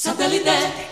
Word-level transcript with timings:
Satellite. 0.00 0.89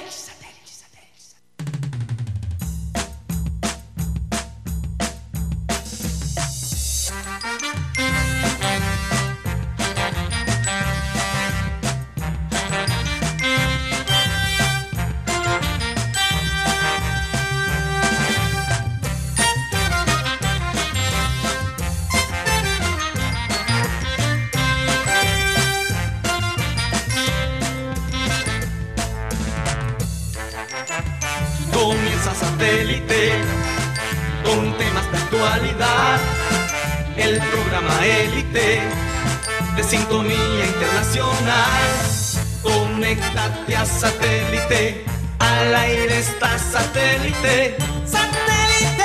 Satélite. 47.43 47.77
¡Satélite! 48.07 49.05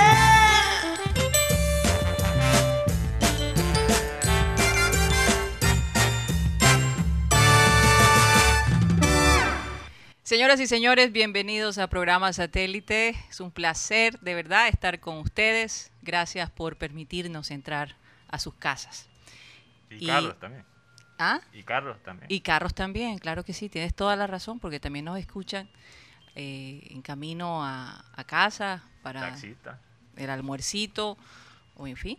Señoras 10.23 10.59
y 10.61 10.67
señores, 10.67 11.11
bienvenidos 11.11 11.77
a 11.77 11.87
programa 11.87 12.31
Satélite. 12.33 13.09
Es 13.29 13.39
un 13.39 13.51
placer 13.51 14.19
de 14.21 14.33
verdad 14.33 14.67
estar 14.69 14.99
con 14.99 15.17
ustedes. 15.17 15.91
Gracias 16.01 16.49
por 16.49 16.77
permitirnos 16.77 17.51
entrar 17.51 17.95
a 18.29 18.39
sus 18.39 18.53
casas. 18.55 19.07
Y, 19.89 20.05
Y- 20.05 20.07
Carlos 20.07 20.39
también. 20.39 20.65
¿Ah? 21.19 21.41
Y 21.53 21.63
Carlos 21.63 21.97
también. 22.03 22.25
Y 22.31 22.39
carros 22.41 22.73
también, 22.73 23.19
claro 23.19 23.43
que 23.45 23.53
sí, 23.53 23.69
tienes 23.69 23.93
toda 23.93 24.15
la 24.15 24.25
razón, 24.25 24.59
porque 24.59 24.79
también 24.79 25.05
nos 25.05 25.19
escuchan 25.19 25.69
eh, 26.35 26.87
en 26.89 27.01
camino 27.01 27.63
a, 27.63 28.05
a 28.15 28.23
casa 28.23 28.83
para 29.01 29.21
Taxista. 29.21 29.79
el 30.15 30.29
almuercito, 30.29 31.17
o 31.75 31.87
en 31.87 31.97
fin, 31.97 32.17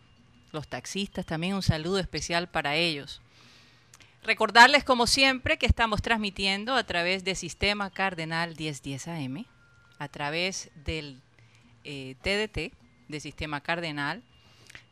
los 0.53 0.69
taxistas 0.69 1.27
también 1.27 1.55
un 1.55 1.62
saludo 1.62 1.98
especial 1.98 2.48
para 2.48 2.77
ellos. 2.77 3.20
Recordarles 4.23 4.85
como 4.85 5.07
siempre 5.07 5.59
que 5.59 5.67
estamos 5.67 6.01
transmitiendo 6.01 6.75
a 6.75 6.85
través 6.85 7.25
de 7.25 7.35
Sistema 7.35 7.91
Cardenal 7.91 8.55
1010 8.57 9.09
AM, 9.09 9.45
a 9.98 10.09
través 10.09 10.70
del 10.85 11.20
eh, 11.85 12.17
TDT 12.23 12.73
de 13.09 13.20
Sistema 13.20 13.61
Cardenal. 13.61 14.23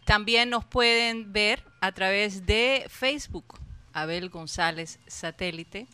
También 0.04 0.50
nos 0.50 0.64
pueden 0.64 1.32
ver 1.32 1.64
a 1.80 1.92
través 1.92 2.44
de 2.44 2.84
Facebook, 2.88 3.58
Abel 3.94 4.28
González 4.28 4.98
Satélite. 5.06 5.86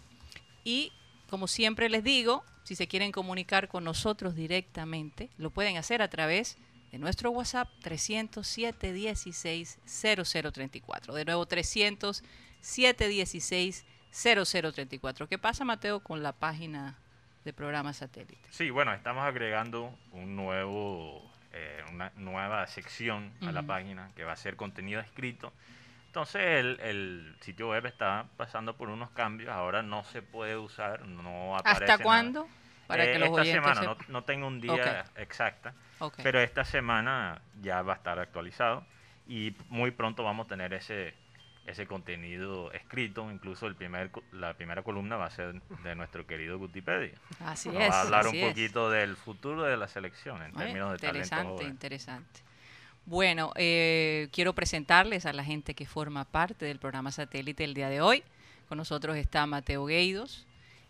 Y 0.65 0.93
como 1.31 1.47
siempre 1.47 1.89
les 1.89 2.03
digo, 2.03 2.43
si 2.69 2.77
se 2.77 2.87
quieren 2.87 3.13
comunicar 3.13 3.69
con 3.69 3.83
nosotros 3.83 4.35
directamente, 4.35 5.31
lo 5.39 5.49
pueden 5.49 5.79
hacer 5.79 6.03
a 6.03 6.09
través 6.09 6.59
de 6.93 6.99
nuestro 6.99 7.31
WhatsApp 7.31 7.71
307 7.81 8.93
16 8.93 9.79
0034. 9.87 11.15
De 11.15 11.25
nuevo 11.25 11.47
307 11.47 13.09
16 13.09 13.87
0034. 14.11 15.29
¿Qué 15.29 15.39
pasa, 15.39 15.65
Mateo, 15.65 16.01
con 16.01 16.23
la 16.23 16.33
página 16.33 16.99
de 17.47 17.55
programa 17.55 17.95
satélite? 17.95 18.47
Sí, 18.51 18.69
bueno, 18.69 18.93
estamos 18.93 19.25
agregando 19.25 19.97
un 20.13 20.37
nuevo, 20.37 21.23
eh, 21.55 21.83
una 21.91 22.13
nueva 22.17 22.67
sección 22.67 23.33
a 23.41 23.51
la 23.51 23.63
página 23.63 24.11
que 24.15 24.25
va 24.25 24.33
a 24.33 24.37
ser 24.37 24.57
contenido 24.57 25.01
escrito. 25.01 25.55
Entonces 26.09 26.43
el, 26.43 26.81
el 26.81 27.37
sitio 27.41 27.69
web 27.71 27.87
está 27.87 28.27
pasando 28.37 28.77
por 28.77 28.89
unos 28.89 29.11
cambios. 29.11 29.51
Ahora 29.51 29.83
no 29.83 30.05
se 30.05 30.23
puede 30.23 30.57
usar, 30.57 31.07
no 31.07 31.57
aparece 31.57 31.85
¿Hasta 31.85 31.93
nada. 31.99 32.05
cuándo? 32.05 32.49
Para 32.87 33.05
Eh, 33.05 33.13
que 33.13 33.19
los 33.19 33.29
esta 33.31 33.45
semana, 33.45 33.97
no, 34.09 34.25
tengo 34.25 34.47
un 34.47 34.61
día 34.61 35.05
exacta, 35.17 35.75
Ok. 35.99 36.21
pero 36.23 36.41
esta 36.41 36.65
semana 36.65 37.43
ya 37.61 37.83
va 37.83 37.93
a 37.93 37.97
estar 37.97 38.19
actualizado 38.19 38.85
y 39.27 39.55
muy 39.69 39.91
pronto 39.91 40.25
vamos 40.25 40.47
a 40.47 40.49
tener 40.49 40.73
ese 40.75 41.15
ese 41.67 41.87
contenido 41.87 42.73
escrito, 42.73 43.31
incluso 43.31 43.67
el 43.67 43.77
primer 43.77 44.11
la 44.33 44.55
primera 44.55 44.83
columna 44.83 45.17
va 45.19 45.27
a 45.27 45.31
ser 45.31 45.61
de 45.85 45.95
nuestro 45.95 46.27
querido 46.27 46.57
Gutipedia. 46.59 47.13
Así 47.45 47.69
Nos 47.69 47.83
es. 47.83 47.91
va 47.91 47.97
a 47.97 48.01
hablar 48.01 48.27
un 48.27 48.37
es. 48.37 48.49
poquito 48.49 48.91
del 48.91 49.17
futuro 49.17 49.65
de 49.65 49.77
la 49.77 49.87
selección 49.87 50.43
en 50.43 50.57
Oye, 50.57 50.57
términos 50.57 50.93
de 50.93 50.99
talento 50.99 51.37
interesante, 51.43 51.65
interesante. 51.65 52.41
Bueno, 53.09 53.53
eh, 53.57 54.29
quiero 54.33 54.55
presentarles 54.55 55.25
a 55.25 55.33
la 55.33 55.43
gente 55.43 55.73
que 55.73 55.87
forma 55.87 56.27
parte 56.27 56.67
del 56.67 56.79
programa 56.79 57.11
satélite 57.11 57.65
el 57.65 57.73
día 57.73 57.89
de 57.89 58.03
hoy. 58.03 58.23
Con 58.69 58.77
nosotros 58.77 59.17
está 59.17 59.47
Mateo 59.47 59.87
Gueidos, 59.87 60.45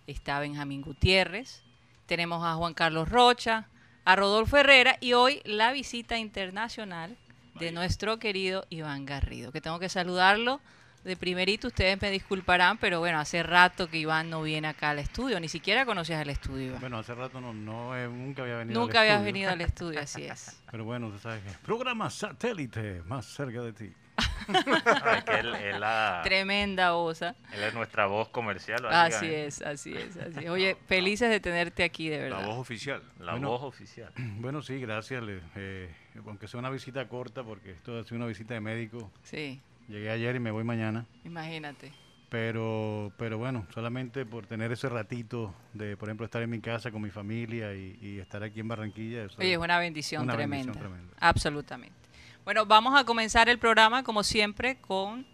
está 0.08 0.40
Benjamín 0.40 0.82
Gutiérrez, 0.82 1.62
tenemos 2.06 2.44
a 2.44 2.56
Juan 2.56 2.74
Carlos 2.74 3.08
Rocha, 3.08 3.68
a 4.04 4.16
Rodolfo 4.16 4.56
Herrera 4.56 4.96
y 5.00 5.12
hoy 5.12 5.40
la 5.44 5.70
visita 5.70 6.18
internacional 6.18 7.16
de 7.54 7.70
nuestro 7.70 8.18
querido 8.18 8.66
Iván 8.68 9.06
Garrido, 9.06 9.52
que 9.52 9.60
tengo 9.60 9.78
que 9.78 9.88
saludarlo 9.88 10.60
de 11.04 11.16
primerito. 11.16 11.68
Ustedes 11.68 12.00
me 12.00 12.10
disculparán, 12.10 12.78
pero 12.78 12.98
bueno, 13.00 13.18
hace 13.18 13.42
rato 13.42 13.88
que 13.88 13.98
Iván 13.98 14.30
no 14.30 14.42
viene 14.42 14.68
acá 14.68 14.90
al 14.90 14.98
estudio, 14.98 15.40
ni 15.40 15.48
siquiera 15.48 15.86
conocías 15.86 16.20
el 16.22 16.30
estudio, 16.30 16.66
Iván. 16.66 16.80
Bueno, 16.80 16.98
hace 16.98 17.14
rato 17.14 17.40
no, 17.40 17.52
no 17.54 17.96
eh, 17.96 18.08
nunca 18.08 18.42
había 18.42 18.56
venido. 18.56 18.80
al 18.80 18.86
Nunca 18.86 19.00
habías 19.00 19.14
estudio. 19.16 19.32
venido 19.32 19.50
al 19.50 19.60
estudio, 19.62 20.00
así 20.00 20.24
es. 20.24 20.60
Pero 20.70 20.84
bueno, 20.84 21.10
tú 21.10 21.18
sabes 21.18 21.42
que. 21.42 21.50
Programa 21.64 22.10
satélite, 22.10 23.02
más 23.06 23.26
cerca 23.26 23.62
de 23.62 23.72
ti. 23.72 23.92
Ay, 24.48 25.22
que 25.22 25.38
él, 25.40 25.54
él 25.54 25.80
la- 25.80 26.22
Tremenda 26.24 26.94
osa. 26.94 27.34
él 27.54 27.62
es 27.62 27.74
nuestra 27.74 28.06
voz 28.06 28.28
comercial. 28.30 28.84
Así 28.86 29.26
es, 29.32 29.62
así 29.62 29.94
es, 29.94 30.16
así 30.16 30.44
es. 30.44 30.50
Oye, 30.50 30.76
felices 30.88 31.30
de 31.30 31.38
tenerte 31.38 31.84
aquí, 31.84 32.08
de 32.08 32.16
La 32.28 32.36
verdad. 32.38 32.46
voz 32.46 32.58
oficial. 32.58 33.02
La 33.20 33.32
Bueno. 33.32 33.50
voz 33.50 33.62
oficial. 33.62 34.12
Bueno, 34.40 34.62
sí, 34.62 34.80
gracias. 34.80 35.22
le- 35.22 35.40
eh, 35.56 35.94
aunque 36.26 36.48
sea 36.48 36.58
una 36.58 36.70
visita 36.70 37.06
corta, 37.06 37.44
porque 37.44 37.70
esto 37.72 37.98
ha 37.98 38.02
sido 38.04 38.16
una 38.16 38.26
visita 38.26 38.54
de 38.54 38.60
médico. 38.60 39.10
Sí, 39.22 39.60
Llegué 39.88 40.10
ayer 40.10 40.36
y 40.36 40.40
me 40.40 40.50
voy 40.50 40.64
mañana. 40.64 41.06
imagínate. 41.24 41.92
Pero, 42.28 43.10
pero 43.16 43.38
bueno, 43.38 43.66
solamente 43.72 44.26
por 44.26 44.44
tener 44.46 44.70
ese 44.70 44.90
ratito 44.90 45.54
de, 45.72 45.96
por 45.96 46.10
ejemplo, 46.10 46.26
estar 46.26 46.42
en 46.42 46.50
mi 46.50 46.60
casa 46.60 46.90
con 46.90 47.00
mi 47.00 47.08
familia 47.08 47.74
y, 47.74 47.98
y 48.02 48.18
estar 48.18 48.42
aquí 48.42 48.60
en 48.60 48.68
Barranquilla. 48.68 49.24
eso 49.24 49.36
Oye, 49.38 49.52
es 49.52 49.58
una 49.58 49.78
bendición 49.78 50.24
una 50.24 50.34
tremenda. 50.34 50.66
bendición 50.66 50.90
tremenda. 50.92 51.16
Absolutamente. 51.20 51.96
Bueno, 52.44 52.66
vamos 52.66 53.00
a 53.00 53.04
comenzar 53.04 53.48
el 53.48 53.58
programa, 53.58 54.02
como 54.04 54.22
siempre, 54.24 54.76
con 54.78 55.26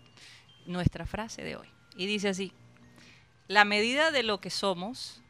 nuestra 0.67 1.05
frase 1.05 1.43
de 1.43 1.57
hoy. 1.57 1.67
Y 1.97 2.07
dice 2.07 2.29
así, 2.29 2.53
la 3.49 3.65
medida 3.65 4.13
de 4.13 4.23
lo 4.23 4.41
que 4.41 4.51
somos 4.51 5.21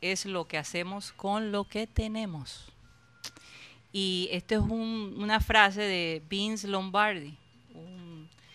es 0.00 0.24
lo 0.24 0.48
que 0.48 0.56
hacemos 0.56 1.12
con 1.12 1.52
lo 1.52 1.64
que 1.68 1.86
tenemos. 1.86 2.72
Y 3.92 4.28
esta 4.32 4.54
es 4.54 4.60
un- 4.62 5.14
una 5.18 5.40
frase 5.40 5.82
de 5.82 6.22
Vince 6.28 6.66
Lombardi, 6.68 7.36
un 7.74 8.11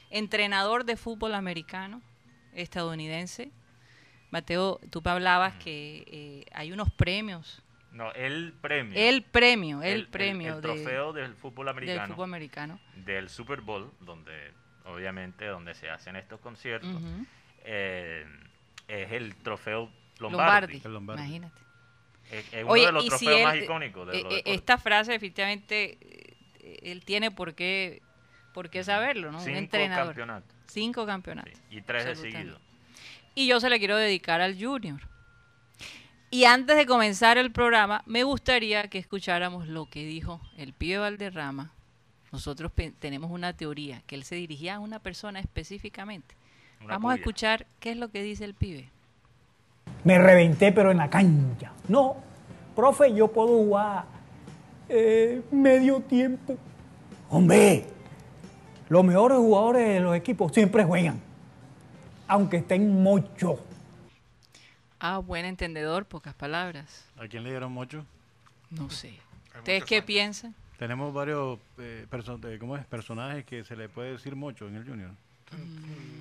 entrenador 0.10 0.86
de 0.86 0.98
fútbol 0.98 1.36
americano 1.36 2.02
estadounidense. 2.54 3.52
Mateo, 4.32 4.80
tú 4.90 5.02
me 5.04 5.12
hablabas 5.12 5.54
que 5.56 6.04
eh, 6.08 6.46
hay 6.54 6.72
unos 6.72 6.92
premios. 6.92 7.64
No, 7.92 8.12
el 8.14 8.54
premio. 8.62 8.94
El 8.96 9.24
premio, 9.24 9.82
el, 9.82 10.08
premio 10.08 10.56
el 10.56 10.62
trofeo 10.62 11.14
del 11.14 11.34
fútbol 11.36 11.66
del 11.66 11.76
americano. 11.76 12.14
fútbol 12.14 12.26
americano. 12.26 12.80
del 12.96 13.30
Super 13.30 13.62
Bowl, 13.62 13.92
donde 14.02 14.52
obviamente 14.86 15.46
donde 15.46 15.74
se 15.74 15.90
hacen 15.90 16.16
estos 16.16 16.40
conciertos, 16.40 17.02
eh, 17.64 18.26
es 18.88 19.12
el 19.12 19.36
trofeo 19.36 19.90
Lombardi. 20.20 20.74
Lombardi. 20.74 20.82
El 20.84 20.94
Lombardi. 20.94 21.22
Imagínate. 21.24 21.62
Es, 22.32 22.54
es 22.54 22.64
uno 22.64 22.74
Oye, 22.74 22.86
de 22.86 22.92
los 22.92 23.04
si 23.04 23.10
trofeos 23.10 23.38
él, 23.38 23.44
más 23.46 23.56
icónicos 23.58 24.08
de 24.08 24.20
eh, 24.20 24.44
esta 24.46 24.78
frase 24.78 25.14
definitivamente 25.14 25.98
eh, 26.02 26.80
él 26.84 27.06
tiene 27.06 27.32
por 27.32 27.56
qué 27.56 28.02
por 28.58 28.72
qué 28.72 28.84
saberlo, 28.84 29.32
¿no? 29.32 29.38
Un 29.38 29.44
Cinco 29.44 29.60
entrenador. 29.60 30.08
campeonatos 30.08 30.56
Cinco 30.66 31.06
campeonatos. 31.06 31.54
sí, 31.54 31.78
y 31.78 31.82
tres 31.84 32.06
de 32.06 32.16
seguido. 32.16 32.58
Y 33.36 33.46
yo 33.46 33.60
se 33.60 33.70
le 33.70 33.78
quiero 33.78 33.98
dedicar 33.98 34.42
al 34.42 34.60
Junior. 34.60 35.00
Y 36.32 36.46
antes 36.46 36.76
de 36.76 36.88
comenzar 36.88 37.38
el 37.38 37.52
programa, 37.52 38.02
me 38.08 38.24
gustaría 38.24 38.88
que 38.88 38.98
escucháramos 38.98 39.68
lo 39.68 39.86
que 39.86 40.08
dijo 40.08 40.42
el 40.58 40.74
pibe 40.74 40.98
Valderrama. 40.98 41.72
Nosotros 42.32 42.72
tenemos 42.98 43.30
una 43.30 43.54
teoría, 43.54 44.02
que 44.08 44.16
él 44.16 44.24
se 44.24 44.34
dirigía 44.34 44.78
a 44.78 44.80
una 44.80 44.98
persona 44.98 45.40
específicamente. 45.40 46.34
Una 46.82 46.96
Vamos 46.96 47.12
a 47.12 47.16
escuchar 47.18 47.68
qué 47.80 47.92
es 47.92 47.98
lo 47.98 48.10
que 48.10 48.24
dice 48.24 48.44
el 48.44 48.56
pibe. 48.56 48.90
Me 50.04 50.18
reventé, 50.18 50.72
pero 50.72 50.90
en 50.90 50.98
la 50.98 51.12
cancha. 51.12 51.74
No, 51.88 52.16
profe, 52.76 53.14
yo 53.14 53.28
puedo 53.28 53.50
jugar 53.50 54.06
eh, 54.90 55.44
medio 55.52 56.00
tiempo. 56.00 56.58
Hombre, 57.30 57.86
los 58.90 59.04
mejores 59.04 59.38
jugadores 59.38 59.88
de 59.88 60.00
los 60.00 60.16
equipos 60.16 60.52
siempre 60.54 60.84
juegan, 60.84 61.22
aunque 62.28 62.58
estén 62.58 62.90
mucho. 63.02 63.60
Ah, 65.00 65.20
buen 65.20 65.46
entendedor, 65.46 66.06
pocas 66.06 66.34
palabras. 66.34 67.06
¿A 67.18 67.28
quién 67.28 67.44
le 67.44 67.52
dieron 67.52 67.72
mucho? 67.72 68.06
No 68.72 68.90
sé. 68.90 69.14
¿Ustedes 69.58 69.84
qué 69.86 70.02
piensan? 70.02 70.56
Tenemos 70.78 71.14
varios 71.14 71.60
eh, 71.80 72.06
eh, 72.12 72.58
¿cómo 72.60 72.78
es? 72.78 72.86
personajes 72.86 73.46
que 73.46 73.64
se 73.64 73.76
le 73.76 73.90
puede 73.90 74.12
decir 74.14 74.36
mucho 74.36 74.68
en 74.68 74.76
el 74.76 74.86
Junior. 74.88 75.12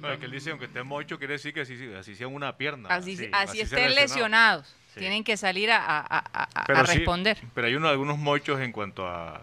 No, 0.01 0.11
es 0.13 0.19
que 0.19 0.27
él 0.27 0.31
dice, 0.31 0.51
aunque 0.51 0.67
esté 0.67 0.83
mocho, 0.83 1.19
quiere 1.19 1.35
decir 1.35 1.53
que 1.53 1.63
así, 1.63 1.77
sí, 1.77 1.93
así 1.95 2.15
sea 2.15 2.29
una 2.29 2.57
pierna. 2.57 2.89
Así, 2.89 3.17
sí, 3.17 3.29
así 3.33 3.61
así 3.61 3.69
sea 3.69 3.79
estén 3.79 3.95
lesionado. 3.95 4.59
lesionados. 4.63 4.77
Sí. 4.95 5.01
Tienen 5.01 5.25
que 5.25 5.37
salir 5.37 5.71
a, 5.71 5.79
a- 5.85 5.99
a- 6.01 6.25
a- 6.33 6.49
a 6.55 6.65
Pero 6.65 6.87
sí, 6.87 6.99
responder. 6.99 7.39
pero 7.55 7.67
hay 7.67 7.75
uno, 7.75 7.89
algunos 7.89 8.19
mochos 8.19 8.61
en 8.61 8.73
cuanto 8.73 9.07
a, 9.07 9.43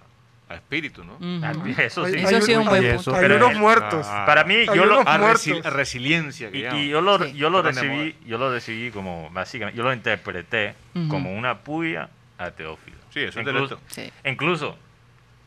a 0.54 0.58
espíritu, 0.58 1.04
¿no? 1.04 1.14
Ujú. 1.16 1.42
Ah, 1.44 1.54
Eso 1.82 2.06
sí. 2.06 2.16
Eso 2.18 2.42
sí 2.42 2.52
es 2.52 2.58
un 2.58 2.66
buen 2.66 2.84
eso. 2.86 2.96
punto. 2.96 3.16
Hay 3.16 3.22
Pero 3.22 3.36
unos 3.38 3.56
muertos. 3.60 4.08
A- 4.08 4.26
Para 4.26 4.44
mí, 4.44 4.56
Hay 4.56 4.66
yo 4.68 4.86
lo, 4.86 5.00
a, 5.02 5.18
resi- 5.20 5.62
resiliencia. 5.64 6.52
Que 6.52 6.60
y, 6.60 6.78
y 6.86 6.90
yo 6.90 7.02
lo, 7.02 7.18
Sí. 7.20 7.34
yo 7.34 7.50
lo 7.50 7.62
recibí, 7.62 8.16
yo 8.26 8.38
lo 8.38 8.52
recibí 8.52 8.92
como, 8.92 9.30
básicamente, 9.32 9.78
yo 9.78 9.84
lo 9.84 9.94
interpreté 9.94 10.76
Ujú. 10.96 11.08
como 11.10 11.34
una 11.34 11.60
puya 11.60 12.10
a 12.38 12.52
Teófilo. 12.52 12.98
Sí, 13.14 13.20
eso 13.22 13.40
es 13.40 13.48
incluso. 13.48 13.80
Sí. 13.88 14.12
incluso, 14.26 14.78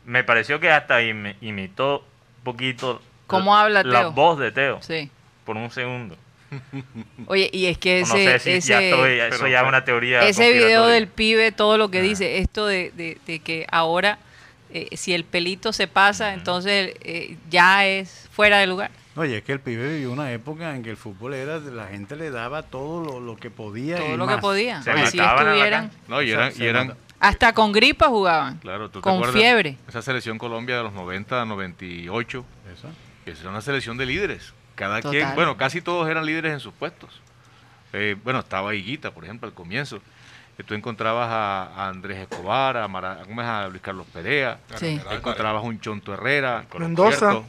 me 0.05 0.23
pareció 0.23 0.59
que 0.59 0.71
hasta 0.71 1.01
imi- 1.01 1.35
imitó 1.41 1.99
un 2.37 2.43
poquito 2.43 3.01
¿Cómo 3.27 3.53
la- 3.55 3.61
habla 3.61 3.83
la 3.83 3.99
Teo? 4.01 4.11
voz 4.13 4.39
de 4.39 4.51
Teo 4.51 4.81
Sí. 4.81 5.09
por 5.45 5.57
un 5.57 5.69
segundo. 5.71 6.15
Oye, 7.27 7.49
y 7.51 7.65
es 7.65 7.77
que 7.77 7.99
ese, 7.99 8.09
no 8.13 8.31
sé 8.31 8.39
si 8.39 8.51
ese, 8.51 8.69
ya 8.69 8.81
estoy, 8.81 9.19
eso 9.19 9.37
pero- 9.37 9.47
ya 9.49 9.61
es 9.61 9.67
una 9.67 9.83
teoría. 9.83 10.21
ese 10.27 10.53
video 10.53 10.85
del 10.87 11.07
pibe, 11.07 11.51
todo 11.51 11.77
lo 11.77 11.91
que 11.91 11.99
Ah. 11.99 12.03
dice, 12.03 12.37
esto 12.37 12.65
de, 12.65 12.91
de- 12.95 13.17
de 13.27 13.39
que 13.39 13.67
ahora, 13.69 14.17
eh, 14.71 14.95
si 14.97 15.13
el 15.13 15.23
pelito 15.23 15.73
se 15.73 15.87
pasa, 15.87 16.33
entonces 16.33 16.93
eh, 17.01 17.37
ya 17.49 17.85
es 17.85 18.27
fuera 18.31 18.57
de 18.59 18.67
lugar. 18.67 18.91
Oye, 19.15 19.37
es 19.37 19.43
que 19.43 19.51
el 19.53 19.59
pibe 19.59 19.87
vivió 19.93 20.11
una 20.11 20.31
época 20.31 20.75
en 20.75 20.83
que 20.83 20.91
el 20.91 20.97
fútbol 20.97 21.33
era, 21.33 21.57
la 21.57 21.87
gente 21.87 22.15
le 22.15 22.29
daba 22.29 22.61
todo 22.63 23.03
lo, 23.03 23.19
lo 23.19 23.35
que 23.35 23.49
podía. 23.49 23.97
Todo 23.97 24.13
y 24.13 24.17
lo 24.17 24.27
que 24.27 24.37
podía. 24.37 24.81
Se 24.83 24.91
Así 24.91 25.19
estuvieran. 25.19 25.89
No, 26.07 26.21
y 26.21 26.31
eran, 26.31 26.51
se 26.51 26.63
y 26.63 26.67
eran. 26.67 26.95
Hasta 27.19 27.51
con 27.53 27.71
gripa 27.71 28.09
jugaban. 28.09 28.59
claro, 28.59 28.89
¿tú 28.89 28.99
te 28.99 29.03
con 29.03 29.15
acuerdas? 29.15 29.35
fiebre. 29.35 29.77
Esa 29.87 30.03
selección 30.03 30.37
Colombia 30.37 30.77
de 30.77 30.83
los 30.83 30.93
90 30.93 31.41
a 31.41 31.45
98, 31.45 32.45
Eso. 32.73 32.87
que 33.25 33.31
es 33.31 33.43
una 33.43 33.61
selección 33.61 33.97
de 33.97 34.05
líderes. 34.05 34.53
Cada 34.75 35.01
Total. 35.01 35.11
quien, 35.11 35.33
bueno, 35.35 35.57
casi 35.57 35.81
todos 35.81 36.07
eran 36.07 36.23
líderes 36.27 36.53
en 36.53 36.59
sus 36.59 36.73
puestos. 36.73 37.19
Eh, 37.93 38.15
bueno, 38.23 38.39
estaba 38.39 38.75
Higuita, 38.75 39.11
por 39.11 39.23
ejemplo, 39.23 39.47
al 39.47 39.55
comienzo. 39.55 39.99
Tú 40.65 40.73
encontrabas 40.73 41.29
a, 41.29 41.63
a 41.75 41.89
Andrés 41.89 42.17
Escobar, 42.17 42.77
a, 42.77 42.87
Mara- 42.87 43.19
¿cómo 43.25 43.41
es? 43.41 43.47
a 43.47 43.67
Luis 43.67 43.81
Carlos 43.81 44.07
Perea, 44.11 44.59
Sí. 44.75 44.99
encontrabas 45.11 45.63
un 45.63 45.79
Chonto 45.79 46.13
Herrera, 46.13 46.65
Mendoza. 46.79 47.41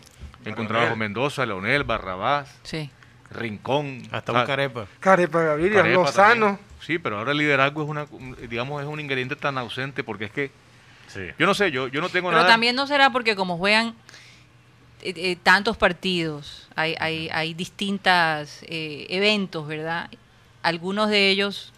encontrabas 0.45 0.93
a 0.93 0.95
Mendoza, 0.95 1.47
Leonel, 1.47 1.85
Barrabás, 1.85 2.55
Sí. 2.63 2.91
Rincón, 3.31 4.03
Hasta 4.11 4.33
ah, 4.33 4.41
un 4.41 4.47
carepa. 4.47 4.87
Carepa 5.01 5.43
Gaviria, 5.43 5.83
Carepa 5.83 6.01
Lozano. 6.03 6.47
también. 6.47 6.69
Sí, 6.81 6.99
pero 6.99 7.19
ahora 7.19 7.33
el 7.33 7.39
liderazgo 7.39 7.83
es 7.83 7.89
una, 7.89 8.07
un- 8.11 8.37
digamos, 8.49 8.81
es 8.83 8.89
un 8.89 9.01
ingrediente 9.01 9.37
tan 9.37 9.59
ausente 9.59 10.05
porque 10.05 10.27
es 10.27 10.31
que, 10.31 10.51
Sí. 11.09 11.21
yo 11.39 11.47
no 11.47 11.55
sé, 11.55 11.71
yo, 11.71 11.89
yo 11.89 12.01
no 12.03 12.09
tengo 12.11 12.29
Pero 12.29 12.41
nada. 12.43 12.51
también 12.53 12.77
no 12.77 12.87
será 12.87 13.11
porque 13.11 13.35
como 13.37 13.57
juegan 13.57 13.95
eh, 15.03 15.13
eh, 15.17 15.37
tantos 15.43 15.77
partidos, 15.77 16.69
hay, 16.77 16.95
hay, 17.01 17.29
hay 17.33 17.55
distintos 17.55 18.59
eventos, 18.69 19.67
¿verdad? 19.67 20.11
Algunos 20.63 21.09
de 21.09 21.31
ellos 21.31 21.73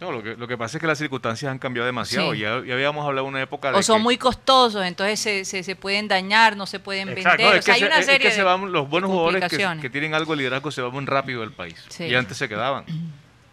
No, 0.00 0.10
lo 0.12 0.22
que, 0.22 0.34
lo 0.34 0.48
que 0.48 0.56
pasa 0.56 0.78
es 0.78 0.80
que 0.80 0.86
las 0.86 0.96
circunstancias 0.98 1.50
han 1.52 1.58
cambiado 1.58 1.84
demasiado. 1.84 2.32
Sí. 2.32 2.38
Ya, 2.40 2.62
ya 2.64 2.72
habíamos 2.74 3.04
hablado 3.06 3.26
de 3.26 3.28
una 3.30 3.42
época 3.42 3.70
de 3.70 3.78
o 3.78 3.82
son 3.82 3.98
que- 3.98 4.02
muy 4.04 4.16
costosos, 4.16 4.82
entonces 4.86 5.20
se, 5.20 5.44
se, 5.44 5.62
se 5.62 5.76
pueden 5.76 6.08
dañar, 6.08 6.56
no 6.56 6.66
se 6.66 6.80
pueden 6.80 7.10
Exacto, 7.10 7.28
vender. 7.38 7.46
No, 7.46 7.52
o 7.52 7.58
es 7.58 7.64
sea, 7.64 7.74
que, 7.74 7.76
hay 7.76 7.80
se, 7.80 7.86
una 7.86 7.98
es 7.98 8.06
que 8.06 8.12
serie 8.12 8.30
se 8.30 8.42
van, 8.42 8.72
los 8.72 8.88
buenos 8.88 9.10
jugadores 9.10 9.44
que, 9.50 9.78
que 9.82 9.90
tienen 9.90 10.14
algo 10.14 10.32
de 10.32 10.38
liderazgo 10.38 10.70
se 10.70 10.80
van 10.80 10.92
muy 10.92 11.04
rápido 11.04 11.42
del 11.42 11.52
país. 11.52 11.76
Sí. 11.88 12.04
Y 12.04 12.14
antes 12.14 12.36
se 12.38 12.48
quedaban. 12.48 12.84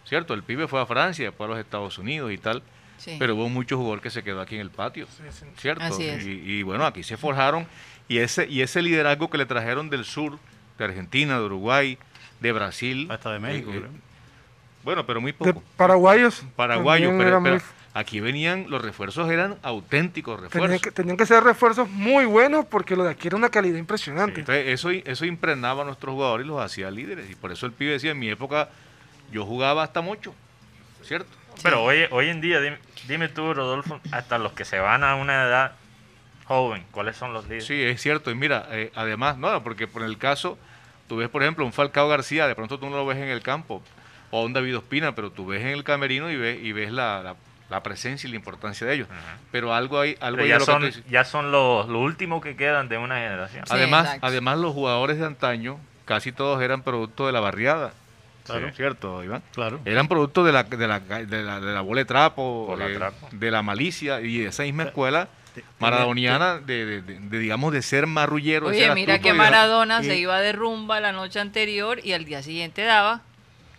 ¿Cierto? 0.05 0.33
El 0.33 0.43
pibe 0.43 0.69
fue 0.69 0.79
a 0.81 0.85
Francia, 0.85 1.25
después 1.25 1.47
a 1.47 1.51
los 1.51 1.59
Estados 1.59 1.97
Unidos 1.97 2.31
y 2.31 2.37
tal. 2.37 2.63
Sí. 2.97 3.17
Pero 3.19 3.35
hubo 3.35 3.49
muchos 3.49 3.77
jugadores 3.77 4.01
que 4.01 4.09
se 4.09 4.23
quedó 4.23 4.39
aquí 4.39 4.55
en 4.55 4.61
el 4.61 4.71
patio. 4.71 5.05
¿Cierto? 5.57 5.83
Así 5.83 6.05
es. 6.07 6.25
Y, 6.25 6.29
y 6.31 6.63
bueno, 6.63 6.85
aquí 6.85 7.03
se 7.03 7.17
forjaron. 7.17 7.67
Y 8.07 8.19
ese, 8.19 8.47
y 8.47 8.61
ese 8.61 8.81
liderazgo 8.81 9.29
que 9.29 9.37
le 9.37 9.45
trajeron 9.45 9.89
del 9.89 10.05
sur, 10.05 10.39
de 10.77 10.85
Argentina, 10.85 11.37
de 11.37 11.43
Uruguay, 11.45 11.97
de 12.39 12.51
Brasil. 12.53 13.05
Hasta 13.11 13.33
de 13.33 13.39
México, 13.39 13.71
eh, 13.71 13.75
eh, 13.75 13.79
creo. 13.81 13.91
Bueno, 14.83 15.05
pero 15.05 15.19
muy 15.21 15.31
De 15.31 15.37
poco. 15.37 15.63
paraguayos. 15.75 16.43
Paraguayos, 16.55 17.11
pero, 17.17 17.27
era 17.29 17.41
pero 17.41 17.55
muy- 17.55 17.63
aquí 17.93 18.19
venían, 18.19 18.65
los 18.69 18.81
refuerzos 18.81 19.29
eran 19.29 19.57
auténticos 19.63 20.35
tenían, 20.37 20.51
refuerzos. 20.51 20.81
que, 20.81 20.91
tenían 20.91 21.17
que 21.17 21.25
ser 21.25 21.43
refuerzos 21.43 21.89
muy 21.89 22.25
buenos 22.25 22.65
porque 22.65 22.95
lo 22.95 23.03
de 23.03 23.11
aquí 23.11 23.27
era 23.27 23.37
una 23.37 23.49
calidad 23.49 23.77
impresionante. 23.77 24.39
Entonces, 24.41 24.67
eso, 24.67 24.89
eso 24.91 25.25
impregnaba 25.25 25.81
a 25.81 25.85
nuestros 25.85 26.13
jugadores 26.13 26.45
y 26.45 26.47
los 26.47 26.61
hacía 26.61 26.89
líderes. 26.91 27.29
Y 27.29 27.35
por 27.35 27.51
eso 27.51 27.65
el 27.65 27.71
pibe 27.73 27.91
decía, 27.93 28.11
en 28.11 28.19
mi 28.19 28.29
época 28.29 28.69
yo 29.31 29.45
jugaba 29.45 29.83
hasta 29.83 30.01
mucho, 30.01 30.33
¿cierto? 31.03 31.29
Pero 31.63 31.83
hoy, 31.83 32.05
hoy 32.11 32.29
en 32.29 32.39
día, 32.39 32.61
dime, 32.61 32.77
dime 33.07 33.29
tú, 33.29 33.53
Rodolfo, 33.53 33.99
hasta 34.11 34.37
los 34.37 34.53
que 34.53 34.63
se 34.63 34.77
van 34.79 35.03
a 35.03 35.15
una 35.15 35.43
edad 35.45 35.71
joven, 36.45 36.85
¿cuáles 36.91 37.17
son 37.17 37.33
los 37.33 37.45
líderes? 37.45 37.65
Sí, 37.65 37.81
es 37.81 37.99
cierto. 37.99 38.29
Y 38.31 38.35
mira, 38.35 38.67
eh, 38.71 38.91
además, 38.95 39.37
no, 39.37 39.63
porque 39.63 39.87
por 39.87 40.03
el 40.03 40.17
caso, 40.19 40.57
tú 41.09 41.17
ves, 41.17 41.29
por 41.29 41.41
ejemplo, 41.41 41.65
un 41.65 41.73
Falcao 41.73 42.07
García, 42.07 42.47
de 42.47 42.53
pronto 42.55 42.77
tú 42.79 42.89
no 42.89 42.95
lo 42.95 43.05
ves 43.07 43.17
en 43.17 43.27
el 43.29 43.41
campo, 43.41 43.81
o 44.31 44.43
un 44.43 44.53
David 44.53 44.77
Ospina, 44.77 45.15
pero 45.15 45.31
tú 45.31 45.45
ves 45.47 45.61
en 45.61 45.67
el 45.69 45.83
camerino 45.83 46.29
y 46.31 46.35
ves, 46.37 46.59
y 46.61 46.71
ves 46.71 46.91
la, 46.91 47.21
la- 47.23 47.35
la 47.69 47.83
presencia 47.83 48.27
y 48.27 48.31
la 48.31 48.37
importancia 48.37 48.87
de 48.87 48.93
ellos. 48.93 49.07
Pero 49.51 49.73
algo 49.73 49.99
hay, 49.99 50.15
algo 50.21 50.37
Pero 50.37 50.43
hay 50.43 50.49
ya 50.49 50.55
lo 50.59 50.65
que 50.65 50.91
son, 50.93 51.03
ya 51.09 51.25
son 51.25 51.51
los, 51.51 51.89
los 51.89 52.01
últimos 52.01 52.41
que 52.41 52.55
quedan 52.55 52.87
de 52.87 52.97
una 52.97 53.15
generación. 53.17 53.65
Sí, 53.67 53.73
Además, 53.73 54.05
exacto. 54.05 54.25
además 54.27 54.57
los 54.59 54.73
jugadores 54.73 55.19
de 55.19 55.25
antaño, 55.25 55.77
casi 56.05 56.31
todos 56.31 56.61
eran 56.61 56.81
producto 56.81 57.25
de 57.27 57.33
la 57.33 57.41
barriada. 57.41 57.91
Claro. 58.45 58.71
¿Cierto, 58.73 59.21
Iván? 59.21 59.43
Claro. 59.53 59.81
Eran 59.83 60.07
producto 60.07 60.45
de 60.45 60.53
la, 60.53 60.63
de 60.63 60.87
la, 60.87 61.01
de 61.01 61.43
la, 61.43 61.59
de 61.59 61.73
la 61.73 61.81
bola 61.81 61.99
de 61.99 62.05
trapo, 62.05 62.67
Bola 62.67 62.87
de 62.87 62.95
trapo. 62.95 63.27
de 63.33 63.51
la 63.51 63.61
malicia 63.61 64.21
y 64.21 64.37
de 64.37 64.47
esa 64.47 64.63
misma 64.63 64.83
escuela 64.83 65.27
maradoniana 65.79 66.59
de, 66.59 66.85
de- 66.85 67.01
de- 67.01 67.19
de, 67.19 67.39
digamos, 67.39 67.73
de 67.73 67.81
ser 67.81 68.07
marrullero. 68.07 68.67
Oye, 68.67 68.93
mira 68.95 69.19
que 69.19 69.33
Maradona 69.33 69.99
y- 70.01 70.05
se 70.05 70.17
iba 70.17 70.39
de 70.39 70.53
rumba 70.53 70.99
la 70.99 71.11
noche 71.11 71.39
anterior 71.41 71.99
y 72.03 72.13
al 72.13 72.25
día 72.25 72.41
siguiente 72.43 72.83
daba 72.83 73.21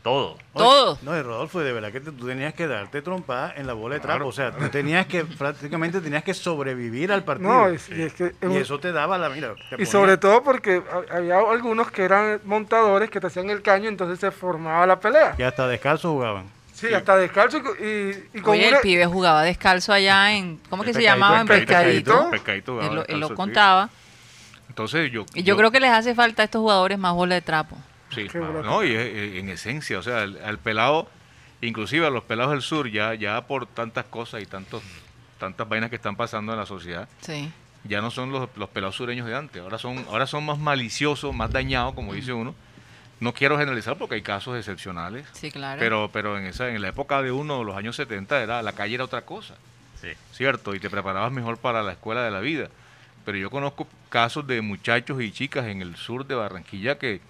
Todo. 0.09 0.33
Oye, 0.33 0.65
todo. 0.65 0.99
No, 1.03 1.17
y 1.17 1.23
Rodolfo, 1.23 1.61
de 1.61 1.73
verdad 1.73 1.93
que 1.93 2.01
te- 2.01 2.13
tú 2.13 2.27
tenías 2.27 2.55
que 2.55 2.67
darte 2.67 3.03
trompada 3.03 3.53
en 3.57 3.67
la 3.67 3.75
bola 3.75 3.97
de 3.97 4.01
Claro. 4.01 4.17
trapo. 4.19 4.29
O 4.31 4.33
sea, 4.33 4.51
tú 4.53 4.69
tenías 4.69 5.07
que, 5.07 5.25
prácticamente 5.25 6.01
tenías 6.01 6.25
que 6.25 6.35
sobrevivir 6.35 7.13
al 7.13 7.25
partido. 7.25 7.51
No, 7.53 7.71
y 7.73 7.77
es 7.77 8.13
que 8.15 8.35
y 8.43 8.57
eso 8.57 8.79
te 8.81 8.93
daba 8.93 9.19
la 9.19 9.29
mira. 9.29 9.55
Y 9.79 9.87
sobre 9.87 10.17
todo 10.17 10.43
porque 10.43 10.83
ha- 11.11 11.17
había 11.17 11.39
algunos 11.39 11.91
que 11.91 12.03
eran 12.05 12.41
montadores 12.45 13.11
que 13.11 13.21
te 13.21 13.27
hacían 13.29 13.51
el 13.51 13.63
caño, 13.63 13.89
entonces 13.89 14.19
se 14.19 14.31
formaba 14.31 14.87
la 14.87 14.99
pelea. 14.99 15.35
Y 15.39 15.43
hasta 15.43 15.67
descalzo 15.69 16.13
jugaban. 16.13 16.45
Sí, 16.73 16.95
hasta 16.95 17.17
descalzo 17.17 17.59
y, 17.81 17.85
y, 17.85 18.29
y 18.35 18.41
con 18.41 18.53
Oye, 18.53 18.69
una- 18.69 18.77
el 18.77 18.83
pibe 18.83 19.05
jugaba 19.07 19.43
descalzo 19.43 19.93
allá 19.93 20.33
en, 20.33 20.59
¿cómo 20.71 20.85
que 20.85 20.91
En 20.91 20.95
se 20.97 21.03
llamaba? 21.03 21.37
En 21.37 21.41
en 21.43 21.47
Pescadito, 21.49 22.13
Pescadito. 22.13 22.31
Pescadito 22.31 22.73
jugaba 22.75 22.89
Él, 22.91 22.95
lo- 22.97 23.07
él 23.07 23.21
lo 23.21 23.29
sí. 23.29 23.35
contaba. 23.35 23.91
Entonces 24.69 25.11
yo... 25.11 25.25
Y 25.35 25.43
yo 25.43 25.57
creo 25.57 25.71
que 25.73 25.81
les 25.81 25.91
hace 25.91 26.15
falta 26.15 26.43
a 26.43 26.45
estos 26.45 26.61
jugadores 26.61 26.97
más 26.99 27.15
bola 27.15 27.35
de 27.35 27.41
trapo. 27.43 27.77
Sí, 28.11 28.27
no, 28.35 28.85
y 28.85 28.93
es- 28.95 29.15
es- 29.17 29.35
en 29.39 29.49
esencia, 29.51 29.99
o 29.99 30.03
sea, 30.03 30.23
el- 30.25 30.39
al 30.43 30.59
pelado, 30.59 31.09
inclusive 31.61 32.07
a 32.07 32.11
los 32.11 32.25
pelados 32.25 32.53
del 32.53 32.63
sur, 32.63 32.89
ya, 32.91 33.15
ya 33.15 33.47
por 33.47 33.67
tantas 33.67 34.07
cosas 34.07 34.43
y 34.43 34.47
tantos, 34.47 34.83
tantas 35.39 35.69
vainas 35.69 35.91
que 35.91 35.97
están 35.97 36.17
pasando 36.17 36.53
en 36.53 36.59
la 36.59 36.67
sociedad, 36.67 37.09
Sí. 37.21 37.51
ya 37.85 38.01
no 38.01 38.11
son 38.11 38.31
los, 38.33 38.49
los 38.57 38.69
pelados 38.71 38.97
sureños 38.97 39.27
de 39.27 39.35
antes, 39.37 39.63
ahora 39.63 39.79
son, 39.79 40.05
ahora 40.09 40.27
son 40.27 40.45
más 40.47 40.59
maliciosos, 40.59 41.35
más 41.35 41.51
dañados, 41.53 41.95
como 41.95 42.15
dice 42.15 42.33
uno. 42.33 42.55
No 43.21 43.35
quiero 43.35 43.59
generalizar 43.59 43.99
porque 43.99 44.15
hay 44.15 44.23
casos 44.23 44.57
excepcionales, 44.57 45.27
Sí, 45.33 45.51
claro. 45.51 45.81
pero, 45.81 46.09
pero 46.13 46.39
en 46.39 46.47
esa, 46.47 46.69
en 46.69 46.81
la 46.81 46.89
época 46.89 47.21
de 47.21 47.33
uno, 47.33 47.65
los 47.65 47.77
años 47.77 47.97
70, 47.97 48.41
era, 48.43 48.63
la 48.63 48.73
calle 48.73 48.95
era 48.95 49.05
otra 49.05 49.23
cosa, 49.23 49.55
Sí. 50.01 50.09
¿cierto? 50.33 50.75
Y 50.75 50.81
te 50.81 50.89
preparabas 50.89 51.33
mejor 51.33 51.59
para 51.59 51.83
la 51.83 51.93
escuela 51.93 52.23
de 52.23 52.31
la 52.31 52.39
vida. 52.41 52.69
Pero 53.25 53.37
yo 53.37 53.51
conozco 53.51 53.89
casos 54.09 54.47
de 54.47 54.63
muchachos 54.63 55.21
y 55.21 55.33
chicas 55.33 55.67
en 55.67 55.83
el 55.83 55.97
sur 55.97 56.25
de 56.27 56.37
Barranquilla 56.37 56.97
que, 56.97 57.21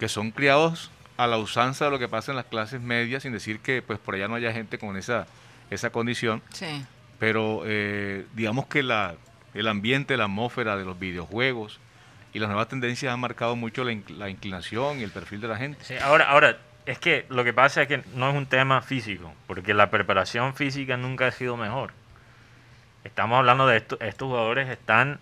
que 0.00 0.08
son 0.08 0.32
criados 0.32 0.90
a 1.16 1.28
la 1.28 1.36
usanza 1.36 1.84
de 1.84 1.90
lo 1.92 1.98
que 2.00 2.08
pasa 2.08 2.32
en 2.32 2.36
las 2.36 2.46
clases 2.46 2.80
medias, 2.80 3.22
sin 3.22 3.32
decir 3.32 3.60
que 3.60 3.82
pues 3.82 3.98
por 4.00 4.16
allá 4.16 4.26
no 4.26 4.34
haya 4.34 4.52
gente 4.52 4.78
con 4.78 4.96
esa, 4.96 5.26
esa 5.70 5.90
condición. 5.90 6.42
sí. 6.52 6.84
Pero 7.20 7.62
eh, 7.66 8.24
digamos 8.32 8.64
que 8.66 8.82
la, 8.82 9.14
el 9.52 9.68
ambiente, 9.68 10.16
la 10.16 10.24
atmósfera 10.24 10.78
de 10.78 10.86
los 10.86 10.98
videojuegos 10.98 11.78
y 12.32 12.38
las 12.38 12.48
nuevas 12.48 12.68
tendencias 12.68 13.12
han 13.12 13.20
marcado 13.20 13.56
mucho 13.56 13.84
la, 13.84 13.92
inc- 13.92 14.08
la 14.16 14.30
inclinación 14.30 15.00
y 15.00 15.02
el 15.02 15.10
perfil 15.10 15.42
de 15.42 15.48
la 15.48 15.58
gente. 15.58 15.84
Sí, 15.84 15.94
ahora, 16.02 16.30
ahora, 16.30 16.56
es 16.86 16.98
que 16.98 17.26
lo 17.28 17.44
que 17.44 17.52
pasa 17.52 17.82
es 17.82 17.88
que 17.88 18.02
no 18.14 18.30
es 18.30 18.34
un 18.34 18.46
tema 18.46 18.80
físico, 18.80 19.34
porque 19.46 19.74
la 19.74 19.90
preparación 19.90 20.54
física 20.54 20.96
nunca 20.96 21.26
ha 21.26 21.30
sido 21.30 21.58
mejor. 21.58 21.92
Estamos 23.04 23.38
hablando 23.38 23.66
de 23.66 23.76
esto, 23.76 23.98
estos 24.00 24.28
jugadores 24.28 24.70
están, 24.70 25.18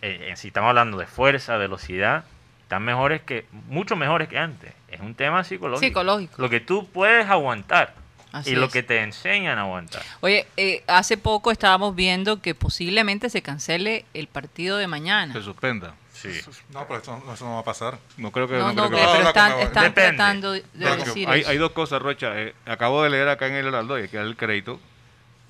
eh, 0.00 0.28
eh, 0.32 0.36
si 0.36 0.48
estamos 0.48 0.70
hablando 0.70 0.96
de 0.96 1.06
fuerza, 1.06 1.58
velocidad, 1.58 2.24
están 2.64 2.82
mejores 2.82 3.22
que, 3.22 3.46
mucho 3.68 3.94
mejores 3.96 4.28
que 4.28 4.38
antes. 4.38 4.72
Es 4.88 5.00
un 5.00 5.14
tema 5.14 5.44
psicológico. 5.44 5.86
Psicológico. 5.86 6.40
Lo 6.42 6.48
que 6.50 6.60
tú 6.60 6.86
puedes 6.88 7.26
aguantar 7.28 7.94
Así 8.32 8.50
y 8.50 8.54
lo 8.56 8.66
es. 8.66 8.72
que 8.72 8.82
te 8.82 9.00
enseñan 9.02 9.58
a 9.58 9.62
aguantar. 9.62 10.02
Oye, 10.20 10.46
eh, 10.56 10.82
hace 10.88 11.16
poco 11.16 11.50
estábamos 11.52 11.94
viendo 11.94 12.40
que 12.42 12.54
posiblemente 12.54 13.30
se 13.30 13.42
cancele 13.42 14.04
el 14.14 14.26
partido 14.28 14.76
de 14.78 14.86
mañana. 14.88 15.32
Se 15.32 15.42
suspenda. 15.42 15.94
Sí. 16.12 16.30
No, 16.70 16.86
pero 16.88 17.00
eso, 17.00 17.22
eso 17.34 17.44
no 17.44 17.54
va 17.54 17.60
a 17.60 17.64
pasar. 17.64 17.98
No 18.16 18.30
creo 18.32 18.48
que... 18.48 18.54
No, 18.54 18.72
no 18.72 18.84
no, 18.84 18.88
creo 18.88 18.98
que- 19.00 19.04
que- 19.06 19.12
pero 19.18 19.28
están, 19.28 19.60
están 19.60 19.84
Depende. 19.84 20.16
tratando 20.16 20.52
de 20.52 20.62
Porque 20.62 21.04
decir 21.04 21.28
hay, 21.28 21.40
eso. 21.42 21.50
hay 21.50 21.58
dos 21.58 21.72
cosas, 21.72 22.00
Rocha. 22.00 22.32
Eh, 22.40 22.54
acabo 22.66 23.02
de 23.02 23.10
leer 23.10 23.28
acá 23.28 23.46
en 23.46 23.54
el 23.54 23.66
Heraldo, 23.66 23.98
y 23.98 24.02
hay 24.02 24.08
que 24.08 24.16
el 24.16 24.36
crédito, 24.36 24.80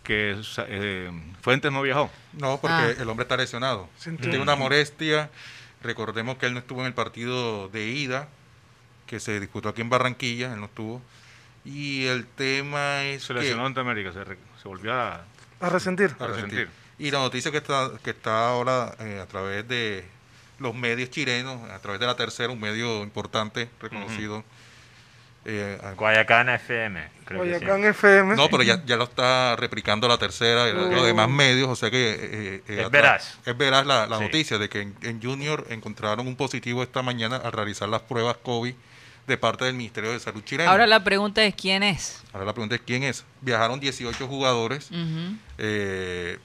que 0.02 0.36
eh, 0.68 1.10
Fuentes 1.42 1.70
no 1.70 1.80
viajó. 1.82 2.10
No, 2.32 2.58
porque 2.60 2.74
Ah. 2.76 2.94
el 2.98 3.08
hombre 3.08 3.22
está 3.24 3.36
lesionado. 3.36 3.88
Tiene 4.20 4.38
una 4.40 4.56
molestia. 4.56 5.30
Recordemos 5.84 6.38
que 6.38 6.46
él 6.46 6.54
no 6.54 6.58
estuvo 6.60 6.80
en 6.80 6.86
el 6.86 6.94
partido 6.94 7.68
de 7.68 7.86
ida, 7.86 8.26
que 9.06 9.20
se 9.20 9.38
disputó 9.38 9.68
aquí 9.68 9.82
en 9.82 9.90
Barranquilla, 9.90 10.52
él 10.54 10.60
no 10.60 10.66
estuvo. 10.66 11.00
Y 11.64 12.06
el 12.06 12.26
tema 12.26 13.04
es 13.04 13.24
Se 13.24 13.34
lesionó 13.34 13.66
ante 13.66 13.80
América, 13.80 14.12
se, 14.12 14.24
re- 14.24 14.38
se 14.60 14.66
volvió 14.68 14.92
a... 14.94 15.24
A 15.60 15.68
resentir. 15.68 16.14
a 16.18 16.24
a 16.24 16.26
resentir. 16.28 16.58
resentir. 16.60 16.84
Y 16.98 17.10
la 17.10 17.18
noticia 17.20 17.50
que 17.50 17.58
está, 17.58 17.90
que 18.02 18.10
está 18.10 18.48
ahora 18.48 18.94
eh, 18.98 19.20
a 19.22 19.26
través 19.26 19.66
de 19.68 20.04
los 20.58 20.74
medios 20.74 21.10
chilenos, 21.10 21.68
a 21.70 21.78
través 21.80 22.00
de 22.00 22.06
la 22.06 22.16
tercera, 22.16 22.52
un 22.52 22.60
medio 22.60 23.02
importante, 23.02 23.68
reconocido. 23.80 24.42
Eh, 25.44 25.78
a- 25.82 25.92
Guayacán 25.92 26.48
FM, 26.48 27.00
creo 27.24 27.42
que 27.42 27.48
sí. 27.48 27.64
Guayacán 27.64 27.84
FM. 27.84 28.36
no, 28.36 28.48
pero 28.48 28.62
ya, 28.62 28.82
ya 28.86 28.96
lo 28.96 29.04
está 29.04 29.56
replicando 29.56 30.08
la 30.08 30.16
tercera 30.18 30.68
y 30.68 30.72
la- 30.72 30.82
los 30.82 31.04
demás 31.06 31.28
medios, 31.28 31.68
o 31.68 31.76
sea 31.76 31.90
que... 31.90 32.12
eh, 32.12 32.62
eh, 32.68 32.78
Es 32.80 32.84
a 32.86 32.88
tra- 32.88 32.90
veraz. 32.90 33.38
Es 33.44 33.56
veraz 33.56 33.86
la, 33.86 34.06
la 34.06 34.18
Sí. 34.18 34.24
noticia 34.24 34.58
de 34.58 34.68
que 34.68 34.80
en, 34.82 34.94
en 35.02 35.22
Junior 35.22 35.66
encontraron 35.70 36.26
un 36.26 36.36
positivo 36.36 36.82
esta 36.82 37.02
mañana 37.02 37.36
al 37.36 37.52
realizar 37.52 37.88
las 37.88 38.02
pruebas 38.02 38.36
COVID 38.42 38.74
de 39.26 39.38
parte 39.38 39.64
del 39.64 39.74
Ministerio 39.74 40.12
de 40.12 40.20
Salud 40.20 40.42
chileno. 40.44 40.70
Ahora 40.70 40.86
la 40.86 41.02
pregunta 41.02 41.42
es 41.44 41.54
quién 41.54 41.82
es. 41.82 42.22
Ahora 42.32 42.44
la 42.46 42.52
pregunta 42.52 42.74
es 42.74 42.82
quién 42.84 43.02
es. 43.02 43.24
Viajaron 43.40 43.80
18 43.80 44.26
jugadores. 44.28 44.90
Eh, 45.58 46.38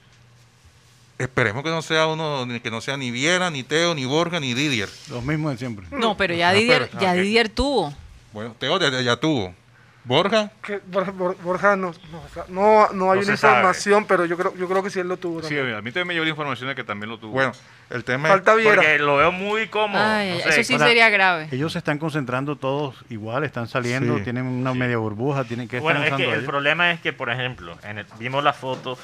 esperemos 1.18 1.62
que 1.62 1.68
no 1.70 1.82
sea 1.82 2.06
uno, 2.06 2.46
que 2.62 2.70
no 2.70 2.80
sea 2.80 2.96
ni 2.96 3.10
Viera, 3.10 3.50
ni 3.50 3.62
Teo, 3.62 3.94
ni 3.94 4.06
Borja, 4.06 4.40
ni 4.40 4.54
Didier. 4.54 4.88
Los 5.10 5.22
mismos 5.22 5.52
de 5.52 5.58
siempre. 5.58 5.86
No, 5.90 6.16
pero 6.16 6.32
ya 6.34 6.48
Ah, 6.50 6.52
Didier, 6.54 6.90
ya. 6.98 7.12
Didier 7.14 7.48
tuvo. 7.50 7.94
Bueno, 8.32 8.54
Teo 8.58 8.78
ya, 8.78 9.00
ya 9.00 9.16
tuvo. 9.16 9.54
Borja, 10.02 10.50
Que 10.62 10.80
Borja, 10.86 11.10
Bor- 11.12 11.36
Borja 11.42 11.76
no, 11.76 11.92
no, 12.10 12.22
no, 12.48 12.88
no 12.92 13.12
hay 13.12 13.20
No 13.20 13.26
una 13.26 13.36
sabe. 13.36 13.54
información, 13.56 14.06
pero 14.06 14.24
yo 14.24 14.34
creo, 14.38 14.56
yo 14.56 14.66
creo 14.66 14.82
que 14.82 14.88
sí 14.88 14.98
él 14.98 15.08
lo 15.08 15.18
tuvo. 15.18 15.42
Sí, 15.42 15.54
también. 15.54 15.76
a 15.76 15.82
mí 15.82 15.90
también 15.92 16.06
me 16.08 16.14
llegó 16.14 16.24
la 16.24 16.30
información 16.30 16.70
de 16.70 16.74
que 16.74 16.84
también 16.84 17.10
lo 17.10 17.18
tuvo. 17.18 17.32
bueno, 17.32 17.52
el 17.90 18.02
tema 18.02 18.28
Falta 18.28 18.54
Viera. 18.54 18.76
Porque 18.76 18.98
lo 18.98 19.18
veo 19.18 19.30
muy 19.30 19.68
cómodo. 19.68 20.02
Ay, 20.02 20.30
no 20.42 20.50
eso 20.50 20.64
sí 20.64 20.78
sería 20.78 21.10
grave. 21.10 21.48
Ellos 21.52 21.72
se 21.72 21.78
están 21.78 21.98
concentrando 21.98 22.56
todos 22.56 22.96
igual, 23.10 23.44
están 23.44 23.68
saliendo, 23.68 24.16
Sí. 24.16 24.24
tienen 24.24 24.46
una 24.46 24.72
media 24.72 24.96
burbuja, 24.96 25.44
tienen 25.44 25.68
que 25.68 25.80
Bueno, 25.80 26.02
es 26.02 26.14
que 26.14 26.24
el 26.24 26.30
ellos? 26.30 26.44
problema 26.44 26.90
es 26.92 27.00
que, 27.00 27.12
por 27.12 27.28
ejemplo, 27.28 27.76
en 27.82 27.98
el- 27.98 28.06
vimos 28.18 28.42
las 28.42 28.56
fotos 28.56 28.98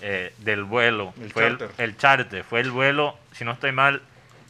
eh, 0.00 0.32
del 0.38 0.64
vuelo. 0.64 1.12
El 1.20 1.30
fue 1.30 1.46
el, 1.46 1.58
el 1.78 1.96
charter. 1.98 2.42
Fue 2.44 2.60
el 2.60 2.70
vuelo, 2.70 3.16
si 3.32 3.44
no 3.44 3.52
estoy 3.52 3.72
mal, 3.72 4.00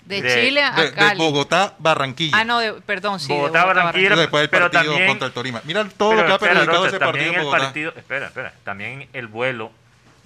De, 0.07 0.23
de- 0.23 0.35
Chile 0.47 0.63
a 0.63 0.71
de, 0.71 0.83
de 0.85 0.93
Cali. 0.93 1.19
Bogotá, 1.19 1.75
Barranquilla. 1.79 2.39
Ah, 2.39 2.45
no, 2.45 2.59
de- 2.61 2.75
perdón, 2.75 3.19
sí. 3.21 3.29
de 3.29 3.35
Bogotá, 3.35 3.65
Barranquilla, 3.65 4.15
Y 4.15 4.19
después 4.19 4.41
del 4.43 4.51
pero 4.51 4.71
partido 4.71 4.93
también- 4.93 5.09
contra 5.09 5.27
el 5.29 5.35
Torima. 5.35 5.61
Mira 5.65 5.85
todo 5.97 6.15
lo 6.15 6.25
que 6.25 6.31
ha 6.33 6.35
espera, 6.37 6.53
perjudicado 6.55 6.87
ese 6.87 6.99
partido 6.99 7.13
también 7.13 7.29
en 7.35 7.39
el 7.41 7.45
Bogotá. 7.45 7.63
partido, 7.65 7.93
espera, 7.97 8.27
espera, 8.27 8.53
también 8.65 9.09
el 9.13 9.27
vuelo 9.27 9.73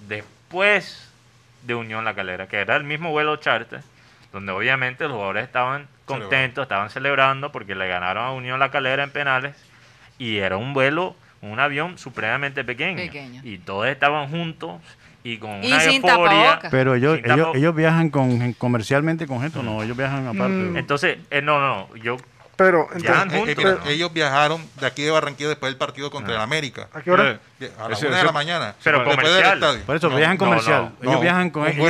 después 0.07 1.07
de 1.63 1.75
Unión 1.75 2.05
La 2.05 2.13
Calera, 2.13 2.47
que 2.47 2.57
era 2.57 2.75
el 2.75 2.83
mismo 2.83 3.11
vuelo 3.11 3.35
charter, 3.37 3.81
donde 4.31 4.51
obviamente 4.51 5.03
los 5.05 5.13
jugadores 5.13 5.43
estaban 5.43 5.87
contentos, 6.05 6.63
estaban 6.63 6.89
celebrando 6.89 7.51
porque 7.51 7.75
le 7.75 7.87
ganaron 7.87 8.23
a 8.25 8.31
Unión 8.31 8.59
La 8.59 8.71
Calera 8.71 9.03
en 9.03 9.11
penales 9.11 9.55
y 10.17 10.37
era 10.37 10.57
un 10.57 10.73
vuelo, 10.73 11.15
un 11.41 11.59
avión 11.59 11.97
supremamente 11.97 12.63
pequeño, 12.63 12.97
Pequeño. 12.97 13.41
y 13.43 13.57
todos 13.57 13.87
estaban 13.87 14.29
juntos 14.29 14.81
y 15.23 15.37
con 15.37 15.63
Y 15.63 15.67
una 15.67 15.79
sin 15.79 15.95
euforia. 15.95 16.15
tapabocas. 16.25 16.71
Pero 16.71 16.95
ellos, 16.95 17.19
sin 17.21 17.31
ellos, 17.31 17.55
ellos 17.55 17.75
viajan 17.75 18.09
con 18.09 18.53
comercialmente 18.53 19.27
con 19.27 19.41
gente, 19.41 19.61
no, 19.61 19.83
ellos 19.83 19.97
viajan 19.97 20.27
aparte. 20.27 20.53
Mm. 20.53 20.77
Entonces, 20.77 21.17
eh, 21.29 21.41
no, 21.41 21.59
no, 21.59 21.95
yo 21.95 22.17
Pero, 22.55 22.87
Ya, 22.97 23.23
entonces, 23.23 23.57
Eh, 23.57 23.61
eh, 23.85 23.93
ellos 23.93 24.13
viajaron 24.13 24.63
de 24.79 24.85
aquí 24.85 25.03
de 25.03 25.11
Barranquilla 25.11 25.49
después 25.49 25.71
del 25.71 25.77
partido 25.77 26.11
contra 26.11 26.33
Ah. 26.33 26.37
el 26.37 26.41
América. 26.43 26.87
¿a 26.93 27.01
qué 27.01 27.11
hora? 27.11 27.39
A 27.79 27.89
las 27.89 28.01
una 28.03 28.17
de 28.17 28.23
la 28.23 28.31
mañana. 28.31 28.75
pero 28.83 28.99
después 28.99 29.17
del 29.17 29.25
comercial. 29.27 29.53
estadio. 29.57 29.85
Por 29.85 29.95
eso 29.95 30.09
No, 30.09 30.15
viajan 30.17 30.37
comercial. 30.37 30.81
no. 30.83 30.95
ellos 31.01 31.13
No, 31.15 31.21
viajan 31.21 31.49
con 31.51 31.61
un 31.63 31.67
ellos. 31.69 31.87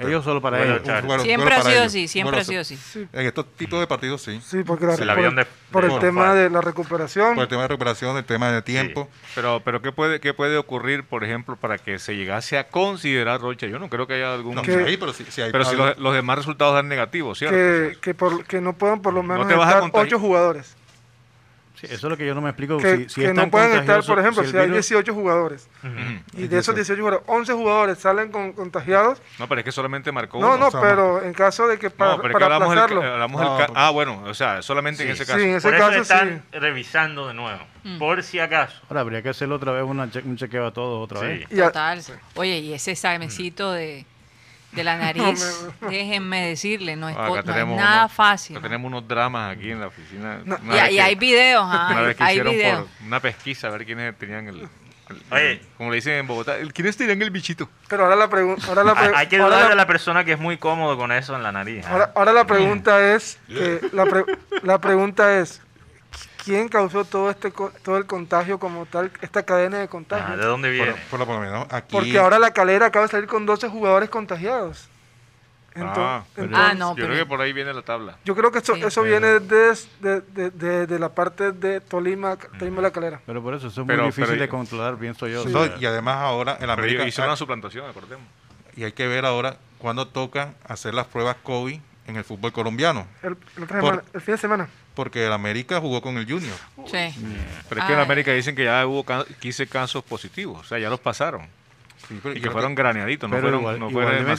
Ellos 0.00 0.24
solo 0.24 0.40
para 0.42 0.62
ellos. 0.62 0.80
Siempre 0.82 1.06
vuelo 1.06 1.56
ha 1.56 1.60
sido 1.62 1.70
ellos. 1.72 1.86
así, 1.86 2.08
siempre 2.08 2.40
ha 2.40 2.44
sido 2.44 2.60
así. 2.60 2.78
En 3.12 3.26
estos 3.26 3.46
tipos 3.56 3.80
de 3.80 3.86
partidos 3.86 4.22
sí. 4.22 4.40
Sí, 4.44 4.62
porque 4.62 4.86
la- 4.86 4.96
Sí, 4.96 5.02
el 5.02 5.08
por, 5.08 5.18
avión 5.18 5.36
de- 5.36 5.46
por 5.70 5.84
el 5.84 5.90
de- 5.92 5.98
tema 6.00 6.34
de 6.34 6.50
la 6.50 6.60
recuperación. 6.60 7.34
Por 7.34 7.42
el 7.44 7.48
tema 7.48 7.62
de 7.62 7.68
recuperación, 7.68 8.16
el 8.16 8.24
tema 8.24 8.50
de 8.52 8.62
tiempo. 8.62 9.08
Pero, 9.34 9.60
pero 9.64 9.80
¿qué 9.82 9.92
puede, 9.92 10.20
qué 10.20 10.34
puede 10.34 10.56
ocurrir, 10.58 11.04
por 11.04 11.24
ejemplo, 11.24 11.56
para 11.56 11.78
que 11.78 11.98
se 11.98 12.16
llegase 12.16 12.58
a 12.58 12.68
considerar 12.68 13.40
Rocha? 13.40 13.66
Yo 13.66 13.78
no 13.78 13.88
creo 13.88 14.06
que 14.06 14.14
haya 14.14 14.34
algún... 14.34 14.54
No, 14.54 14.62
Que- 14.62 14.86
sí, 14.86 14.96
pero 14.98 15.12
si, 15.12 15.24
si 15.24 15.40
hay 15.42 15.50
pero 15.52 15.64
si 15.64 15.70
algo- 15.72 15.86
los, 15.86 15.98
los 15.98 16.14
demás 16.14 16.36
resultados 16.38 16.74
dan 16.74 16.88
negativos, 16.88 17.38
¿cierto? 17.38 17.56
que, 17.56 17.96
que, 18.00 18.14
por- 18.14 18.44
que 18.44 18.60
no 18.60 18.74
puedan 18.74 19.00
por 19.02 19.14
lo 19.14 19.22
menos 19.22 19.46
te 19.48 19.54
vas 19.54 19.66
a 19.66 19.68
estar 19.70 19.80
contagiar. 19.80 19.89
Ocho 19.92 20.18
jugadores. 20.18 20.76
Sí, 21.76 21.86
eso 21.86 21.94
es 22.08 22.10
lo 22.10 22.16
que 22.18 22.26
yo 22.26 22.34
no 22.34 22.42
me 22.42 22.50
explico. 22.50 22.76
Que, 22.76 22.96
si, 23.04 23.08
si 23.08 23.20
que 23.22 23.28
es 23.28 23.34
no 23.34 23.50
pueden 23.50 23.72
estar, 23.78 24.04
por 24.04 24.18
ejemplo, 24.18 24.42
el 24.42 24.50
si 24.50 24.56
hay 24.58 24.66
virus- 24.66 24.86
18 24.86 25.14
jugadores 25.14 25.66
y 26.34 26.46
de 26.46 26.58
esos 26.58 26.74
18 26.74 27.00
jugadores, 27.00 27.24
11 27.26 27.52
jugadores 27.54 27.98
salen 27.98 28.30
con, 28.30 28.52
contagiados. 28.52 29.22
No, 29.38 29.48
pero 29.48 29.60
es 29.60 29.64
que 29.64 29.72
solamente 29.72 30.12
marcó 30.12 30.38
No, 30.40 30.48
uno. 30.48 30.58
no, 30.58 30.66
o 30.66 30.70
sea, 30.70 30.80
pero 30.82 31.22
en 31.22 31.32
caso 31.32 31.66
de 31.66 31.78
que 31.78 31.88
para, 31.88 32.10
No, 32.10 32.16
pero 32.18 32.28
es 32.28 32.34
que 32.34 32.40
para 32.42 32.54
hablamos, 32.56 32.76
aplazarlo. 32.76 33.02
hablamos 33.14 33.40
No, 33.40 33.56
porque- 33.56 33.72
Ah, 33.74 33.88
bueno, 33.88 34.22
o 34.26 34.34
sea, 34.34 34.60
solamente 34.60 35.04
en 35.04 35.08
Sí. 35.08 35.12
ese 35.14 35.24
Sí, 35.24 35.30
caso. 35.32 35.42
en 35.42 35.54
ese 35.54 35.68
por 35.68 35.74
eso 35.74 35.86
caso 35.88 36.02
están 36.02 36.44
sí. 36.52 36.58
revisando 36.58 37.28
de 37.28 37.32
nuevo, 37.34 37.60
por 37.98 38.22
si 38.24 38.40
acaso. 38.40 38.78
Ahora 38.90 39.00
habría 39.00 39.22
que 39.22 39.30
hacerlo 39.30 39.54
otra 39.56 39.72
vez, 39.72 39.82
una 39.82 40.10
che- 40.10 40.22
un 40.22 40.36
chequeo 40.36 40.66
a 40.66 40.72
todos 40.74 41.02
otra 41.02 41.20
Sí. 41.20 41.26
vez. 41.28 41.46
Y 41.50 41.56
Total. 41.56 42.02
Oye, 42.34 42.58
y 42.58 42.74
ese 42.74 42.90
examencito 42.90 43.72
de, 43.72 44.04
de 44.72 44.84
la 44.84 44.96
nariz, 44.98 45.66
déjenme 45.88 46.46
decirle, 46.48 46.96
no 46.96 47.08
es, 47.08 47.16
Ah, 47.18 47.26
co- 47.28 47.34
acá 47.34 47.34
no 47.34 47.38
es 47.40 47.44
tenemos 47.56 47.76
nada 47.76 48.00
unos- 48.04 48.12
fácil. 48.12 48.56
acá 48.56 48.62
tenemos 48.68 48.86
unos 48.88 49.08
dramas 49.08 49.56
aquí 49.56 49.70
en 49.70 49.80
la 49.80 49.86
oficina. 49.88 50.40
No. 50.44 50.56
Y, 50.64 50.68
y 50.76 50.94
que- 50.94 51.00
hay 51.02 51.14
videos, 51.16 51.64
ah, 51.66 51.88
Una 51.92 52.00
vez 52.02 52.16
que 52.16 52.22
hay 52.22 52.30
hicieron 52.34 52.52
videos. 52.54 52.78
por 52.98 53.06
una 53.06 53.20
pesquisa 53.20 53.66
a 53.68 53.70
ver 53.70 53.84
quiénes 53.84 54.16
tenían 54.18 54.46
el, 54.48 54.68
Oye. 55.32 55.60
como 55.76 55.90
le 55.90 55.96
dicen 55.96 56.12
en 56.14 56.26
Bogotá, 56.28 56.54
quiénes 56.72 56.96
tenían 56.96 57.20
el 57.20 57.30
bichito. 57.30 57.68
pero 57.88 58.04
ahora 58.04 58.14
la 58.14 58.28
pregunta. 58.30 58.64
Hay, 58.68 59.08
pre- 59.08 59.16
hay 59.16 59.26
que 59.26 59.38
dudar 59.38 59.62
la- 59.64 59.68
de 59.70 59.74
la 59.74 59.86
persona 59.86 60.24
que 60.24 60.32
es 60.34 60.38
muy 60.38 60.56
cómodo 60.56 60.96
con 60.96 61.10
eso 61.10 61.34
en 61.34 61.42
la 61.42 61.50
nariz. 61.50 61.84
¿ah? 61.86 61.90
ahora- 61.92 62.12
ahora 62.14 62.32
la 62.32 62.46
pregunta 62.46 63.14
es. 63.14 63.38
que 63.48 63.80
la, 63.92 64.06
pre- 64.06 64.24
la 64.62 64.80
pregunta 64.80 65.38
es. 65.40 65.60
¿Quién 66.44 66.68
causó 66.68 67.04
todo 67.04 67.30
este 67.30 67.52
co- 67.52 67.72
todo 67.82 67.96
el 67.98 68.06
contagio 68.06 68.58
como 68.58 68.86
tal, 68.86 69.10
esta 69.20 69.42
cadena 69.42 69.78
de 69.78 69.88
contagio? 69.88 70.36
¿De 70.36 70.44
dónde 70.44 70.68
por, 70.68 70.86
viene? 70.86 71.00
por 71.10 71.18
lo 71.20 71.26
menos 71.40 71.66
aquí. 71.70 71.88
Porque 71.92 72.18
ahora 72.18 72.38
la 72.38 72.52
calera 72.52 72.86
acaba 72.86 73.04
de 73.06 73.10
salir 73.10 73.28
con 73.28 73.44
12 73.46 73.68
jugadores 73.68 74.08
contagiados. 74.08 74.88
Ento- 75.74 75.92
Ah, 75.98 76.24
pero- 76.34 76.50
Ah, 76.56 76.74
no, 76.74 76.96
Yo 76.96 77.04
creo 77.06 77.16
que 77.18 77.26
por 77.26 77.40
ahí 77.40 77.52
viene 77.52 77.72
la 77.72 77.82
tabla. 77.82 78.16
Yo 78.24 78.34
creo 78.34 78.50
que 78.50 78.58
eso, 78.58 78.74
Sí. 78.74 78.82
eso 78.82 79.02
viene 79.02 79.38
desde 79.38 79.86
de, 80.00 80.20
de, 80.22 80.50
de- 80.50 80.86
de 80.86 80.98
la 80.98 81.10
parte 81.14 81.52
de 81.52 81.80
Tolima, 81.80 82.36
Tolima 82.58 82.82
la 82.82 82.90
calera. 82.90 83.20
Pero 83.24 83.40
por 83.40 83.54
eso, 83.54 83.68
eso 83.68 83.82
es 83.82 83.86
Pero- 83.86 84.02
muy 84.02 84.08
difícil 84.08 84.30
pero- 84.30 84.40
de 84.42 84.48
controlar, 84.48 84.96
pienso 84.96 85.28
yo. 85.28 85.44
sea, 85.44 85.76
y 85.78 85.86
además 85.86 86.16
ahora 86.16 86.52
en 86.54 86.58
Pero 86.60 86.72
América. 86.72 87.06
hizo 87.06 87.22
una 87.22 87.36
suplantación, 87.36 87.88
acordemos. 87.88 88.26
y 88.76 88.84
hay 88.84 88.92
que 88.92 89.06
ver 89.06 89.24
ahora 89.26 89.58
cuándo 89.78 90.08
toca 90.08 90.54
hacer 90.66 90.94
las 90.94 91.06
pruebas 91.06 91.36
COVID 91.42 91.80
en 92.10 92.16
el 92.16 92.24
fútbol 92.24 92.52
colombiano. 92.52 93.06
El, 93.22 93.36
el 93.56 93.62
otra 93.64 93.80
Por- 93.80 93.90
semana- 93.90 94.02
el 94.12 94.20
fin 94.20 94.34
de 94.34 94.38
semana. 94.38 94.68
Porque 94.94 95.26
el 95.26 95.32
América 95.32 95.80
jugó 95.80 96.02
con 96.02 96.18
el 96.18 96.24
Junior. 96.30 96.56
Sí. 96.86 97.14
Pero 97.68 97.80
es 97.80 97.86
que 97.86 97.92
en 97.92 97.98
Ay. 97.98 98.04
América 98.04 98.32
dicen 98.32 98.54
que 98.54 98.64
ya 98.64 98.86
hubo 98.86 99.04
ca- 99.04 99.24
15 99.40 99.66
casos 99.66 100.02
positivos, 100.04 100.60
o 100.60 100.64
sea, 100.68 100.78
ya 100.78 100.90
los 100.90 101.00
pasaron. 101.00 101.42
Sí, 102.08 102.18
pero 102.22 102.36
Y 102.36 102.40
que 102.40 102.50
fueron 102.50 102.74
graneaditos, 102.74 103.28
no 103.30 103.36
pero 103.36 103.42
fueron, 103.48 103.60
igual, 103.60 103.78
no 103.78 103.88
igual 103.90 104.04
fueron 104.06 104.22
igual, 104.22 104.38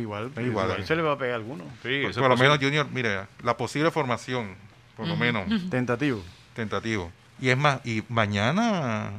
Igual, 0.00 0.30
igual 0.46 0.86
se 0.86 0.96
le 0.96 1.02
va 1.02 1.12
a 1.12 1.18
pegar 1.18 1.34
a 1.34 1.36
alguno. 1.36 1.64
Sí, 1.82 2.02
por, 2.14 2.28
lo 2.30 2.36
menos. 2.36 2.58
Junior, 2.58 2.86
mire, 2.90 3.26
la 3.42 3.56
posible 3.56 3.90
formación, 3.90 4.54
por 4.96 5.06
lo 5.06 5.16
menos, 5.16 5.44
Tentativo. 5.70 6.22
tentativo. 6.54 7.12
Y 7.40 7.50
es 7.50 7.56
más, 7.58 7.80
y 7.84 8.02
mañana 8.08 9.10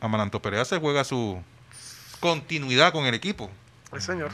Amaranto 0.00 0.40
Perea 0.40 0.64
se 0.64 0.78
juega 0.78 1.04
su 1.04 1.42
continuidad 2.20 2.92
con 2.92 3.04
el 3.04 3.14
equipo. 3.14 3.50
El 3.92 4.00
señor. 4.00 4.30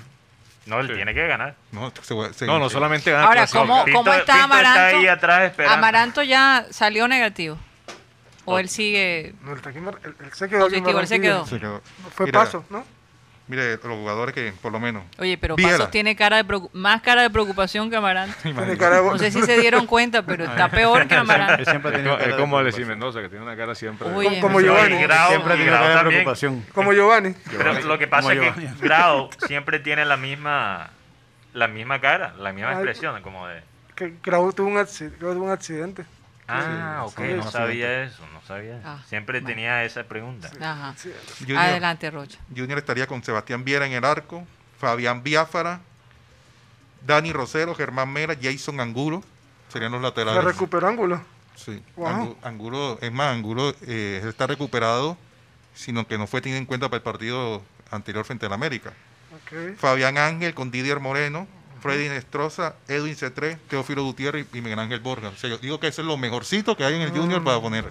No, 0.66 0.80
él 0.80 0.88
Sí. 0.88 0.94
tiene 0.94 1.12
que 1.14 1.26
ganar. 1.26 1.54
No, 1.72 1.92
se 2.02 2.32
se- 2.34 2.46
No, 2.46 2.58
no 2.58 2.70
solamente 2.70 3.10
ganar 3.10 3.26
Ahora. 3.28 3.46
¿cómo, 3.46 3.84
Pinto- 3.84 3.98
cómo 3.98 4.12
está 4.14 4.32
Pinto 4.32 4.44
Amaranto? 4.44 4.96
ahí 4.98 5.06
atrás 5.08 5.42
esperando. 5.50 5.76
Amaranto 5.78 6.22
ya 6.22 6.66
salió 6.70 7.06
negativo. 7.06 7.58
O 8.46 8.58
él 8.58 8.68
sigue. 8.68 9.34
No, 9.42 9.50
él, 9.52 9.56
está 9.58 9.70
aquí 9.70 9.78
en 9.78 9.84
Bar- 9.86 9.98
él- 10.04 10.14
él 10.20 10.32
se 10.32 10.48
quedó 10.48 10.64
Positivo, 10.66 11.00
él 11.00 11.06
se 11.06 11.20
quedó. 11.20 11.46
se 11.46 11.58
quedó. 11.60 11.82
Fue 12.14 12.26
Mira, 12.26 12.40
paso, 12.44 12.64
¿no? 12.70 12.84
Mire, 13.46 13.72
los 13.76 13.82
jugadores 13.98 14.34
que, 14.34 14.54
por 14.62 14.72
lo 14.72 14.80
menos. 14.80 15.02
Oye, 15.18 15.36
pero 15.36 15.54
Viera. 15.56 15.72
Pasos 15.76 15.90
tiene 15.90 16.16
cara 16.16 16.42
de 16.42 16.60
más 16.72 17.02
cara 17.02 17.20
de 17.20 17.28
preocupación 17.28 17.90
que. 17.90 17.98
Tiene 18.42 18.76
de- 18.96 19.02
No 19.02 19.18
sé 19.18 19.30
si 19.30 19.42
se 19.42 19.58
dieron 19.58 19.86
cuenta, 19.86 20.22
pero 20.22 20.44
está 20.44 20.70
peor 20.70 21.06
que 21.06 21.14
ha 21.14 21.24
Es 22.24 22.34
como- 22.36 22.58
es 22.58 22.62
Alexis. 22.62 22.86
Mendoza, 22.86 23.20
que 23.20 23.28
tiene 23.28 23.44
una 23.44 23.54
cara 23.56 23.74
siempre... 23.74 24.08
de- 24.08 24.40
Como 24.40 24.60
Giovanni. 24.60 24.96
Grau- 24.96 25.28
Siempre 25.28 25.56
Grau 25.66 25.82
cara 25.82 26.02
de 26.04 26.08
preocupación. 26.08 26.64
Como 26.72 26.92
Giovanni. 26.94 27.34
Pero 27.56 27.72
lo 27.82 27.98
que 27.98 28.06
pasa 28.08 28.28
Como 28.30 28.32
es 28.32 28.54
que 28.54 28.60
Giovanni. 28.62 28.80
Grau 28.80 29.30
siempre 29.46 29.78
tiene 29.78 30.04
la 30.06 30.16
misma 30.16 30.90
la 31.52 31.68
misma 31.68 32.00
cara, 32.00 32.34
la 32.38 32.52
misma 32.52 32.70
Ay. 32.70 32.74
expresión, 32.76 33.22
como 33.22 33.46
de... 33.46 33.62
Que 33.94 34.14
Grau 34.24 34.52
tuvo 34.52 34.66
un, 34.68 34.74
acci- 34.76 35.12
Grau 35.20 35.34
tuvo 35.34 35.44
un 35.44 35.50
accidente. 35.52 36.04
Ah, 36.46 37.04
sí, 37.08 37.12
ok, 37.20 37.26
sí, 37.28 37.34
no 37.34 37.42
sí. 37.44 37.50
sabía 37.50 38.02
eso, 38.04 38.22
no 38.32 38.42
sabía. 38.42 38.80
Ah, 38.84 39.02
Siempre 39.08 39.40
bueno. 39.40 39.54
tenía 39.54 39.84
esa 39.84 40.04
pregunta. 40.04 40.50
Ajá. 40.60 40.94
Junior, 41.40 41.58
Adelante, 41.58 42.10
Rocha. 42.10 42.38
Junior 42.54 42.78
estaría 42.78 43.06
con 43.06 43.22
Sebastián 43.24 43.64
Viera 43.64 43.86
en 43.86 43.92
el 43.92 44.04
arco, 44.04 44.46
Fabián 44.78 45.22
Biafara, 45.22 45.80
Dani 47.06 47.32
Rosero, 47.32 47.74
Germán 47.74 48.12
Mera, 48.12 48.34
Jason 48.40 48.80
Angulo, 48.80 49.22
serían 49.72 49.92
los 49.92 50.00
Se 50.00 50.04
laterales. 50.06 50.44
recuperó 50.44 50.88
ángulo. 50.88 51.22
Sí, 51.54 51.82
Wow. 51.96 52.08
Angu- 52.08 52.36
Angulo, 52.42 52.98
es 53.00 53.12
más, 53.12 53.32
Angulo 53.32 53.74
eh, 53.86 54.22
está 54.26 54.46
recuperado, 54.46 55.16
sino 55.74 56.06
que 56.06 56.18
no 56.18 56.26
fue 56.26 56.40
tenido 56.40 56.58
en 56.58 56.66
cuenta 56.66 56.88
para 56.88 56.96
el 56.98 57.02
partido 57.02 57.62
anterior 57.90 58.24
frente 58.24 58.46
al 58.46 58.52
América. 58.52 58.92
Ok. 59.34 59.76
Fabián 59.78 60.18
Ángel 60.18 60.54
con 60.54 60.70
Didier 60.70 60.98
Moreno, 61.00 61.46
Freddy 61.84 62.08
Nestroza, 62.08 62.76
Edwin 62.88 63.14
C3, 63.14 63.58
Teófilo 63.68 64.02
Gutiérrez 64.04 64.46
y 64.54 64.62
Miguel 64.62 64.78
Ángel 64.78 65.00
Borja. 65.00 65.28
O 65.28 65.36
sea, 65.36 65.50
yo 65.50 65.58
digo 65.58 65.78
que 65.78 65.88
eso 65.88 66.00
es 66.00 66.08
lo 66.08 66.16
mejorcito 66.16 66.74
que 66.74 66.82
hay 66.82 66.94
en 66.94 67.02
el 67.02 67.10
Junior 67.10 67.44
para 67.44 67.60
poner. 67.60 67.84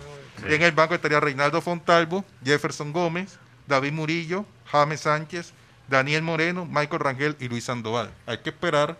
En 0.48 0.64
el 0.64 0.72
banco 0.72 0.96
estaría 0.96 1.20
Reinaldo 1.20 1.62
Fontalvo, 1.62 2.26
Jefferson 2.44 2.92
Gómez, 2.92 3.38
David 3.68 3.92
Murillo, 3.92 4.48
James 4.66 5.02
Sánchez, 5.02 5.54
Daniel 5.88 6.24
Moreno, 6.24 6.66
Michael 6.66 7.02
Rangel 7.02 7.36
y 7.40 7.48
Luis 7.50 7.66
Sandoval. 7.66 8.10
Hay 8.26 8.40
que 8.40 8.50
esperar 8.50 8.98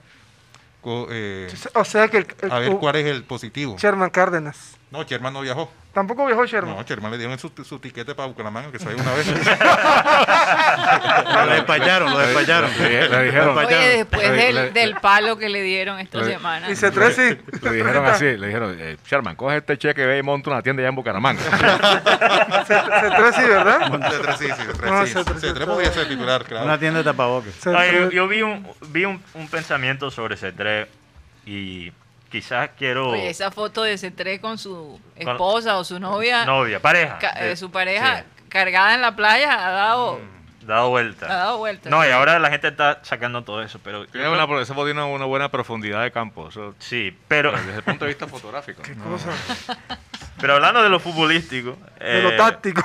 eh, 1.10 1.52
O 1.74 1.86
sea 1.86 2.08
que 2.08 2.18
el, 2.18 2.28
el- 2.44 2.52
a 2.52 2.60
ver 2.60 2.70
uh, 2.74 2.80
cuál 2.80 2.96
es 2.98 3.06
el 3.08 3.24
positivo. 3.24 3.78
Sherman 3.80 4.12
Cárdenas. 4.12 4.76
No, 4.92 5.02
Sherman 5.02 5.34
no 5.34 5.42
viajó. 5.42 5.72
Tampoco 5.94 6.26
viajó 6.26 6.44
Sherman. 6.46 6.76
No, 6.76 6.82
Sherman 6.84 7.12
le 7.12 7.20
dieron 7.20 7.38
su, 7.38 7.52
su 7.64 7.78
tiquete 7.78 8.16
para 8.16 8.28
Bucaramanga, 8.28 8.72
que 8.72 8.80
se 8.80 8.88
una 8.96 9.14
vez. 9.14 9.28
Lo 11.34 11.48
despacharon, 11.54 12.12
lo 12.12 12.18
despacharon. 12.20 12.72
Le, 12.80 13.10
le 13.10 13.24
dijeron, 13.26 13.58
Oye, 13.58 13.76
después 13.98 14.24
le- 14.30 14.32
del, 14.36 14.56
le- 14.56 14.72
del 14.72 14.96
palo 14.96 15.38
que 15.38 15.50
le 15.50 15.62
dieron 15.62 16.00
esta 16.00 16.20
le- 16.20 16.34
semana. 16.34 16.70
Y 16.70 16.74
C3 16.74 17.12
sí. 17.12 17.38
le 17.62 17.72
dijeron 17.72 18.06
así, 18.06 18.26
le 18.38 18.48
dijeron, 18.48 18.76
eh, 18.80 18.98
Sherman, 19.06 19.36
coge 19.36 19.58
este 19.58 19.78
cheque, 19.78 20.06
ve 20.06 20.18
y 20.18 20.24
monta 20.24 20.50
una 20.50 20.62
tienda 20.62 20.82
allá 20.82 20.90
en 20.90 20.96
Bucaramanga. 20.96 21.42
C- 21.44 22.74
C3 22.74 23.34
sí, 23.36 23.42
¿verdad? 23.48 23.82
C3 23.92 24.38
sí, 24.38 24.46
sí, 24.46 24.52
C3 24.52 24.90
No, 24.90 25.06
sí. 25.06 25.14
C3 25.14 25.54
C3 25.54 25.66
podría 25.66 25.92
ser 25.92 26.08
titular, 26.08 26.44
claro. 26.44 26.66
Una 26.66 26.78
tienda 26.80 27.00
de 27.00 27.04
tapabocas. 27.06 27.54
C3. 27.64 27.76
Ay, 27.78 27.92
yo, 27.94 28.10
yo 28.12 28.28
vi, 28.28 28.42
un, 28.42 28.68
vi 28.90 29.06
un, 29.06 29.22
un 29.36 29.48
pensamiento 29.48 30.10
sobre 30.12 30.38
C3 30.38 30.88
y 31.46 31.92
quizás 32.34 32.72
quiero... 32.76 33.10
Oye, 33.10 33.30
esa 33.30 33.52
foto 33.52 33.84
de 33.84 33.94
C3 33.94 34.42
con 34.42 34.58
su 34.58 35.00
Con- 35.24 35.28
esposa 35.30 35.78
o 35.78 35.84
su 35.84 36.00
novia, 36.00 36.46
Novia, 36.46 36.80
pareja. 36.80 37.20
ca- 37.20 37.34
eh, 37.40 37.50
de- 37.50 37.56
su 37.56 37.70
pareja 37.70 38.22
sí, 38.22 38.44
cargada 38.50 38.96
en 38.96 39.04
la 39.04 39.16
playa, 39.16 39.68
ha 39.68 39.70
dado, 39.70 40.20
dado 40.62 40.90
vuelta. 40.90 41.28
ha 41.28 41.36
dado 41.36 41.58
vueltas. 41.60 41.92
No, 41.92 42.04
y 42.04 42.10
ahora 42.10 42.40
la 42.40 42.50
gente 42.50 42.70
está 42.70 43.02
sacando 43.04 43.44
todo 43.44 43.62
eso, 43.62 43.80
pero... 43.84 44.08
Tiene 44.08 44.30
una, 44.30 44.46
esa 44.62 44.74
foto 44.74 44.86
tiene 44.86 45.04
una 45.04 45.26
buena 45.26 45.50
profundidad 45.50 46.02
de 46.02 46.12
campo. 46.12 46.50
Eso, 46.50 46.74
Sí, 46.80 47.16
pero, 47.28 47.52
desde 47.52 47.76
el 47.76 47.84
punto 47.84 48.06
de 48.06 48.10
vista 48.10 48.26
fotográfico. 48.26 48.82
Qué 48.84 48.96
cosa. 48.96 49.30
pero 50.42 50.56
hablando 50.56 50.82
de 50.82 50.90
lo 50.90 51.00
futbolístico... 51.00 51.78
De 52.00 52.24
lo 52.24 52.32
eh, 52.32 52.38
táctico. 52.38 52.82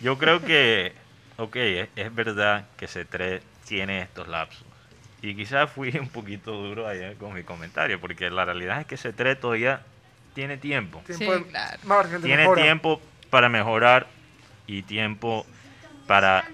Yo 0.00 0.16
creo 0.16 0.40
que, 0.42 0.94
ok, 1.38 1.56
es, 1.56 1.88
es 1.96 2.14
verdad 2.14 2.66
que 2.76 2.86
C3 2.86 3.40
tiene 3.66 4.02
estos 4.02 4.28
lapsos. 4.28 4.64
Y 5.22 5.34
quizás 5.34 5.70
fui 5.70 5.90
un 5.98 6.08
poquito 6.08 6.52
duro 6.52 6.86
ayer 6.88 7.16
con 7.16 7.34
mi 7.34 7.42
comentario, 7.42 8.00
porque 8.00 8.30
la 8.30 8.44
realidad 8.44 8.80
es 8.80 8.86
que 8.86 8.96
C3 8.96 9.38
todavía 9.38 9.82
tiene 10.34 10.56
tiempo. 10.56 11.02
Tiempo 11.06 11.24
Sí, 11.32 11.38
de- 11.44 11.46
claro. 11.46 11.78
margen 11.84 12.12
de 12.22 12.26
Tiene 12.26 12.42
mejora. 12.42 12.62
tiempo 12.62 13.00
para 13.28 13.48
mejorar 13.48 14.06
y 14.66 14.82
tiempo 14.82 15.44
para, 16.06 16.44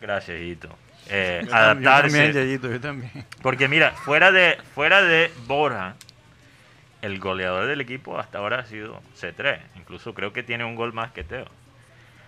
gracias, 0.00 0.40
Hito, 0.40 0.68
eh, 1.08 1.40
Yo 1.44 1.50
tam- 1.50 1.52
Yo 1.52 1.56
adaptarse. 1.90 2.02
también, 2.16 2.32
Yayito, 2.32 2.70
yo 2.70 2.80
también. 2.80 3.12
Porque 3.42 3.68
mira, 3.68 3.90
fuera 3.92 4.30
de, 4.32 4.58
fuera 4.74 5.02
de 5.02 5.30
Borja, 5.46 5.94
el 7.02 7.18
goleador 7.18 7.66
del 7.66 7.80
equipo 7.82 8.18
hasta 8.18 8.38
ahora 8.38 8.60
ha 8.60 8.64
sido 8.64 9.02
C3. 9.14 9.58
Incluso 9.76 10.14
creo 10.14 10.32
que 10.32 10.42
tiene 10.42 10.64
un 10.64 10.74
gol 10.76 10.92
más 10.94 11.12
que 11.12 11.24
Teo. 11.24 11.44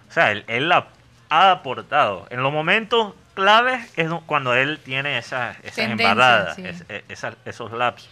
O 0.09 0.13
sea, 0.13 0.33
él, 0.33 0.45
él 0.49 0.69
la 0.69 0.89
ha 1.31 1.51
aportado. 1.51 2.27
En 2.31 2.43
los 2.43 2.53
momentos 2.53 3.15
claves 3.37 3.93
es 3.97 4.09
do- 4.09 4.23
cuando 4.27 4.53
él 4.55 4.81
tiene 4.85 5.17
esas, 5.19 5.57
esas 5.61 5.75
Tendencias, 5.77 6.11
embarradas, 6.11 6.55
sí. 6.57 6.63
es- 6.67 6.85
esas- 7.09 7.37
esos 7.45 7.71
lapsos. 7.71 8.11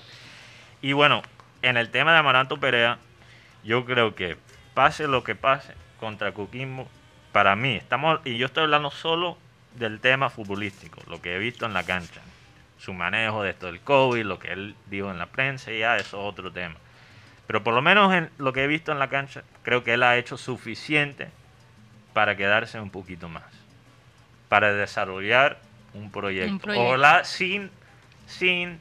Y 0.83 0.93
bueno, 0.93 1.23
en 1.63 1.77
el 1.77 1.91
tema 1.91 2.13
de 2.13 2.19
Amaranto 2.19 2.59
Perea, 2.61 2.99
yo 3.65 3.85
creo 3.85 4.15
que 4.15 4.37
pase 4.75 5.09
lo 5.09 5.25
que 5.25 5.35
pase 5.35 5.75
contra 5.99 6.31
Coquimbo, 6.33 6.89
para 7.33 7.57
mí, 7.57 7.75
estamos, 7.75 8.21
y 8.25 8.37
yo 8.39 8.47
estoy 8.47 8.65
hablando 8.65 8.93
solo 8.93 9.37
del 9.75 9.99
tema 9.99 10.31
futbolístico, 10.31 11.01
lo 11.09 11.21
que 11.21 11.35
he 11.35 11.39
visto 11.39 11.67
en 11.67 11.73
la 11.75 11.83
cancha, 11.83 12.21
su 12.79 12.93
manejo 12.93 13.43
de 13.43 13.51
esto 13.51 13.67
del 13.67 13.81
COVID, 13.81 14.25
lo 14.25 14.39
que 14.39 14.53
él 14.53 14.77
dijo 14.87 15.11
en 15.11 15.19
la 15.19 15.27
prensa, 15.27 15.73
y 15.73 15.81
ya 15.81 15.97
eso 15.97 16.21
es 16.21 16.33
otro 16.33 16.53
tema. 16.53 16.77
Pero 17.47 17.65
por 17.65 17.75
lo 17.75 17.83
menos 17.83 18.13
en 18.15 18.31
lo 18.39 18.53
que 18.53 18.63
he 18.65 18.67
visto 18.67 18.93
en 18.93 18.99
la 18.99 19.09
cancha, 19.09 19.43
creo 19.63 19.83
que 19.83 19.95
él 19.95 20.03
ha 20.03 20.17
hecho 20.17 20.37
suficiente 20.37 21.29
para 22.13 22.37
quedarse 22.37 22.79
un 22.79 22.91
poquito 22.91 23.29
más, 23.29 23.43
para 24.49 24.73
desarrollar 24.73 25.59
un 25.95 26.11
proyecto. 26.11 26.53
Un 26.53 26.59
proyecto. 26.59 26.87
Ojalá 26.89 27.25
sin, 27.25 27.71
sin 28.27 28.79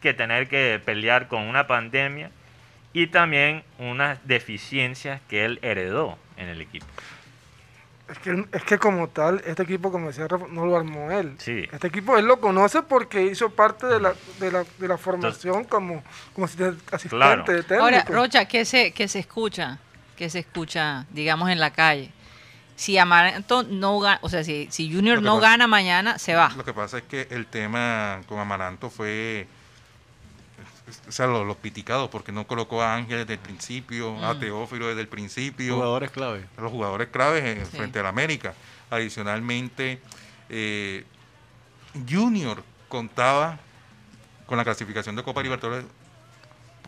que 0.00 0.14
tener 0.14 0.48
que 0.48 0.80
pelear 0.84 1.28
con 1.28 1.42
una 1.42 1.66
pandemia 1.66 2.30
y 2.92 3.06
también 3.08 3.64
unas 3.78 4.18
deficiencias 4.26 5.20
que 5.28 5.44
él 5.44 5.58
heredó 5.62 6.18
en 6.36 6.48
el 6.48 6.60
equipo. 6.60 6.86
Es 8.08 8.18
que, 8.18 8.44
es 8.52 8.62
que 8.64 8.76
como 8.78 9.08
tal, 9.08 9.42
este 9.46 9.62
equipo, 9.62 9.90
como 9.90 10.08
decía 10.08 10.28
Rafa, 10.28 10.44
no 10.50 10.66
lo 10.66 10.76
armó 10.76 11.10
él. 11.10 11.34
Sí. 11.38 11.66
Este 11.72 11.86
equipo 11.86 12.18
él 12.18 12.26
lo 12.26 12.38
conoce 12.38 12.82
porque 12.82 13.22
hizo 13.24 13.48
parte 13.50 13.86
de 13.86 13.98
la, 13.98 14.12
de 14.38 14.52
la, 14.52 14.64
de 14.78 14.88
la 14.88 14.98
formación 14.98 15.64
como, 15.64 16.04
como 16.34 16.44
asistente, 16.44 16.82
asistente 16.94 17.16
Claro. 17.16 17.44
de 17.44 17.62
técnico. 17.62 17.82
Ahora, 17.82 18.04
Rocha, 18.06 18.44
¿qué 18.44 18.66
se, 18.66 18.92
qué 18.92 19.08
se 19.08 19.20
escucha? 19.20 19.78
¿Qué 20.16 20.28
se 20.28 20.40
escucha, 20.40 21.06
digamos, 21.10 21.48
en 21.48 21.58
la 21.58 21.72
calle? 21.72 22.10
Si 22.76 22.98
Amaranto 22.98 23.62
no 23.62 24.00
gana, 24.00 24.18
o 24.22 24.28
sea, 24.28 24.42
si, 24.42 24.68
si 24.70 24.92
Junior 24.92 25.22
no 25.22 25.36
pasa- 25.36 25.50
gana 25.50 25.66
mañana, 25.66 26.18
se 26.18 26.34
va. 26.34 26.52
Lo 26.56 26.64
que 26.64 26.72
pasa 26.72 26.98
es 26.98 27.04
que 27.04 27.28
el 27.30 27.46
tema 27.46 28.20
con 28.26 28.38
Amaranto 28.40 28.90
fue, 28.90 29.46
o 31.08 31.12
sea, 31.12 31.26
los, 31.26 31.46
los 31.46 31.56
piticados, 31.56 32.10
porque 32.10 32.32
no 32.32 32.46
colocó 32.46 32.82
a 32.82 32.94
Ángel 32.96 33.18
desde 33.18 33.34
el 33.34 33.38
principio, 33.38 34.22
a 34.24 34.34
Mm. 34.34 34.40
Teófilo 34.40 34.88
desde 34.88 35.00
el 35.02 35.08
principio, 35.08 35.74
Jugadores 35.76 36.10
clave. 36.10 36.46
los 36.58 36.70
jugadores 36.72 37.08
claves 37.08 37.68
Sí. 37.70 37.76
frente 37.76 38.00
al 38.00 38.06
América. 38.06 38.54
Adicionalmente, 38.90 40.00
eh, 40.48 41.04
Junior 42.08 42.62
contaba 42.88 43.58
con 44.46 44.58
la 44.58 44.64
clasificación 44.64 45.14
de 45.16 45.22
Copa 45.22 45.42
Libertadores 45.42 45.84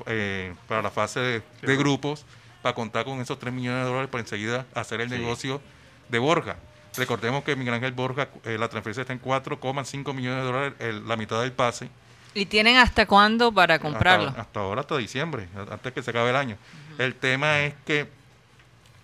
eh, 0.07 0.53
para 0.69 0.83
la 0.83 0.91
fase 0.91 1.21
de, 1.21 1.43
de 1.63 1.77
grupos, 1.77 2.27
para 2.61 2.75
contar 2.75 3.05
con 3.05 3.21
esos 3.21 3.39
3 3.39 3.55
millones 3.55 3.85
de 3.85 3.89
dólares 3.89 4.11
para 4.11 4.21
enseguida 4.23 4.67
hacer 4.75 5.01
el 5.01 5.09
Sí. 5.09 5.17
negocio 5.17 5.61
de 6.09 6.19
Borja. 6.19 6.57
Recordemos 6.97 7.45
que 7.45 7.57
Miguel 7.57 7.75
Ángel 7.75 7.93
Borja, 7.93 8.29
eh, 8.45 8.57
la 8.59 8.69
transferencia 8.69 9.03
está 9.03 9.13
en 9.13 9.19
4,5 9.21 10.15
millones 10.15 10.39
de 10.41 10.45
dólares, 10.45 10.73
el- 10.79 11.07
la 11.07 11.17
mitad 11.17 11.41
del 11.43 11.53
pase. 11.53 11.91
¿Y 12.35 12.47
tienen 12.47 12.77
hasta 12.77 13.07
cuándo 13.07 13.53
para 13.53 13.79
comprarlo? 13.79 14.29
Hasta, 14.29 14.41
hasta 14.43 14.61
ahora, 14.61 14.81
hasta 14.83 14.97
diciembre, 14.97 15.49
antes 15.71 15.93
que 15.93 16.03
se 16.03 16.11
acabe 16.11 16.31
el 16.31 16.37
año. 16.37 16.57
El 16.99 17.15
tema 17.15 17.61
es 17.61 17.75
que 17.87 18.09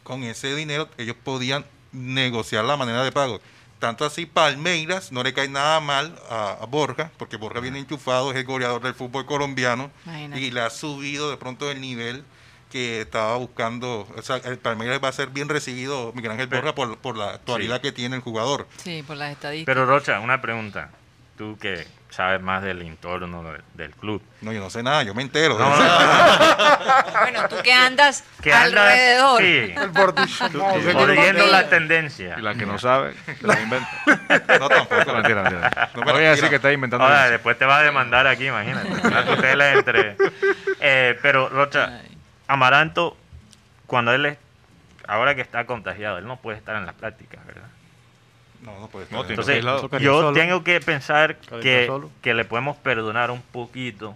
con 0.03 0.23
ese 0.25 0.55
dinero 0.55 0.89
ellos 0.99 1.17
podían 1.23 1.65
negociar 1.93 2.65
la 2.65 2.77
manera 2.77 3.03
de 3.05 3.13
pago. 3.13 3.41
Tanto 3.79 4.05
así, 4.05 4.27
Palmeiras 4.27 5.11
no 5.13 5.23
le 5.23 5.33
cae 5.35 5.49
nada 5.49 5.81
mal 5.81 6.15
a, 6.31 6.59
a 6.63 6.67
Borja, 6.67 7.11
porque 7.19 7.37
Borja 7.37 7.61
viene 7.61 7.79
enchufado, 7.79 8.31
es 8.31 8.37
el 8.37 8.45
goleador 8.45 8.81
del 8.83 8.95
fútbol 8.95 9.27
colombiano 9.27 9.91
Imagínate. 10.07 10.41
y 10.41 10.51
le 10.51 10.61
ha 10.61 10.71
subido 10.71 11.31
de 11.31 11.37
pronto 11.37 11.71
el 11.71 11.81
nivel 11.81 12.25
que 12.73 13.03
estaba 13.03 13.37
buscando. 13.37 14.09
O 14.17 14.23
sea, 14.23 14.37
el 14.39 14.59
Palmeiras 14.59 14.99
va 15.05 15.09
a 15.09 15.13
ser 15.13 15.29
bien 15.29 15.49
recibido, 15.51 16.13
Miguel 16.15 16.33
Ángel 16.33 16.47
Borja, 16.47 16.75
por, 16.75 16.97
por 16.99 17.17
la 17.17 17.31
actualidad 17.35 17.81
que 17.83 17.93
tiene 17.93 18.17
el 18.17 18.23
jugador. 18.23 18.67
Sí, 18.79 19.05
por 19.07 19.17
las 19.19 19.31
estadísticas. 19.31 19.73
Pero 19.75 19.87
Rocha, 19.87 20.19
una 20.21 20.41
pregunta. 20.41 20.89
Tú 21.37 21.59
que 21.59 21.87
sabes 22.11 22.41
más 22.43 22.63
del 22.63 22.83
entorno 22.83 23.43
de- 23.43 23.61
del 23.75 23.91
club. 23.93 24.23
No, 24.43 24.53
yo 24.53 24.61
no 24.61 24.69
sé 24.71 24.83
nada, 24.83 25.03
yo 25.03 25.15
me 25.15 25.23
entero. 25.23 25.59
No, 25.59 25.69
no, 25.71 25.77
no, 25.77 25.85
bueno, 27.21 27.49
tú 27.49 27.57
que 27.65 27.73
andas 27.73 28.23
alrededor. 28.53 29.41
Sí, 29.41 29.75
El 29.75 31.51
la 31.51 31.69
tendencia. 31.69 32.37
Y 32.39 32.43
la 32.43 32.55
que 32.55 32.67
no 32.67 32.79
sabe, 32.79 33.15
se 33.39 33.47
la 33.47 33.61
inventa. 33.61 33.89
no, 34.59 34.69
tampoco. 34.69 35.13
Mentira, 35.15 35.43
mentira. 35.43 35.91
No, 35.95 36.03
voy 36.05 36.25
a 36.25 36.31
decir 36.31 36.49
que 36.49 36.57
está 36.57 36.71
inventando. 36.73 37.05
Ahora, 37.05 37.25
eso. 37.25 37.33
después 37.33 37.59
te 37.59 37.65
va 37.65 37.79
a 37.79 37.83
demandar 37.83 38.27
aquí, 38.27 38.47
imagínate. 38.47 38.89
Una 39.07 39.25
tutela 39.25 39.73
entre. 39.73 40.17
Eh, 40.85 41.17
pero, 41.23 41.49
Rocha, 41.49 42.01
Ay. 42.03 42.19
Amaranto, 42.53 43.17
cuando 43.87 44.13
él 44.13 44.27
es. 44.27 44.39
Ahora 45.07 45.35
que 45.35 45.41
está 45.41 45.67
contagiado, 45.67 46.19
él 46.19 46.27
no 46.27 46.37
puede 46.37 46.59
estar 46.59 46.77
en 46.77 46.87
las 46.87 46.95
prácticas, 46.95 47.45
¿verdad? 47.47 47.69
No, 48.63 48.79
no 48.79 48.89
puede 48.89 49.07
No, 49.11 49.23
estar. 49.23 49.37
tiene 49.37 49.63
Entonces, 49.63 50.01
yo 50.03 50.21
solo. 50.21 50.33
tengo 50.33 50.63
que 50.63 50.81
pensar 50.81 51.37
que, 51.61 51.91
que 52.23 52.35
le 52.35 52.45
podemos 52.45 52.77
perdonar 52.77 53.31
un 53.33 53.43
poquito 53.43 54.15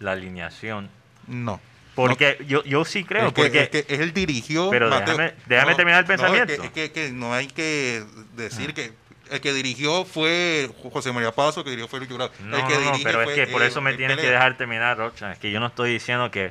la 0.00 0.12
alineación. 0.12 0.90
No. 1.28 1.60
Porque 1.94 2.38
yo, 2.48 2.64
yo 2.64 2.84
sí 2.84 3.04
creo, 3.04 3.28
es 3.28 3.32
que, 3.34 3.42
porque 3.42 3.60
es 3.62 3.68
que 3.68 3.94
él 3.94 4.12
dirigió. 4.12 4.68
Pero 4.70 4.90
déjame- 4.90 5.34
déjame 5.46 5.74
terminar 5.76 6.00
el 6.02 6.08
no, 6.08 6.14
es 6.14 6.20
que- 6.20 6.26
pensamiento. 6.46 6.62
es, 6.64 6.70
que, 6.72 6.90
que 6.90 7.10
no 7.12 7.32
hay 7.32 7.46
que 7.46 8.02
decir 8.34 8.74
que 8.74 8.92
el 9.30 9.40
que 9.40 9.52
dirigió 9.52 10.04
fue 10.04 10.68
José 10.92 11.12
María 11.12 11.30
Paso, 11.30 11.62
que 11.62 11.70
dirigió 11.70 11.86
fue 11.88 12.00
Luis 12.00 12.10
Jurado. 12.10 12.32
No, 12.40 12.56
el 12.56 12.66
que 12.66 12.74
no, 12.74 12.90
no, 12.90 12.98
pero 13.04 13.22
es 13.22 13.30
que 13.36 13.46
por 13.46 13.62
eh, 13.62 13.66
eso 13.68 13.80
me 13.80 13.90
el 13.92 13.96
tienes 13.96 14.16
que 14.16 14.26
dejar 14.28 14.56
terminar, 14.56 14.98
Rocha. 14.98 15.30
Es 15.32 15.38
que 15.38 15.52
yo 15.52 15.60
no 15.60 15.68
estoy 15.68 15.92
diciendo 15.92 16.32
que, 16.32 16.50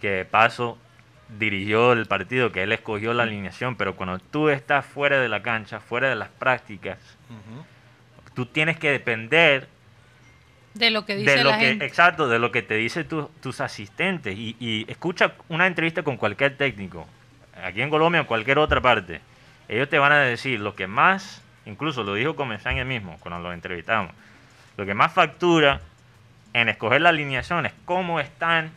que 0.00 0.26
Paso 0.30 0.78
dirigió 1.38 1.92
el 1.92 2.06
partido, 2.06 2.52
que 2.52 2.62
él 2.62 2.72
escogió 2.72 3.12
la 3.14 3.24
alineación, 3.24 3.76
pero 3.76 3.96
cuando 3.96 4.18
tú 4.18 4.48
estás 4.48 4.86
fuera 4.86 5.20
de 5.20 5.28
la 5.28 5.42
cancha, 5.42 5.80
fuera 5.80 6.08
de 6.08 6.14
las 6.14 6.28
prácticas, 6.28 6.98
tú 8.34 8.46
tienes 8.46 8.78
que 8.78 8.90
depender 8.90 9.68
De 10.74 10.90
lo 10.90 11.04
que 11.06 11.16
dice 11.16 11.36
de 11.38 11.42
lo 11.44 11.50
la 11.50 11.58
que, 11.58 11.66
gente. 11.66 11.86
Exacto, 11.86 12.28
de 12.28 12.38
lo 12.38 12.52
que 12.52 12.62
te 12.62 12.74
dicen 12.74 13.08
tu- 13.08 13.30
tus 13.42 13.60
asistentes. 13.60 14.36
Y, 14.36 14.56
y 14.60 14.84
escucha 14.88 15.32
una 15.48 15.66
entrevista 15.66 16.02
con 16.02 16.16
cualquier 16.16 16.56
técnico, 16.56 17.06
aquí 17.64 17.80
en 17.82 17.90
Colombia 17.90 18.20
o 18.20 18.24
en 18.24 18.28
cualquier 18.28 18.58
otra 18.58 18.80
parte. 18.80 19.20
Ellos 19.68 19.88
te 19.88 19.98
van 19.98 20.12
a 20.12 20.18
decir 20.20 20.60
lo 20.60 20.76
que 20.76 20.86
más, 20.86 21.42
incluso 21.64 22.04
lo 22.04 22.14
dijo 22.14 22.36
Comesaña 22.36 22.84
mismo 22.84 23.16
cuando 23.20 23.40
lo 23.40 23.52
entrevistamos, 23.52 24.12
lo 24.76 24.86
que 24.86 24.94
más 24.94 25.12
factura 25.12 25.80
en 26.52 26.68
escoger 26.68 27.00
la 27.00 27.08
alineación 27.08 27.66
es 27.66 27.72
cómo 27.84 28.20
están 28.20 28.70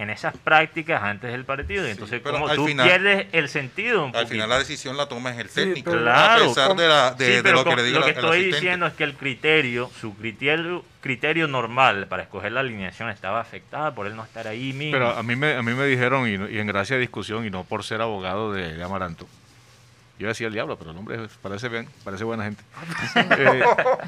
en 0.00 0.08
esas 0.10 0.34
prácticas 0.36 1.02
antes 1.02 1.30
del 1.30 1.44
partido. 1.44 1.86
Y 1.86 1.90
entonces, 1.90 2.22
como 2.22 2.48
tú 2.54 2.66
final- 2.66 2.86
pierdes 2.88 3.26
el 3.32 3.48
sentido 3.50 4.00
un 4.00 4.06
Al 4.06 4.12
poquito. 4.12 4.30
final 4.30 4.48
la 4.48 4.58
decisión 4.58 4.96
la 4.96 5.06
toma 5.08 5.30
es 5.32 5.38
el 5.38 5.48
técnico. 5.50 5.90
Claro. 5.92 6.44
A 6.44 6.46
pesar 6.48 6.74
de, 6.74 6.88
la- 6.88 7.10
de- 7.12 7.26
Sí, 7.26 7.32
de 7.32 7.42
pero 7.42 7.56
lo 7.56 7.64
que 7.64 7.76
le 7.76 7.82
diga 7.82 7.98
lo 7.98 8.04
que 8.06 8.10
estoy 8.12 8.28
asistente. 8.30 8.56
diciendo 8.56 8.86
es 8.86 8.92
que 8.94 9.04
el 9.04 9.14
criterio, 9.14 9.90
su 10.00 10.16
criterio, 10.16 10.84
criterio 11.02 11.48
normal 11.48 12.06
para 12.08 12.22
escoger 12.22 12.52
la 12.52 12.60
alineación 12.60 13.10
estaba 13.10 13.40
afectada 13.40 13.94
por 13.94 14.06
él 14.06 14.16
no 14.16 14.24
estar 14.24 14.48
ahí 14.48 14.72
mismo. 14.72 14.92
Pero 14.92 15.10
a 15.10 15.22
mí 15.22 15.36
me, 15.36 15.54
a 15.54 15.62
mí 15.62 15.72
me 15.74 15.84
dijeron, 15.86 16.26
y, 16.28 16.38
no- 16.38 16.48
y 16.48 16.58
en 16.58 16.66
gracia 16.66 16.96
de 16.96 17.00
discusión, 17.00 17.44
y 17.44 17.50
no 17.50 17.64
por 17.64 17.84
ser 17.84 18.00
abogado 18.00 18.52
de, 18.52 18.74
de 18.76 18.82
Amaranto, 18.82 19.26
yo 20.18 20.28
decía 20.28 20.46
el 20.46 20.52
diablo, 20.54 20.76
pero 20.78 20.90
el 20.92 20.96
hombre 20.96 21.18
parece 21.42 21.68
bien, 21.68 21.88
parece 22.04 22.24
buena 22.24 22.44
gente. 22.44 22.62
Eh, 23.38 23.62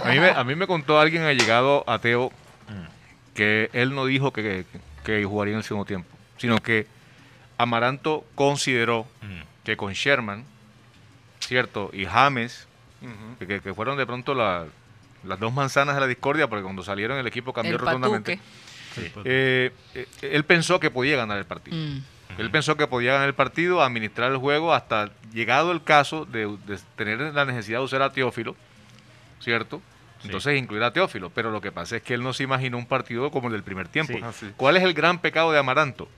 a, 0.04 0.08
mí 0.08 0.18
me, 0.20 0.30
a 0.30 0.44
mí 0.44 0.54
me 0.54 0.66
contó 0.66 0.98
alguien 0.98 1.22
allegado 1.22 1.84
ateo 1.86 2.32
que 3.34 3.70
él 3.72 3.94
no 3.94 4.06
dijo 4.06 4.32
que, 4.32 4.42
que- 4.72 4.91
que 5.04 5.24
jugaría 5.24 5.52
en 5.54 5.58
el 5.58 5.64
segundo 5.64 5.84
tiempo, 5.86 6.08
sino 6.38 6.58
que 6.58 6.86
Amaranto 7.58 8.24
consideró 8.34 9.06
que 9.64 9.76
con 9.76 9.92
Sherman, 9.92 10.44
¿cierto? 11.40 11.90
Y 11.92 12.04
James, 12.06 12.66
que, 13.38 13.60
que 13.60 13.74
fueron 13.74 13.96
de 13.98 14.06
pronto 14.06 14.34
la- 14.34 14.66
las 15.24 15.38
dos 15.38 15.52
manzanas 15.52 15.94
de 15.94 16.00
la 16.00 16.06
discordia, 16.08 16.48
porque 16.48 16.62
cuando 16.64 16.82
salieron 16.82 17.16
el 17.18 17.26
equipo 17.26 17.52
cambió 17.52 17.72
El 17.74 17.78
rotundamente. 17.78 18.40
Eh, 19.24 19.72
eh, 19.94 20.06
él 20.22 20.44
pensó 20.44 20.78
que 20.80 20.90
podía 20.90 21.16
ganar 21.16 21.38
el 21.38 21.44
partido. 21.44 21.76
Mm. 21.76 22.02
Él 22.38 22.50
pensó 22.50 22.76
que 22.76 22.86
podía 22.86 23.12
ganar 23.12 23.28
el 23.28 23.34
partido, 23.34 23.82
administrar 23.82 24.32
el 24.32 24.38
juego, 24.38 24.72
hasta 24.74 25.10
llegado 25.32 25.70
el 25.72 25.82
caso 25.84 26.24
de, 26.24 26.46
de 26.66 26.78
tener 26.96 27.20
la 27.20 27.44
necesidad 27.44 27.78
de 27.78 27.84
usar 27.84 28.02
a 28.02 28.12
Teófilo, 28.12 28.56
¿cierto? 29.40 29.80
Sí. 30.22 30.28
Entonces 30.28 30.56
incluir 30.58 30.82
a 30.82 30.92
Teófilo. 30.92 31.30
Pero 31.30 31.50
lo 31.50 31.60
que 31.60 31.70
pasa 31.72 31.96
es 31.96 32.02
que 32.02 32.14
él 32.14 32.22
no 32.22 32.32
se 32.32 32.42
imaginó 32.44 32.78
un 32.78 32.86
partido 32.86 33.30
como 33.30 33.48
el 33.48 33.52
del 33.54 33.62
primer 33.62 33.88
tiempo. 33.88 34.12
Sí. 34.14 34.20
Sí. 34.40 34.52
¿Cuál 34.56 34.76
es 34.76 34.82
el 34.82 34.94
gran 34.94 35.18
pecado 35.20 35.52
de 35.52 35.58
Amaranto? 35.58 36.08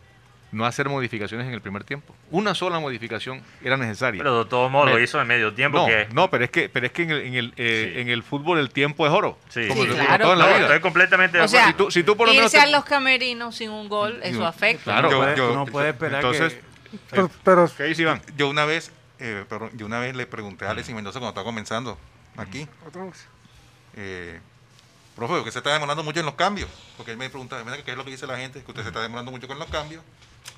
No 0.52 0.64
hacer 0.66 0.88
modificaciones 0.88 1.48
en 1.48 1.52
el 1.52 1.60
primer 1.60 1.82
tiempo. 1.82 2.14
Una 2.30 2.54
sola 2.54 2.78
modificación 2.78 3.42
era 3.64 3.76
necesaria. 3.76 4.18
Pero 4.22 4.44
de 4.44 4.48
todos 4.48 4.70
modos 4.70 4.88
lo 4.90 5.00
hizo 5.00 5.20
en 5.20 5.26
medio 5.26 5.52
tiempo. 5.52 5.78
no, 5.78 5.86
que, 5.86 6.06
no, 6.12 6.30
pero 6.30 6.44
es 6.44 6.50
que, 6.52 6.68
pero 6.68 6.86
es 6.86 6.92
que 6.92 7.02
en 7.02 7.10
el, 7.10 7.20
en 7.22 7.34
el, 7.34 7.54
eh, 7.56 7.90
Sí. 7.94 8.00
en 8.00 8.08
el 8.08 8.22
fútbol 8.22 8.58
el 8.60 8.70
tiempo 8.70 9.04
es 9.04 9.12
oro. 9.12 9.36
Sí. 9.48 9.66
Como, 9.66 9.82
Sí, 9.82 9.88
como 9.88 10.04
claro. 10.04 10.22
todo 10.24 10.32
en 10.34 10.38
la 10.38 10.44
No, 10.46 10.54
vida. 10.54 10.66
estoy 10.66 10.80
completamente 10.80 11.38
de 11.38 11.42
O 11.42 11.46
acuerdo. 11.46 11.64
sea, 11.64 11.72
si, 11.72 11.76
tú, 11.76 11.90
si 11.90 12.04
tú 12.04 12.16
por 12.16 12.28
lo 12.28 12.34
menos 12.34 12.54
irse 12.54 12.64
te- 12.64 12.72
a 12.72 12.76
los 12.76 12.84
camerinos 12.84 13.56
sin 13.56 13.70
un 13.70 13.88
gol, 13.88 14.20
eso 14.22 14.46
afecta. 14.46 14.84
Claro, 14.84 15.10
Yo- 15.10 15.18
puede- 15.18 15.36
yo- 15.36 15.52
uno 15.54 15.66
puede 15.66 15.88
esperar 15.88 16.16
entonces- 16.24 16.54
que... 16.54 16.98
Pero, 17.10 17.30
pero 17.42 17.68
¿Qué 17.76 17.84
dice 17.84 18.02
Iván? 18.02 18.22
Yo 18.36 18.48
una 18.48 18.64
vez, 18.64 18.92
eh, 19.18 19.44
perdón, 19.48 19.70
yo 19.74 19.86
una 19.86 19.98
vez 19.98 20.14
le 20.14 20.26
pregunté 20.26 20.66
a 20.66 20.70
Alexis 20.70 20.94
Mendoza 20.94 21.18
cuando 21.18 21.30
estaba 21.30 21.44
comenzando 21.44 21.98
aquí, 22.36 22.68
otra 22.86 23.02
vez. 23.06 23.26
Eh, 23.96 24.40
profe, 25.16 25.44
que 25.44 25.50
se 25.52 25.58
está 25.58 25.72
demorando 25.72 26.02
mucho 26.02 26.20
en 26.20 26.26
los 26.26 26.34
cambios. 26.34 26.68
Porque 26.96 27.12
él 27.12 27.18
me 27.18 27.28
pregunta, 27.30 27.62
"Mira, 27.64 27.82
¿qué 27.82 27.92
es 27.92 27.96
lo 27.96 28.04
que 28.04 28.10
dice 28.10 28.26
la 28.26 28.36
gente? 28.36 28.62
Que 28.62 28.70
usted 28.70 28.82
se 28.82 28.88
está 28.88 29.00
demorando 29.02 29.30
mucho 29.30 29.46
con 29.46 29.58
los 29.58 29.68
cambios. 29.68 30.02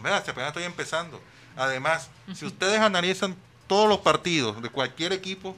Vea, 0.02 0.22
si 0.22 0.30
apenas 0.30 0.48
estoy 0.48 0.64
empezando. 0.64 1.20
Además, 1.56 2.10
si 2.34 2.44
ustedes 2.44 2.80
analizan 2.80 3.34
todos 3.66 3.88
los 3.88 3.98
partidos 3.98 4.60
de 4.62 4.68
cualquier 4.68 5.12
equipo, 5.12 5.56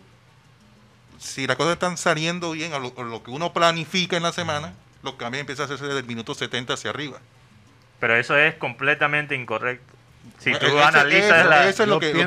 si 1.19 1.47
las 1.47 1.57
cosas 1.57 1.73
están 1.73 1.97
saliendo 1.97 2.53
bien 2.53 2.73
a 2.73 2.79
lo, 2.79 2.93
a 2.97 3.03
lo 3.03 3.23
que 3.23 3.31
uno 3.31 3.53
planifica 3.53 4.17
en 4.17 4.23
la 4.23 4.33
semana, 4.33 4.75
los 5.03 5.15
cambios 5.15 5.41
empiezan 5.41 5.63
a 5.63 5.67
hacerse 5.67 5.87
desde 5.87 6.01
el 6.01 6.07
minuto 6.07 6.35
70 6.35 6.75
hacia 6.75 6.91
arriba. 6.91 7.19
Pero 8.01 8.17
eso 8.17 8.37
es 8.37 8.55
completamente 8.55 9.35
incorrecto. 9.35 9.98
Si 10.39 10.51
Eh, 10.51 10.57
tú 10.59 10.79
analizas 10.79 11.39
eso- 11.41 11.49
la... 11.51 11.69
eso 11.69 11.83
es 11.83 11.89
lo 11.89 11.99
que- 11.99 12.13
una 12.13 12.27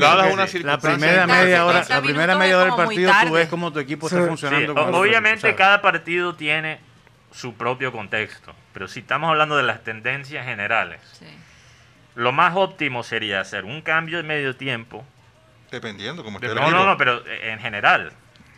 La 0.63 0.77
primera 0.79 1.27
media 1.27 1.65
hora, 1.65 1.83
la 1.87 2.01
primera 2.01 2.35
media 2.35 2.57
hora 2.57 2.65
del 2.65 2.75
partido, 2.75 3.11
tú 3.25 3.33
ves 3.33 3.47
cómo 3.47 3.71
tu 3.71 3.79
equipo 3.79 4.07
está 4.07 4.21
Sí. 4.21 4.27
Funcionando. 4.27 4.73
obviamente 4.75 5.55
cada 5.55 5.81
partido 5.81 6.35
tiene 6.35 6.79
su 7.31 7.53
propio 7.55 7.91
contexto, 7.93 8.53
pero 8.73 8.87
si 8.89 8.99
estamos 8.99 9.29
hablando 9.29 9.55
de 9.55 9.63
las 9.63 9.83
tendencias 9.83 10.45
generales, 10.45 10.99
Sí. 11.13 11.25
lo 12.15 12.33
más 12.33 12.53
óptimo 12.57 13.03
sería 13.03 13.39
hacer 13.39 13.63
un 13.63 13.81
cambio 13.81 14.17
de 14.17 14.23
medio 14.23 14.55
tiempo. 14.57 15.05
Dependiendo, 15.71 16.23
como 16.25 16.37
esté 16.37 16.47
el 16.47 16.55
No, 16.55 16.69
no, 16.69 16.85
no, 16.85 16.97
pero 16.97 17.23
en 17.25 17.59
general. 17.59 18.11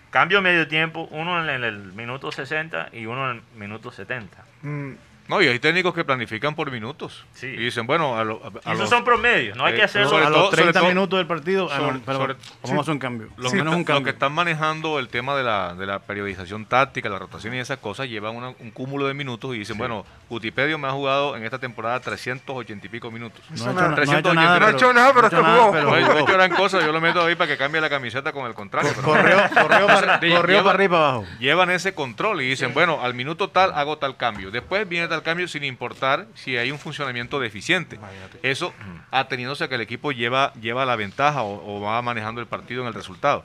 Cambio 0.09 0.39
de 0.39 0.41
medio 0.43 0.67
tiempo, 0.67 1.07
uno 1.11 1.47
en 1.47 1.63
el 1.63 1.93
minuto 1.93 2.31
60 2.31 2.89
y 2.91 3.05
uno 3.05 3.29
en 3.31 3.37
el 3.37 3.43
minuto 3.59 3.91
70. 3.91 4.43
Mm, 4.63 4.93
No, 5.27 5.41
y 5.41 5.47
hay 5.47 5.57
técnicos 5.59 5.93
que 5.93 6.03
planifican 6.03 6.53
por 6.53 6.69
minutos. 6.69 7.25
Sí. 7.33 7.47
Y 7.47 7.57
dicen, 7.57 7.88
bueno, 7.88 8.17
a, 8.17 8.23
lo- 8.25 8.41
a- 8.43 8.47
a 8.69 8.73
Esos 8.73 8.79
los, 8.79 8.89
son 8.89 9.03
promedios, 9.05 9.55
no 9.57 9.63
hay 9.65 9.73
eh, 9.73 9.77
que 9.77 9.83
hacerlo. 9.83 10.09
sobre 10.09 10.25
a 10.25 10.29
los 10.29 10.49
30 10.51 10.79
todo- 10.79 10.89
minutos 10.89 11.17
del 11.17 11.27
partido, 11.27 11.69
ah, 11.71 11.77
no, 11.77 11.86
sobre- 11.88 11.99
pero 12.05 12.17
sobre- 12.19 12.36
vamos 12.63 12.77
a 12.77 12.81
hacer 12.81 12.91
un 12.93 12.99
cambio. 12.99 13.27
los, 13.38 13.51
que, 13.51 13.57
menos 13.59 13.73
un 13.75 13.81
está- 13.81 13.93
los 13.93 13.99
que 14.01 14.03
cambio. 14.03 14.13
están 14.13 14.31
manejando 14.33 14.99
el 14.99 15.07
tema 15.07 15.36
de 15.36 15.43
la, 15.43 15.75
de 15.75 15.86
la 15.86 15.99
periodización 15.99 16.65
táctica, 16.65 17.07
la 17.09 17.19
rotación 17.19 17.53
y 17.55 17.59
esas 17.59 17.77
cosas, 17.79 18.09
llevan 18.09 18.36
una- 18.36 18.49
un 18.49 18.71
cúmulo 18.71 19.07
de 19.07 19.13
minutos 19.13 19.55
y 19.55 19.59
dicen, 19.59 19.77
bueno, 19.77 20.05
Utipedio 20.29 20.77
me 20.77 20.88
ha 20.88 20.91
jugado 20.91 21.36
en 21.38 21.43
esta 21.45 21.59
temporada 21.59 21.99
380 21.99 22.86
y 22.88 22.89
pico 22.89 23.09
minutos. 23.12 23.39
No 23.49 23.55
ha 23.55 23.55
hecho, 23.55 23.65
nada. 23.73 23.73
no 23.73 23.79
ha 23.79 23.88
hecho 23.93 23.95
380. 23.95 24.33
nada, 24.33 24.59
No 24.59 24.65
ha 24.65 24.71
hecho 24.71 24.93
nada, 24.93 25.13
pero 25.13 25.21
no 25.21 25.25
ha 25.25 25.27
hecho 25.29 25.38
hasta 25.38 25.47
nada, 25.47 25.71
pero 25.71 25.83
No, 25.83 26.13
jugó. 26.13 26.27
yo 26.27 26.33
gran 26.33 26.51
cosa, 26.51 26.79
yo 26.81 26.91
lo 26.91 26.99
meto 26.99 27.23
ahí 27.23 27.36
para 27.36 27.47
que 27.49 27.57
cambie 27.57 27.79
la 27.79 27.89
camiseta 27.89 28.31
con 28.33 28.45
el 28.47 28.53
contrario. 28.53 28.91
pero- 28.95 29.07
Corrió, 29.07 29.38
corrió 29.53 29.88
para, 29.88 30.19
para 30.19 30.39
arriba 30.39 30.59
y 30.59 30.63
para 30.63 30.83
abajo. 30.86 31.25
llevan 31.39 31.69
ese 31.69 31.93
control 31.93 32.41
y 32.41 32.49
dicen, 32.49 32.73
bueno, 32.73 32.99
al 33.01 33.13
minuto 33.13 33.49
tal 33.49 33.71
hago 33.73 33.97
tal 33.97 34.17
cambio. 34.17 34.51
Después 34.51 34.89
viene 34.89 35.07
tal 35.13 35.23
cambio 35.23 35.47
sin 35.47 35.63
importar 35.63 36.26
si 36.36 36.58
hay 36.58 36.71
un 36.71 36.80
funcionamiento 36.80 37.39
deficiente. 37.39 37.95
Imagínate. 37.97 38.39
Eso 38.41 38.73
ateniéndose 39.12 39.63
a 39.63 39.67
que 39.67 39.76
el 39.76 39.82
equipo 39.82 40.12
lleva, 40.12 40.52
lleva 40.62 40.86
la 40.86 40.95
ventaja 40.95 41.43
o, 41.43 41.78
o 41.78 41.82
va 41.82 42.02
manejando 42.02 42.41
el 42.41 42.47
partido 42.47 42.82
en 42.82 42.88
el 42.88 42.93
resultado. 42.93 43.43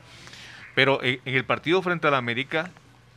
Pero 0.74 1.02
en, 1.02 1.20
en 1.24 1.34
el 1.34 1.44
partido 1.44 1.82
frente 1.82 2.06
a 2.06 2.10
la 2.10 2.18
América, 2.18 2.70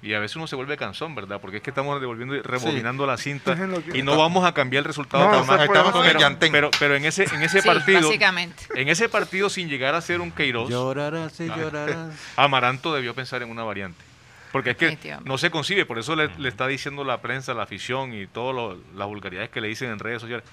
y 0.04 0.14
a 0.16 0.20
veces 0.20 0.36
uno 0.36 0.48
se 0.48 0.56
vuelve 0.56 0.78
cansón, 0.78 1.14
¿verdad? 1.14 1.40
Porque 1.40 1.58
es 1.58 1.64
que 1.64 1.70
estamos 1.70 2.02
devolviendo 2.02 2.36
y 2.36 2.42
rebobinando 2.42 3.06
la 3.06 3.18
cinta 3.18 3.56
que- 3.92 4.00
y 4.00 4.02
no 4.02 4.18
vamos 4.18 4.44
a 4.46 4.52
cambiar 4.54 4.82
el 4.82 4.86
resultado. 4.86 5.24
No, 5.32 5.46
puede 5.46 5.64
Estamos 5.66 5.92
con 5.92 6.06
el 6.06 6.18
llantén. 6.18 6.52
pero, 6.52 6.72
pero 6.80 6.96
en 6.96 7.06
ese, 7.06 7.24
en 7.34 7.44
ese 7.44 7.62
Sí, 7.62 7.68
partido, 7.68 8.02
básicamente. 8.02 8.64
en 8.76 8.90
ese 8.90 9.08
partido 9.10 9.50
sin 9.50 9.70
llegar 9.70 9.94
a 9.96 10.02
ser 10.02 10.20
un 10.20 10.32
Queiroz, 10.32 10.70
Llorarás 10.72 11.40
y 11.40 11.48
llorarás. 11.48 12.16
Amaranto 12.36 12.94
debió 12.96 13.14
pensar 13.14 13.44
en 13.44 13.50
una 13.52 13.64
variante. 13.64 14.04
Porque 14.52 14.72
es 14.72 14.78
que 14.78 15.18
no 15.24 15.38
se 15.38 15.50
concibe, 15.50 15.86
por 15.86 15.98
eso 16.00 16.16
le, 16.16 16.28
le 16.38 16.50
está 16.50 16.68
diciendo 16.68 17.04
la 17.04 17.22
prensa, 17.22 17.54
la 17.54 17.64
afición 17.64 18.14
y 18.14 18.28
todas 18.28 18.78
las 18.96 19.08
vulgaridades 19.08 19.50
que 19.50 19.62
le 19.62 19.68
dicen 19.70 19.90
en 19.92 20.00
redes 20.00 20.22
sociales. 20.22 20.46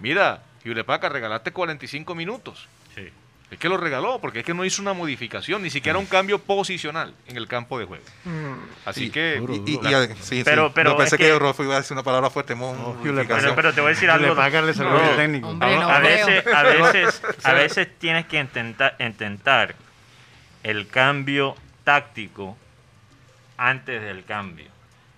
Mira, 0.00 0.42
Yulepaca, 0.64 1.08
regalaste 1.08 1.50
45 1.52 2.14
minutos. 2.14 2.68
Sí. 2.94 3.08
Es 3.50 3.58
que 3.58 3.70
lo 3.70 3.78
regaló, 3.78 4.18
porque 4.20 4.40
es 4.40 4.44
que 4.44 4.52
no 4.52 4.62
hizo 4.66 4.82
una 4.82 4.92
modificación, 4.92 5.62
ni 5.62 5.70
siquiera 5.70 5.98
un 5.98 6.04
cambio 6.04 6.38
posicional 6.38 7.14
en 7.26 7.38
el 7.38 7.48
campo 7.48 7.78
de 7.78 7.86
juego. 7.86 8.04
Así 8.84 9.06
Sí, 9.06 9.10
que... 9.10 9.36
duro, 9.36 9.54
Y, 9.54 9.56
y- 9.56 9.76
duro. 9.76 9.90
y 9.90 9.94
ade- 9.94 10.16
sí, 10.20 10.42
Pero- 10.44 10.66
sí. 10.66 10.72
pero 10.74 10.90
No, 10.90 10.96
pensé 10.98 11.14
es 11.16 11.18
que, 11.18 11.26
que- 11.28 11.38
Rolfo 11.38 11.64
iba 11.64 11.74
a 11.74 11.78
decir 11.78 11.94
una 11.94 12.02
palabra 12.02 12.28
fuerte. 12.28 12.54
Modificación. 12.54 13.26
Pero, 13.40 13.54
pero 13.54 13.72
te 13.72 13.80
voy 13.80 13.88
a 13.88 13.94
decir 13.94 14.10
algo. 14.10 14.34
No, 14.34 15.10
el 15.10 15.16
técnico. 15.16 15.48
Hombre, 15.48 15.76
no 15.76 15.88
a, 15.88 15.98
veces, 16.00 16.46
a, 16.46 16.62
veces, 16.62 17.22
a 17.44 17.52
veces 17.54 17.88
tienes 17.98 18.26
que 18.26 18.38
intentar, 18.38 18.94
intentar 18.98 19.74
el 20.62 20.86
cambio 20.88 21.56
táctico 21.84 22.54
antes 23.58 24.00
del 24.02 24.24
cambio. 24.24 24.66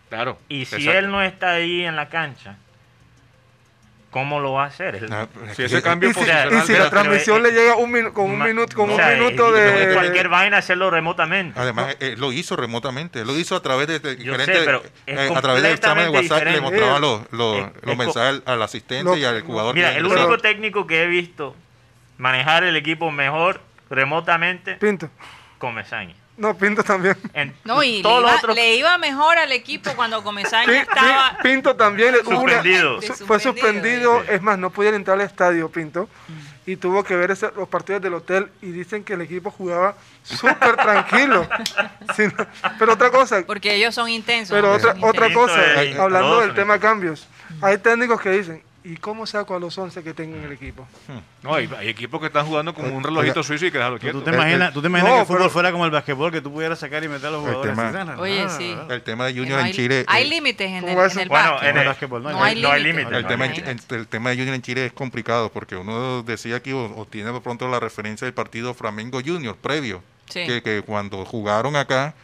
Claro. 0.08 0.36
Y 0.48 0.64
si 0.64 0.74
exacto. 0.76 0.98
él 0.98 1.10
no 1.12 1.22
está 1.22 1.52
ahí 1.52 1.84
en 1.84 1.94
la 1.94 2.08
cancha, 2.08 2.56
¿cómo 4.10 4.40
lo 4.40 4.54
va 4.54 4.64
a 4.64 4.66
hacer? 4.66 5.06
Ah, 5.12 5.28
Si 5.54 5.62
ese 5.62 5.82
cambio 5.82 6.08
Y 6.10 6.12
si, 6.14 6.18
posicional... 6.20 6.52
y 6.52 6.60
si 6.66 6.72
la 6.72 6.90
transmisión 6.90 7.42
pero, 7.42 7.54
le 7.54 7.60
llega 7.60 7.76
un 7.76 7.92
minu- 7.92 8.12
con 8.12 8.24
un 8.30 8.38
ma- 8.38 8.46
minuto, 8.46 8.74
con 8.76 8.90
o 8.90 8.94
un 8.94 8.98
sea, 8.98 9.10
minuto 9.14 9.52
de... 9.52 9.94
cualquier 9.94 10.28
vaina 10.28 10.56
hacerlo 10.58 10.90
remotamente. 10.90 11.58
Además, 11.60 11.96
eh, 12.00 12.16
lo 12.18 12.32
hizo 12.32 12.56
remotamente, 12.56 13.24
lo 13.24 13.36
hizo 13.38 13.54
a 13.54 13.62
través 13.62 13.86
de, 13.86 14.00
diferentes- 14.02 14.46
sé, 14.58 14.64
pero 14.64 14.82
es 15.06 15.16
eh, 15.18 15.32
a 15.32 15.40
través 15.40 15.62
del 15.62 15.72
examen 15.74 16.04
de 16.06 16.10
WhatsApp 16.10 16.44
le 16.44 16.50
diferente. 16.50 16.60
mostraban 16.60 17.00
los, 17.02 17.32
los, 17.32 17.56
Es- 17.58 17.82
los 17.82 17.92
es 17.92 17.96
mensajes 17.98 18.42
al 18.46 18.62
asistente 18.62 19.04
Lo- 19.04 19.16
y 19.16 19.24
al 19.24 19.42
jugador. 19.42 19.74
Mira, 19.76 19.94
el 19.96 20.06
único 20.06 20.38
técnico 20.38 20.88
que 20.88 21.04
he 21.04 21.06
visto 21.06 21.54
manejar 22.18 22.64
el 22.64 22.74
equipo 22.74 23.12
mejor 23.12 23.60
remotamente, 23.90 24.74
Pinto. 24.74 25.08
Comesaña. 25.58 26.14
No, 26.40 26.56
Pinto 26.56 26.82
también. 26.82 27.16
En 27.34 27.54
No, 27.64 27.82
y 27.82 27.98
le 27.98 28.02
todos 28.02 28.22
los 28.22 28.30
iba, 28.30 28.38
otros- 28.38 28.56
le 28.56 28.74
iba 28.76 28.96
mejor 28.96 29.36
al 29.38 29.52
equipo 29.52 29.90
cuando 29.94 30.22
Comesaña 30.24 30.80
estaba... 30.80 31.36
Pi- 31.42 31.48
Pinto 31.50 31.76
también. 31.76 32.14
una- 32.24 32.36
Suspendido. 32.40 33.02
su- 33.02 33.12
fue 33.26 33.38
Suspendido. 33.38 34.22
Es 34.22 34.40
más, 34.40 34.58
no 34.58 34.70
podía 34.70 34.90
entrar 34.90 35.20
al 35.20 35.26
estadio, 35.26 35.68
Pinto. 35.68 36.08
Y 36.64 36.76
tuvo 36.76 37.04
que 37.04 37.14
ver 37.14 37.30
ese- 37.30 37.50
los 37.56 37.68
partidos 37.68 38.00
del 38.00 38.14
hotel 38.14 38.48
y 38.62 38.70
dicen 38.70 39.04
que 39.04 39.12
el 39.14 39.20
equipo 39.20 39.50
jugaba 39.50 39.96
súper 40.22 40.76
tranquilo. 40.76 41.46
Pero 42.78 42.92
otra 42.94 43.10
cosa, 43.10 43.42
Porque 43.46 43.74
ellos 43.74 43.94
son 43.94 44.08
intensos. 44.08 44.54
pero 44.54 44.72
otra, 44.72 44.94
otra 45.02 45.28
intensos. 45.28 45.50
cosa, 45.50 46.02
hablando 46.02 46.40
del 46.40 46.54
tema 46.54 46.78
cambios. 46.78 47.26
Hay 47.60 47.78
técnicos 47.78 48.20
que 48.20 48.30
dicen, 48.30 48.62
¿Y 48.82 48.96
cómo 48.96 49.26
saco 49.26 49.54
a 49.54 49.60
los 49.60 49.76
11 49.76 50.02
que 50.02 50.14
tengo 50.14 50.36
en 50.36 50.44
el 50.44 50.52
equipo? 50.52 50.88
No, 51.42 51.54
hay, 51.54 51.68
hay 51.78 51.88
equipos 51.88 52.18
que 52.18 52.28
están 52.28 52.46
jugando 52.46 52.72
como 52.74 52.88
un 52.96 53.04
relojito 53.04 53.42
suizo 53.42 53.66
y 53.66 53.70
que 53.70 53.76
dejarlo 53.76 53.98
¿Tú, 53.98 54.02
quieto. 54.04 54.22
te 54.22 54.30
imaginas, 54.30 54.72
tú 54.72 54.80
te 54.80 54.86
imaginas 54.88 55.10
No, 55.10 55.16
que 55.16 55.20
el 55.20 55.26
fútbol 55.26 55.38
pero- 55.40 55.50
fuera 55.50 55.70
como 55.72 55.84
el 55.84 55.90
basquetbol, 55.90 56.32
que 56.32 56.40
tú 56.40 56.50
pudieras 56.50 56.78
sacar 56.78 57.04
y 57.04 57.08
meter 57.08 57.26
a 57.26 57.30
los 57.32 57.44
El 57.44 57.52
jugadores? 57.54 57.76
tema- 57.76 58.12
así, 58.12 58.20
Oye, 58.22 58.40
ah, 58.40 58.48
sí. 58.48 58.74
ah, 58.78 58.86
El 58.88 59.02
tema 59.02 59.26
de 59.26 59.32
Junior 59.34 59.50
no 59.56 59.60
en 59.60 59.66
hay, 59.66 59.72
Chile. 59.74 60.04
hay 60.08 60.24
eh, 60.24 60.28
límites 60.30 60.66
en 60.66 60.74
el, 60.76 60.80
¿Cómo 60.84 60.96
va 60.96 61.06
en 61.08 61.18
el 61.18 61.28
Bueno, 61.28 61.50
básquet. 61.52 61.68
en 61.70 61.76
el- 61.76 61.86
básquetbol, 61.88 62.22
no, 62.22 62.30
no 62.30 62.42
hay 62.42 62.62
no 62.62 62.70
hay 62.70 62.82
límites. 62.82 63.12
El 63.12 63.26
tema, 63.26 63.46
el 63.46 64.06
tema 64.08 64.30
de 64.30 64.36
Junior 64.36 64.54
en 64.54 64.62
Chile 64.62 64.86
es 64.86 64.92
complicado 64.94 65.50
porque 65.52 65.76
uno 65.76 66.22
decía 66.22 66.56
aquí 66.56 66.72
o, 66.72 66.84
o 66.96 67.04
tiene 67.06 67.32
de 67.32 67.40
pronto 67.42 67.68
la 67.68 67.80
referencia 67.80 68.24
del 68.24 68.32
partido 68.32 68.72
Flamengo 68.72 69.20
Junior 69.22 69.56
previo, 69.56 70.02
Sí. 70.30 70.46
que, 70.46 70.62
que 70.62 70.80
cuando 70.86 71.26
jugaron 71.26 71.76
acá, 71.76 72.14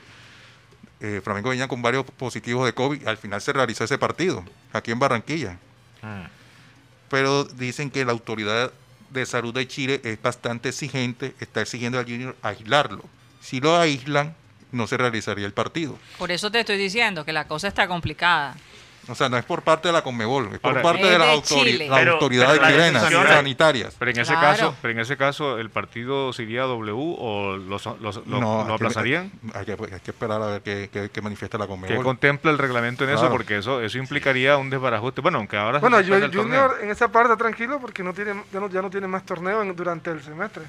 eh, 1.01 1.21
Flamengo 1.23 1.51
venía 1.51 1.69
con 1.69 1.83
varios 1.83 2.07
positivos 2.07 2.65
de 2.65 2.73
COVID, 2.73 3.07
al 3.07 3.19
final 3.19 3.43
se 3.43 3.53
realizó 3.53 3.85
ese 3.85 3.99
partido 3.99 4.43
aquí 4.73 4.91
en 4.93 4.99
Barranquilla. 4.99 5.59
Mm. 6.01 6.36
Pero 7.09 7.45
dicen 7.45 7.91
que 7.91 8.05
la 8.05 8.13
autoridad 8.13 8.73
de 9.11 9.27
salud 9.27 9.55
de 9.55 9.69
Chile 9.69 10.01
es 10.05 10.21
bastante 10.21 10.71
exigente, 10.71 11.35
está 11.41 11.63
exigiendo 11.63 11.99
al 11.99 12.05
Junior 12.05 12.37
aislarlo. 12.43 13.05
Si 13.41 13.61
lo 13.61 13.77
aíslan, 13.77 14.35
no 14.73 14.87
se 14.87 14.97
realizaría 14.97 15.47
el 15.47 15.53
partido. 15.53 15.99
Por 16.19 16.31
eso 16.33 16.51
te 16.51 16.61
estoy 16.61 16.77
diciendo 16.77 17.25
que 17.25 17.33
la 17.33 17.47
cosa 17.47 17.69
está 17.69 17.87
complicada. 17.89 18.57
O 19.09 19.15
sea, 19.15 19.29
no 19.29 19.37
es 19.37 19.45
por 19.45 19.63
parte 19.63 19.87
de 19.89 19.93
la 19.93 20.03
Conmebol, 20.03 20.49
es 20.53 20.59
por 20.59 20.71
Ahora- 20.71 20.83
parte 20.83 21.03
Es 21.03 21.11
de 21.11 21.19
las 21.19 21.29
de 21.29 21.35
autori- 21.35 21.65
Chile. 21.65 21.89
las 21.89 21.99
Pero- 22.01 22.13
autoridades 22.15 22.59
pero 22.59 22.63
las 22.63 22.73
chilenas 23.09 23.29
sanitarias. 23.29 23.97
Pero 23.99 24.11
en 24.11 24.19
ese 24.19 24.33
Claro. 24.33 24.47
caso, 24.49 24.75
pero 24.83 24.93
en 24.93 24.99
ese 25.01 25.17
caso 25.17 25.59
el 25.59 25.71
partido 25.71 26.33
sería 26.33 26.63
W 26.63 26.93
o 27.19 27.57
los, 27.57 27.87
los- 27.87 28.01
lo, 28.01 28.23
No, 28.27 28.41
lo 28.41 28.61
hay 28.63 28.67
que- 28.67 28.73
aplazarían. 28.75 29.33
Hay 29.55 29.65
que, 29.65 29.73
hay 29.73 30.01
que 30.01 30.11
esperar 30.11 30.43
a 30.43 30.47
ver 30.47 30.63
qué, 30.63 30.91
qué- 30.93 31.09
qué 31.13 31.23
manifiesta 31.23 31.57
la 31.57 31.67
¿Qué 31.67 31.71
Conmebol. 31.71 32.05
contempla 32.05 32.51
el 32.51 32.59
reglamento 32.59 33.05
en 33.05 33.11
eso? 33.11 33.29
Porque 33.31 33.59
eso 33.59 33.81
eso 33.81 33.99
implicaría 33.99 34.57
un 34.57 34.71
desbarajuste. 34.71 35.21
Bueno, 35.21 35.39
aunque 35.39 35.57
ahora 35.57 35.79
se 35.79 35.83
Bueno, 35.83 36.01
yo, 36.01 36.17
el 36.17 36.23
torneo. 36.31 36.43
Junior 36.43 36.79
en 36.83 36.91
esa 36.91 37.09
parte 37.09 37.31
está 37.33 37.37
tranquilo 37.43 37.79
porque 37.81 38.03
no 38.03 38.13
tiene, 38.13 38.35
ya, 38.53 38.61
no, 38.61 38.69
ya 38.69 38.83
no 38.83 38.91
tiene 38.91 39.07
más 39.07 39.25
torneo 39.25 39.63
en- 39.63 39.77
durante 39.77 40.11
el 40.11 40.21
semestre. 40.23 40.65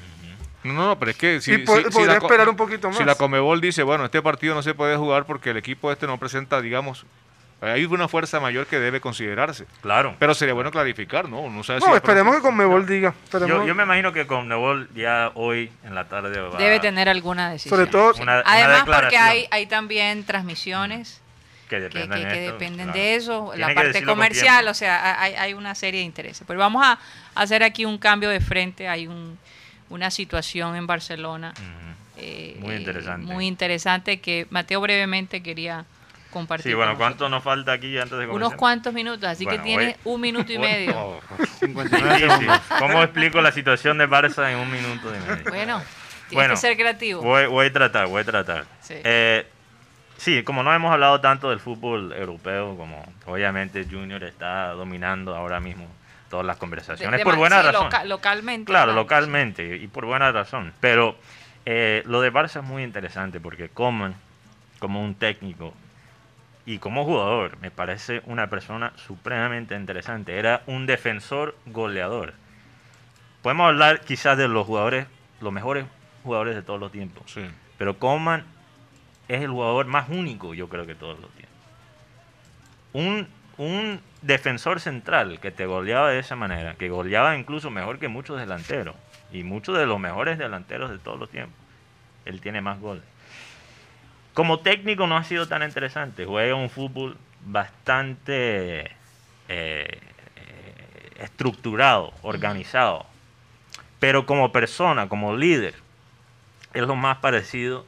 No, 0.64 0.74
no, 0.74 1.00
pero 1.00 1.12
es 1.12 1.18
que 1.18 1.40
si, 1.42 1.54
Y 1.54 1.58
po- 1.60 1.76
si- 1.78 1.84
si 1.86 1.90
podría 1.92 2.08
la 2.14 2.18
esperar 2.18 2.50
un 2.50 2.56
poquito 2.56 2.92
Si 2.92 2.98
más. 3.00 3.08
la 3.08 3.16
Comebol 3.16 3.62
dice, 3.62 3.84
bueno, 3.84 4.06
este 4.06 4.22
partido 4.22 4.54
no 4.54 4.62
se 4.62 4.74
puede 4.74 4.98
jugar 4.98 5.26
porque 5.26 5.52
el 5.52 5.58
equipo 5.58 5.92
este 5.92 6.06
no 6.08 6.18
presenta, 6.18 6.62
digamos, 6.62 7.06
hay 7.62 7.86
una 7.86 8.08
fuerza 8.08 8.40
mayor 8.40 8.68
que 8.68 8.80
debe 8.80 9.02
considerarse. 9.02 9.66
Claro. 9.82 10.16
Pero 10.20 10.34
sería 10.36 10.54
bueno 10.54 10.70
clarificar, 10.72 11.28
¿no? 11.28 11.50
No, 11.50 11.64
sabe 11.64 11.80
esperemos 11.96 12.36
que 12.36 12.42
Conmebol 12.42 12.86
diga. 12.86 13.14
Yo, 13.32 13.66
yo 13.66 13.74
me 13.74 13.84
imagino 13.84 14.14
que 14.14 14.28
con 14.28 14.48
Nebol 14.48 14.90
ya 14.94 15.32
hoy 15.34 15.72
en 15.84 15.96
la 15.96 16.08
tarde 16.08 16.40
va 16.40 16.58
Debe 16.58 16.80
tener 16.80 17.10
alguna 17.10 17.50
decisión. 17.52 17.76
Sobre 17.78 17.90
todo, 17.90 18.14
una, 18.22 18.42
una 18.42 18.44
Además, 18.46 18.84
porque 18.86 19.18
hay, 19.18 19.48
hay 19.50 19.66
también 19.66 20.24
transmisiones 20.24 21.22
que 21.68 21.78
que, 21.78 21.82
dependen, 21.82 22.20
que- 22.20 22.26
de, 22.26 22.32
que 22.34 22.46
esto, 22.46 22.54
dependen 22.54 22.86
claro. 22.88 23.00
de 23.00 23.16
eso, 23.16 23.52
Tiene 23.56 23.74
la 23.74 23.82
parte 23.82 24.04
comercial, 24.04 24.68
o 24.68 24.74
sea, 24.74 25.22
hay, 25.22 25.34
hay 25.34 25.54
una 25.54 25.74
serie 25.76 26.02
de 26.02 26.06
intereses. 26.06 26.46
Pero 26.48 26.60
vamos 26.60 26.86
a 26.86 27.00
hacer 27.36 27.64
aquí 27.64 27.86
un 27.86 27.98
cambio 27.98 28.30
de 28.30 28.40
frente, 28.40 28.88
hay 28.88 29.08
un, 29.08 29.38
una 29.90 30.12
situación 30.12 30.76
en 30.76 30.86
Barcelona 30.88 31.54
eh, 32.18 32.58
Muy 32.60 32.76
eh, 32.76 32.78
interesante. 32.80 33.34
muy 33.34 33.48
interesante 33.48 34.20
que 34.20 34.48
Mateo 34.50 34.80
brevemente 34.82 35.44
quería 35.44 35.86
compartir. 36.38 36.72
Sí, 36.72 36.76
bueno, 36.76 36.98
¿cuánto 36.98 37.28
nos 37.30 37.44
falta 37.44 37.72
aquí 37.74 37.98
antes 37.98 38.12
de 38.18 38.26
comenzar? 38.28 38.36
Unos 38.36 38.54
cuantos 38.56 38.94
minutos, 38.94 39.24
así 39.30 39.44
Bueno, 39.46 39.58
que 39.64 39.64
tiene 39.68 39.98
voy- 40.04 40.14
un 40.14 40.22
minuto 40.22 40.52
y 40.54 40.60
medio. 40.60 40.94
Oh, 40.98 41.20
59 41.60 42.10
difícil. 42.16 42.30
segundos. 42.40 42.62
¿Cómo 42.80 43.04
explico 43.04 43.42
la 43.42 43.52
situación 43.52 43.98
de 43.98 44.08
Barça 44.08 44.52
en 44.52 44.58
un 44.60 44.72
minuto 44.72 45.10
y 45.14 45.20
medio? 45.20 45.44
Bueno, 45.50 45.78
tienes 45.80 46.32
Bueno, 46.32 46.54
que 46.54 46.58
ser 46.60 46.78
creativo. 46.78 47.22
Voy, 47.22 47.46
voy 47.48 47.68
a 47.68 47.74
tratar, 47.74 48.08
voy 48.08 48.22
a 48.22 48.26
tratar. 48.26 48.66
Sí. 48.82 48.96
Eh, 49.04 49.48
sí, 50.18 50.44
como 50.44 50.64
no 50.64 50.74
hemos 50.74 50.92
hablado 50.92 51.20
tanto 51.22 51.50
del 51.50 51.60
fútbol 51.60 52.14
europeo, 52.14 52.76
como 52.78 53.04
obviamente 53.26 53.86
Junior 53.90 54.24
está 54.24 54.70
dominando 54.72 55.36
ahora 55.36 55.60
mismo 55.60 55.88
todas 56.30 56.46
las 56.46 56.58
conversaciones, 56.58 57.20
de 57.20 57.24
por 57.24 57.38
buena 57.38 57.62
sí, 57.62 57.68
razón. 57.68 57.84
loca- 57.86 58.04
localmente. 58.04 58.70
Claro, 58.72 58.92
localmente 58.94 59.78
y 59.78 59.88
por 59.88 60.06
buena 60.06 60.32
razón. 60.32 60.74
Pero 60.82 61.18
eh, 61.66 62.04
lo 62.06 62.20
de 62.22 62.32
Barça 62.34 62.58
es 62.60 62.64
muy 62.66 62.84
interesante 62.84 63.40
porque 63.40 63.70
Coman, 63.70 64.14
como 64.80 65.02
un 65.04 65.16
técnico 65.16 65.74
y 66.68 66.80
como 66.80 67.06
jugador, 67.06 67.58
me 67.62 67.72
parece 67.72 68.22
una 68.26 68.50
persona 68.50 68.92
supremamente 68.98 69.74
interesante. 69.74 70.38
Era 70.38 70.64
un 70.68 70.86
defensor 70.86 71.56
goleador. 71.66 72.34
Podemos 73.42 73.70
hablar 73.70 74.02
quizás 74.02 74.38
de 74.38 74.50
los 74.50 74.68
jugadores, 74.68 75.08
los 75.40 75.54
mejores 75.54 75.86
jugadores 76.26 76.56
de 76.56 76.62
todos 76.62 76.78
los 76.78 76.92
tiempos. 76.92 77.32
Sí. 77.32 77.46
Pero 77.78 77.98
Coman 77.98 78.44
es 79.30 79.44
el 79.44 79.50
jugador 79.50 79.86
más 79.86 80.10
único, 80.10 80.54
yo 80.54 80.68
creo 80.68 80.86
que 80.86 80.94
todos 80.94 81.18
los 81.22 81.32
tiempos. 81.32 81.56
Un, 82.92 83.30
un 83.58 84.02
defensor 84.22 84.82
central 84.82 85.40
que 85.40 85.52
te 85.52 85.66
goleaba 85.68 86.10
de 86.10 86.20
esa 86.20 86.36
manera, 86.36 86.76
que 86.76 86.90
goleaba 86.90 87.38
incluso 87.38 87.70
mejor 87.70 87.98
que 87.98 88.10
muchos 88.10 88.42
delanteros, 88.42 88.98
y 89.32 89.44
muchos 89.44 89.78
de 89.78 89.86
los 89.86 90.02
mejores 90.02 90.38
delanteros 90.38 90.92
de 90.92 90.98
todos 90.98 91.18
los 91.18 91.30
tiempos. 91.30 91.56
Él 92.26 92.42
tiene 92.42 92.60
más 92.60 92.82
goles. 92.82 93.06
Como 94.38 94.60
técnico 94.60 95.08
no 95.08 95.18
ha 95.18 95.24
sido 95.24 95.48
tan 95.48 95.64
interesante. 95.64 96.24
Juega 96.24 96.54
un 96.54 96.70
fútbol 96.70 97.18
bastante 97.44 98.92
eh, 99.50 100.00
estructurado, 101.18 102.14
organizado. 102.22 103.08
Pero 104.00 104.28
como 104.28 104.52
persona, 104.52 105.10
como 105.10 105.36
líder, 105.36 105.74
es 106.76 106.84
lo 106.84 106.96
más 106.96 107.18
parecido 107.18 107.88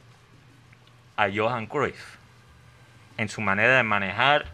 a 1.17 1.27
Johan 1.31 1.67
Cruyff 1.67 2.15
en 3.17 3.29
su 3.29 3.41
manera 3.41 3.77
de 3.77 3.83
manejar 3.83 4.47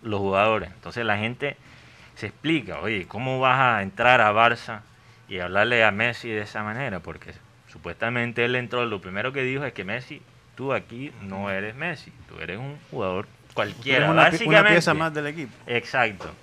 los 0.00 0.20
jugadores. 0.20 0.70
Entonces 0.70 1.04
la 1.04 1.18
gente 1.18 1.58
se 2.14 2.28
explica, 2.28 2.80
oye, 2.80 3.06
¿cómo 3.06 3.38
vas 3.38 3.60
a 3.60 3.82
entrar 3.82 4.22
a 4.22 4.32
Barça 4.32 4.80
y 5.28 5.40
hablarle 5.40 5.84
a 5.84 5.90
Messi 5.90 6.30
de 6.30 6.40
esa 6.40 6.62
manera? 6.62 7.00
Porque 7.00 7.34
supuestamente 7.70 8.46
él 8.46 8.56
entró, 8.56 8.86
lo 8.86 9.02
primero 9.02 9.30
que 9.34 9.42
dijo 9.42 9.66
es 9.66 9.74
que 9.74 9.84
Messi, 9.84 10.22
tú 10.58 10.72
aquí 10.72 11.12
no 11.22 11.52
eres 11.52 11.76
Messi, 11.76 12.12
tú 12.28 12.40
eres 12.40 12.58
un 12.58 12.76
jugador 12.90 13.28
cualquiera. 13.54 14.10
Una, 14.10 14.22
básicamente. 14.24 14.60
una 14.60 14.68
pieza 14.68 14.92
más 14.92 15.14
del 15.14 15.28
equipo. 15.28 15.52
Exacto. 15.68 16.34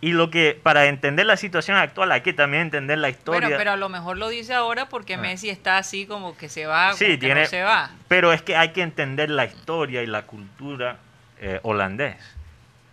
Y 0.00 0.12
lo 0.12 0.30
que, 0.30 0.58
para 0.62 0.86
entender 0.86 1.26
la 1.26 1.36
situación 1.36 1.76
actual, 1.76 2.10
hay 2.10 2.22
que 2.22 2.32
también 2.32 2.62
entender 2.62 2.96
la 2.96 3.10
historia. 3.10 3.40
Bueno, 3.42 3.56
pero 3.58 3.72
a 3.72 3.76
lo 3.76 3.90
mejor 3.90 4.16
lo 4.16 4.30
dice 4.30 4.54
ahora 4.54 4.88
porque 4.88 5.18
Messi 5.18 5.50
está 5.50 5.76
así 5.76 6.06
como 6.06 6.38
que 6.38 6.48
se 6.48 6.64
va, 6.64 6.88
Ah. 6.88 6.92
Sí, 6.94 7.04
como 7.04 7.10
que 7.12 7.18
tiene- 7.18 7.42
no 7.42 7.46
se 7.48 7.62
va. 7.62 7.90
Pero 8.08 8.32
es 8.32 8.40
que 8.40 8.56
hay 8.56 8.70
que 8.70 8.80
entender 8.80 9.28
la 9.28 9.44
historia 9.44 10.02
y 10.02 10.06
la 10.06 10.22
cultura 10.22 10.96
eh, 11.42 11.60
holandés, 11.62 12.16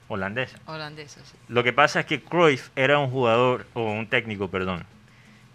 holandesa. 0.10 0.58
Holandesa, 0.65 1.21
sí. 1.23 1.38
Lo 1.47 1.63
que 1.63 1.71
pasa 1.71 2.01
es 2.01 2.06
que 2.08 2.21
Cruyff 2.21 2.71
era 2.75 2.99
un 2.99 3.10
jugador, 3.10 3.65
o 3.73 3.84
un 3.89 4.08
técnico, 4.08 4.49
perdón, 4.49 4.86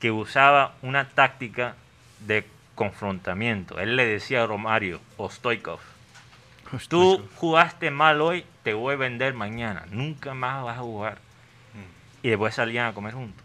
que 0.00 0.10
usaba 0.10 0.72
una 0.80 1.06
táctica 1.06 1.74
de 2.20 2.46
confrontamiento. 2.74 3.78
Él 3.80 3.96
le 3.96 4.06
decía 4.06 4.42
a 4.42 4.46
Romario 4.46 5.00
o 5.16 5.28
Stoikov, 5.30 5.80
tú 6.88 7.26
jugaste 7.36 7.90
mal 7.90 8.20
hoy, 8.20 8.44
te 8.62 8.74
voy 8.74 8.94
a 8.94 8.96
vender 8.96 9.34
mañana, 9.34 9.84
nunca 9.90 10.34
más 10.34 10.62
vas 10.64 10.78
a 10.78 10.82
jugar. 10.82 11.18
Y 12.22 12.28
después 12.28 12.54
salían 12.54 12.86
a 12.86 12.92
comer 12.94 13.14
juntos. 13.14 13.44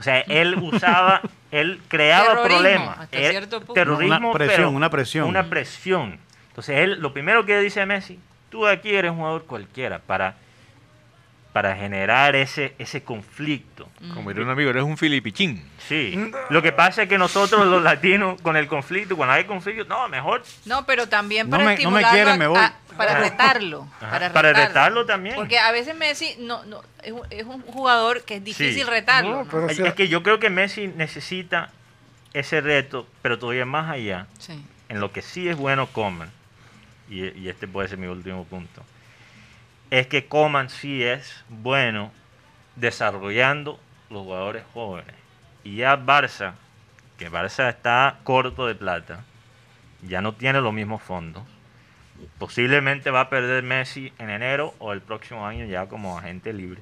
O 0.00 0.02
sea, 0.02 0.20
él 0.20 0.56
usaba, 0.56 1.20
él 1.50 1.80
creaba 1.88 2.26
Terrorismo, 2.42 2.56
problemas. 2.58 2.98
hasta 2.98 3.16
Él- 3.18 3.30
cierto 3.30 3.58
punto. 3.60 3.72
Terrorismo, 3.74 4.16
Una 4.16 4.32
presión, 4.32 4.56
pero 4.56 4.70
una 4.70 4.90
presión. 4.90 5.28
Una 5.28 5.44
presión. 5.44 6.18
Entonces, 6.48 6.76
él, 6.78 7.00
lo 7.00 7.12
primero 7.12 7.44
que 7.46 7.58
dice 7.60 7.84
Messi, 7.86 8.18
tú 8.50 8.66
aquí 8.66 8.94
eres 8.94 9.10
un 9.12 9.18
jugador 9.18 9.44
cualquiera, 9.46 10.00
para, 10.00 10.34
para 11.58 11.74
generar 11.74 12.36
ese, 12.36 12.72
ese 12.78 13.02
conflicto. 13.02 13.88
Como 14.14 14.30
diría 14.30 14.44
un 14.44 14.50
amigo, 14.52 14.70
eres 14.70 14.84
un 14.84 14.96
filipichín. 14.96 15.60
Sí. 15.88 16.30
Lo 16.50 16.62
que 16.62 16.70
pasa 16.70 17.02
es 17.02 17.08
que 17.08 17.18
nosotros 17.18 17.66
los 17.66 17.82
latinos, 17.82 18.40
con 18.42 18.56
el 18.56 18.68
conflicto, 18.68 19.16
cuando 19.16 19.32
hay 19.34 19.42
conflicto, 19.44 19.84
no, 19.86 20.08
mejor 20.08 20.44
No, 20.66 20.86
pero 20.86 21.08
también 21.08 21.50
No 21.50 21.56
para 21.56 21.64
me- 21.70 21.78
no 21.82 21.90
me 21.90 22.02
quieren, 22.04 22.34
a- 22.34 22.36
me 22.36 22.46
voy. 22.46 22.60
a- 22.60 22.76
para 22.96 23.18
retarlo. 23.18 23.88
Para, 23.98 24.32
Para 24.32 24.52
retarlo. 24.52 25.04
también. 25.04 25.34
Porque 25.34 25.58
a 25.58 25.72
veces 25.72 25.96
Messi 25.96 26.36
no, 26.38 26.64
no, 26.64 26.80
es, 27.02 27.10
un, 27.10 27.22
es 27.30 27.44
un 27.44 27.60
jugador 27.62 28.22
que 28.22 28.36
es 28.36 28.44
difícil 28.44 28.84
Sí. 28.84 28.88
retarlo. 28.88 29.30
No, 29.30 29.44
¿no? 29.44 29.50
pero- 29.50 29.68
es, 29.68 29.76
sea- 29.78 29.88
es 29.88 29.94
que 29.94 30.06
yo 30.06 30.22
creo 30.22 30.38
que 30.38 30.50
Messi 30.50 30.86
necesita 30.86 31.72
ese 32.34 32.60
reto, 32.60 33.04
pero 33.20 33.36
todavía 33.36 33.64
más 33.64 33.90
allá, 33.90 34.28
Sí. 34.38 34.64
en 34.88 35.00
lo 35.00 35.10
que 35.10 35.22
sí 35.22 35.48
es 35.48 35.56
bueno 35.56 35.88
Coman, 35.88 36.30
y, 37.10 37.36
y 37.36 37.48
este 37.48 37.66
puede 37.66 37.88
ser 37.88 37.98
mi 37.98 38.06
último 38.06 38.44
punto, 38.44 38.84
es 39.90 40.06
que 40.06 40.26
Coman 40.26 40.70
sí 40.70 41.02
es 41.02 41.44
bueno 41.48 42.12
desarrollando 42.76 43.78
los 44.10 44.22
jugadores 44.22 44.64
jóvenes. 44.74 45.14
Y 45.64 45.76
ya 45.76 45.96
Barça, 45.96 46.54
que 47.18 47.30
Barça 47.30 47.68
está 47.68 48.18
corto 48.24 48.66
de 48.66 48.74
plata, 48.74 49.24
ya 50.02 50.20
no 50.20 50.34
tiene 50.34 50.60
los 50.60 50.72
mismos 50.72 51.02
fondos. 51.02 51.42
Posiblemente 52.38 53.10
va 53.10 53.22
a 53.22 53.30
perder 53.30 53.62
Messi 53.62 54.12
en 54.18 54.30
enero 54.30 54.74
o 54.78 54.92
el 54.92 55.00
próximo 55.00 55.46
año 55.46 55.64
ya 55.66 55.86
como 55.86 56.18
agente 56.18 56.52
libre. 56.52 56.80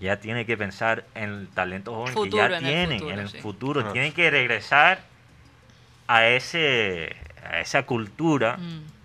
Ya 0.00 0.18
tiene 0.20 0.44
que 0.44 0.56
pensar 0.56 1.04
en 1.14 1.30
el 1.30 1.48
talento 1.48 1.94
joven 1.94 2.12
Futuro, 2.12 2.30
que 2.30 2.36
ya 2.36 2.46
en 2.46 2.52
el 2.52 2.60
tienen 2.62 2.98
futuro, 2.98 3.12
en 3.14 3.18
el 3.20 3.28
sí. 3.28 3.38
futuro. 3.38 3.80
Claro. 3.80 3.92
Tienen 3.92 4.12
que 4.12 4.30
regresar 4.30 5.00
a 6.06 6.26
ese 6.26 7.16
a 7.42 7.60
esa 7.60 7.84
cultura 7.84 8.56
Mm. 8.56 8.95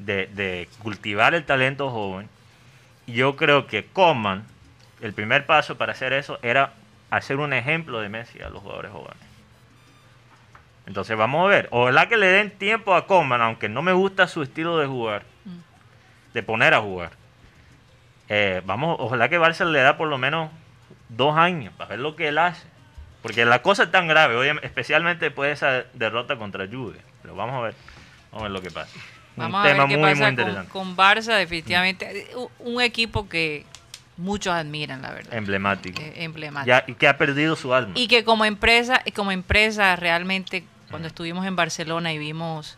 De, 0.00 0.26
de 0.26 0.68
cultivar 0.80 1.34
el 1.34 1.44
talento 1.44 1.90
joven. 1.90 2.28
Y 3.06 3.14
yo 3.14 3.36
creo 3.36 3.66
que 3.66 3.86
Coman 3.86 4.44
el 5.00 5.14
primer 5.14 5.46
paso 5.46 5.78
para 5.78 5.92
hacer 5.92 6.12
eso 6.12 6.38
era 6.42 6.74
hacer 7.10 7.38
un 7.38 7.52
ejemplo 7.52 8.00
de 8.00 8.08
Messi 8.08 8.40
a 8.40 8.50
los 8.50 8.62
jugadores 8.62 8.92
jóvenes. 8.92 9.16
Entonces 10.86 11.16
vamos 11.16 11.46
a 11.46 11.48
ver, 11.48 11.68
ojalá 11.70 12.08
que 12.08 12.16
le 12.16 12.26
den 12.26 12.50
tiempo 12.50 12.94
a 12.94 13.06
Coman, 13.06 13.40
aunque 13.40 13.68
no 13.68 13.82
me 13.82 13.92
gusta 13.92 14.26
su 14.26 14.42
estilo 14.42 14.78
de 14.78 14.86
jugar, 14.86 15.22
de 16.34 16.42
poner 16.42 16.74
a 16.74 16.80
jugar. 16.80 17.12
Eh, 18.28 18.62
vamos, 18.64 18.96
ojalá 18.98 19.28
que 19.28 19.40
Barça 19.40 19.64
le 19.64 19.80
da 19.80 19.96
por 19.96 20.08
lo 20.08 20.18
menos 20.18 20.50
dos 21.08 21.36
años 21.36 21.72
para 21.74 21.90
ver 21.90 21.98
lo 22.00 22.16
que 22.16 22.28
él 22.28 22.38
hace. 22.38 22.66
Porque 23.22 23.44
la 23.44 23.60
cosa 23.62 23.84
es 23.84 23.90
tan 23.90 24.08
grave, 24.08 24.58
especialmente 24.62 25.26
después 25.26 25.48
de 25.48 25.52
esa 25.52 25.86
derrota 25.94 26.36
contra 26.36 26.66
Juve. 26.66 26.98
Pero 27.22 27.34
vamos 27.34 27.56
a 27.56 27.60
ver, 27.60 27.74
vamos 28.30 28.42
a 28.42 28.42
ver 28.44 28.52
lo 28.52 28.62
que 28.62 28.70
pasa. 28.70 28.98
Vamos 29.36 29.64
a 29.64 29.72
ver 29.72 29.88
qué 29.88 29.98
pasa 29.98 30.36
con, 30.36 30.66
con, 30.66 30.96
Barça, 30.96 31.36
definitivamente. 31.36 32.28
Un 32.58 32.82
equipo 32.82 33.28
que 33.28 33.64
muchos 34.16 34.52
admiran, 34.52 35.02
la 35.02 35.12
verdad. 35.12 35.34
Emblemático. 35.34 36.00
Eh, 36.00 36.24
emblemático. 36.24 36.68
Ya, 36.68 36.84
y 36.86 36.94
que 36.94 37.08
ha 37.08 37.16
perdido 37.16 37.56
su 37.56 37.72
alma. 37.72 37.92
Y 37.96 38.08
que 38.08 38.24
como 38.24 38.44
empresa, 38.44 39.02
como 39.14 39.32
empresa 39.32 39.96
realmente, 39.96 40.64
cuando 40.90 41.08
estuvimos 41.08 41.46
en 41.46 41.56
Barcelona 41.56 42.12
y 42.12 42.18
vimos 42.18 42.76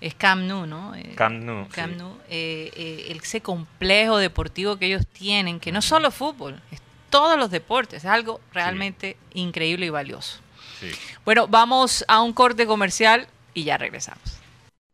es 0.00 0.14
Camp 0.14 0.42
Nou, 0.42 0.66
¿no? 0.66 0.94
Eh, 0.94 1.14
Camp 1.16 1.42
Nou. 1.42 1.68
Camp 1.68 1.96
Nou 1.96 2.16
eh, 2.28 2.70
eh, 2.74 3.18
ese 3.20 3.40
complejo 3.40 4.18
deportivo 4.18 4.76
que 4.76 4.86
ellos 4.86 5.06
tienen, 5.06 5.58
que 5.60 5.72
no 5.72 5.80
es 5.80 5.84
solo 5.84 6.10
fútbol, 6.10 6.60
es 6.70 6.80
todos 7.10 7.38
los 7.38 7.50
deportes, 7.50 8.04
es 8.04 8.10
algo 8.10 8.40
realmente 8.52 9.16
increíble 9.34 9.86
y 9.86 9.90
valioso. 9.90 10.38
Sí. 10.78 10.90
Bueno, 11.24 11.48
vamos 11.48 12.04
a 12.06 12.20
un 12.20 12.32
corte 12.32 12.66
comercial 12.66 13.26
y 13.54 13.64
ya 13.64 13.78
regresamos. 13.78 14.37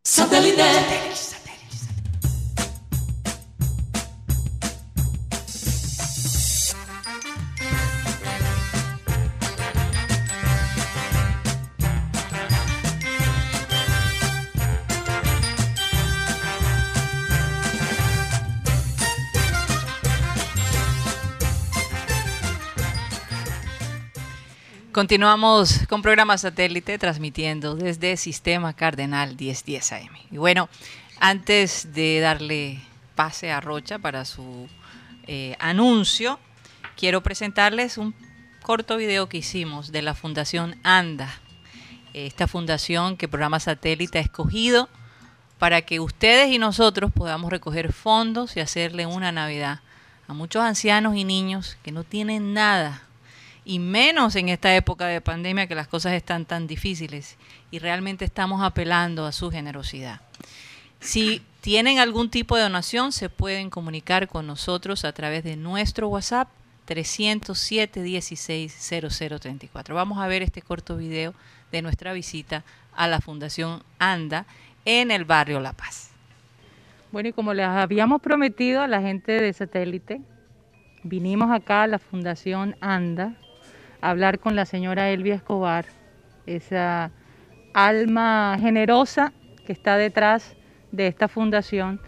Satélite. 0.07 1.34
Continuamos 24.94 25.80
con 25.88 26.02
programa 26.02 26.38
satélite 26.38 27.00
transmitiendo 27.00 27.74
desde 27.74 28.16
Sistema 28.16 28.74
Cardenal 28.74 29.30
1010 29.30 29.92
AM. 29.92 30.16
Y 30.30 30.37
bueno, 30.37 30.68
antes 31.18 31.92
de 31.94 32.20
darle 32.20 32.80
pase 33.16 33.50
a 33.50 33.61
Rocha 33.61 33.98
para 33.98 34.24
su 34.24 34.68
eh, 35.26 35.57
anuncio, 35.59 36.38
quiero 36.96 37.24
presentarles 37.24 37.98
un 37.98 38.14
corto 38.62 38.96
video 38.96 39.28
que 39.28 39.38
hicimos 39.38 39.90
de 39.90 40.02
la 40.02 40.14
Fundación 40.14 40.76
ANDA. 40.85 41.40
Esta 42.12 42.46
fundación 42.46 43.16
que 43.16 43.26
programa 43.26 43.59
satélite 43.59 44.18
ha 44.18 44.22
escogido 44.22 44.88
para 45.59 45.83
que 45.83 45.98
ustedes 45.98 46.52
y 46.52 46.61
nosotros 46.61 47.11
podamos 47.11 47.50
recoger 47.50 47.92
fondos 47.92 48.57
y 48.57 48.61
hacerle 48.61 49.07
una 49.07 49.33
Navidad 49.33 49.80
a 50.28 50.35
muchos 50.35 50.62
ancianos 50.62 51.16
y 51.16 51.24
niños 51.24 51.78
que 51.83 51.90
no 51.90 52.04
tienen 52.04 52.54
nada 52.54 53.02
y 53.64 53.79
menos 53.79 54.37
en 54.37 54.48
esta 54.48 54.74
época 54.74 55.07
de 55.07 55.20
pandemia 55.20 55.66
que 55.66 55.74
las 55.74 55.88
cosas 55.88 56.12
están 56.12 56.44
tan 56.44 56.66
difíciles 56.66 57.37
y 57.70 57.79
realmente 57.79 58.24
estamos 58.24 58.62
apelando 58.62 59.24
a 59.24 59.33
su 59.33 59.50
generosidad. 59.50 60.20
Si 61.00 61.42
tienen 61.61 61.98
algún 61.98 62.31
tipo 62.31 62.57
de 62.57 62.62
donación, 62.62 63.12
se 63.12 63.29
pueden 63.29 63.70
comunicar 63.70 64.29
con 64.29 64.46
nosotros 64.46 65.05
a 65.05 65.12
través 65.12 65.44
de 65.44 65.57
nuestro 65.57 66.09
WhatsApp 66.09 66.48
307 66.85 68.03
16 68.03 69.03
0034. 69.03 69.94
Vamos 69.94 70.18
a 70.18 70.27
ver 70.27 70.42
este 70.42 70.61
corto 70.61 70.96
video 70.96 71.35
de 71.72 71.83
nuestra 71.83 72.12
visita 72.12 72.64
a 72.94 73.09
la 73.09 73.20
Fundación 73.20 73.83
ANDA 73.98 74.46
en 74.85 75.11
el 75.11 75.24
barrio 75.24 75.61
La 75.61 75.72
Paz. 75.72 76.11
Bueno, 77.11 77.31
y 77.31 77.33
como 77.33 77.55
les 77.55 77.66
habíamos 77.66 78.20
prometido 78.20 78.83
a 78.83 78.88
la 78.88 79.00
gente 79.00 79.33
de 79.33 79.53
satélite, 79.53 80.20
vinimos 81.03 81.50
acá 81.50 81.85
a 81.85 81.87
la 81.87 81.98
Fundación 81.98 82.77
ANDA 82.81 83.37
hablar 84.11 84.38
con 84.38 84.55
la 84.55 84.67
señora 84.67 85.11
Elvia 85.11 85.35
Escobar, 85.35 85.87
esa 86.47 87.11
alma 87.73 88.57
generosa 88.61 89.33
que 89.67 89.73
está 89.73 89.97
detrás 89.97 90.57
de 90.93 91.07
esta 91.07 91.27
fundación 91.27 92.01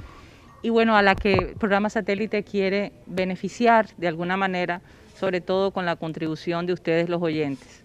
y 0.63 0.69
bueno, 0.69 0.97
a 0.97 1.03
la 1.03 1.15
que 1.15 1.35
el 1.35 1.55
programa 1.55 1.91
satélite 1.91 2.43
quiere 2.43 2.93
beneficiar 3.07 3.89
de 3.97 4.09
alguna 4.09 4.37
manera, 4.37 4.83
sobre 5.15 5.41
todo 5.41 5.71
con 5.71 5.87
la 5.87 5.97
contribución 5.97 6.67
de 6.67 6.73
ustedes 6.73 7.09
los 7.09 7.23
oyentes. 7.23 7.85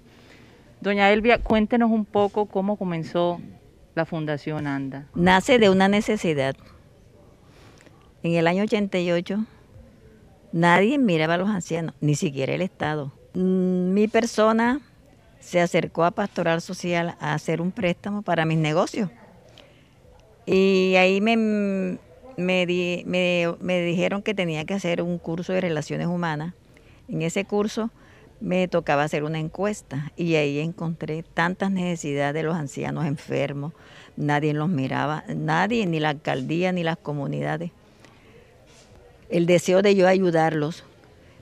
Doña 0.82 1.12
Elvia, 1.12 1.38
cuéntenos 1.38 1.92
un 1.92 2.06
poco 2.06 2.48
cómo 2.48 2.76
comenzó 2.76 3.40
la 3.94 4.06
Fundación 4.06 4.68
ANDA. 4.68 5.06
Nace 5.14 5.60
de 5.60 5.70
una 5.70 5.88
necesidad. 5.88 6.56
En 8.24 8.34
el 8.34 8.48
año 8.48 8.64
88 8.64 9.46
nadie 10.52 10.98
miraba 10.98 11.36
a 11.36 11.38
los 11.38 11.50
ancianos, 11.50 11.96
ni 12.02 12.16
siquiera 12.16 12.54
el 12.54 12.62
Estado. 12.62 13.14
Mm, 13.34 13.94
mi 13.94 14.08
persona 14.08 14.82
se 15.40 15.60
acercó 15.62 16.04
a 16.04 16.12
Pastoral 16.12 16.62
Social 16.62 17.16
a 17.20 17.34
hacer 17.34 17.62
un 17.62 17.72
préstamo 17.72 18.22
para 18.22 18.46
mis 18.46 18.58
negocios. 18.58 19.10
Y 20.46 20.96
ahí 20.96 21.22
me, 21.22 21.38
me, 22.38 22.66
dijeron 22.66 24.22
que 24.22 24.34
tenía 24.34 24.66
que 24.66 24.74
hacer 24.74 25.02
un 25.02 25.18
curso 25.18 25.54
de 25.54 25.62
relaciones 25.62 26.08
humanas. 26.08 26.54
En 27.08 27.22
ese 27.22 27.46
curso 27.46 27.90
me 28.40 28.68
tocaba 28.68 29.04
hacer 29.04 29.24
una 29.24 29.40
encuesta 29.40 30.12
y 30.16 30.36
ahí 30.36 30.60
encontré 30.60 31.24
tantas 31.24 31.72
necesidades 31.72 32.34
de 32.34 32.44
los 32.44 32.56
ancianos 32.56 33.06
enfermos. 33.06 33.74
Nadie 34.18 34.54
los 34.54 34.70
miraba, 34.70 35.24
nadie, 35.28 35.86
ni 35.86 36.00
la 36.00 36.10
alcaldía, 36.10 36.72
ni 36.72 36.84
las 36.84 36.98
comunidades. 36.98 37.72
El 39.30 39.46
deseo 39.46 39.82
de 39.82 39.96
yo 39.96 40.08
ayudarlos 40.08 40.84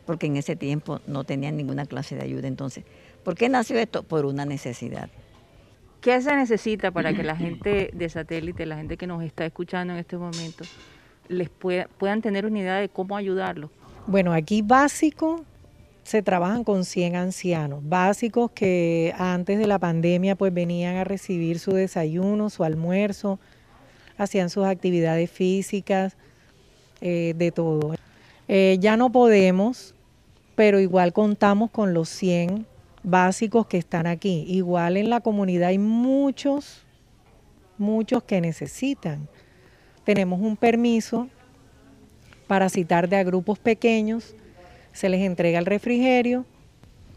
porque 0.09 0.25
en 0.25 0.37
ese 0.37 0.55
tiempo 0.55 1.01
no 1.05 1.23
tenían 1.23 1.55
ninguna 1.55 1.85
clase 1.85 2.15
de 2.15 2.23
ayuda. 2.23 2.47
Entonces, 2.47 2.83
¿por 3.23 3.35
qué 3.35 3.47
nació 3.47 3.77
esto? 3.77 4.01
Por 4.01 4.25
una 4.25 4.43
necesidad. 4.43 5.07
¿Qué 6.01 6.19
se 6.19 6.35
necesita 6.35 6.89
para 6.89 7.13
que 7.13 7.21
la 7.23 7.35
gente 7.35 7.91
de 7.93 8.09
satélite, 8.09 8.65
la 8.65 8.77
gente 8.77 8.97
que 8.97 9.05
nos 9.05 9.21
está 9.21 9.45
escuchando 9.45 9.93
en 9.93 9.99
este 9.99 10.17
momento, 10.17 10.63
les 11.27 11.51
puedan 11.51 12.23
tener 12.23 12.47
una 12.47 12.57
idea 12.57 12.75
de 12.77 12.89
cómo 12.89 13.15
ayudarlos? 13.17 13.69
Bueno, 14.07 14.33
aquí 14.33 14.63
básico 14.63 15.45
se 16.01 16.23
trabajan 16.23 16.63
con 16.63 16.85
100 16.85 17.15
ancianos, 17.15 17.87
básicos 17.87 18.49
que 18.49 19.13
antes 19.15 19.59
de 19.59 19.67
la 19.67 19.77
pandemia 19.77 20.35
pues 20.35 20.51
venían 20.51 20.95
a 20.95 21.03
recibir 21.03 21.59
su 21.59 21.73
desayuno, 21.73 22.49
su 22.49 22.63
almuerzo, 22.63 23.39
hacían 24.17 24.49
sus 24.49 24.65
actividades 24.65 25.29
físicas, 25.29 26.17
eh, 26.99 27.35
de 27.37 27.51
todo. 27.51 27.93
Eh, 28.47 28.77
ya 28.79 28.97
no 28.97 29.11
podemos 29.11 29.93
pero 30.59 30.81
igual 30.81 31.13
contamos 31.13 31.71
con 31.71 31.93
los 31.93 32.09
100 32.09 32.65
básicos 33.01 33.65
que 33.67 33.77
están 33.77 34.07
aquí. 34.07 34.43
Igual 34.45 34.97
en 34.97 35.09
la 35.09 35.21
comunidad 35.21 35.69
hay 35.69 35.77
muchos, 35.77 36.81
muchos 37.77 38.23
que 38.23 38.41
necesitan. 38.41 39.29
Tenemos 40.03 40.41
un 40.41 40.57
permiso 40.57 41.29
para 42.45 42.67
citar 42.67 43.07
de 43.07 43.15
a 43.15 43.23
grupos 43.23 43.57
pequeños, 43.57 44.35
se 44.91 45.07
les 45.07 45.21
entrega 45.21 45.59
el 45.59 45.65
refrigerio, 45.65 46.43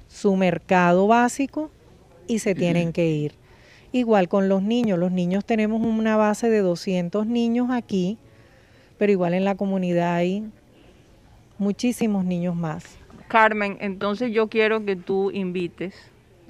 su 0.06 0.36
mercado 0.36 1.08
básico 1.08 1.68
y 2.28 2.38
se 2.38 2.54
tienen 2.54 2.92
que 2.92 3.08
ir. 3.08 3.34
Igual 3.90 4.28
con 4.28 4.48
los 4.48 4.62
niños, 4.62 5.00
los 5.00 5.10
niños 5.10 5.44
tenemos 5.44 5.82
una 5.82 6.16
base 6.16 6.48
de 6.48 6.60
200 6.60 7.26
niños 7.26 7.70
aquí, 7.72 8.18
pero 8.98 9.10
igual 9.10 9.34
en 9.34 9.44
la 9.44 9.56
comunidad 9.56 10.14
hay 10.14 10.44
muchísimos 11.58 12.24
niños 12.24 12.54
más. 12.54 13.01
Carmen, 13.32 13.78
entonces 13.80 14.30
yo 14.30 14.48
quiero 14.48 14.84
que 14.84 14.94
tú 14.94 15.30
invites 15.30 15.94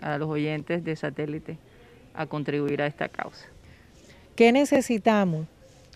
a 0.00 0.18
los 0.18 0.28
oyentes 0.28 0.82
de 0.82 0.96
satélite 0.96 1.56
a 2.12 2.26
contribuir 2.26 2.82
a 2.82 2.88
esta 2.88 3.08
causa. 3.08 3.46
¿Qué 4.34 4.50
necesitamos? 4.50 5.46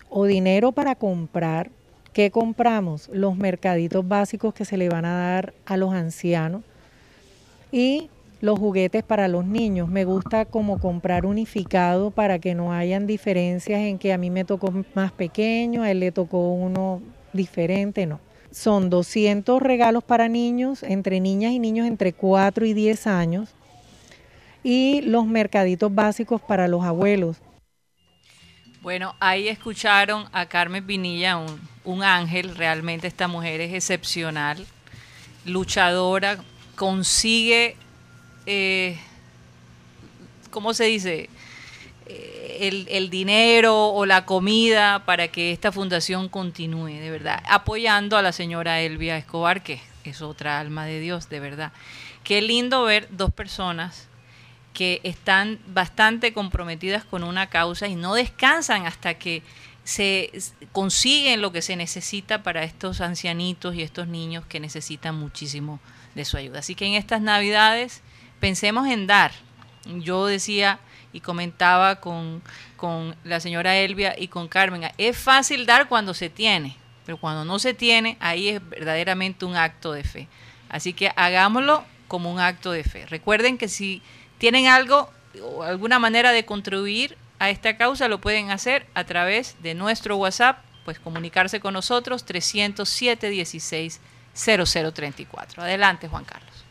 O 0.09 0.23
dinero 0.23 0.71
para 0.71 0.95
comprar. 0.95 1.71
¿Qué 2.13 2.31
compramos? 2.31 3.09
Los 3.11 3.35
mercaditos 3.35 4.07
básicos 4.07 4.53
que 4.53 4.63
se 4.63 4.77
le 4.77 4.87
van 4.87 5.03
a 5.03 5.13
dar 5.13 5.53
a 5.65 5.75
los 5.75 5.93
ancianos 5.93 6.63
y 7.69 8.09
los 8.39 8.57
juguetes 8.57 9.03
para 9.03 9.27
los 9.27 9.45
niños. 9.45 9.89
Me 9.89 10.05
gusta 10.05 10.45
como 10.45 10.79
comprar 10.79 11.25
unificado 11.25 12.11
para 12.11 12.39
que 12.39 12.55
no 12.55 12.71
hayan 12.71 13.07
diferencias 13.07 13.81
en 13.81 13.99
que 13.99 14.13
a 14.13 14.17
mí 14.17 14.29
me 14.29 14.45
tocó 14.45 14.73
más 14.95 15.11
pequeño, 15.11 15.83
a 15.83 15.91
él 15.91 15.99
le 15.99 16.13
tocó 16.13 16.53
uno 16.53 17.01
diferente, 17.33 18.05
no. 18.05 18.25
Son 18.51 18.89
200 18.89 19.61
regalos 19.61 20.03
para 20.03 20.27
niños, 20.27 20.83
entre 20.83 21.19
niñas 21.19 21.51
y 21.51 21.59
niños 21.59 21.87
entre 21.87 22.13
4 22.13 22.65
y 22.65 22.73
10 22.73 23.07
años. 23.07 23.49
Y 24.63 25.01
los 25.01 25.25
mercaditos 25.25 25.93
básicos 25.93 26.41
para 26.41 26.67
los 26.67 26.83
abuelos. 26.83 27.37
Bueno, 28.81 29.15
ahí 29.19 29.47
escucharon 29.47 30.25
a 30.31 30.45
Carmen 30.45 30.85
Pinilla, 30.85 31.37
un, 31.83 32.03
ángel, 32.03 32.55
realmente 32.55 33.07
esta 33.07 33.27
mujer 33.27 33.59
es 33.61 33.73
excepcional. 33.73 34.65
luchadora, 35.45 36.37
consigue, 36.75 37.75
eh, 38.45 38.97
¿cómo 40.51 40.73
se 40.73 40.85
dice? 40.85 41.29
El, 42.59 43.09
dinero 43.09 43.87
o 43.89 44.05
la 44.05 44.25
comida 44.25 45.05
para 45.05 45.27
que 45.29 45.51
esta 45.51 45.71
fundación 45.71 46.29
continúe, 46.29 46.99
de 46.99 47.11
verdad, 47.11 47.43
apoyando 47.47 48.17
a 48.17 48.21
la 48.21 48.31
señora 48.31 48.81
Elvia 48.81 49.17
Escobar, 49.17 49.63
que 49.63 49.81
es 50.03 50.21
otra 50.21 50.59
alma 50.59 50.85
de 50.85 50.99
Dios, 50.99 51.29
de 51.29 51.39
verdad. 51.39 51.71
Qué 52.23 52.41
lindo 52.41 52.83
ver 52.83 53.07
dos 53.11 53.31
personas 53.31 54.07
que 54.73 55.01
están 55.03 55.59
bastante 55.67 56.33
comprometidas 56.33 57.03
con 57.03 57.23
una 57.23 57.47
causa 57.47 57.87
y 57.87 57.95
no 57.95 58.13
descansan 58.13 58.85
hasta 58.85 59.15
que 59.15 59.41
se 59.83 60.31
consiguen 60.71 61.41
lo 61.41 61.51
que 61.51 61.61
se 61.61 61.75
necesita 61.75 62.43
para 62.43 62.63
estos 62.63 63.01
ancianitos 63.01 63.73
y 63.73 63.81
estos 63.81 64.07
niños 64.07 64.45
que 64.45 64.59
necesitan 64.59 65.15
muchísimo 65.15 65.79
de 66.13 66.25
su 66.25 66.37
ayuda. 66.37 66.59
Así 66.59 66.75
que 66.75 66.85
en 66.85 66.93
estas 66.93 67.21
navidades 67.21 68.01
pensemos 68.39 68.87
en 68.87 69.07
dar. 69.07 69.31
Yo 69.85 70.25
decía 70.25 70.79
y 71.13 71.21
comentaba 71.21 71.97
con, 71.97 72.41
con 72.75 73.15
la 73.23 73.39
señora 73.39 73.75
Elvia 73.77 74.15
y 74.17 74.27
con 74.27 74.47
Carmen, 74.47 74.89
es 74.97 75.17
fácil 75.17 75.65
dar 75.65 75.87
cuando 75.87 76.13
se 76.13 76.29
tiene, 76.29 76.77
pero 77.05 77.17
cuando 77.17 77.45
no 77.45 77.59
se 77.59 77.73
tiene, 77.73 78.17
ahí 78.19 78.49
es 78.49 78.69
verdaderamente 78.69 79.45
un 79.45 79.55
acto 79.55 79.93
de 79.93 80.03
fe. 80.03 80.27
Así 80.69 80.93
que 80.93 81.11
hagámoslo 81.15 81.83
como 82.07 82.31
un 82.31 82.39
acto 82.39 82.71
de 82.71 82.83
fe. 82.83 83.05
Recuerden 83.05 83.57
que 83.57 83.67
si 83.67 84.01
tienen 84.37 84.67
algo 84.67 85.09
o 85.41 85.63
alguna 85.63 85.99
manera 85.99 86.31
de 86.31 86.45
contribuir 86.45 87.17
a 87.39 87.49
esta 87.49 87.77
causa, 87.77 88.07
lo 88.07 88.19
pueden 88.19 88.51
hacer 88.51 88.85
a 88.93 89.03
través 89.03 89.55
de 89.61 89.75
nuestro 89.75 90.17
WhatsApp, 90.17 90.59
pues 90.85 90.99
comunicarse 90.99 91.59
con 91.59 91.73
nosotros 91.73 92.25
307 92.25 93.29
16 93.29 94.01
0034. 94.33 95.63
Adelante, 95.63 96.07
Juan 96.07 96.25
Carlos. 96.25 96.65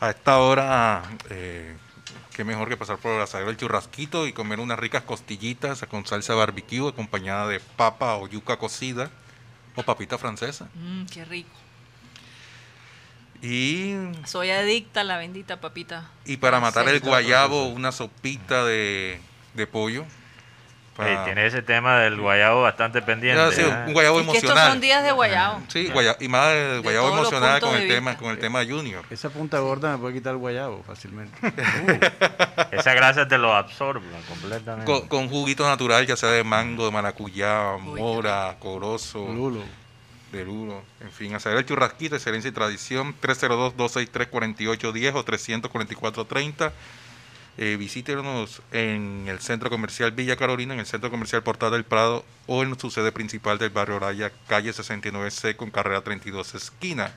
A 0.00 0.10
esta 0.10 0.38
hora, 0.38 1.02
eh, 1.30 1.76
qué 2.36 2.44
mejor 2.44 2.68
que 2.68 2.76
pasar 2.76 2.98
por 2.98 3.12
el 3.14 3.22
asadero 3.22 3.48
del 3.48 3.56
churrasquito 3.56 4.26
y 4.26 4.34
comer 4.34 4.60
unas 4.60 4.78
ricas 4.78 5.02
costillitas 5.02 5.82
con 5.88 6.04
salsa 6.04 6.34
barbecue 6.34 6.86
acompañada 6.86 7.48
de 7.48 7.60
papa 7.60 8.16
o 8.16 8.28
yuca 8.28 8.58
cocida 8.58 9.10
o 9.74 9.82
papita 9.82 10.18
francesa. 10.18 10.68
Mm, 10.74 11.06
qué 11.06 11.24
rico. 11.24 11.48
Y, 13.40 13.94
Soy 14.26 14.50
adicta 14.50 15.00
a 15.00 15.04
la 15.04 15.16
bendita 15.16 15.60
papita. 15.62 16.10
y 16.26 16.36
para 16.36 16.60
matar 16.60 16.86
el 16.88 17.00
guayabo, 17.00 17.68
una 17.68 17.90
sopita 17.90 18.66
de, 18.66 19.18
de 19.54 19.66
pollo. 19.66 20.04
Tiene 21.24 21.46
ese 21.46 21.60
tema 21.62 21.98
del 21.98 22.18
guayabo 22.20 22.62
bastante 22.62 23.02
pendiente. 23.02 23.52
Sí, 23.54 23.60
¿eh? 23.60 23.84
un 23.86 23.92
guayabo 23.92 24.20
Es 24.20 24.26
que 24.26 24.32
estos 24.38 24.44
emocional. 24.50 24.70
son 24.72 24.80
días 24.80 25.04
de 25.04 25.12
guayabo. 25.12 25.60
Sí, 25.68 25.88
guaya- 25.88 26.16
y 26.20 26.28
más 26.28 26.48
el 26.54 26.80
guayabo 26.82 27.08
emocional 27.12 27.60
con 27.60 27.74
el 27.76 27.86
tema, 27.86 28.16
con 28.16 28.30
el 28.30 28.38
tema 28.38 28.64
Junior. 28.64 29.04
Esa 29.10 29.28
punta 29.30 29.58
gorda 29.58 29.92
me 29.92 29.98
puede 29.98 30.14
quitar 30.14 30.32
el 30.32 30.38
guayabo 30.38 30.82
fácilmente. 30.86 31.36
Esa 32.72 32.94
grasa 32.94 33.28
te 33.28 33.36
lo 33.38 33.54
absorbe 33.54 34.06
completamente. 34.28 34.90
Con, 34.90 35.06
con 35.08 35.28
juguito 35.28 35.66
natural, 35.68 36.06
ya 36.06 36.16
sea 36.16 36.30
de 36.30 36.42
mango, 36.44 36.86
de 36.86 36.90
maracuyá, 36.92 37.76
mora, 37.78 38.56
corozo, 38.58 39.26
Lulo. 39.28 39.62
de 40.32 40.44
lulo. 40.44 40.82
En 41.00 41.10
fin, 41.12 41.34
hacer 41.34 41.56
el 41.56 41.64
churrasquito, 41.66 42.16
excelencia 42.16 42.48
y 42.48 42.52
tradición, 42.52 43.14
302-263-4810 43.20 45.14
o 45.14 45.24
344-30. 45.24 46.72
Eh, 47.58 47.76
visítenos 47.78 48.60
en 48.70 49.24
el 49.28 49.40
Centro 49.40 49.70
Comercial 49.70 50.12
Villa 50.12 50.36
Carolina, 50.36 50.74
en 50.74 50.80
el 50.80 50.86
Centro 50.86 51.10
Comercial 51.10 51.42
Portal 51.42 51.70
del 51.72 51.84
Prado 51.84 52.22
o 52.46 52.62
en 52.62 52.78
su 52.78 52.90
sede 52.90 53.12
principal 53.12 53.56
del 53.58 53.70
barrio 53.70 53.96
Oraya, 53.96 54.30
calle 54.46 54.72
69C 54.72 55.56
con 55.56 55.70
carrera 55.70 56.02
32 56.02 56.54
esquina. 56.54 57.12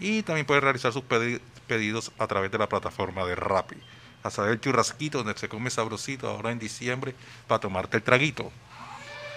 Y 0.00 0.22
también 0.22 0.46
puede 0.46 0.60
realizar 0.62 0.92
sus 0.92 1.02
pedi- 1.02 1.40
pedidos 1.66 2.10
a 2.18 2.26
través 2.26 2.50
de 2.50 2.56
la 2.58 2.68
plataforma 2.70 3.26
de 3.26 3.34
Rappi. 3.34 3.76
A 4.22 4.30
saber 4.30 4.52
el 4.52 4.60
churrasquito 4.60 5.18
donde 5.22 5.38
se 5.38 5.48
come 5.48 5.68
sabrosito 5.68 6.26
ahora 6.28 6.52
en 6.52 6.58
diciembre 6.58 7.14
para 7.46 7.60
tomarte 7.60 7.98
el 7.98 8.02
traguito. 8.02 8.50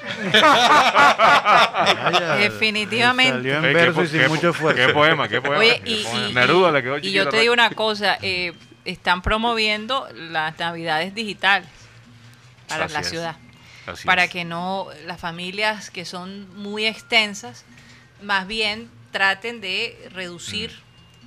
Definitivamente. 2.40 3.34
Salió 3.34 3.56
en 3.58 3.62
verso 3.74 4.04
y 4.04 4.08
sin 4.08 4.28
mucho 4.28 4.50
esfuerzo. 4.52 4.88
Qué 4.88 4.94
poema, 4.94 5.28
qué 5.28 5.42
poema. 5.42 5.58
Oye, 5.60 5.82
qué 5.84 5.92
y, 5.92 6.04
poema. 6.04 6.30
y- 6.30 6.34
Neruda 6.34 6.72
le 6.72 6.80
y- 6.80 6.84
quedó 6.84 6.98
y 7.00 7.12
yo 7.12 7.28
te 7.30 7.40
digo 7.42 7.54
una 7.54 7.70
cosa, 7.72 8.18
eh, 8.22 8.54
están 8.86 9.22
promoviendo 9.22 10.08
las 10.14 10.58
navidades 10.60 11.14
digitales 11.16 11.70
para 12.68 12.86
Así 12.86 12.94
la 12.94 13.00
es, 13.02 13.10
ciudad, 13.10 13.36
así 13.88 14.06
para 14.06 14.26
es. 14.26 14.30
que 14.32 14.44
no 14.46 14.88
las 15.06 15.20
familias 15.20 15.90
que 15.90 16.06
son 16.06 16.48
muy 16.62 16.86
extensas, 16.86 17.66
más 18.22 18.48
bien 18.48 18.90
traten 19.12 19.62
de 19.62 20.10
reducir, 20.14 20.72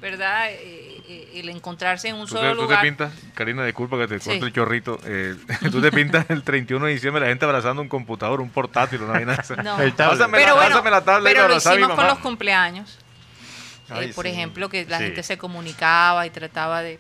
¿verdad? 0.01 0.51
Eh, 0.51 1.03
eh, 1.09 1.31
el 1.37 1.49
encontrarse 1.49 2.09
en 2.09 2.15
un 2.17 2.29
solo 2.29 2.41
te, 2.43 2.51
tú 2.51 2.57
te 2.59 2.63
lugar. 2.65 2.83
pintas, 2.83 3.13
Karina, 3.35 3.65
disculpa 3.65 3.97
que 3.99 4.07
te 4.09 4.21
Sí. 4.21 4.29
corte 4.31 4.45
el 4.47 4.53
chorrito. 4.53 5.01
eh, 5.05 5.35
tú 5.71 5.81
te 5.81 5.91
pintas 5.91 6.27
el 6.29 6.43
31 6.45 6.87
de 6.87 6.93
diciembre 6.93 7.21
la 7.23 7.29
gente 7.29 7.45
abrazando 7.45 7.83
un 7.83 7.89
computador, 7.89 8.41
un 8.41 8.51
portátil, 8.51 9.03
una 9.03 9.15
vaina. 9.15 9.37
No. 9.65 9.81
El. 9.81 9.93
Pásame, 9.95 10.39
pero 10.39 10.55
la, 10.55 10.55
bueno, 10.55 10.71
pásame 10.77 10.91
la 10.91 11.05
tablet 11.05 11.33
y 11.33 11.35
pero 11.35 11.49
lo 11.49 11.55
a 11.55 11.57
mi 11.57 11.57
hicimos 11.57 11.97
con 11.97 12.07
los 12.07 12.19
cumpleaños. 12.19 12.99
Ay, 13.91 14.11
Eh, 14.11 14.13
por 14.15 14.27
sí. 14.27 14.33
ejemplo, 14.33 14.69
que 14.69 14.85
la 14.85 14.99
Sí. 14.99 15.05
gente 15.05 15.23
se 15.23 15.39
comunicaba 15.39 16.27
y 16.27 16.31
trataba 16.31 16.83
de 16.83 16.99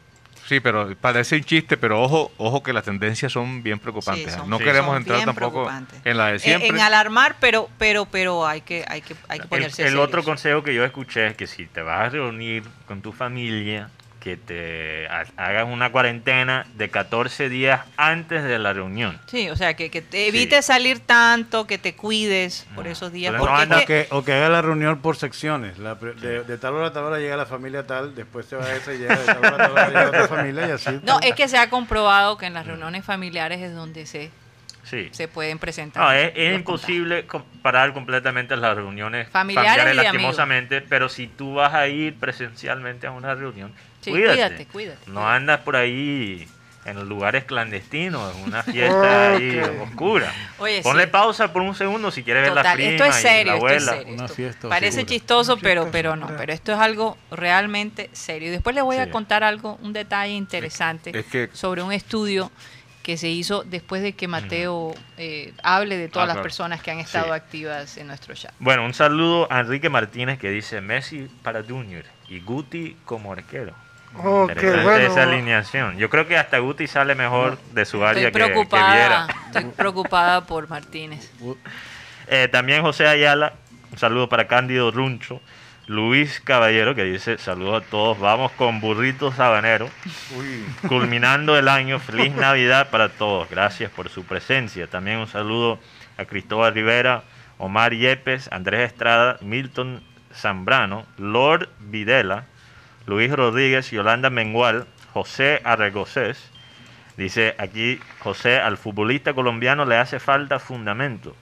Sí, 0.49 0.61
pero 0.61 0.96
parece 0.99 1.36
un 1.36 1.44
chiste, 1.44 1.76
pero 1.76 2.01
ojo, 2.03 2.32
ojo 2.38 2.62
que 2.62 2.72
las 2.72 2.84
tendencias 2.84 3.30
son 3.30 3.62
bien 3.62 3.78
preocupantes. 3.78 4.32
Sí, 4.32 4.38
son- 4.38 4.49
no 4.49 4.57
sí, 4.57 4.64
queremos 4.64 4.96
entrar 4.96 5.22
tampoco 5.24 5.70
en 6.05 6.16
la 6.16 6.28
de 6.32 6.38
siempre. 6.38 6.68
En 6.68 6.80
alarmar, 6.80 7.36
pero, 7.38 7.68
pero, 7.76 8.07
pero 8.07 8.46
hay 8.46 8.62
que, 8.62 8.82
hay 8.88 9.03
que, 9.03 9.14
hay 9.28 9.40
que 9.40 9.44
El, 9.44 9.49
ponerse 9.51 9.86
el 9.86 9.99
otro 9.99 10.22
serios. 10.22 10.24
consejo 10.24 10.62
que 10.62 10.74
yo 10.74 10.84
escuché 10.86 11.26
es 11.26 11.36
que 11.36 11.46
si 11.46 11.66
te 11.66 11.82
vas 11.82 12.07
a 12.07 12.09
reunir 12.09 12.62
con 12.86 13.03
tu 13.03 13.12
familia, 13.12 13.90
que 14.20 14.36
te 14.36 15.06
ha- 15.08 15.24
hagas 15.36 15.66
una 15.66 15.90
cuarentena 15.92 16.66
de 16.74 16.88
14 16.90 17.48
días 17.48 17.82
antes 17.96 18.42
de 18.42 18.58
la 18.58 18.72
reunión. 18.72 19.18
Sí, 19.26 19.48
o 19.48 19.54
sea, 19.56 19.74
que, 19.74 19.90
que 19.90 20.02
te 20.02 20.26
evites 20.26 20.66
salir 20.66 20.98
tanto, 21.00 21.66
que 21.66 21.78
te 21.78 21.94
cuides 21.94 22.66
por 22.74 22.88
esos 22.88 23.12
días. 23.12 23.34
Porque 23.38 23.66
no 23.66 23.84
que- 23.86 24.06
o 24.10 24.24
que 24.24 24.32
haga 24.32 24.48
la 24.48 24.60
reunión 24.62 25.00
por 25.00 25.16
secciones. 25.16 25.78
La 25.78 25.94
de, 25.94 26.42
de 26.42 26.58
tal 26.58 26.74
hora 26.74 26.88
a 26.88 26.92
tal 26.92 27.04
hora 27.04 27.18
llega 27.18 27.36
la 27.36 27.46
familia 27.46 27.86
tal, 27.86 28.14
después 28.14 28.46
se 28.46 28.56
va 28.56 28.72
esa 28.72 28.92
y 28.92 28.98
llega 28.98 29.16
de 29.16 29.24
tal 29.26 29.38
hora 29.38 29.48
a 29.50 29.56
tal 29.56 29.70
hora 29.72 29.86
llega 29.88 30.08
otra 30.08 30.28
familia 30.28 30.68
y 30.68 30.70
así. 30.72 31.00
No, 31.04 31.20
es 31.20 31.34
que 31.34 31.46
se 31.48 31.56
ha 31.56 31.70
comprobado 31.70 32.36
que 32.38 32.46
en 32.46 32.54
las 32.54 32.66
reuniones 32.66 33.04
familiares 33.04 33.60
es 33.60 33.72
donde 33.74 34.04
se, 34.06 34.30
Sí. 34.84 35.08
se 35.12 35.28
pueden 35.28 35.58
presentar. 35.58 36.02
No, 36.02 36.10
es, 36.12 36.32
es 36.34 36.54
imposible 36.56 37.26
com- 37.26 37.44
parar 37.62 37.92
completamente 37.92 38.56
las 38.56 38.74
reuniones 38.74 39.28
Familiares 39.28 39.70
familiares, 39.82 39.96
lastimosamente, 40.12 40.80
pero 40.80 41.08
si 41.10 41.26
tú 41.26 41.54
vas 41.54 41.74
a 41.74 41.86
ir 41.88 42.16
presencialmente 42.18 43.06
a 43.06 43.10
una 43.10 43.34
reunión, 43.34 43.72
Sí, 44.09 44.12
cuídate. 44.14 44.36
cuídate, 44.36 44.66
cuídate, 44.66 45.11
No 45.11 45.28
andas 45.28 45.61
por 45.61 45.76
ahí 45.76 46.46
en 46.84 46.96
los 46.96 47.06
lugares 47.06 47.44
clandestinos, 47.44 48.34
en 48.36 48.44
una 48.44 48.62
fiesta 48.62 49.30
ahí 49.32 49.59
oscura. 49.82 50.32
Oye, 50.59 50.80
Ponle 50.82 51.04
sí. 51.04 51.11
pausa 51.11 51.52
por 51.52 51.61
un 51.62 51.74
segundo 51.74 52.11
si 52.11 52.22
quieres 52.22 52.44
ver 52.44 52.52
la 52.54 52.72
prima 52.72 52.90
esto 52.90 53.04
es 53.04 53.18
y 53.18 53.22
serio, 53.22 53.54
esto 53.54 53.68
es 53.68 53.84
serio. 53.84 54.14
Una 54.14 54.24
esto 54.24 54.34
fiesta 54.34 54.68
Parece 54.70 55.00
oscura. 55.00 55.06
chistoso, 55.14 55.52
Una 55.54 55.62
pero, 55.62 55.88
pero 55.92 56.16
no, 56.16 56.28
pero 56.38 56.52
esto 56.52 56.72
es 56.72 56.78
algo 56.78 57.18
realmente 57.30 58.09
serio. 58.12 58.48
Y 58.48 58.52
después 58.52 58.74
les 58.74 58.84
voy 58.84 58.96
a 58.96 59.11
contar 59.11 59.44
algo, 59.44 59.78
un 59.82 59.92
detalle 59.92 60.32
interesante 60.32 61.16
es 61.18 61.26
que- 61.26 61.50
sobre 61.52 61.82
un 61.82 61.92
estudio 61.92 62.50
que 63.02 63.16
se 63.16 63.28
hizo 63.28 63.64
después 63.64 64.02
de 64.02 64.12
que 64.12 64.28
Mateo 64.28 64.94
eh, 65.16 65.52
hable 65.62 65.96
de 65.96 66.09
todas 66.09 66.28
Ah, 66.30 66.34
las 66.34 66.42
personas 66.42 66.82
que 66.82 66.90
han 66.90 66.98
estado 67.00 67.26
Sí. 67.26 67.30
activas 67.32 67.96
en 67.96 68.06
nuestro 68.06 68.34
chat. 68.34 68.52
Bueno, 68.59 68.84
un 68.84 68.92
saludo 68.92 69.46
a 69.50 69.61
Enrique 69.61 69.88
Martínez 69.88 70.38
que 70.38 70.50
dice 70.50 70.80
Messi 70.82 71.26
para 71.42 71.62
Junior 71.62 72.04
y 72.28 72.40
Guti 72.40 72.96
como 73.06 73.32
arquero. 73.32 73.74
Interesante 74.14 74.82
bueno. 74.82 75.12
esa 75.12 75.22
alineación. 75.22 75.98
Yo 75.98 76.11
creo 76.11 76.26
que 76.26 76.36
hasta 76.36 76.59
Guti 76.59 76.86
sale 76.86 77.14
mejor 77.14 77.59
de 77.72 77.84
su 77.84 78.04
área 78.04 78.26
Estoy 78.28 78.42
que, 78.42 78.46
que 78.48 78.52
preocupada, 78.52 78.94
Viera. 78.94 79.26
estoy 79.46 79.64
preocupada 79.76 80.46
por 80.46 80.68
Martínez. 80.68 81.30
Eh, 82.26 82.48
también 82.50 82.82
José 82.82 83.06
Ayala, 83.06 83.54
un 83.92 83.98
saludo 83.98 84.28
para 84.28 84.48
Cándido 84.48 84.90
Runcho. 84.90 85.40
Luis 85.86 86.40
Caballero 86.40 86.94
que 86.94 87.04
dice 87.04 87.38
saludos 87.38 87.82
a 87.82 87.86
todos, 87.86 88.18
vamos 88.20 88.52
con 88.52 88.78
burrito 88.80 89.32
sabanero. 89.32 89.88
Culminando 90.86 91.56
el 91.56 91.66
año, 91.66 91.98
feliz 91.98 92.34
Navidad 92.34 92.90
para 92.90 93.09
todos. 93.09 93.48
Gracias 93.48 93.90
por 93.90 94.11
su 94.11 94.24
presencia. 94.24 94.86
También 94.86 95.16
un 95.16 95.26
saludo 95.28 95.78
a 96.18 96.26
Cristóbal 96.26 96.74
Rivera, 96.74 97.22
Omar 97.56 97.94
Yepes, 97.94 98.52
Andrés 98.52 98.92
Estrada, 98.92 99.38
Milton 99.40 100.02
Zambrano, 100.34 101.06
Lord 101.16 101.70
Videla, 101.78 102.44
Luis 103.09 103.32
Rodríguez, 103.32 103.90
Yolanda 103.90 104.28
Mengual, 104.28 104.86
José 105.14 105.62
Arregocés. 105.64 106.50
Dice 107.16 107.54
aquí 107.56 107.98
José, 108.18 108.59
al 108.59 108.76
futbolista 108.76 109.32
colombiano 109.32 109.86
le 109.86 109.96
hace 109.96 110.20
falta 110.20 110.59
fundamento. 110.59 111.34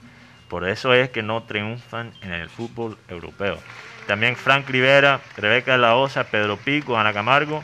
Por 0.47 0.65
eso 0.65 0.93
es 0.93 1.09
que 1.09 1.23
no 1.23 1.43
triunfan 1.43 2.13
en 2.21 2.31
el 2.31 2.49
fútbol 2.49 2.97
europeo. 3.09 3.57
También 4.07 4.37
Frank 4.37 4.69
Rivera, 4.69 5.19
Rebeca 5.35 5.73
de 5.73 5.79
la 5.79 5.97
Osa, 5.97 6.23
Pedro 6.23 6.55
Pico, 6.55 6.97
Ana 6.97 7.11
Camargo, 7.11 7.61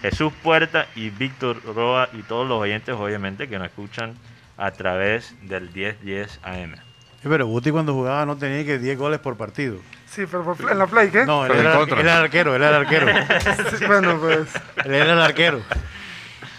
Jesús 0.00 0.32
Puerta 0.44 0.86
y 0.94 1.10
Víctor 1.10 1.60
Roa 1.64 2.08
y 2.12 2.22
todos 2.22 2.48
los 2.48 2.60
oyentes 2.60 2.94
obviamente 2.94 3.48
que 3.48 3.58
nos 3.58 3.66
escuchan 3.66 4.14
a 4.58 4.70
través 4.70 5.34
del 5.42 5.70
1010 5.74 6.38
AM. 6.44 6.76
Pero 7.24 7.48
Guti 7.48 7.72
cuando 7.72 7.94
jugaba 7.94 8.24
no 8.24 8.36
tenía 8.36 8.64
que 8.64 8.78
10 8.78 8.96
goles 8.96 9.18
por 9.18 9.36
partido. 9.36 9.80
Sí, 10.10 10.24
pero 10.30 10.42
por- 10.44 10.70
en 10.70 10.78
la 10.78 10.86
play, 10.86 11.08
¿qué? 11.10 11.24
No, 11.24 11.44
él 11.46 11.52
Pero 11.52 11.60
en 11.60 11.66
era, 11.66 11.76
contra. 11.78 12.00
él 12.00 12.06
era 12.06 12.18
arquero, 12.18 12.56
él 12.56 12.62
era 12.62 12.76
arquero. 12.78 13.06
Sí, 13.78 13.84
bueno, 13.86 14.18
pues. 14.18 14.48
él 14.84 14.94
era 14.94 15.12
el 15.12 15.20
arquero. 15.20 15.62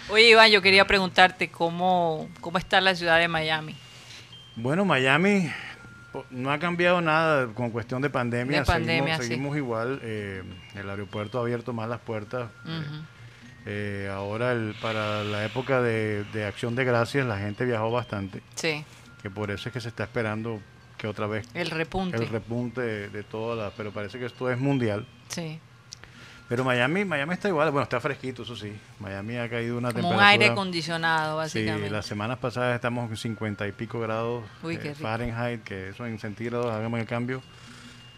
Oye, 0.08 0.30
Iván, 0.30 0.50
yo 0.50 0.62
quería 0.62 0.86
preguntarte 0.86 1.48
cómo, 1.50 2.28
cómo 2.40 2.58
está 2.58 2.80
la 2.80 2.94
ciudad 2.94 3.18
de 3.18 3.28
Miami. 3.28 3.76
Bueno, 4.56 4.84
Miami 4.84 5.50
po- 6.12 6.24
no 6.30 6.50
ha 6.50 6.58
cambiado 6.58 7.00
nada 7.00 7.46
con 7.54 7.70
cuestión 7.70 8.00
de 8.02 8.10
pandemia. 8.10 8.60
De 8.60 8.64
pandemia, 8.66 9.16
seguimos, 9.18 9.22
sí. 9.22 9.28
seguimos 9.28 9.56
igual. 9.56 10.00
eh, 10.02 10.42
el 10.74 10.88
aeropuerto 10.90 11.38
ha 11.38 11.42
abierto 11.42 11.72
más 11.72 11.88
las 11.88 12.00
puertas. 12.00 12.50
Ujú. 12.64 13.02
Eh, 13.66 14.10
ahora, 14.12 14.52
el- 14.52 14.74
para 14.82 15.24
la 15.24 15.44
época 15.44 15.80
de, 15.82 16.24
de 16.32 16.46
Acción 16.46 16.74
de 16.74 16.84
Gracias, 16.84 17.26
la 17.26 17.38
gente 17.38 17.64
viajó 17.64 17.90
bastante. 17.90 18.42
Sí, 18.54 18.84
Que 19.22 19.30
por 19.30 19.50
eso 19.50 19.68
es 19.68 19.72
que 19.72 19.80
se 19.80 19.88
está 19.88 20.02
esperando 20.04 20.60
que 21.02 21.08
otra 21.08 21.26
vez 21.26 21.44
el 21.52 21.68
repunte. 21.70 22.16
el 22.16 22.28
repunte 22.28 22.80
de, 22.80 23.08
de 23.08 23.22
toda 23.24 23.56
la. 23.56 23.70
Pero 23.76 23.90
parece 23.90 24.18
que 24.20 24.26
esto 24.26 24.48
es 24.50 24.58
mundial. 24.58 25.04
sí. 25.28 25.58
Pero 26.48 26.64
Miami, 26.64 27.06
Miami 27.06 27.32
está 27.32 27.48
igual. 27.48 27.70
Bueno, 27.70 27.84
está 27.84 27.98
fresquito, 27.98 28.42
eso 28.42 28.54
sí. 28.54 28.70
Miami 28.98 29.38
ha 29.38 29.48
caído 29.48 29.78
una 29.78 29.90
Como 29.90 30.10
un 30.10 30.20
aire 30.20 30.48
acondicionado, 30.48 31.36
Sí, 31.48 31.60
básicamente. 31.60 31.88
las 31.88 32.04
semanas 32.04 32.38
pasadas 32.40 32.74
estamos 32.74 33.08
en 33.10 33.16
50 33.16 33.66
y 33.68 33.72
pico 33.72 34.00
grados 34.00 34.44
Uy, 34.62 34.74
eh. 34.74 34.94
Fahrenheit, 34.94 35.62
que 35.62 35.88
eso 35.90 36.04
en 36.04 36.18
centígrados, 36.18 36.70
hagamos 36.70 37.00
el 37.00 37.06
cambio. 37.06 37.42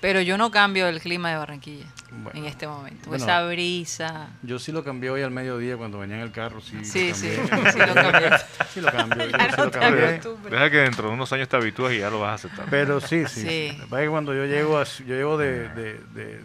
Pero 0.05 0.21
yo 0.21 0.37
no 0.37 0.51
cambio 0.51 0.87
el 0.87 1.01
clima 1.01 1.31
de 1.31 1.37
Barranquilla 1.39 1.87
Bueno. 2.11 2.39
en 2.39 2.45
este 2.45 2.67
momento. 2.69 3.09
Bueno. 3.09 3.25
Esa 3.25 3.43
brisa. 3.47 4.29
Yo 4.43 4.59
sí 4.59 4.71
lo 4.71 4.85
cambié 4.85 5.09
hoy 5.09 5.23
al 5.23 5.31
mediodía 5.31 5.79
cuando 5.79 5.99
venía 5.99 6.17
en 6.17 6.23
el 6.23 6.31
carro. 6.31 6.61
Sí, 6.61 6.85
Sí, 6.85 7.09
lo 7.09 7.15
sí, 7.15 7.29
cambié. 7.49 7.73
sí 7.73 7.79
lo 7.79 7.95
cambiaste. 7.95 8.65
Sí 8.75 8.81
lo 8.83 8.93
cambio. 8.93 9.25
sí 9.27 9.33
cambié. 9.73 10.21
Deja 10.51 10.71
que 10.71 10.77
dentro 10.77 11.09
de 11.09 11.15
unos 11.15 11.33
años 11.33 11.49
te 11.49 11.57
habitúas 11.57 11.95
y 11.95 12.01
ya 12.01 12.11
lo 12.11 12.21
vas 12.21 12.33
a 12.33 12.35
aceptar. 12.35 12.67
Pero 12.69 13.01
sí, 13.01 13.25
sí. 13.29 13.41
Sí. 13.41 13.79
Que 13.91 14.09
cuando 14.11 14.35
yo 14.35 14.45
llego, 14.45 14.77
a- 14.79 14.85
yo 14.85 15.15
llego 15.15 15.39
de, 15.39 15.71
de- 15.71 15.95
de- 15.95 16.39
de- 16.39 16.45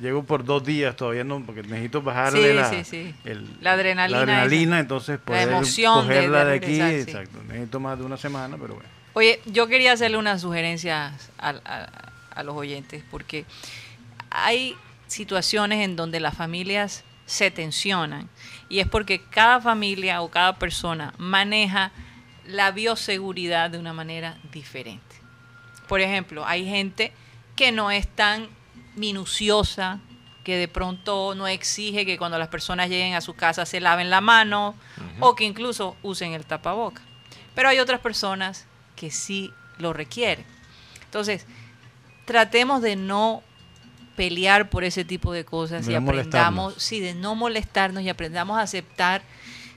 llego 0.00 0.22
por 0.24 0.42
dos 0.42 0.64
días 0.64 0.96
todavía 0.96 1.22
no, 1.24 1.44
porque 1.44 1.62
necesito 1.64 2.00
bajarle 2.00 2.48
Sí, 2.50 2.54
la, 2.54 2.70
sí, 2.70 2.84
sí. 2.84 3.14
el- 3.24 3.58
La 3.60 3.72
adrenalina 3.72 4.16
la 4.18 4.22
adrenalina, 4.22 4.76
esa. 4.76 4.80
entonces 4.80 5.18
La 5.18 5.24
poder 5.26 5.48
emoción 5.50 6.08
de- 6.08 6.14
cogerla 6.14 6.44
de 6.46 6.50
de, 6.52 6.56
aquí, 6.56 6.66
regresar, 6.80 6.90
sí. 6.92 7.10
exacto. 7.10 7.42
Necesito 7.46 7.78
más 7.78 7.98
de 7.98 8.04
una 8.06 8.16
semana, 8.16 8.56
pero 8.58 8.74
bueno. 8.76 8.88
Oye, 9.12 9.40
yo 9.44 9.66
quería 9.66 9.92
hacerle 9.92 10.16
unas 10.16 10.40
sugerencias 10.40 11.30
a, 11.38 11.50
a- 11.50 12.12
a 12.36 12.42
los 12.42 12.54
oyentes, 12.54 13.02
porque 13.10 13.44
hay 14.30 14.76
situaciones 15.06 15.84
en 15.84 15.96
donde 15.96 16.20
las 16.20 16.34
familias 16.34 17.04
se 17.26 17.50
tensionan 17.50 18.28
y 18.68 18.78
es 18.78 18.88
porque 18.88 19.20
cada 19.20 19.60
familia 19.60 20.22
o 20.22 20.30
cada 20.30 20.58
persona 20.58 21.12
maneja 21.18 21.90
la 22.46 22.70
bioseguridad 22.70 23.70
de 23.70 23.78
una 23.78 23.92
manera 23.92 24.38
diferente. 24.52 25.02
Por 25.88 26.00
ejemplo, 26.00 26.46
hay 26.46 26.64
gente 26.64 27.12
que 27.56 27.72
no 27.72 27.90
es 27.90 28.06
tan 28.06 28.48
minuciosa, 28.94 30.00
que 30.44 30.56
de 30.56 30.68
pronto 30.68 31.34
no 31.34 31.48
exige 31.48 32.06
que 32.06 32.18
cuando 32.18 32.38
las 32.38 32.48
personas 32.48 32.88
lleguen 32.88 33.14
a 33.14 33.20
su 33.20 33.34
casa 33.34 33.66
se 33.66 33.80
laven 33.80 34.10
la 34.10 34.20
mano 34.20 34.76
o 35.18 35.34
que 35.34 35.44
incluso 35.44 35.96
usen 36.02 36.32
el 36.32 36.46
tapaboca. 36.46 37.02
Pero 37.54 37.68
hay 37.68 37.80
otras 37.80 38.00
personas 38.00 38.66
que 38.94 39.10
sí 39.10 39.52
lo 39.78 39.92
requieren. 39.92 40.44
Entonces, 41.04 41.46
tratemos 42.26 42.82
de 42.82 42.96
no 42.96 43.42
pelear 44.16 44.68
por 44.68 44.84
ese 44.84 45.04
tipo 45.04 45.32
de 45.32 45.44
cosas 45.44 45.86
De 45.86 45.92
y 45.92 46.00
no 46.00 46.02
aprendamos, 46.02 46.74
sí, 46.76 47.00
de 47.00 47.14
no 47.14 47.34
molestarnos 47.34 48.02
y 48.02 48.08
aprendamos 48.08 48.58
a 48.58 48.62
aceptar 48.62 49.22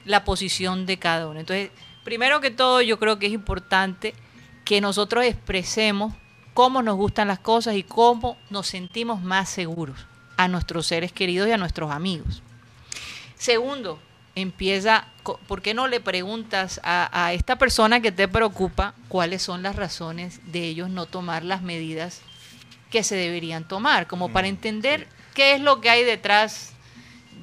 la 0.06 0.24
posición 0.24 0.86
de 0.86 0.98
cada 0.98 1.28
uno. 1.28 1.40
Entonces, 1.40 1.70
primero 2.04 2.42
que 2.42 2.52
todo, 2.52 2.82
yo 2.82 2.98
creo 3.00 3.20
que 3.20 3.28
es 3.28 3.34
importante 3.34 4.16
que 4.66 4.82
nosotros 4.82 5.26
expresemos 5.26 6.14
cómo 6.54 6.82
nos 6.82 6.96
gustan 6.96 7.28
las 7.28 7.40
cosas 7.40 7.76
y 7.76 7.84
cómo 7.84 8.38
nos 8.50 8.68
sentimos 8.68 9.22
más 9.22 9.50
seguros 9.50 10.08
a 10.38 10.48
nuestros 10.48 10.88
seres 10.88 11.12
queridos 11.12 11.48
y 11.48 11.52
a 11.52 11.58
nuestros 11.58 11.92
amigos. 11.92 12.42
Segundo, 13.36 14.00
empieza, 14.36 15.08
¿por 15.48 15.62
qué 15.62 15.74
no 15.74 15.88
le 15.88 16.00
preguntas 16.00 16.80
a, 16.84 17.26
a 17.26 17.34
esta 17.34 17.58
persona 17.58 18.00
que 18.00 18.12
te 18.12 18.28
preocupa 18.28 18.94
cuáles 19.10 19.42
son 19.42 19.64
las 19.64 19.76
razones 19.76 20.40
de 20.52 20.64
ellos 20.64 20.90
no 20.90 21.06
tomar 21.06 21.44
las 21.44 21.62
medidas 21.62 22.22
que 22.90 23.04
se 23.04 23.16
deberían 23.16 23.68
tomar? 23.68 24.08
Como 24.08 24.32
para 24.32 24.48
entender 24.48 25.08
qué 25.34 25.54
es 25.54 25.62
lo 25.62 25.80
que 25.82 25.90
hay 25.90 26.04
detrás 26.04 26.74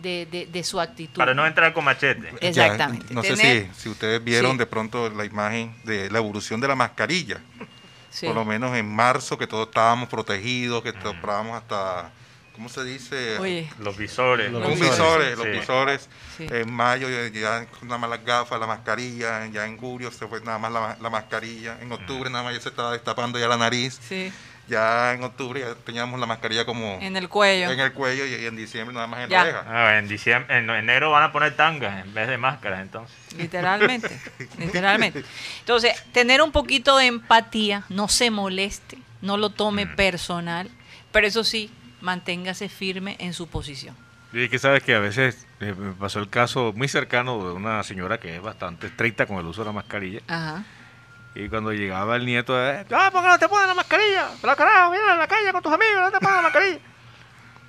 de, 0.02 0.26
de- 0.30 0.46
de 0.46 0.64
su 0.64 0.80
actitud. 0.80 1.16
Para 1.18 1.34
no 1.34 1.46
entrar 1.46 1.72
con 1.72 1.84
machete. 1.84 2.32
Ya, 2.40 2.48
Exactamente. 2.48 3.14
no 3.14 3.22
sé 3.22 3.36
si, 3.36 3.68
si 3.80 3.88
ustedes 3.88 4.22
vieron 4.22 4.52
Sí. 4.52 4.58
de 4.58 4.66
pronto 4.66 5.08
la 5.10 5.24
imagen 5.24 5.74
de 5.84 6.10
la 6.10 6.18
evolución 6.18 6.60
de 6.60 6.68
la 6.68 6.74
mascarilla. 6.76 7.40
Sí. 8.10 8.26
Por 8.26 8.34
lo 8.34 8.44
menos 8.44 8.76
en 8.76 8.88
marzo, 8.94 9.36
que 9.38 9.46
todos 9.46 9.68
estábamos 9.68 10.08
protegidos, 10.08 10.82
que 10.82 10.92
comprábamos 10.94 11.56
hasta, 11.56 12.10
¿cómo 12.54 12.68
se 12.68 12.82
dice? 12.84 13.38
Oye, 13.38 13.68
Los 13.78 13.96
visores. 13.96 14.50
Los 14.50 14.62
Los 14.62 14.78
visores, 14.80 15.36
los 15.36 15.46
Sí. 15.46 15.52
visores. 15.52 16.08
Sí. 16.38 16.46
En 16.50 16.72
mayo 16.72 17.08
ya, 17.10 17.28
ya 17.28 17.66
nada 17.82 17.98
más 17.98 18.08
las 18.10 18.24
gafas, 18.24 18.58
la 18.60 18.66
mascarilla. 18.66 19.46
Ya 19.46 19.66
en 19.66 19.76
julio 19.76 20.10
se 20.10 20.26
fue 20.26 20.40
nada 20.42 20.58
más 20.58 20.72
la, 20.72 20.96
la 21.00 21.10
mascarilla. 21.10 21.78
En 21.80 21.90
octubre 21.92 22.30
nada 22.30 22.44
más 22.44 22.54
ya 22.54 22.60
se 22.60 22.68
estaba 22.70 22.92
destapando 22.92 23.38
ya 23.38 23.48
la 23.48 23.56
nariz. 23.56 23.98
sí, 24.08 24.32
Ya 24.68 25.12
en 25.12 25.22
octubre 25.22 25.60
ya 25.60 25.74
teníamos 25.76 26.18
la 26.18 26.26
mascarilla 26.26 26.64
como 26.64 26.98
en 27.00 27.16
el 27.16 27.28
cuello. 27.28 27.70
en 27.70 27.78
el 27.78 27.92
cuello 27.92 28.26
y, 28.26 28.34
y 28.34 28.46
en 28.46 28.56
diciembre 28.56 28.92
nada 28.94 29.06
más 29.06 29.20
en 29.20 29.30
Ya. 29.30 29.44
la 29.44 29.50
oreja. 29.50 29.64
Ah, 29.68 29.98
en 29.98 30.08
diciembre, 30.08 30.58
en 30.58 30.68
enero 30.70 31.10
van 31.12 31.22
a 31.22 31.30
poner 31.32 31.54
tangas 31.54 32.04
en 32.04 32.12
vez 32.14 32.26
de 32.28 32.36
máscaras, 32.36 32.80
entonces. 32.80 33.16
Literalmente, 33.36 34.18
literalmente. 34.58 35.22
Entonces, 35.60 35.92
tener 36.12 36.42
un 36.42 36.50
poquito 36.52 36.96
de 36.96 37.06
empatía, 37.06 37.84
no 37.88 38.08
se 38.08 38.30
moleste, 38.30 38.98
no 39.22 39.36
lo 39.36 39.50
tome 39.50 39.86
personal, 39.86 40.68
pero 41.12 41.26
eso 41.28 41.44
sí, 41.44 41.70
manténgase 42.00 42.68
firme 42.68 43.16
en 43.20 43.32
su 43.34 43.46
posición. 43.48 43.96
Y 44.32 44.48
que 44.48 44.58
sabes 44.58 44.82
que 44.82 44.94
a 44.94 44.98
veces 44.98 45.46
eh, 45.60 45.72
me 45.78 45.92
pasó 45.92 46.18
el 46.18 46.28
caso 46.28 46.72
muy 46.74 46.88
cercano 46.88 47.38
de 47.46 47.52
una 47.54 47.82
señora 47.84 48.18
que 48.18 48.34
es 48.36 48.42
bastante 48.42 48.88
estricta 48.88 49.24
con 49.26 49.38
el 49.38 49.46
uso 49.46 49.62
de 49.62 49.66
la 49.66 49.72
mascarilla. 49.72 50.20
Ajá. 50.26 50.64
Y 51.36 51.50
cuando 51.50 51.70
llegaba 51.70 52.16
el 52.16 52.24
nieto, 52.24 52.58
eh, 52.58 52.86
ah, 52.90 53.10
¿por 53.12 53.22
qué 53.22 53.28
no 53.28 53.38
te 53.38 53.48
pones 53.48 53.68
la 53.68 53.74
mascarilla? 53.74 54.28
Pero 54.40 54.56
carajo, 54.56 54.90
mira 54.90 55.12
en 55.12 55.18
la 55.18 55.28
calle 55.28 55.52
con 55.52 55.62
tus 55.62 55.72
amigos, 55.72 56.00
no 56.00 56.10
te 56.10 56.18
pones 56.18 56.36
la 56.36 56.42
mascarilla. 56.42 56.78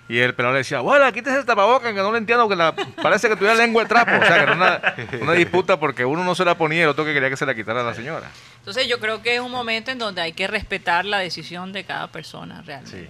Y 0.08 0.20
el 0.20 0.34
pelado 0.34 0.54
le 0.54 0.60
decía, 0.60 0.80
bueno, 0.80 1.12
quítese 1.12 1.40
el 1.40 1.46
tapabocas, 1.46 1.92
que 1.92 2.00
no 2.00 2.12
lo 2.12 2.18
entiendo, 2.18 2.48
que 2.48 2.56
la, 2.56 2.74
parece 3.02 3.28
que 3.28 3.36
tuviera 3.36 3.56
lengua 3.56 3.84
de 3.84 3.90
trapo. 3.90 4.12
O 4.16 4.26
sea, 4.26 4.36
que 4.38 4.44
era 4.44 4.54
una, 4.54 4.82
una 5.22 5.34
disputa 5.34 5.78
porque 5.78 6.06
uno 6.06 6.24
no 6.24 6.34
se 6.34 6.46
la 6.46 6.58
ponía 6.58 6.80
y 6.80 6.82
el 6.84 6.88
otro 6.88 7.04
que 7.04 7.14
quería 7.14 7.30
que 7.30 7.36
se 7.36 7.46
la 7.46 7.54
quitara 7.54 7.82
a 7.82 7.84
la 7.84 7.94
señora. 7.94 8.32
Entonces, 8.60 8.88
yo 8.88 9.02
creo 9.02 9.22
que 9.22 9.36
es 9.36 9.42
un 9.42 9.52
momento 9.52 9.92
en 9.92 9.98
donde 9.98 10.22
hay 10.22 10.32
que 10.32 10.48
respetar 10.48 11.04
la 11.04 11.18
decisión 11.20 11.74
de 11.74 11.84
cada 11.84 12.08
persona 12.08 12.62
realmente. 12.62 13.10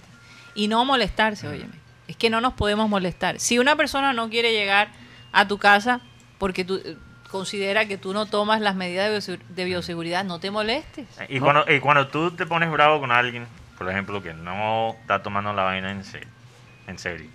Y 0.56 0.66
no 0.66 0.84
molestarse, 0.84 1.46
óyeme. 1.46 1.74
Es 2.08 2.16
que 2.16 2.30
no 2.30 2.40
nos 2.40 2.54
podemos 2.54 2.88
molestar. 2.88 3.38
Si 3.38 3.60
una 3.60 3.76
persona 3.76 4.12
no 4.12 4.28
quiere 4.28 4.52
llegar 4.52 4.88
a 5.30 5.46
tu 5.46 5.58
casa 5.58 6.00
porque 6.38 6.64
tú 6.64 6.80
considera 7.30 7.86
que 7.86 7.98
tú 7.98 8.12
no 8.14 8.26
tomas 8.26 8.60
las 8.60 8.74
medidas 8.74 9.10
de 9.10 9.16
biosegu- 9.18 9.46
de 9.48 9.64
bioseguridad, 9.64 10.24
no 10.24 10.40
te 10.40 10.50
molestes. 10.50 11.06
Y, 11.28 11.40
cuando, 11.40 11.64
y 11.70 11.78
cuando 11.80 12.08
tú 12.08 12.30
te 12.32 12.46
pones 12.46 12.70
bravo 12.70 13.00
con 13.00 13.12
alguien, 13.12 13.46
por 13.76 13.88
ejemplo, 13.90 14.22
que 14.22 14.32
no 14.34 14.96
está 15.00 15.22
tomando 15.22 15.52
la 15.52 15.62
vaina 15.62 15.90
en, 15.90 16.04
se- 16.04 16.26
en 16.86 16.98
serio, 16.98 17.28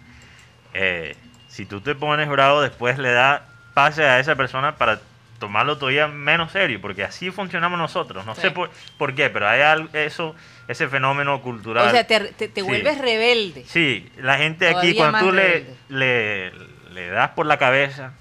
eh, 0.73 1.15
si 1.47 1.65
tú 1.65 1.81
te 1.81 1.93
pones 1.95 2.27
bravo, 2.29 2.61
después 2.61 2.97
le 2.97 3.11
da 3.11 3.45
pase 3.73 4.03
a 4.03 4.19
esa 4.19 4.35
persona 4.35 4.75
para 4.77 4.99
tomarlo 5.39 5.77
todavía 5.77 6.07
menos 6.07 6.51
serio, 6.51 6.79
porque 6.81 7.03
así 7.03 7.29
funcionamos 7.29 7.77
nosotros. 7.77 8.25
No 8.25 8.33
Sí. 8.35 8.41
sé 8.41 8.51
por, 8.51 8.71
por 8.97 9.13
qué, 9.13 9.29
pero 9.29 9.47
hay 9.47 9.61
algo, 9.61 9.89
eso, 9.93 10.35
ese 10.67 10.87
fenómeno 10.87 11.41
cultural. 11.41 11.87
O 11.87 11.91
sea, 11.91 12.07
te, 12.07 12.19
te- 12.19 12.47
te 12.47 12.61
Sí. 12.61 12.65
vuelves 12.67 12.97
rebelde. 12.97 13.65
Sí, 13.67 14.09
la 14.17 14.37
gente 14.37 14.69
aquí, 14.69 14.95
cuando 14.95 15.19
tú 15.19 15.31
le, 15.31 15.65
le, 15.89 16.51
le 16.93 17.09
das 17.09 17.31
por 17.31 17.45
la 17.45 17.57
cabeza, 17.57 18.13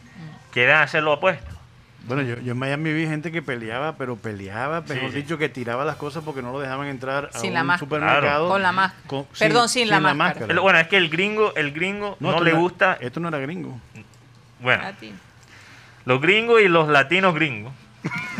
quieren 0.52 0.76
hacer 0.76 1.02
lo 1.02 1.12
opuesto. 1.14 1.51
Bueno, 2.07 2.22
yo, 2.22 2.38
yo 2.40 2.53
en 2.53 2.59
Miami 2.59 2.92
vi 2.92 3.07
gente 3.07 3.30
que 3.30 3.42
peleaba, 3.42 3.96
pero 3.96 4.16
peleaba, 4.16 4.80
mejor 4.80 5.11
sí. 5.11 5.16
dicho, 5.16 5.38
que 5.38 5.48
tiraba 5.48 5.84
las 5.84 5.96
cosas 5.96 6.24
porque 6.24 6.42
no 6.42 6.50
lo 6.53 6.59
dejaban 6.61 6.88
entrar 6.88 7.30
a 7.32 7.38
Sin 7.38 7.50
un 7.50 7.55
la 7.55 7.64
máscara. 7.64 7.78
supermercado. 7.86 8.48
Con 8.48 8.62
la 8.62 8.72
máscara. 8.72 9.03
con- 9.07 9.26
Perdón, 9.38 9.68
sin 9.68 9.88
la 9.88 10.00
máscara. 10.00 10.46
El- 10.53 10.61
Bueno, 10.61 10.78
es 10.80 10.88
que 10.88 10.96
el 10.96 11.09
gringo, 11.09 11.55
el 11.55 11.72
gringo 11.72 12.16
no, 12.20 12.40
le 12.42 12.50
era- 12.50 12.59
gusta, 12.59 12.98
Esto 13.00 13.20
no 13.20 13.28
era 13.28 13.38
gringo. 13.38 13.78
bueno, 14.61 14.82
A 14.84 14.92
los 16.05 16.20
gringos 16.20 16.61
y 16.61 16.68
los 16.68 16.88
latinos 16.88 17.34
gringos, 17.34 17.72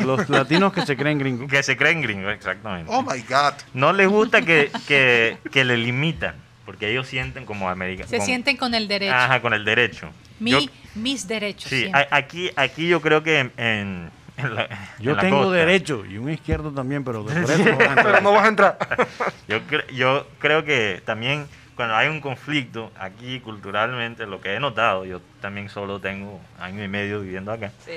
Los 0.05 0.29
latinos 0.29 0.73
que 0.73 0.85
se 0.85 0.97
creen 0.97 1.19
gringos. 1.19 1.49
que 1.49 1.63
se 1.63 1.77
creen 1.77 2.03
gringos, 2.03 2.33
exactamente. 2.35 2.91
Oh 2.93 3.03
my 3.03 3.21
God. 3.29 3.55
No 3.75 3.93
les 3.93 4.09
gusta 4.09 4.43
que, 4.43 4.73
que, 4.89 5.39
que 5.53 5.65
le 5.65 5.77
limitan, 5.77 6.35
porque 6.67 6.91
ellos 6.91 7.07
sienten 7.07 7.45
como 7.47 7.69
americanos. 7.71 8.11
Se 8.11 8.21
sienten 8.21 8.57
con 8.57 8.75
el 8.75 8.89
derecho. 8.89 9.15
Ajá, 9.15 9.41
con 9.41 9.55
el 9.55 9.65
derecho. 9.65 10.09
Mi, 10.41 10.51
Yo- 10.51 10.59
mis 10.95 11.26
derechos. 11.26 11.70
sí, 11.70 11.80
siempre. 11.80 12.07
aquí, 12.11 12.51
aquí 12.57 12.88
yo 12.88 13.01
creo 13.01 13.22
que 13.22 13.40
en, 13.40 13.53
en, 13.57 14.11
en 14.36 14.55
la, 14.55 14.68
Yo 14.99 15.11
en 15.12 15.16
la 15.16 15.22
tengo 15.22 15.38
costa, 15.43 15.57
derecho 15.57 16.05
y 16.07 16.18
un 16.18 16.30
izquierdo 16.30 16.70
también, 16.72 17.05
pero 17.05 17.22
por 17.24 17.32
eso 17.51 17.59
no. 17.64 17.78
Pero 17.95 18.20
no 18.20 18.32
vas 18.32 18.45
a 18.45 18.49
entrar. 18.49 18.78
Yo, 19.49 19.61
cre- 19.66 19.86
yo 19.93 20.26
creo 20.38 20.64
que 20.64 21.03
también 21.05 21.47
cuando 21.74 21.95
hay 21.97 22.09
un 22.09 22.20
conflicto 22.20 22.93
aquí 22.99 23.40
culturalmente, 23.40 24.26
lo 24.26 24.40
que 24.40 24.55
he 24.55 24.61
notado, 24.61 25.05
yo 25.07 25.20
también 25.40 25.68
solo 25.68 26.01
tengo 26.01 26.40
año 26.61 26.84
y 26.84 26.88
medio 26.88 27.20
viviendo 27.20 27.51
acá, 27.53 27.72
Sí. 27.84 27.93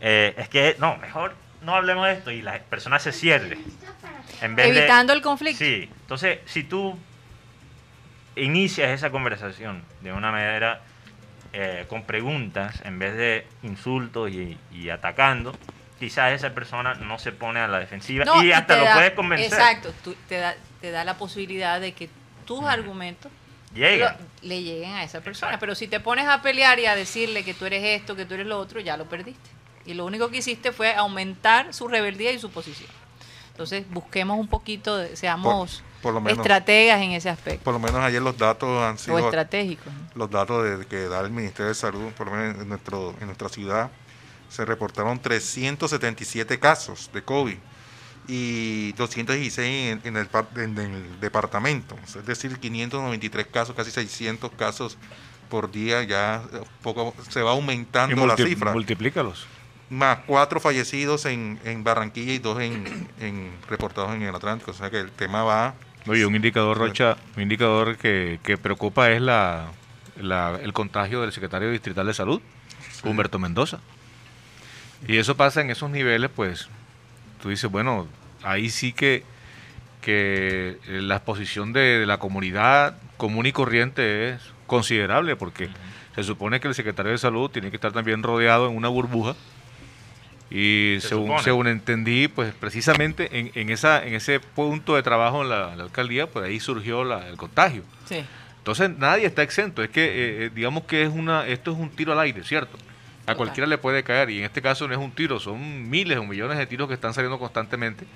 eh, 0.00 0.34
es 0.36 0.48
que 0.48 0.76
no, 0.80 0.96
mejor 0.98 1.32
no 1.62 1.74
hablemos 1.76 2.06
de 2.06 2.12
esto 2.14 2.30
y 2.32 2.42
la 2.42 2.58
persona 2.58 2.98
se 2.98 3.12
cierre. 3.12 3.56
En 4.42 4.54
vez 4.56 4.66
de- 4.72 4.78
Evitando 4.80 5.12
el 5.12 5.22
conflicto. 5.22 5.58
Sí, 5.64 5.88
entonces 6.02 6.40
si 6.46 6.64
tú 6.64 6.98
inicias 8.36 8.90
esa 8.90 9.10
conversación 9.10 9.82
de 10.00 10.12
una 10.12 10.30
manera 10.30 10.80
eh, 11.52 11.86
con 11.88 12.04
preguntas 12.04 12.80
en 12.84 12.98
vez 12.98 13.16
de 13.16 13.46
insultos 13.62 14.30
y, 14.30 14.56
y 14.72 14.90
atacando, 14.90 15.54
quizás 15.98 16.32
esa 16.32 16.50
persona 16.54 16.94
no 16.94 17.18
se 17.18 17.32
pone 17.32 17.60
a 17.60 17.68
la 17.68 17.78
defensiva 17.78 18.24
No, 18.24 18.42
y 18.42 18.52
hasta 18.52 18.76
lo 18.76 18.84
da- 18.84 18.94
puedes 18.94 19.12
convencer. 19.12 19.46
Exacto, 19.52 19.92
tú- 20.04 20.14
te, 20.28 20.36
da, 20.38 20.54
te 20.80 20.90
da 20.90 21.04
la 21.04 21.16
posibilidad 21.16 21.80
de 21.80 21.92
que 21.92 22.08
tus 22.46 22.64
argumentos 22.64 23.30
Llega. 23.74 24.16
lo- 24.20 24.48
le 24.48 24.62
lleguen 24.62 24.92
a 24.92 25.02
esa 25.04 25.20
persona. 25.20 25.58
Pero 25.58 25.74
si 25.74 25.88
te 25.88 26.00
pones 26.00 26.26
a 26.26 26.40
pelear 26.42 26.78
y 26.78 26.86
a 26.86 26.94
decirle 26.94 27.44
que 27.44 27.54
tú 27.54 27.66
eres 27.66 27.82
esto, 28.00 28.14
que 28.16 28.24
tú 28.24 28.34
eres 28.34 28.46
lo 28.46 28.58
otro, 28.58 28.80
ya 28.80 28.96
lo 28.96 29.06
perdiste. 29.06 29.50
Y 29.86 29.94
lo 29.94 30.04
único 30.06 30.28
que 30.30 30.38
hiciste 30.38 30.70
fue 30.72 30.94
aumentar 30.94 31.72
su 31.74 31.88
rebeldía 31.88 32.30
y 32.32 32.38
su 32.38 32.50
posición. 32.50 32.90
Entonces, 33.50 33.84
busquemos 33.90 34.38
un 34.38 34.46
poquito, 34.48 34.96
de- 34.96 35.16
seamos 35.16 35.82
por 35.82 35.87
lo 36.14 36.20
menos. 36.20 36.38
estrategas 36.38 37.00
en 37.02 37.12
ese 37.12 37.28
aspecto. 37.28 37.64
Por 37.64 37.74
lo 37.74 37.80
menos 37.80 37.96
ayer 38.00 38.22
los 38.22 38.36
datos 38.38 38.68
han 38.82 38.94
O 38.94 38.98
sido 38.98 39.18
estratégicos. 39.18 39.86
¿no? 39.92 40.08
los 40.14 40.30
datos 40.30 40.64
de- 40.78 40.86
que 40.86 41.08
da 41.08 41.20
el 41.20 41.30
Ministerio 41.30 41.68
de 41.68 41.74
Salud, 41.74 42.10
por 42.12 42.26
lo 42.28 42.34
menos 42.34 42.60
en, 42.62 42.68
nuestro, 42.68 43.14
en 43.20 43.26
nuestra 43.26 43.48
ciudad, 43.48 43.90
se 44.48 44.64
reportaron 44.64 45.18
377 45.20 46.58
casos 46.58 47.10
de 47.12 47.22
COVID 47.22 47.56
y 48.26 48.92
216 48.92 49.92
en, 49.92 50.00
en 50.04 50.16
el, 50.16 50.28
en 50.56 50.78
el 50.78 51.20
departamento, 51.20 51.96
es 52.04 52.26
decir, 52.26 52.58
593 52.58 53.46
casos, 53.46 53.74
casi 53.74 53.90
600 53.90 54.50
casos 54.52 54.98
por 55.48 55.70
día, 55.70 56.02
ya 56.02 56.42
poco 56.82 57.14
se 57.30 57.40
va 57.42 57.52
Y 57.52 57.54
aumentando 57.56 58.26
la 58.26 58.34
multi- 58.36 58.44
cifra. 58.48 58.72
multiplícalos. 58.72 59.46
Más 59.90 60.18
cuatro 60.26 60.60
fallecidos 60.60 61.24
en, 61.24 61.58
en 61.64 61.82
Barranquilla 61.82 62.34
y 62.34 62.38
dos 62.38 62.60
en, 62.60 63.08
en 63.20 63.50
reportados 63.70 64.14
en 64.14 64.20
el 64.22 64.34
Atlántico, 64.34 64.72
o 64.72 64.74
sea 64.74 64.90
que 64.90 65.00
el 65.00 65.10
tema 65.10 65.42
va... 65.44 65.74
Oye, 66.08 66.24
un 66.26 66.34
indicador, 66.34 66.78
Rocha, 66.78 67.16
un 67.36 67.42
indicador 67.42 67.96
que, 67.96 68.40
que 68.42 68.56
preocupa 68.56 69.10
es 69.10 69.20
la, 69.20 69.66
la- 70.20 70.58
el 70.62 70.72
contagio 70.72 71.20
del 71.22 71.32
secretario 71.32 71.70
distrital 71.70 72.06
de 72.06 72.14
salud, 72.14 72.40
Humberto 73.04 73.38
Mendoza. 73.38 73.80
Y 75.06 75.16
eso 75.18 75.36
pasa 75.36 75.60
en 75.60 75.70
esos 75.70 75.90
niveles, 75.90 76.30
pues, 76.34 76.68
tú 77.42 77.50
dices, 77.50 77.70
bueno, 77.70 78.08
ahí 78.42 78.68
sí 78.70 78.92
que, 78.92 79.22
que 80.00 80.78
eh, 80.88 81.00
la 81.02 81.16
exposición 81.16 81.72
de, 81.72 82.00
de 82.00 82.06
la 82.06 82.18
comunidad 82.18 82.96
común 83.16 83.46
y 83.46 83.52
corriente 83.52 84.30
es 84.30 84.40
considerable, 84.66 85.36
porque 85.36 85.68
se 86.14 86.24
supone 86.24 86.58
que 86.60 86.68
el 86.68 86.74
secretario 86.74 87.12
de 87.12 87.18
salud 87.18 87.50
tiene 87.50 87.70
que 87.70 87.76
estar 87.76 87.92
también 87.92 88.22
rodeado 88.22 88.68
en 88.68 88.76
una 88.76 88.88
burbuja. 88.88 89.34
Y 90.50 90.96
Se 91.00 91.08
según, 91.08 91.26
supone. 91.26 91.42
según 91.42 91.66
entendí, 91.68 92.26
pues 92.28 92.54
precisamente 92.54 93.38
en, 93.38 93.50
en, 93.54 93.68
esa, 93.70 94.04
en 94.06 94.14
ese 94.14 94.40
punto 94.40 94.94
de 94.96 95.02
trabajo 95.02 95.42
en 95.42 95.50
la, 95.50 95.76
la 95.76 95.84
alcaldía, 95.84 96.26
pues 96.26 96.46
ahí 96.46 96.58
surgió 96.60 97.04
la- 97.04 97.28
el 97.28 97.36
contagio. 97.36 97.82
Sí. 98.06 98.24
Entonces 98.58 98.90
nadie 98.98 99.26
está 99.26 99.42
exento. 99.42 99.82
Es 99.82 99.90
que 99.90 100.04
eh, 100.04 100.44
eh, 100.46 100.50
digamos 100.54 100.84
que 100.84 101.02
es 101.02 101.10
una, 101.10 101.46
esto 101.46 101.72
es 101.72 101.78
un 101.78 101.90
tiro 101.90 102.12
al 102.12 102.20
aire, 102.20 102.42
¿cierto? 102.44 102.78
A 103.26 103.34
cualquiera 103.34 103.66
le 103.66 103.76
puede 103.76 104.02
caer 104.02 104.30
y 104.30 104.38
en 104.38 104.44
este 104.44 104.62
caso 104.62 104.88
no 104.88 104.94
es 104.94 105.00
un 105.00 105.10
tiro, 105.10 105.38
son 105.38 105.90
miles 105.90 106.16
o 106.16 106.24
millones 106.24 106.56
de 106.56 106.66
tiros 106.66 106.88
que 106.88 106.94
están 106.94 107.12
saliendo 107.12 107.38
constantemente. 107.38 108.06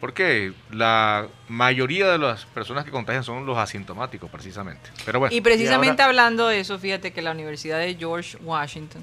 Porque 0.00 0.52
la 0.72 1.26
mayoría 1.48 2.10
de 2.10 2.18
las 2.18 2.44
personas 2.46 2.84
que 2.84 2.90
contagian 2.90 3.24
son 3.24 3.46
los 3.46 3.56
asintomáticos, 3.56 4.28
precisamente. 4.28 4.90
Pero 5.06 5.20
bueno. 5.20 5.34
Y 5.34 5.40
precisamente 5.40 6.02
ahora- 6.02 6.10
hablando 6.10 6.48
de 6.48 6.60
eso, 6.60 6.78
fíjate 6.78 7.12
que 7.12 7.22
la 7.22 7.30
Universidad 7.30 7.78
de 7.78 7.94
George 7.94 8.36
Washington 8.42 9.02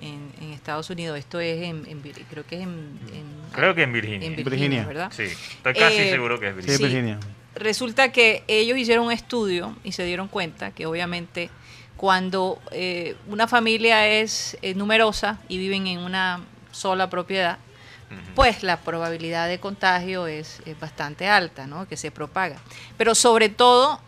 en, 0.00 0.30
en 0.40 0.52
Estados 0.52 0.88
Unidos, 0.90 1.18
esto 1.18 1.40
es 1.40 1.62
en, 1.62 1.84
en 1.86 2.00
creo 2.30 2.46
que 2.46 2.56
es 2.56 2.62
en, 2.62 2.68
en- 3.12 3.38
Creo 3.52 3.74
que 3.74 3.82
en 3.82 3.92
Virginia. 3.92 4.26
en 4.28 4.36
Virginia, 4.36 4.84
¿verdad? 4.86 5.10
Sí, 5.14 5.24
estoy 5.24 5.74
casi 5.74 5.96
Eh, 5.98 6.10
seguro 6.10 6.38
que 6.38 6.48
es 6.48 6.54
Virginia. 6.56 6.76
Sí, 6.78 6.84
Virginia. 6.84 7.18
Resulta 7.54 8.12
que 8.12 8.44
ellos 8.46 8.76
hicieron 8.78 9.06
un 9.06 9.12
estudio 9.12 9.74
y 9.82 9.92
se 9.92 10.04
dieron 10.04 10.28
cuenta 10.28 10.70
que 10.70 10.86
obviamente 10.86 11.50
cuando 11.96 12.60
eh, 12.70 13.16
una 13.26 13.48
familia 13.48 14.06
es 14.06 14.56
eh, 14.62 14.74
numerosa 14.74 15.40
y 15.48 15.58
viven 15.58 15.86
en 15.88 15.98
una 15.98 16.40
sola 16.70 17.10
propiedad, 17.10 17.58
pues 18.34 18.62
la 18.62 18.78
probabilidad 18.80 19.48
de 19.48 19.58
contagio 19.58 20.26
es, 20.28 20.60
es 20.64 20.78
bastante 20.80 21.28
alta, 21.28 21.66
¿no? 21.66 21.86
Que 21.88 21.96
se 21.96 22.10
propaga. 22.10 22.56
Pero 22.96 23.14
sobre 23.14 23.48
todo 23.48 24.00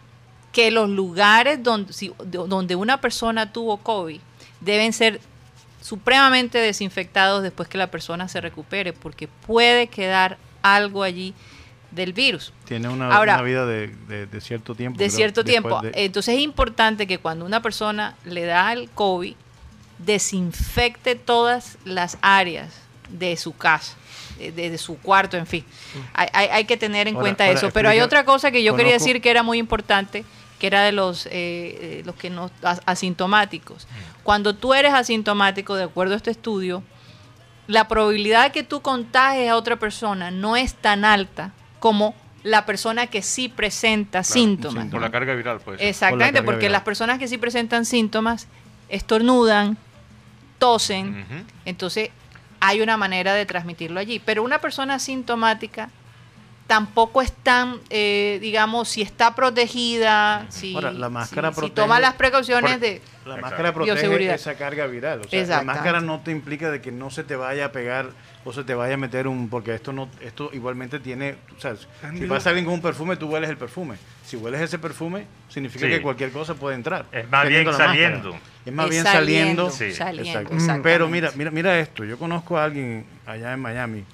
que 0.52 0.70
los 0.70 0.88
lugares 0.88 1.62
donde, 1.62 1.92
si- 1.92 2.12
do- 2.24 2.46
donde 2.46 2.76
una 2.76 3.00
persona 3.00 3.52
tuvo 3.52 3.78
COVID 3.78 4.20
deben 4.60 4.92
ser 4.92 5.20
supremamente 5.80 6.58
desinfectados 6.58 7.42
después 7.42 7.68
que 7.68 7.78
la 7.78 7.90
persona 7.90 8.28
se 8.28 8.40
recupere, 8.40 8.92
porque 8.92 9.28
puede 9.46 9.86
quedar 9.88 10.36
algo 10.62 11.02
allí 11.02 11.34
del 11.90 12.12
virus. 12.12 12.52
Tiene 12.66 12.88
una, 12.88 13.12
Ahora, 13.14 13.34
una 13.34 13.42
vida 13.42 13.66
de, 13.66 13.88
de- 13.88 14.26
de 14.26 14.40
cierto 14.40 14.74
tiempo. 14.74 14.98
de 14.98 15.06
creo, 15.06 15.16
cierto 15.16 15.44
tiempo. 15.44 15.80
de- 15.80 15.92
Entonces 15.94 16.36
es 16.36 16.40
importante 16.42 17.06
que 17.06 17.18
cuando 17.18 17.44
una 17.44 17.60
persona 17.62 18.14
le 18.24 18.44
da 18.44 18.72
el 18.72 18.88
COVID, 18.90 19.34
desinfecte 19.98 21.14
todas 21.14 21.78
las 21.84 22.18
áreas 22.22 22.68
de 23.08 23.36
su 23.36 23.56
casa, 23.56 23.94
de, 24.38 24.78
su 24.78 24.98
cuarto, 24.98 25.36
en 25.36 25.46
fin. 25.46 25.64
Hay, 26.14 26.28
hay- 26.32 26.48
hay 26.48 26.64
que 26.64 26.76
tener 26.76 27.08
en 27.08 27.14
Ahora- 27.16 27.24
cuenta 27.24 27.44
ahora, 27.44 27.58
eso. 27.58 27.70
Pero 27.70 27.88
hay 27.88 28.00
otra 28.00 28.24
cosa 28.24 28.50
que 28.50 28.62
yo 28.62 28.76
quería 28.76 28.92
decir 28.92 29.20
que 29.20 29.30
era 29.30 29.42
muy 29.42 29.58
importante, 29.58 30.24
que 30.60 30.68
era 30.68 30.82
de 30.84 30.92
los, 30.92 31.26
eh, 31.26 31.30
eh, 31.32 32.02
los 32.04 32.14
que 32.14 32.30
no 32.30 32.50
as- 32.62 32.82
asintomáticos. 32.86 33.88
Cuando 34.22 34.54
tú 34.54 34.74
eres 34.74 34.92
asintomático, 34.94 35.74
de 35.74 35.84
acuerdo 35.84 36.14
a 36.14 36.16
este 36.18 36.30
estudio, 36.30 36.84
la 37.66 37.88
probabilidad 37.88 38.44
de 38.44 38.52
que 38.52 38.62
tú 38.62 38.80
contagies 38.82 39.50
a 39.50 39.56
otra 39.56 39.76
persona 39.76 40.30
no 40.30 40.56
es 40.56 40.74
tan 40.74 41.04
alta 41.04 41.52
como 41.80 42.14
la 42.42 42.64
persona 42.66 43.06
que 43.06 43.22
sí 43.22 43.48
presenta 43.48 44.22
síntomas. 44.22 44.86
Por 44.90 45.00
la 45.00 45.10
carga 45.10 45.34
viral, 45.34 45.60
pues. 45.60 45.80
Exactamente, 45.80 46.40
porque 46.46 46.66
las 46.72 46.82
personas 46.82 47.18
que 47.18 47.26
sí 47.28 47.38
presentan 47.38 47.84
síntomas 47.84 48.46
estornudan, 48.88 49.76
tosen, 50.58 51.24
entonces 51.64 52.10
hay 52.60 52.80
una 52.82 52.96
manera 52.96 53.34
de 53.34 53.46
transmitirlo 53.46 53.98
allí. 54.00 54.18
Pero 54.18 54.42
una 54.42 54.58
persona 54.60 54.94
asintomática 54.94 55.90
tampoco 56.70 57.20
es 57.20 57.32
tan, 57.32 57.80
eh, 57.90 58.38
digamos, 58.40 58.88
si 58.88 59.02
está 59.02 59.34
protegida, 59.34 60.46
si, 60.50 60.72
Ahora, 60.72 60.92
la 60.92 61.08
máscara 61.08 61.48
si- 61.48 61.54
si 61.56 61.60
protege- 61.62 61.74
toma 61.74 61.98
las 61.98 62.14
precauciones 62.14 62.70
Por- 62.70 62.80
de 62.80 63.02
La 63.26 63.36
máscara 63.38 63.74
protege 63.74 64.32
esa 64.32 64.54
carga 64.54 64.86
viral. 64.86 65.22
O 65.22 65.28
sea, 65.28 65.44
la 65.44 65.62
máscara 65.64 66.00
no 66.00 66.20
te 66.20 66.30
implica 66.30 66.70
de 66.70 66.80
que 66.80 66.92
no 66.92 67.10
se 67.10 67.24
te 67.24 67.34
vaya 67.34 67.64
a 67.66 67.72
pegar 67.72 68.10
o 68.44 68.52
se 68.52 68.62
te 68.62 68.72
vaya 68.74 68.94
a 68.94 68.96
meter 68.96 69.26
un... 69.26 69.48
Porque 69.48 69.74
esto 69.74 69.92
no 69.92 70.08
esto 70.20 70.50
igualmente 70.52 71.00
tiene... 71.00 71.34
O 71.56 71.60
sea, 71.60 71.74
si 71.76 72.26
pasa 72.26 72.50
alguien 72.50 72.64
con 72.64 72.74
un 72.74 72.80
perfume, 72.82 73.16
tú 73.16 73.26
hueles 73.26 73.50
el 73.50 73.56
perfume. 73.56 73.96
Si 74.24 74.36
hueles 74.36 74.60
ese 74.60 74.78
perfume, 74.78 75.26
significa 75.48 75.86
Sí. 75.86 75.90
que 75.90 76.02
cualquier 76.02 76.30
cosa 76.30 76.54
puede 76.54 76.76
entrar. 76.76 77.04
Es 77.10 77.28
más 77.28 77.48
bien 77.48 77.66
saliendo. 77.72 78.36
Es 78.64 78.72
más 78.72 78.84
Es 78.86 78.90
bien 78.92 79.02
saliendo, 79.04 79.70
saliendo. 79.70 80.22
Sí. 80.22 80.44
saliendo. 80.44 80.82
Pero 80.84 81.08
mira, 81.08 81.32
mira, 81.34 81.50
mira 81.50 81.78
esto. 81.80 82.04
Yo 82.04 82.16
conozco 82.16 82.56
a 82.58 82.64
alguien 82.64 83.04
allá 83.26 83.52
en 83.54 83.60
Miami 83.60 84.04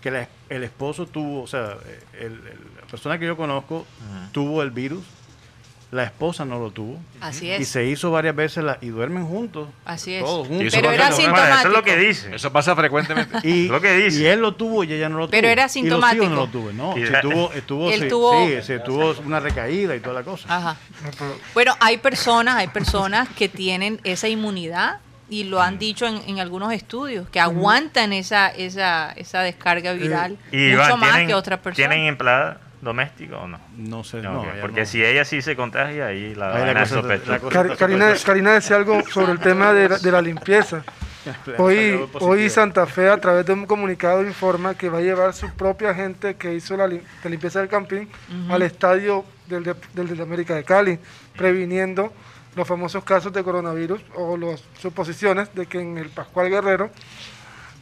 que 0.00 0.10
la- 0.10 0.28
el 0.48 0.62
esposo 0.64 1.06
tuvo, 1.06 1.42
o 1.42 1.46
sea, 1.46 1.76
el- 2.18 2.24
el- 2.26 2.40
la 2.80 2.86
persona 2.90 3.18
que 3.18 3.26
yo 3.26 3.36
conozco 3.36 3.86
tuvo 4.32 4.62
el 4.62 4.70
virus, 4.70 5.04
la 5.92 6.02
esposa 6.02 6.44
no 6.44 6.58
lo 6.58 6.72
tuvo. 6.72 6.98
Así 7.20 7.46
Y 7.46 7.50
es. 7.52 7.68
se 7.68 7.84
hizo 7.86 8.10
varias 8.10 8.34
veces 8.34 8.64
la, 8.64 8.76
y 8.80 8.88
duermen 8.88 9.24
juntos. 9.24 9.68
Así 9.84 10.14
es. 10.14 10.22
Todos 10.24 10.48
juntos. 10.48 10.64
Y 10.64 10.66
eso 10.66 10.76
Pero 10.80 10.90
era 10.92 11.10
Bueno, 11.10 11.36
eso 11.44 11.68
es 11.68 11.72
lo 11.74 11.82
que 11.84 11.96
dice. 11.96 12.34
Eso 12.34 12.52
pasa 12.52 12.74
frecuentemente. 12.74 13.38
Y, 13.44 13.68
Lo 13.68 13.80
que 13.80 13.94
dice. 13.94 14.20
y 14.22 14.26
él 14.26 14.40
lo 14.40 14.52
tuvo 14.56 14.82
y 14.82 14.92
ella 14.92 15.08
no 15.08 15.18
lo 15.18 15.26
tuvo. 15.26 15.30
Pero 15.30 15.48
era 15.48 15.68
Y 15.72 15.82
los 15.88 16.12
hijos 16.12 16.28
no 16.28 16.36
lo 16.36 16.46
tuvo. 16.48 16.72
No, 16.72 16.98
Y 16.98 17.04
tuvo, 17.22 17.52
estuvo, 17.52 17.90
Él 17.90 18.00
se- 18.00 18.08
tuvo- 18.08 18.46
sí, 18.46 18.62
se 18.62 18.78
tuvo 18.80 19.14
una 19.24 19.38
recaída 19.38 19.94
y 19.94 20.00
toda 20.00 20.14
la 20.16 20.22
cosa. 20.24 20.54
Ajá. 20.54 20.76
Bueno, 21.54 21.74
hay 21.80 21.98
personas, 21.98 22.56
hay 22.56 22.66
personas 22.68 23.28
que 23.30 23.48
tienen 23.48 24.00
esa 24.02 24.28
inmunidad 24.28 24.98
y 25.28 25.44
lo 25.44 25.60
han 25.60 25.78
dicho 25.78 26.06
en, 26.06 26.16
en 26.26 26.38
algunos 26.40 26.72
estudios, 26.72 27.28
que 27.30 27.40
aguantan 27.40 28.12
esa, 28.12 28.48
esa, 28.48 29.12
esa 29.12 29.40
descarga 29.42 29.92
viral 29.92 30.38
Y 30.52 30.56
mucho 30.56 30.68
Iván, 30.74 31.00
más 31.00 31.10
¿tienen, 31.10 31.26
que 31.28 31.34
otras 31.34 31.58
personas. 31.60 31.88
¿tienen 31.90 32.06
empleada 32.08 32.60
doméstica 32.80 33.38
o 33.38 33.48
no? 33.48 33.58
No 33.76 34.04
sé, 34.04 34.18
No, 34.22 34.44
porque 34.60 34.80
no. 34.82 34.86
si 34.86 35.04
ella 35.04 35.24
sí 35.24 35.42
se 35.42 35.56
contagia, 35.56 36.06
ahí 36.06 36.34
la, 36.34 36.48
Ahí 36.52 36.58
la 36.60 36.64
vaina 36.66 36.82
es 36.82 36.88
cosa- 36.90 37.00
sospechosa. 37.02 37.32
la 37.32 37.38
cosa- 37.40 37.58
Cari- 37.62 37.76
Karina, 37.76 38.14
Karina 38.24 38.52
decía 38.52 38.76
algo 38.76 39.02
sobre 39.10 39.32
el 39.32 39.40
tema 39.40 39.72
de 39.72 39.88
la, 39.88 39.98
de 39.98 40.12
la 40.12 40.22
limpieza. 40.22 40.84
Hoy, 41.58 41.98
hoy 42.20 42.48
Santa 42.48 42.86
Fe 42.86 43.08
a 43.08 43.16
través 43.20 43.44
de 43.46 43.52
un 43.52 43.66
comunicado 43.66 44.22
informa 44.22 44.74
que 44.76 44.88
va 44.88 44.98
a 44.98 45.00
llevar 45.00 45.34
su 45.34 45.50
propia 45.54 45.92
gente 45.92 46.36
que 46.36 46.54
hizo 46.54 46.76
la, 46.76 46.86
lim- 46.86 47.02
la 47.24 47.30
limpieza 47.30 47.58
del 47.58 47.68
campín 47.68 48.08
al 48.48 48.62
estadio 48.62 49.24
del, 49.48 49.64
de, 49.64 49.74
del 49.94 50.16
de 50.16 50.22
América 50.22 50.54
de 50.54 50.62
Cali, 50.62 51.00
previniendo 51.36 52.12
los 52.56 52.66
famosos 52.66 53.04
casos 53.04 53.32
de 53.32 53.44
coronavirus 53.44 54.00
o 54.14 54.36
las 54.36 54.64
suposiciones 54.80 55.54
de 55.54 55.66
que 55.66 55.78
en 55.78 55.98
el 55.98 56.08
Pascual 56.08 56.48
Guerrero 56.48 56.90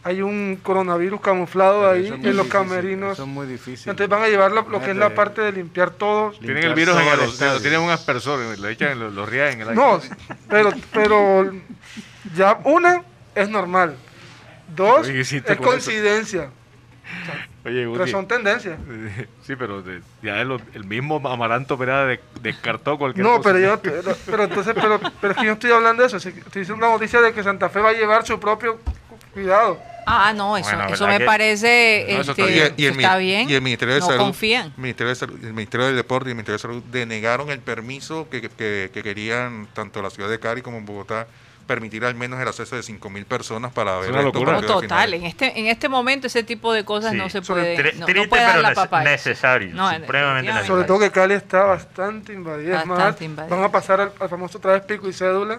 hay 0.03 0.21
un 0.21 0.59
coronavirus 0.63 1.21
camuflado 1.21 1.89
ahí 1.89 2.09
en 2.09 2.11
los 2.11 2.23
difícil, 2.23 2.49
camerinos. 2.51 3.13
Eso 3.13 3.23
es 3.23 3.29
muy 3.29 3.47
difícil. 3.47 3.89
Entonces 3.89 4.11
van 4.11 4.23
a 4.23 4.29
llevar 4.29 4.53
lo, 4.53 4.69
lo 4.69 4.83
que 4.83 4.91
es 4.91 4.97
la 4.97 5.15
parte 5.15 5.41
de 5.41 5.53
limpiar 5.53 5.91
todo. 5.91 6.33
Tienen 6.33 6.65
el 6.65 6.75
virus 6.75 6.95
en 7.01 7.09
el, 7.09 7.21
estadio. 7.21 7.61
tienen 7.61 7.81
un 7.81 7.91
aspersor, 7.91 8.59
lo 8.59 8.69
echan, 8.69 8.99
lo, 8.99 9.11
lo 9.11 9.25
rían 9.25 9.53
en 9.53 9.61
el 9.63 9.69
aire. 9.71 9.81
No, 9.81 10.01
pero, 10.51 10.71
pero 10.93 11.51
ya 12.37 12.61
una 12.65 13.03
es 13.35 13.49
normal. 13.49 13.97
Dos 14.75 15.09
es 15.09 15.43
coincidencia. 15.57 16.51
Oye, 17.65 17.77
Pero 17.87 17.91
Guti, 17.99 18.11
son 18.11 18.29
tendencias. 18.29 18.79
Sí, 19.47 19.57
pero 19.57 19.81
de- 19.83 20.03
ya 20.23 20.41
el, 20.41 20.61
el 20.75 20.85
mismo 20.85 21.17
Amaranto 21.29 21.79
Pereda 21.79 22.07
de- 22.07 22.21
descartó 22.43 22.99
cualquier 22.99 23.25
No, 23.25 23.39
cosa. 23.39 23.43
pero 23.53 23.59
yo, 23.59 23.81
pero, 23.81 24.17
pero 24.27 24.45
entonces, 24.45 24.75
pero, 24.75 25.01
pero 25.21 25.33
es 25.33 25.39
que 25.39 25.47
yo 25.47 25.53
estoy 25.53 25.71
hablando 25.71 26.03
de 26.03 26.07
eso. 26.09 26.17
Estoy 26.19 26.33
diciendo 26.35 26.75
una 26.77 26.91
noticia 26.91 27.21
de 27.21 27.33
que 27.33 27.43
Santa 27.43 27.69
Fe 27.71 27.81
va 27.81 27.91
a 27.91 27.93
llevar 27.95 28.27
su 28.27 28.39
propio 28.39 28.79
cu- 28.79 28.93
cuidado. 29.33 29.79
Ah, 30.07 30.35
no, 30.37 30.59
eso, 30.59 30.69
Bueno, 30.69 30.85
eso 30.93 31.05
¿verdad 31.05 31.19
me 31.19 31.19
que- 31.21 31.25
parece 31.27 32.07
No, 32.11 32.21
eso 32.21 32.31
este, 32.33 32.43
está 32.43 32.53
bien. 32.53 32.75
Y 32.77 32.85
el, 32.85 32.93
está 33.01 33.17
mi- 33.17 33.25
bien. 33.25 33.49
y 33.51 33.55
el 33.55 33.63
Ministerio 33.63 33.95
de 33.95 34.01
no 34.01 34.07
Salud, 34.07 34.21
confían. 34.21 34.73
Ministerio 34.77 35.09
de 35.09 35.15
Salud- 35.15 35.43
el 35.43 35.55
Ministerio 35.55 35.87
del 35.87 35.97
Deporte 35.97 36.29
y 36.29 36.33
el 36.33 36.37
Ministerio 36.37 36.57
de 36.59 36.63
Salud 36.63 36.83
denegaron 36.93 37.49
el 37.51 37.61
permiso 37.61 38.29
que, 38.29 38.43
que- 38.43 38.91
que 38.93 39.03
querían 39.03 39.67
tanto 39.73 40.03
la 40.03 40.11
ciudad 40.11 40.29
de 40.29 40.39
Cali 40.39 40.61
como 40.61 40.77
en 40.77 40.85
Bogotá 40.85 41.27
permitir 41.65 42.05
al 42.05 42.15
menos 42.15 42.41
el 42.41 42.47
acceso 42.49 42.77
de 42.77 42.83
5.000 42.83 43.25
personas 43.25 43.73
para 43.73 43.99
ver 43.99 44.11
una 44.11 44.21
estos 44.21 44.35
locura. 44.35 44.61
No, 44.61 44.67
total, 44.67 45.15
en 45.15 45.25
este, 45.25 45.59
en 45.59 45.67
este 45.67 45.89
momento 45.89 46.27
ese 46.27 46.43
tipo 46.43 46.73
de 46.73 46.85
cosas 46.85 47.13
Sí. 47.13 47.17
no 47.19 47.29
se 47.29 47.43
puede, 47.43 47.77
tri- 47.77 47.95
no, 47.95 48.01
no 48.01 48.07
triste, 48.07 48.29
puede 48.29 48.43
dar 48.43 48.51
pero 48.53 48.63
la 48.63 48.75
papaya. 48.75 49.11
necesario, 49.11 49.75
No, 49.75 49.91
supremamente 49.91 50.47
definitivamente. 50.53 50.67
Sobre 50.69 50.85
todo 50.85 50.99
que 51.01 51.11
Cali 51.11 51.35
está 51.35 51.63
bastante 51.65 52.33
invadida. 52.33 52.81
Es 52.81 52.87
más, 52.87 52.99
Bastante 52.99 53.25
invadida. 53.25 53.55
van 53.57 53.65
a 53.65 53.71
pasar 53.73 54.01
al, 54.01 54.13
al 54.21 54.29
famoso 54.29 54.59
otra 54.59 54.73
vez 54.73 54.83
pico 54.83 55.09
y 55.09 55.13
cédula. 55.13 55.57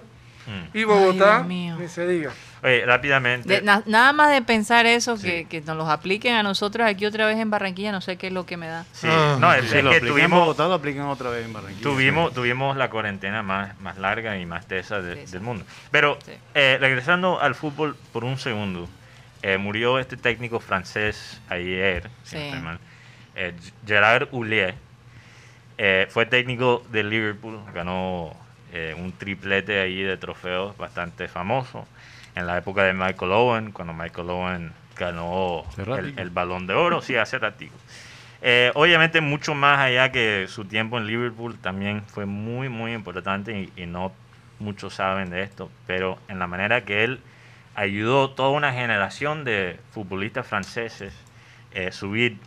Mm. 0.47 0.78
Y 0.78 0.84
Bogotá, 0.84 1.38
Dios 1.38 1.47
mío. 1.47 1.76
ni 1.80 1.88
se 1.88 2.08
diga. 2.08 2.32
Oye, 2.66 2.84
rápidamente. 2.84 3.47
De- 3.47 3.61
na- 3.61 3.84
nada 3.86 4.11
más 4.11 4.32
de 4.32 4.41
pensar 4.41 4.88
eso, 4.88 5.18
Sí. 5.18 5.28
que, 5.28 5.45
que 5.45 5.61
nos 5.61 5.78
los 5.78 5.88
apliquen 5.88 6.34
a 6.34 6.41
nosotros 6.41 6.88
aquí 6.88 7.05
otra 7.05 7.28
vez 7.28 7.38
en 7.38 7.51
Barranquilla, 7.51 7.91
no 7.91 8.01
sé 8.01 8.18
qué 8.18 8.28
es 8.28 8.34
lo 8.34 8.47
que 8.47 8.57
me 8.57 8.68
da. 8.68 8.86
Sí, 8.91 9.05
no, 9.07 9.53
es, 9.53 9.70
Si 9.70 9.78
es 9.78 9.84
lo 9.84 9.91
que 9.91 10.01
tuvimos, 10.01 10.39
Bogotá, 10.39 10.68
lo 10.68 10.74
aplican 10.74 11.03
otra 11.05 11.30
vez 11.30 11.45
en 11.45 11.53
Barranquilla. 11.53 11.84
tuvimos, 11.84 12.34
tuvimos 12.34 12.76
la 12.76 12.89
cuarentena 12.89 13.43
más, 13.43 13.80
más 13.82 13.99
larga 13.99 14.39
y 14.39 14.47
más 14.47 14.66
tesa 14.68 14.99
de- 14.99 15.13
Sí, 15.16 15.22
sí. 15.28 15.32
del 15.34 15.41
mundo. 15.41 15.63
Pero 15.91 16.18
Sí. 16.26 16.32
eh, 16.55 16.78
regresando 16.82 17.39
al 17.39 17.53
fútbol 17.53 17.95
por 18.11 18.24
un 18.24 18.39
segundo, 18.39 18.89
eh, 19.43 19.59
murió 19.59 19.99
este 19.99 20.18
técnico 20.18 20.59
francés 20.59 21.39
ayer, 21.49 22.09
si 22.24 22.36
no 22.36 22.41
Sí. 22.41 22.47
estoy 22.47 22.61
mal, 22.61 22.80
eh, 23.36 23.53
Gerard 23.86 24.28
Houllier. 24.32 24.74
Eh, 25.78 26.07
fue 26.09 26.26
técnico 26.26 26.84
de 26.89 27.03
Liverpool, 27.03 27.59
ganó 27.76 28.36
eh, 28.74 28.95
un 28.97 29.11
triplete 29.13 29.80
ahí 29.80 30.01
de 30.01 30.18
trofeos 30.18 30.76
bastante 30.78 31.28
famoso 31.30 31.88
en 32.36 32.48
la 32.48 32.58
época 32.58 32.84
de 32.84 32.94
Michael 32.94 33.32
Owen, 33.32 33.72
cuando 33.72 33.94
Michael 33.94 34.30
Owen 34.30 34.74
ganó 34.98 35.66
el, 35.78 36.30
balón 36.30 36.68
de 36.68 36.74
oro, 36.74 37.02
sí, 37.02 37.16
hace 37.16 37.40
ratico. 37.40 37.76
Eh, 38.42 38.72
obviamente 38.76 39.22
mucho 39.22 39.56
más 39.56 39.80
allá 39.80 40.12
que 40.12 40.46
su 40.48 40.66
tiempo 40.66 40.98
en 40.98 41.08
Liverpool 41.08 41.58
también 41.58 42.04
fue 42.08 42.26
muy, 42.26 42.70
muy 42.70 42.94
importante 42.94 43.72
y, 43.76 43.82
y 43.82 43.86
no 43.86 44.12
muchos 44.60 44.94
saben 44.94 45.30
de 45.30 45.44
esto, 45.44 45.72
pero 45.88 46.20
en 46.28 46.40
la 46.40 46.48
manera 46.48 46.86
que 46.86 47.04
él 47.04 47.20
ayudó 47.76 48.32
toda 48.32 48.50
una 48.50 48.74
generación 48.74 49.44
de 49.44 49.78
futbolistas 49.92 50.48
franceses 50.48 51.14
eh, 51.74 51.92
subir 51.92 52.38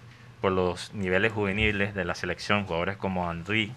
por 0.41 0.53
los 0.53 0.95
niveles 0.95 1.33
juveniles 1.33 1.95
de 1.95 2.05
la 2.05 2.15
selección, 2.15 2.65
jugadores 2.65 2.97
como 2.97 3.31
Henry. 3.31 3.73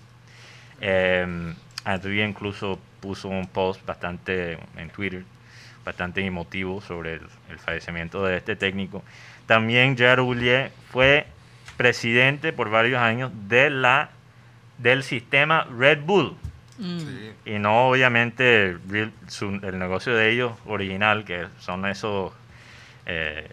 Eh, 0.79 1.53
Henry 1.85 2.23
incluso 2.23 2.79
puso 3.01 3.27
un 3.27 3.47
post 3.47 3.85
bastante 3.85 4.57
en 4.77 4.89
Twitter, 4.91 5.25
bastante 5.85 6.25
emotivo 6.25 6.81
sobre 6.81 7.13
el, 7.15 7.21
el 7.49 7.59
fallecimiento 7.59 8.23
de 8.25 8.37
este 8.37 8.55
técnico. 8.55 9.03
También 9.45 9.97
Gerard 9.97 10.19
Houllier 10.21 10.71
fue 10.91 11.25
presidente 11.77 12.53
por 12.53 12.69
varios 12.69 13.01
años 13.01 13.31
de 13.47 13.69
la, 13.69 14.09
del 14.77 15.03
sistema 15.03 15.67
Red 15.77 15.99
Bull. 16.01 16.35
Mm. 16.77 16.99
Sí. 16.99 17.31
Y 17.45 17.59
no 17.59 17.89
obviamente 17.89 18.77
real- 18.89 19.11
su- 19.27 19.59
el 19.63 19.77
negocio 19.79 20.15
de 20.15 20.29
ellos 20.31 20.53
original, 20.65 21.25
que 21.25 21.45
son 21.59 21.85
esos 21.85 22.33
eh, 23.07 23.47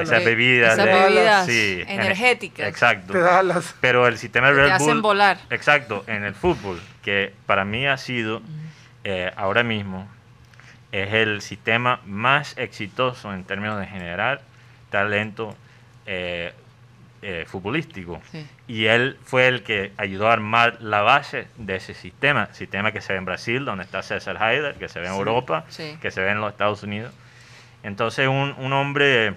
esas 0.00 0.24
bebidas. 0.24 0.74
Esas 0.74 0.86
de- 0.86 0.92
bebidas 0.92 1.46
sí, 1.46 1.80
en- 1.82 2.00
energéticas. 2.00 2.68
exacto. 2.68 3.14
Las. 3.42 3.74
Pero 3.80 4.06
el 4.06 4.16
sistema 4.16 4.48
Que 4.48 4.54
Red 4.54 4.66
te 4.66 4.72
hacen 4.72 4.86
Bull, 4.94 5.02
volar. 5.02 5.38
exacto, 5.50 6.04
en 6.06 6.24
el 6.24 6.34
fútbol, 6.34 6.80
que 7.02 7.32
para 7.46 7.64
mí 7.64 7.86
ha 7.86 7.96
sido 7.96 8.42
eh, 9.04 9.32
ahora 9.36 9.64
mismo 9.64 10.08
es 10.92 11.12
el 11.14 11.40
sistema 11.40 12.00
más 12.06 12.56
exitoso 12.58 13.32
en 13.32 13.44
términos 13.44 13.80
de 13.80 13.86
generar 13.86 14.42
talento 14.90 15.56
eh, 16.06 16.52
eh, 17.22 17.44
futbolístico. 17.46 18.20
Sí. 18.30 18.46
Y 18.68 18.86
él 18.86 19.16
fue 19.24 19.46
el 19.48 19.62
que 19.62 19.92
ayudó 19.96 20.28
a 20.28 20.32
armar 20.32 20.78
la 20.82 21.02
base 21.02 21.46
de 21.56 21.76
ese 21.76 21.94
sistema, 21.94 22.48
sistema 22.52 22.92
que 22.92 23.00
se 23.00 23.12
ve 23.12 23.18
en 23.20 23.24
Brasil, 23.24 23.64
donde 23.64 23.84
está 23.84 24.02
César 24.02 24.42
Haider, 24.42 24.74
que 24.74 24.88
se 24.88 24.98
ve 25.00 25.06
en 25.06 25.12
Sí. 25.12 25.18
Europa, 25.18 25.64
Sí. 25.68 25.96
que 26.02 26.10
se 26.10 26.20
ve 26.20 26.30
en 26.30 26.40
los 26.40 26.50
Estados 26.50 26.82
Unidos. 26.82 27.12
Entonces, 27.84 28.28
un, 28.28 28.54
un 28.58 28.72
hombre 28.72 29.34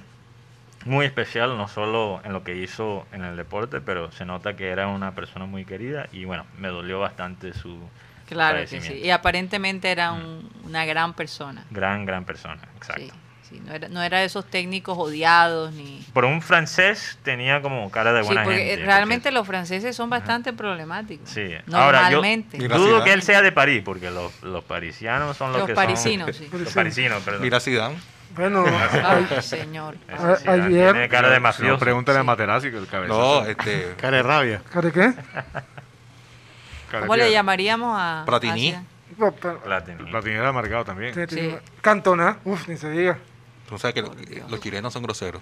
muy 0.85 1.05
especial, 1.05 1.57
no 1.57 1.67
solo 1.67 2.21
en 2.25 2.33
lo 2.33 2.43
que 2.43 2.55
hizo 2.55 3.07
en 3.11 3.23
el 3.23 3.35
deporte, 3.37 3.81
pero 3.81 4.11
se 4.11 4.25
nota 4.25 4.55
que 4.55 4.69
era 4.69 4.87
una 4.87 5.11
persona 5.13 5.45
muy 5.45 5.65
querida 5.65 6.07
y 6.11 6.25
bueno, 6.25 6.45
me 6.59 6.67
dolió 6.67 6.99
bastante 6.99 7.53
su 7.53 7.79
Claro 8.27 8.59
que 8.67 8.81
sí. 8.81 8.93
Y 8.93 9.09
aparentemente 9.11 9.91
era 9.91 10.11
un- 10.11 10.49
una 10.63 10.85
gran 10.85 11.13
persona. 11.13 11.63
Gran, 11.71 12.05
gran 12.05 12.25
persona, 12.25 12.61
exacto. 12.75 13.01
Sí, 13.03 13.11
sí, 13.57 13.61
no, 13.63 13.73
era, 13.73 13.87
no 13.87 14.01
era 14.01 14.19
de 14.19 14.25
esos 14.25 14.45
técnicos 14.49 14.97
odiados 14.97 15.71
ni... 15.73 16.03
Por 16.13 16.25
un 16.25 16.41
francés 16.41 17.19
tenía 17.23 17.61
como 17.61 17.91
cara 17.91 18.11
de 18.13 18.21
Sí, 18.23 18.27
buena 18.27 18.43
porque 18.43 18.65
gente. 18.65 18.85
realmente 18.85 19.23
porque- 19.29 19.33
los 19.35 19.45
franceses 19.47 19.95
son 19.95 20.09
bastante 20.09 20.53
problemáticos. 20.53 21.29
Sí. 21.29 21.53
Ahora, 21.71 22.09
yo 22.09 22.17
Normalmente. 22.17 22.57
Dudo 22.67 23.03
que 23.03 23.13
él 23.13 23.21
sea 23.21 23.43
de 23.43 23.51
París, 23.51 23.83
porque 23.85 24.09
los, 24.09 24.41
los 24.41 24.63
parisianos 24.63 25.37
son 25.37 25.51
los, 25.51 25.59
Los 25.59 25.67
que 25.67 25.75
parisinos, 25.75 26.35
son... 26.35 26.45
sí. 26.51 26.57
Los 26.57 26.73
parisinos, 26.73 27.21
perdón. 27.23 27.41
Mira 27.43 27.59
Zidane. 27.59 27.95
Bueno, 28.35 28.65
Ay, 29.05 29.27
señor. 29.41 29.95
A- 30.11 30.35
sí, 30.35 30.47
ayer- 30.49 30.91
Tiene 30.91 31.07
cara 31.09 31.29
de 31.29 31.35
no, 31.35 31.41
mafioso. 31.43 31.79
pregúntale 31.79 32.17
Sí. 32.17 32.21
a 32.21 32.23
Materazzi, 32.23 32.71
que 32.71 32.77
el 32.77 32.87
cabezazo. 32.87 33.43
No, 33.43 33.47
este, 33.47 33.93
Cara 34.01 34.17
de 34.17 34.23
rabia. 34.23 34.61
¿cara 34.73 34.91
qué? 34.91 35.13
¿Cómo 37.01 37.15
le 37.15 37.31
llamaríamos 37.31 37.95
a... 37.99 38.23
Platini. 38.25 38.75
No, 39.17 39.31
Platini. 39.31 40.35
Era 40.35 40.51
marcado 40.51 40.83
también. 40.85 41.13
Sí. 41.29 41.55
Cantona, 41.81 42.39
uff, 42.43 42.67
ni 42.67 42.75
se 42.77 42.89
diga. 42.89 43.17
tú 43.69 43.77
sabes 43.77 43.93
que 43.93 44.01
lo- 44.01 44.13
los 44.49 44.59
chilenos 44.59 44.91
son 44.93 45.03
groseros. 45.03 45.41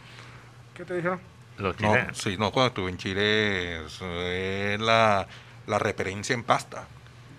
¿Qué 0.76 0.86
te 0.86 0.95
dijeron? 0.95 1.20
Los 1.58 1.80
No, 1.80 1.89
chilenos. 1.93 2.18
sí, 2.18 2.36
no, 2.38 2.51
cuando 2.51 2.68
estuve 2.70 2.89
en 2.89 2.97
Chile, 2.97 3.86
eso 3.86 4.06
es 4.24 4.80
la, 4.80 5.28
la 5.68 5.80
referencia 5.80 6.34
en 6.34 6.43
pasta. 6.43 6.88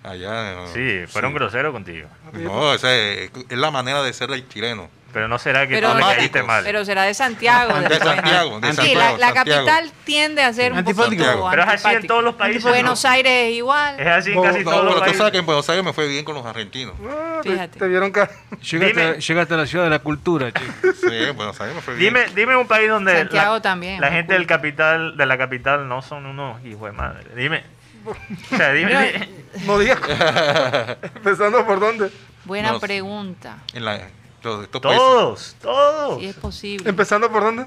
Allá. 0.03 0.67
Sí, 0.73 1.05
fueron 1.09 1.31
sí. 1.33 1.39
groseros 1.39 1.73
contigo. 1.73 2.09
No, 2.33 2.75
esa 2.75 2.95
es, 2.95 3.31
es 3.49 3.59
la 3.59 3.71
manera 3.71 4.03
de 4.03 4.13
ser 4.13 4.31
el 4.33 4.47
chileno. 4.49 4.89
Pero 5.15 5.29
no 5.29 5.39
será 5.39 5.67
que 5.67 5.75
Pero, 5.77 5.93
tú 5.93 5.99
le 5.99 6.03
caíste 6.03 6.43
mal. 6.43 6.63
pero 6.65 6.85
será 6.85 7.05
de 7.05 7.15
Santiago. 7.15 7.73
De. 7.81 7.99
Santiago, 7.99 8.59
de 8.61 8.71
Sí, 8.71 8.77
Santiago, 8.77 9.17
la, 9.17 9.29
la 9.29 9.35
Santiago. 9.35 9.67
capital 9.67 9.93
tiende 10.05 10.43
a 10.43 10.53
ser 10.53 10.73
un 10.73 10.79
Antipático. 10.79 11.25
poquito 11.25 11.49
Pero 11.51 11.63
es 11.63 11.69
así 11.69 11.89
en 11.95 12.07
todos 12.09 12.25
los 12.25 12.35
países. 12.35 12.65
Buenos 12.65 13.05
¿no? 13.05 13.11
Aires 13.11 13.33
es 13.51 13.55
igual. 13.55 14.01
Es 14.01 14.07
así 14.09 14.31
en 14.33 14.37
No, 14.37 14.43
casi 14.43 14.59
No, 14.65 14.71
todos 14.73 14.85
los 14.85 14.85
pero 14.87 14.95
tú 14.95 15.01
países. 15.03 15.19
sabes 15.19 15.33
que 15.33 15.39
en 15.39 15.47
Buenos 15.47 15.69
Aires 15.71 15.85
me 15.85 15.93
fue 15.93 16.09
bien 16.09 16.25
con 16.25 16.35
los 16.35 16.45
argentinos. 16.45 16.95
Ah, 17.09 17.39
te, 17.45 17.51
Fíjate. 17.53 17.79
te 17.79 17.87
vieron 17.89 18.13
Llegate, 18.13 18.93
Dime- 18.93 19.21
llegate 19.21 19.55
a 19.55 19.57
la 19.57 19.67
ciudad 19.67 19.85
de 19.85 19.91
la 19.91 19.99
cultura, 20.01 20.51
chico. 20.53 20.73
Sí, 21.01 21.07
en 21.13 21.37
Buenos 21.37 21.61
Aires 21.61 21.77
me 21.77 21.81
fue 21.81 21.95
bien. 21.95 22.13
Dime, 22.13 22.27
dime 22.35 22.57
un 22.57 22.67
país 22.67 22.89
donde 22.91 23.17
Santiago 23.17 23.55
la, 23.55 23.63
también, 23.63 24.01
la 24.01 24.11
gente 24.11 24.35
del 24.35 24.47
capital, 24.49 25.17
de 25.17 25.27
la 25.27 25.39
capital 25.39 25.89
no 25.89 26.03
son 26.03 26.27
unos 26.27 26.63
hijos 26.65 26.91
de 26.91 26.93
madre. 26.97 27.25
Dime. 27.37 27.63
O 28.05 28.57
sea, 28.57 28.73
dime. 28.73 29.29
No 29.65 29.79
digas. 29.79 29.99
Empezando 31.15 31.65
por 31.65 31.79
dónde. 31.81 32.11
Buena 32.45 32.73
No, 32.73 32.81
pregunta. 32.81 33.59
En 33.73 33.85
la, 33.85 34.01
todos 34.45 34.65
estos 34.65 34.81
países. 34.83 35.57
todos, 35.63 36.23
es 36.23 36.35
posible. 36.37 36.89
Empezando 36.89 37.31
por 37.33 37.43
dónde. 37.43 37.67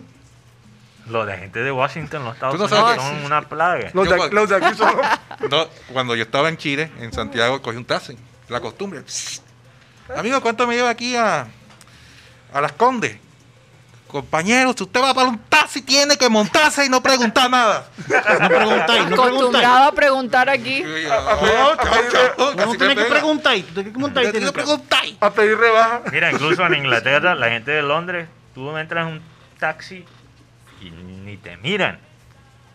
Los 1.07 1.25
de 1.25 1.37
gente 1.37 1.59
de 1.63 1.71
Washington, 1.71 2.23
los 2.25 2.33
Estados 2.35 2.59
no 2.59 2.65
Unidos, 2.65 2.95
son 3.03 3.25
una 3.25 3.41
plaga. 3.41 3.89
Los 3.93 4.05
Yo 4.07 4.11
de, 4.11 4.17
cuando- 4.17 4.35
los 4.35 4.49
de 4.49 4.55
aquí 4.57 4.77
son. 4.77 4.93
No, 5.49 5.67
cuando 5.93 6.15
yo 6.15 6.23
estaba 6.23 6.49
en 6.49 6.57
Chile, 6.57 6.91
en 6.99 7.11
Santiago, 7.13 7.61
cogí 7.61 7.77
un 7.77 7.85
taxi. 7.85 8.17
La 8.49 8.59
costumbre. 8.59 9.03
Amigo, 10.15 10.41
¿cuánto 10.41 10.67
me 10.67 10.75
lleva 10.75 10.89
aquí 10.89 11.15
a, 11.15 11.47
a 12.53 12.61
Las 12.61 12.71
Condes? 12.73 13.17
Compañero, 14.07 14.73
si 14.75 14.83
usted 14.83 15.01
va 15.01 15.13
para 15.13 15.27
un 15.29 15.37
taxi, 15.37 15.81
tiene 15.81 16.15
que 16.17 16.29
montarse 16.29 16.85
y 16.85 16.89
no 16.89 17.01
preguntar 17.03 17.49
nada. 17.49 17.87
No 18.07 18.47
preguntáis, 18.47 18.47
no 18.47 18.47
preguntáis. 18.49 19.11
Acostumbrado 19.13 19.83
a 19.83 19.91
preguntar 19.91 20.49
aquí. 20.49 20.83
No 20.83 22.71
tienes 22.77 22.95
que 22.95 23.05
preguntar. 23.05 23.57
Tú 23.57 23.73
tienes 23.73 23.93
que 23.93 23.99
montar 23.99 24.23
y 24.23 24.31
Tienes 24.31 24.49
que 24.51 24.55
que 24.55 24.63
preguntar. 24.63 25.03
A 25.19 25.29
pedir 25.31 25.57
rebaja. 25.57 26.01
Mira, 26.11 26.31
incluso 26.31 26.65
en 26.65 26.73
Inglaterra, 26.75 27.35
la 27.35 27.49
gente 27.49 27.71
de 27.71 27.81
Londres, 27.81 28.27
tú 28.55 28.75
entras 28.77 29.07
en 29.07 29.13
un 29.13 29.21
taxi 29.59 30.05
y 30.81 30.89
ni 30.91 31.37
te 31.37 31.57
miran. 31.57 31.99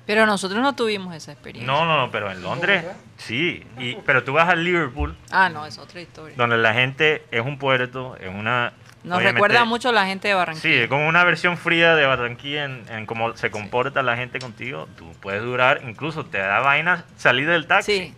Pero 0.04 0.26
nosotros 0.26 0.60
no 0.60 0.74
tuvimos 0.74 1.14
esa 1.14 1.32
experiencia. 1.32 1.72
No, 1.72 1.84
no, 1.84 1.96
no, 1.96 2.10
pero 2.10 2.30
en 2.30 2.42
Londres 2.42 2.84
sí. 3.18 3.64
Y, 3.78 3.94
pero 4.04 4.24
tú 4.24 4.32
vas 4.32 4.48
a 4.48 4.56
Liverpool, 4.56 5.16
Ah, 5.30 5.48
no, 5.48 5.64
es 5.64 5.78
otra 5.78 6.00
historia. 6.00 6.34
donde 6.36 6.56
la 6.58 6.74
gente 6.74 7.24
es 7.30 7.40
un 7.40 7.56
puerto, 7.58 8.16
es 8.20 8.28
una... 8.28 8.72
Nos 9.04 9.16
obviamente- 9.18 9.32
recuerda 9.32 9.64
mucho 9.64 9.88
a 9.88 9.92
la 9.92 10.06
gente 10.06 10.28
de 10.28 10.34
Sí, 10.34 10.38
Barranquilla. 10.38 10.82
es 10.84 10.88
como 10.88 11.08
una 11.08 11.24
versión 11.24 11.56
fría 11.58 11.94
de 11.96 12.06
Barranquilla 12.06 12.64
en, 12.64 12.84
en 12.88 13.06
cómo 13.06 13.36
se 13.36 13.50
comporta 13.50 14.02
la 14.02 14.16
gente 14.16 14.38
contigo. 14.38 14.88
Tú 14.96 15.12
puedes 15.20 15.42
durar, 15.42 15.80
incluso 15.88 16.24
te 16.24 16.38
da 16.38 16.60
vaina 16.60 17.04
salir 17.16 17.48
del 17.48 17.66
taxi. 17.66 17.96
Sí. 17.98 18.14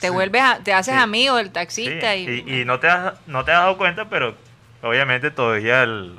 Te 0.00 0.10
vuelves 0.10 0.42
a- 0.42 0.58
te 0.58 0.74
haces 0.74 0.94
Sí. 0.94 1.00
amigo 1.00 1.36
del 1.36 1.46
Sí, 1.46 1.52
taxista 1.52 2.16
y, 2.16 2.44
y, 2.46 2.60
y 2.60 2.64
no, 2.64 2.80
te 2.80 2.88
has, 2.88 3.14
no 3.26 3.44
te 3.44 3.52
has 3.52 3.60
dado 3.60 3.76
cuenta, 3.78 4.08
pero 4.10 4.34
obviamente 4.82 5.30
todavía 5.30 5.82
el, 5.84 6.18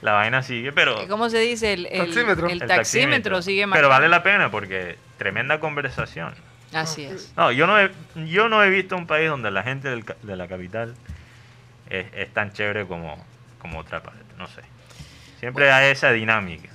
la 0.00 0.12
vaina 0.12 0.42
sigue, 0.42 0.72
pero... 0.72 1.06
¿Cómo 1.08 1.28
se 1.28 1.38
dice? 1.40 1.72
El, 1.72 1.86
el- 1.86 2.06
Taxímetro. 2.06 2.48
el 2.48 2.60
taxímetro 2.66 3.42
sigue 3.42 3.62
Pero 3.62 3.68
marcando. 3.70 3.88
vale 3.90 4.08
la 4.08 4.22
pena 4.22 4.50
porque 4.50 4.96
tremenda 5.18 5.58
conversación. 5.60 6.32
Así 6.72 7.02
es. 7.04 7.32
No, 7.36 7.50
yo 7.50 7.66
no 7.66 7.78
he, 7.80 7.90
yo 8.26 8.48
no 8.48 8.62
he 8.62 8.70
visto 8.70 8.96
un 8.96 9.08
país 9.08 9.28
donde 9.28 9.50
la 9.50 9.64
gente 9.64 9.88
del 9.90 10.04
ca- 10.04 10.16
de 10.22 10.36
la 10.36 10.46
capital 10.46 10.94
es, 11.90 12.06
es 12.14 12.32
tan 12.32 12.52
chévere 12.52 12.86
como, 12.86 13.22
como 13.60 13.78
otra 13.78 14.02
parte, 14.02 14.20
no 14.36 14.46
sé. 14.48 14.62
Siempre 15.38 15.70
hay 15.70 15.92
esa 15.92 16.10
dinámica. 16.10 16.68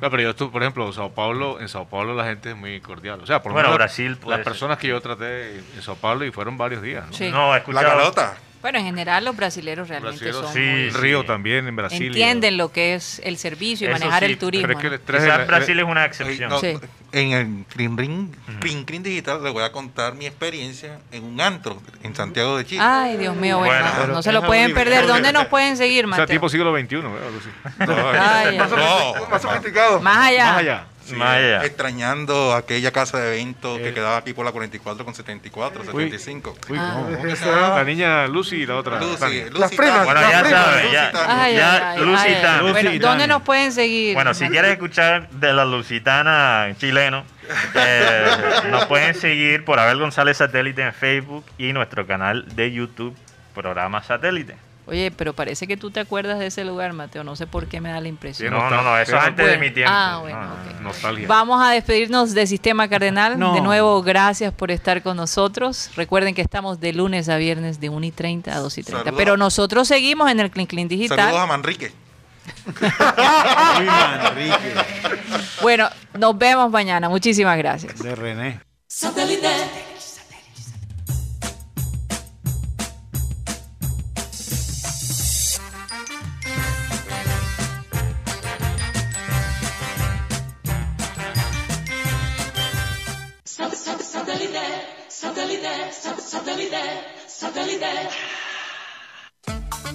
No, 0.00 0.10
pero 0.10 0.22
yo 0.22 0.30
estuve, 0.30 0.50
por 0.50 0.62
ejemplo, 0.62 0.92
Sao 0.92 1.12
Paulo, 1.12 1.60
en 1.60 1.68
Sao 1.68 1.86
Paulo 1.86 2.14
la 2.14 2.24
gente 2.24 2.50
es 2.50 2.56
muy 2.56 2.80
cordial. 2.80 3.20
O 3.22 3.26
sea, 3.26 3.40
por 3.40 3.50
lo 3.52 3.54
Bueno, 3.54 3.68
menos 3.68 3.78
Brasil 3.78 4.18
Las 4.26 4.38
ser. 4.38 4.44
personas 4.44 4.78
que 4.78 4.88
yo 4.88 5.00
traté 5.00 5.58
en 5.58 5.82
Sao 5.82 5.94
Paulo 5.94 6.24
y 6.24 6.32
fueron 6.32 6.58
varios 6.58 6.82
días. 6.82 7.06
¿no? 7.06 7.12
Sí. 7.12 7.30
No, 7.30 7.46
he 7.48 7.50
La 7.50 7.56
escuchado... 7.58 8.14
Bueno, 8.62 8.78
en 8.78 8.84
general 8.84 9.24
los 9.24 9.36
brasileros 9.36 9.88
realmente 9.88 10.24
Brasileros, 10.24 10.44
son 10.46 10.54
sí, 10.54 10.60
muy- 10.60 10.90
Río 10.90 11.24
también, 11.24 11.66
en 11.66 11.74
Brasil. 11.76 12.06
entienden 12.06 12.56
lo 12.56 12.70
que 12.72 12.94
es 12.94 13.20
el 13.24 13.36
servicio 13.36 13.88
y 13.88 13.90
Eso 13.92 13.98
manejar 14.00 14.24
sí, 14.24 14.30
el 14.32 14.38
turismo. 14.38 14.66
Pero 14.68 14.78
es 14.78 14.88
que 14.88 14.94
estrés 14.94 15.22
Quizás 15.24 15.38
de- 15.38 15.44
Brasil 15.46 15.78
es 15.80 15.84
una 15.84 16.02
Ey, 16.02 16.06
excepción. 16.06 16.48
no, 16.50 16.60
Sí. 16.60 16.78
En 17.10 17.32
el 17.32 17.64
Clean 17.66 17.98
Ring, 17.98 18.28
Clean 18.60 18.84
Clean 18.84 19.02
Digital 19.02 19.42
les 19.44 19.52
voy 19.52 19.62
a 19.64 19.70
contar 19.72 20.14
mi 20.14 20.24
experiencia 20.26 20.98
en 21.10 21.24
un 21.24 21.40
antro 21.42 21.82
en 22.02 22.14
Santiago 22.14 22.56
de 22.56 22.64
Chile. 22.64 22.80
Ay, 22.82 23.18
Dios 23.18 23.36
mío, 23.36 23.58
bueno, 23.58 23.74
Bueno, 23.74 23.86
no, 23.94 24.00
pero 24.00 24.12
no 24.14 24.22
se 24.22 24.30
es 24.30 24.34
lo 24.34 24.46
pueden 24.46 24.64
horrible. 24.66 24.84
perder. 24.84 25.06
¿Dónde 25.06 25.32
nos 25.32 25.46
pueden 25.46 25.76
seguir, 25.76 26.06
O 26.06 26.08
sea, 26.08 26.18
Mateo? 26.20 26.26
tipo 26.36 26.48
siglo 26.48 26.72
XXI, 26.74 26.96
¿verdad? 26.96 27.26
Algo 27.26 27.38
así. 27.38 27.48
No, 27.86 28.08
Ay, 28.22 28.58
Más, 28.58 28.72
ay. 28.72 28.78
no, 29.18 29.26
más 29.28 29.42
sofisticado. 29.42 30.00
Más 30.00 30.16
allá. 30.28 30.44
Más 30.46 30.56
allá. 30.58 30.86
Sí. 31.04 31.16
Extrañando 31.64 32.54
aquella 32.54 32.90
casa 32.92 33.18
de 33.18 33.34
eventos 33.34 33.78
que 33.78 33.88
Eh. 33.88 33.94
quedaba 33.94 34.16
aquí 34.18 34.32
por 34.32 34.44
la 34.44 34.52
44 34.52 35.04
con 35.04 35.14
74, 35.14 35.82
Uy. 35.82 35.86
75. 35.86 36.56
Uy, 36.68 36.78
Ah. 36.80 36.92
¿cómo? 36.94 37.06
¿Cómo 37.06 37.22
que 37.22 37.28
se 37.36 37.44
Esa- 37.44 37.46
llama? 37.60 37.76
La 37.76 37.84
niña 37.84 38.26
Lucy 38.28 38.56
y 38.56 38.66
la 38.66 38.76
otra. 38.76 39.00
Lucy. 39.00 39.42
Lucy 39.44 39.58
Las 39.58 39.70
primas. 39.74 40.04
Bueno, 40.04 40.20
las 40.20 40.30
ya 40.30 40.42
primas. 40.42 40.64
sabes, 40.64 40.82
Lucy 40.84 40.94
ya, 40.94 41.12
Tania. 41.12 41.42
Ay, 41.44 41.56
ya 41.56 41.74
ay, 41.74 41.82
ay, 41.98 42.04
Lucy 42.06 42.22
ay, 42.26 42.34
ay. 42.34 42.42
Tania. 42.42 42.60
Bueno, 42.72 42.82
Lucy 42.90 42.98
¿Dónde 42.98 43.26
nos 43.26 43.42
pueden 43.42 43.72
seguir? 43.72 44.14
Bueno, 44.14 44.34
si 44.34 44.48
quieres 44.48 44.70
escuchar 44.72 45.28
de 45.30 45.52
la 45.52 45.64
lusitana 45.64 46.68
chileno, 46.78 47.24
eh, 47.74 48.26
nos 48.70 48.86
pueden 48.86 49.14
seguir 49.14 49.64
por 49.64 49.78
Abel 49.78 49.98
González 49.98 50.36
Satélite 50.36 50.82
en 50.82 50.92
Facebook 50.94 51.44
y 51.58 51.72
nuestro 51.72 52.06
canal 52.06 52.46
de 52.54 52.72
YouTube, 52.72 53.16
Programa 53.54 54.02
Satélite. 54.02 54.56
Oye, 54.84 55.12
pero 55.12 55.32
parece 55.32 55.68
que 55.68 55.76
tú 55.76 55.92
te 55.92 56.00
acuerdas 56.00 56.40
de 56.40 56.46
ese 56.46 56.64
lugar, 56.64 56.92
Mateo. 56.92 57.22
No 57.22 57.36
sé 57.36 57.46
por 57.46 57.66
qué 57.68 57.80
me 57.80 57.90
da 57.90 58.00
la 58.00 58.08
impresión. 58.08 58.48
Sí, 58.52 58.54
No, 58.58 58.68
no, 58.68 58.82
no, 58.82 58.98
eso 58.98 59.16
es 59.16 59.22
antes 59.22 59.46
de 59.46 59.56
mi 59.58 59.70
tiempo. 59.70 59.92
Ah, 59.94 60.18
bueno, 60.20 60.40
No, 60.40 60.46
no, 60.48 60.52
ok. 60.54 60.60
no. 60.74 60.80
Nostalgia. 60.80 61.28
Vamos 61.28 61.62
a 61.64 61.70
despedirnos 61.70 62.34
de 62.34 62.46
Sistema 62.48 62.88
Cardenal. 62.88 63.38
No. 63.38 63.54
De 63.54 63.60
nuevo, 63.60 64.02
gracias 64.02 64.52
por 64.52 64.72
estar 64.72 65.00
con 65.02 65.16
nosotros. 65.16 65.90
Recuerden 65.94 66.34
que 66.34 66.42
estamos 66.42 66.80
de 66.80 66.92
lunes 66.92 67.28
a 67.28 67.36
viernes 67.36 67.78
de 67.80 67.90
1 67.90 68.06
y 68.06 68.10
30 68.10 68.52
a 68.56 68.58
2 68.58 68.78
y 68.78 68.82
30. 68.82 69.04
Saludos. 69.04 69.18
Pero 69.18 69.36
nosotros 69.36 69.86
seguimos 69.86 70.28
en 70.30 70.40
el 70.40 70.50
Clean 70.50 70.66
Clean 70.66 70.88
Digital. 70.88 71.16
Saludos 71.18 71.40
a 71.40 71.46
Manrique. 71.46 71.92
Manrique, 73.86 74.74
Bueno, 75.62 75.88
nos 76.18 76.36
vemos 76.36 76.70
mañana. 76.72 77.08
Muchísimas 77.08 77.56
gracias. 77.56 77.96
de 78.02 78.14
René. 78.16 78.60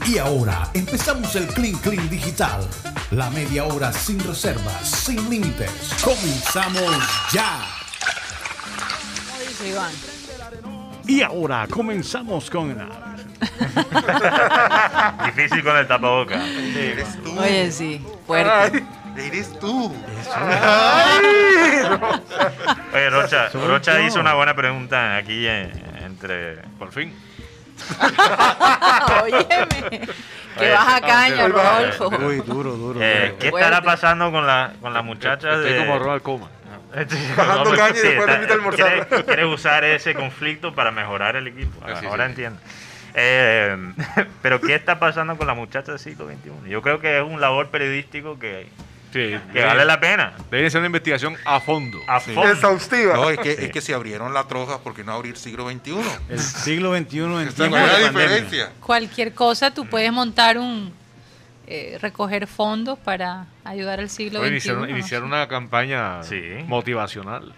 Y 0.07 0.17
ahora 0.19 0.69
empezamos 0.73 1.35
el 1.35 1.47
Clean 1.47 1.75
Clean 1.79 2.09
Digital. 2.09 2.65
La 3.11 3.29
media 3.29 3.65
hora 3.65 3.91
sin 3.91 4.17
reservas, 4.19 4.89
sin 4.89 5.29
límites. 5.29 5.71
Comenzamos 6.03 6.81
ya. 7.31 7.59
¿Cómo 9.27 9.39
dice 9.39 9.69
Iván? 9.69 9.91
Y 11.05 11.21
ahora 11.21 11.67
comenzamos 11.69 12.49
con... 12.49 12.69
Difícil 15.25 15.63
con 15.63 15.77
el 15.77 15.87
tapabocas. 15.87 16.47
Eres 16.47 17.23
tú. 17.23 17.39
Oye, 17.39 17.71
sí, 17.71 18.03
fuerte. 18.25 18.83
Eres 19.17 19.57
tú. 19.59 19.95
Oye, 22.93 23.09
Rocha, 23.09 23.49
Rocha 23.53 24.01
hizo 24.01 24.19
una 24.19 24.33
buena 24.35 24.53
pregunta 24.55 25.17
aquí 25.17 25.47
en- 25.47 25.71
entre... 26.03 26.57
Por 26.79 26.91
fin. 26.91 27.13
Óyeme. 29.23 29.47
Que 30.57 30.63
Oye, 30.63 30.71
baja 30.71 31.01
caña, 31.01 31.47
Rodolfo. 31.47 32.07
Uy, 32.09 32.37
duro, 32.45 32.71
duro. 32.73 32.99
Eh, 33.01 33.25
duro. 33.27 33.37
¿Qué 33.39 33.49
Fuerte. 33.49 33.67
estará 33.67 33.83
pasando 33.85 34.31
con 34.31 34.45
la, 34.47 34.73
con 34.81 34.93
la 34.93 35.01
muchacha 35.01 35.53
Estoy 35.55 35.73
de... 35.73 35.79
como 35.79 35.99
Ronald 35.99 36.21
Coma. 36.21 36.49
Sí, 37.09 37.17
Bajando 37.35 37.71
caña 37.75 37.89
y 37.89 38.01
después 38.01 38.29
invita 38.35 38.53
a 38.53 38.55
almorzar. 38.55 39.07
quiere- 39.07 39.25
quiere 39.25 39.45
usar 39.45 39.83
ese 39.83 40.15
conflicto 40.15 40.73
para 40.73 40.89
mejorar 40.91 41.35
el 41.35 41.45
equipo. 41.47 41.79
Ah, 41.85 41.95
sí, 41.99 42.05
Ahora 42.07 42.25
sí. 42.25 42.29
entiendo. 42.31 42.59
Eh, 43.13 43.75
pero 44.41 44.61
¿qué 44.61 44.73
está 44.75 44.97
pasando 44.97 45.37
con 45.37 45.45
la 45.47 45.53
muchacha 45.53 45.91
del 45.91 45.99
siglo 45.99 46.27
XXI? 46.27 46.69
Yo 46.69 46.81
creo 46.81 46.99
que 46.99 47.17
es 47.17 47.23
un 47.23 47.41
labor 47.41 47.67
periodístico 47.69 48.39
que, 48.39 48.67
Sí, 49.13 49.35
que 49.53 49.63
vale 49.63 49.85
la 49.85 49.99
pena. 49.99 50.33
Debe 50.51 50.69
ser 50.69 50.79
una 50.79 50.87
investigación 50.87 51.35
a 51.45 51.59
fondo. 51.59 51.99
A 52.07 52.19
Sí. 52.19 52.33
fondo. 52.33 52.51
Exhaustiva. 52.51 53.13
No, 53.15 53.29
es 53.29 53.39
que, 53.39 53.51
es 53.51 53.71
que 53.71 53.81
si 53.81 53.93
abrieron 53.93 54.33
la 54.33 54.43
troja, 54.43 54.79
¿por 54.79 54.93
qué 54.93 55.03
no 55.03 55.13
abrir 55.13 55.37
siglo 55.37 55.69
XXI? 55.69 55.97
El 56.29 56.39
siglo 56.39 56.95
XXI 56.95 57.17
en 57.19 57.31
la 57.71 57.87
de 57.97 58.03
diferencia. 58.09 58.71
Cualquier 58.81 59.33
cosa, 59.33 59.73
tú 59.73 59.85
puedes 59.87 60.11
montar 60.11 60.57
un. 60.57 60.93
eh, 61.69 61.97
recoger 62.01 62.47
fondos 62.47 62.97
para 62.97 63.45
ayudar 63.65 63.99
al 63.99 64.09
siglo 64.09 64.39
XXI. 64.39 64.71
iniciar, 64.89 65.23
una 65.23 65.49
campaña 65.49 66.23
Sí. 66.23 66.41
motivacional. 66.65 67.53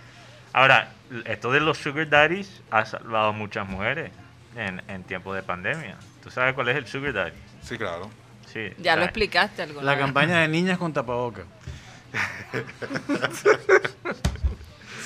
Ahora, 0.52 0.90
esto 1.26 1.52
de 1.52 1.60
los 1.60 1.78
sugar 1.78 2.10
daddies 2.10 2.62
ha 2.72 2.86
salvado 2.86 3.28
a 3.30 3.32
muchas 3.34 3.68
mujeres 3.70 4.12
en, 4.56 4.82
en 4.88 5.04
tiempos 5.04 5.36
de 5.36 5.44
pandemia. 5.44 5.96
¿Tú 6.24 6.32
sabes 6.32 6.56
cuál 6.56 6.70
es 6.70 6.78
el 6.78 6.88
sugar 6.88 7.14
daddy? 7.14 7.38
Sí, 7.62 7.78
claro. 7.78 8.10
Sí. 8.52 8.70
Ya 8.80 8.96
lo 8.96 9.04
explicaste 9.04 9.62
alguna 9.64 9.86
La 9.86 9.92
vez. 9.96 10.02
campaña 10.06 10.40
de 10.42 10.48
niñas 10.48 10.78
con 10.78 10.92
tapabocas. 10.94 11.46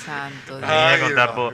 Santo 0.04 0.58
Dios. 0.58 0.70
Ay, 0.70 1.00
con 1.00 1.14
tapo. 1.14 1.52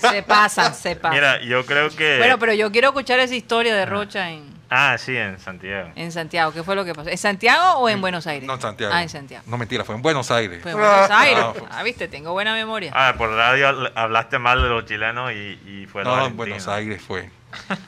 Se 0.00 0.22
pasan, 0.22 0.74
se 0.74 0.94
pasan. 0.96 1.14
Mira, 1.14 1.40
yo 1.42 1.66
creo 1.66 1.90
que... 1.90 2.18
Bueno, 2.18 2.38
pero 2.38 2.52
yo 2.54 2.70
quiero 2.70 2.88
escuchar 2.88 3.18
esa 3.18 3.34
historia 3.34 3.74
de 3.74 3.84
Rocha 3.86 4.30
en, 4.30 4.60
Ah, 4.72 4.96
sí, 4.98 5.16
en 5.16 5.40
Santiago. 5.40 5.90
en 5.96 6.12
Santiago. 6.12 6.52
¿Qué 6.52 6.62
fue 6.62 6.76
lo 6.76 6.84
que 6.84 6.94
pasó? 6.94 7.10
¿En 7.10 7.18
Santiago 7.18 7.78
o 7.80 7.88
en 7.88 8.00
Buenos 8.00 8.28
Aires? 8.28 8.46
No, 8.46 8.54
en 8.54 8.60
Santiago. 8.60 8.92
Ah, 8.94 9.02
en 9.02 9.08
Santiago. 9.08 9.42
No, 9.48 9.58
mentira, 9.58 9.84
fue 9.84 9.96
en 9.96 10.02
Buenos 10.02 10.30
Aires. 10.30 10.62
Fue 10.62 10.70
en 10.70 10.78
Buenos 10.78 11.10
Ah. 11.10 11.20
Aires. 11.20 11.42
Ah, 11.44 11.52
fue- 11.58 11.68
Ah, 11.72 11.82
viste, 11.82 12.06
tengo 12.06 12.30
buena 12.32 12.54
memoria. 12.54 12.92
Ah, 12.94 13.14
por 13.18 13.30
radio 13.30 13.68
habl- 13.68 13.92
hablaste 13.96 14.38
mal 14.38 14.62
de 14.62 14.68
los 14.68 14.84
chilenos 14.86 15.32
y, 15.32 15.58
y 15.66 15.86
fue 15.90 16.04
No, 16.04 16.24
en. 16.26 16.36
Buenos 16.36 16.68
Aires 16.68 17.02
fue. 17.02 17.28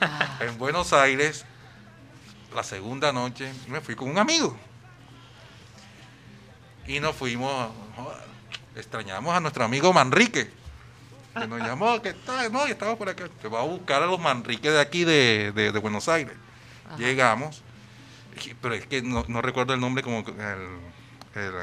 Ah. 0.01 0.37
En 0.41 0.57
Buenos 0.57 0.91
Aires, 0.91 1.45
la 2.55 2.63
segunda 2.63 3.11
noche, 3.11 3.51
me 3.67 3.81
fui 3.81 3.95
con 3.95 4.09
un 4.09 4.17
amigo. 4.17 4.55
Y 6.87 6.99
nos 6.99 7.15
fuimos, 7.15 7.69
extrañamos 8.75 9.33
a 9.35 9.39
nuestro 9.39 9.63
amigo 9.63 9.93
Manrique. 9.93 10.49
Que 11.33 11.47
nos 11.47 11.59
llamó, 11.61 11.99
que 12.01 12.09
está, 12.09 12.47
no, 12.49 12.65
estaba 12.65 12.95
por 12.95 13.09
acá. 13.09 13.27
Te 13.41 13.47
va 13.47 13.61
a 13.61 13.63
buscar 13.63 14.03
a 14.03 14.05
los 14.05 14.19
Manrique 14.19 14.69
de 14.69 14.79
aquí 14.79 15.03
de, 15.03 15.51
de- 15.55 15.71
de 15.71 15.79
Buenos 15.79 16.07
Aires. 16.09 16.35
Llegamos, 16.97 17.61
pero 18.61 18.75
es 18.75 18.85
que 18.85 19.01
no, 19.01 19.25
no 19.27 19.41
recuerdo 19.41 19.73
el 19.73 19.79
nombre 19.79 20.03
como 20.03 20.19
el, 20.19 21.41
el, 21.41 21.53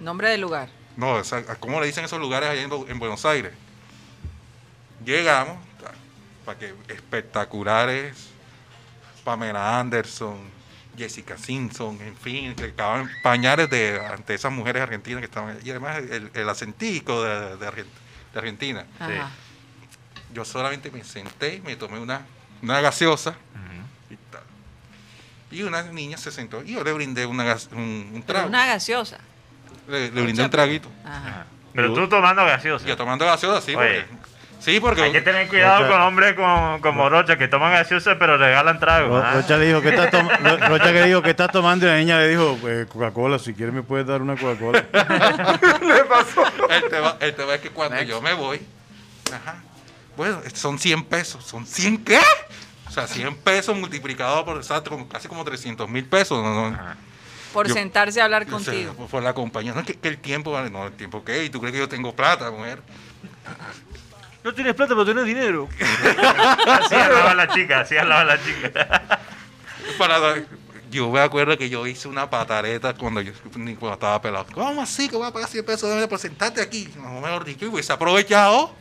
Nombre 0.00 0.28
del 0.30 0.40
lugar. 0.42 0.68
no, 0.96 1.18
esa- 1.20 1.42
¿cómo 1.58 1.80
le 1.80 1.86
dicen 1.86 2.04
esos 2.04 2.20
lugares 2.20 2.50
allá 2.50 2.62
en 2.62 2.98
Buenos 2.98 3.24
Aires? 3.24 3.52
Llegamos, 5.06 5.56
para 6.44 6.58
que 6.58 6.74
espectaculares, 6.88 8.30
Pamela 9.24 9.80
Anderson, 9.80 10.36
Jessica 10.96 11.36
Simpson, 11.36 11.98
en 12.00 12.16
fin, 12.16 12.54
que 12.54 12.66
acaban 12.66 13.10
pañales 13.22 13.68
de 13.70 14.00
ante 14.00 14.34
esas 14.34 14.52
mujeres 14.52 14.82
argentinas 14.82 15.20
que 15.20 15.26
estaban 15.26 15.58
y 15.64 15.70
además 15.70 15.98
el, 15.98 16.30
el 16.34 16.48
acentico 16.48 17.22
de, 17.24 17.56
de 17.56 17.66
de 18.34 18.40
Argentina. 18.40 18.84
Yo 20.32 20.44
solamente 20.44 20.90
me 20.90 21.04
senté, 21.04 21.62
me 21.64 21.76
tomé 21.76 22.00
una, 22.00 22.22
una 22.62 22.80
gaseosa 22.80 23.36
y 24.10 24.16
tal. 24.30 24.42
Y 25.50 25.62
una 25.62 25.82
niña 25.84 26.16
se 26.16 26.32
sentó 26.32 26.62
y 26.62 26.72
yo 26.72 26.82
le 26.82 26.92
brindé 26.92 27.24
una 27.26 27.56
un, 27.72 28.22
trago. 28.26 28.48
una 28.48 28.66
gaseosa. 28.66 29.18
Le, 29.88 30.10
le 30.10 30.22
brindé 30.22 30.42
un 30.42 30.50
traguito. 30.50 30.90
Ajá. 31.04 31.46
Pero 31.72 31.94
tú 31.94 32.08
tomando 32.08 32.44
gaseosa. 32.44 32.86
Yo 32.86 32.96
tomando 32.96 33.24
gaseosa, 33.24 33.60
sí. 33.60 33.74
Oye. 33.74 34.02
Porque, 34.02 34.23
sí, 34.64 34.80
porque... 34.80 35.02
Hay 35.02 35.12
que 35.12 35.20
tener 35.20 35.46
cuidado 35.48 35.80
Rocha. 35.84 35.92
con 35.92 36.00
hombres 36.02 36.34
como, 36.34 36.78
como 36.80 37.08
Rocha 37.08 37.36
que 37.36 37.48
toman 37.48 37.72
gaseosa 37.72 38.18
pero 38.18 38.36
regalan 38.38 38.78
tragos. 38.80 39.10
Ro- 39.10 39.26
¿ah? 39.26 39.32
Rocha 39.34 39.56
le 39.58 39.66
dijo 39.66 39.80
que 39.80 39.88
está 39.90 40.10
Rocha 40.68 40.92
que 40.92 41.02
dijo 41.04 41.22
que 41.22 41.30
está 41.30 41.48
tomando 41.48 41.86
y 41.86 41.88
la 41.90 41.96
niña 41.98 42.18
le 42.18 42.28
dijo 42.28 42.56
pues, 42.60 42.86
Coca-Cola, 42.86 43.38
si 43.38 43.54
quieres 43.54 43.74
me 43.74 43.82
puedes 43.82 44.06
dar 44.06 44.22
una 44.22 44.36
Coca-Cola. 44.36 44.84
Le 45.82 46.04
pasó. 46.04 46.42
El 46.70 46.88
tema, 46.90 47.16
el 47.20 47.34
tema 47.34 47.54
es 47.54 47.60
que 47.60 47.70
cuando 47.70 48.00
yo 48.02 48.20
me 48.22 48.32
voy, 48.34 48.60
ajá, 49.32 49.56
bueno, 50.16 50.40
son 50.54 50.78
100 50.78 51.04
pesos. 51.04 51.44
¿Son 51.44 51.66
100 51.66 52.04
qué? 52.04 52.20
O 52.88 52.90
sea, 52.90 53.06
100 53.06 53.36
pesos 53.38 53.76
multiplicado 53.76 54.44
por 54.44 54.56
exacto, 54.56 55.06
casi 55.10 55.26
como 55.28 55.44
300 55.44 55.88
mil 55.88 56.04
pesos. 56.04 56.42
¿no? 56.42 56.70
¿no? 56.70 56.74
Ajá. 56.76 56.96
Por 57.52 57.68
Yo- 57.68 57.74
sentarse 57.74 58.20
a 58.20 58.24
hablar 58.24 58.42
o 58.42 58.46
sea, 58.46 58.72
contigo. 58.72 58.94
por, 58.94 59.06
por 59.08 59.22
la 59.22 59.32
compañía. 59.32 59.72
No, 59.74 59.84
que, 59.84 59.94
que 59.94 60.08
el 60.08 60.18
tiempo, 60.18 60.52
vale. 60.52 60.70
No, 60.70 60.86
el 60.86 60.92
tiempo 60.92 61.24
qué. 61.24 61.44
¿Y 61.44 61.50
tú 61.50 61.60
crees 61.60 61.72
que 61.72 61.78
yo 61.80 61.88
tengo 61.88 62.14
plata, 62.14 62.50
mujer? 62.50 62.80
No 64.44 64.52
tienes 64.52 64.74
plata, 64.74 64.92
pero 64.92 65.06
tienes 65.06 65.24
dinero. 65.24 65.66
Así 65.80 66.94
hablaba 66.94 67.34
la 67.34 67.48
chica, 67.48 67.80
así 67.80 67.96
hablaba 67.96 68.24
la 68.24 68.38
chica. 68.44 69.18
Para, 69.96 70.44
yo 70.90 71.10
me 71.10 71.20
acuerdo 71.20 71.56
que 71.56 71.70
yo 71.70 71.86
hice 71.86 72.08
una 72.08 72.28
patareta 72.28 72.92
cuando 72.92 73.22
yo 73.22 73.32
ni 73.56 73.74
cuando 73.74 73.94
estaba 73.94 74.20
pelado. 74.20 74.46
¿Cómo 74.52 74.82
así 74.82 75.08
que 75.08 75.16
voy 75.16 75.26
a 75.26 75.32
pagar 75.32 75.48
100 75.48 75.64
pesos 75.64 75.98
de 75.98 76.06
por 76.08 76.18
sentarte 76.18 76.60
aquí? 76.60 76.92
No, 76.96 77.22
mejor 77.22 77.44
dicho, 77.44 77.64
y 77.64 77.68
hubiese 77.68 77.92
aprovechado 77.94 78.74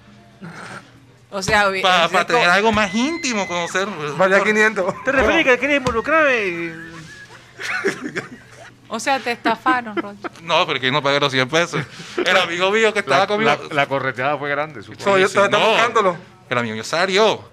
O 1.32 1.42
sea, 1.42 1.72
para 1.82 2.28
tener 2.28 2.50
algo 2.50 2.74
más 2.74 2.94
íntimo, 2.94 3.48
conocer. 3.48 3.88
Vaya 4.18 4.44
500. 4.44 5.04
¿Te 5.06 5.12
refieres 5.14 5.46
que 5.46 5.60
querés 5.60 5.78
involucrarme? 5.78 6.74
O 8.96 9.00
sea, 9.00 9.20
te 9.20 9.32
estafaron, 9.32 9.96
Rocha. 9.96 10.30
No, 10.44 10.68
pero 10.68 10.80
que 10.80 10.92
no 10.92 11.02
pagué 11.02 11.20
los 11.20 11.32
100 11.32 11.50
pesos. 11.50 11.82
El 12.24 12.38
amigo 12.38 12.70
mío 12.70 12.94
que 12.94 13.00
estaba 13.00 13.22
La, 13.22 13.28
conmigo. 13.28 13.50
la- 13.70 13.74
la 13.76 13.86
correteada 13.88 14.38
fue 14.38 14.52
grande, 14.52 14.84
supongo. 14.84 15.04
So, 15.04 15.18
yo 15.18 15.26
estaba 15.26 15.48
no. 15.50 15.60
buscándolo. 15.72 16.16
El 16.48 16.58
amigo 16.60 16.76
mío 16.76 16.84
salió. 16.84 17.44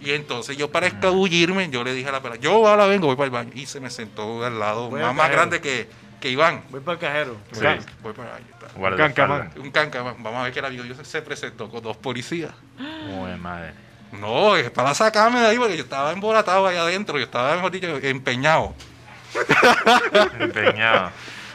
Y 0.00 0.12
entonces 0.12 0.56
yo 0.56 0.70
para 0.70 0.86
escabullirme, 0.86 1.68
yo 1.70 1.82
le 1.82 1.92
dije 1.92 2.08
a 2.08 2.12
la 2.12 2.20
pela, 2.22 2.36
yo 2.36 2.52
ahora 2.68 2.86
vengo, 2.86 3.08
voy 3.08 3.16
para 3.16 3.24
el 3.24 3.30
baño. 3.32 3.50
Y 3.54 3.66
se 3.66 3.80
me 3.80 3.90
sentó 3.90 4.44
al 4.44 4.60
lado, 4.60 4.88
más, 4.90 5.28
grande 5.30 5.60
que, 5.60 5.88
que 6.20 6.30
Iván. 6.30 6.62
Voy 6.70 6.78
para 6.80 6.92
el 6.92 6.98
cajero. 7.00 7.36
Sí, 7.50 7.60
voy 8.02 8.12
para 8.12 8.36
allá. 8.36 8.44
está. 8.52 8.78
Guardaespaldas. 8.78 9.56
Un 9.56 9.70
cancamán. 9.72 10.16
Vamos 10.22 10.40
a 10.40 10.44
ver 10.44 10.52
que 10.52 10.60
el 10.60 10.64
amigo 10.66 10.84
mío 10.84 10.94
se- 10.94 11.04
se 11.04 11.20
presentó 11.22 11.68
con 11.68 11.82
dos 11.82 11.96
policías. 11.96 12.52
Uy, 12.78 13.34
madre. 13.40 13.72
No, 14.12 14.54
es 14.54 14.70
para 14.70 14.94
sacarme 14.94 15.40
de 15.40 15.46
ahí 15.48 15.58
porque 15.58 15.76
yo 15.76 15.82
estaba 15.82 16.12
embolatado 16.12 16.64
allá 16.64 16.82
adentro. 16.82 17.18
Yo 17.18 17.24
estaba, 17.24 17.56
mejor 17.56 17.72
dicho, 17.72 17.88
empeñado. 18.02 18.72
Empeñado. 20.40 21.10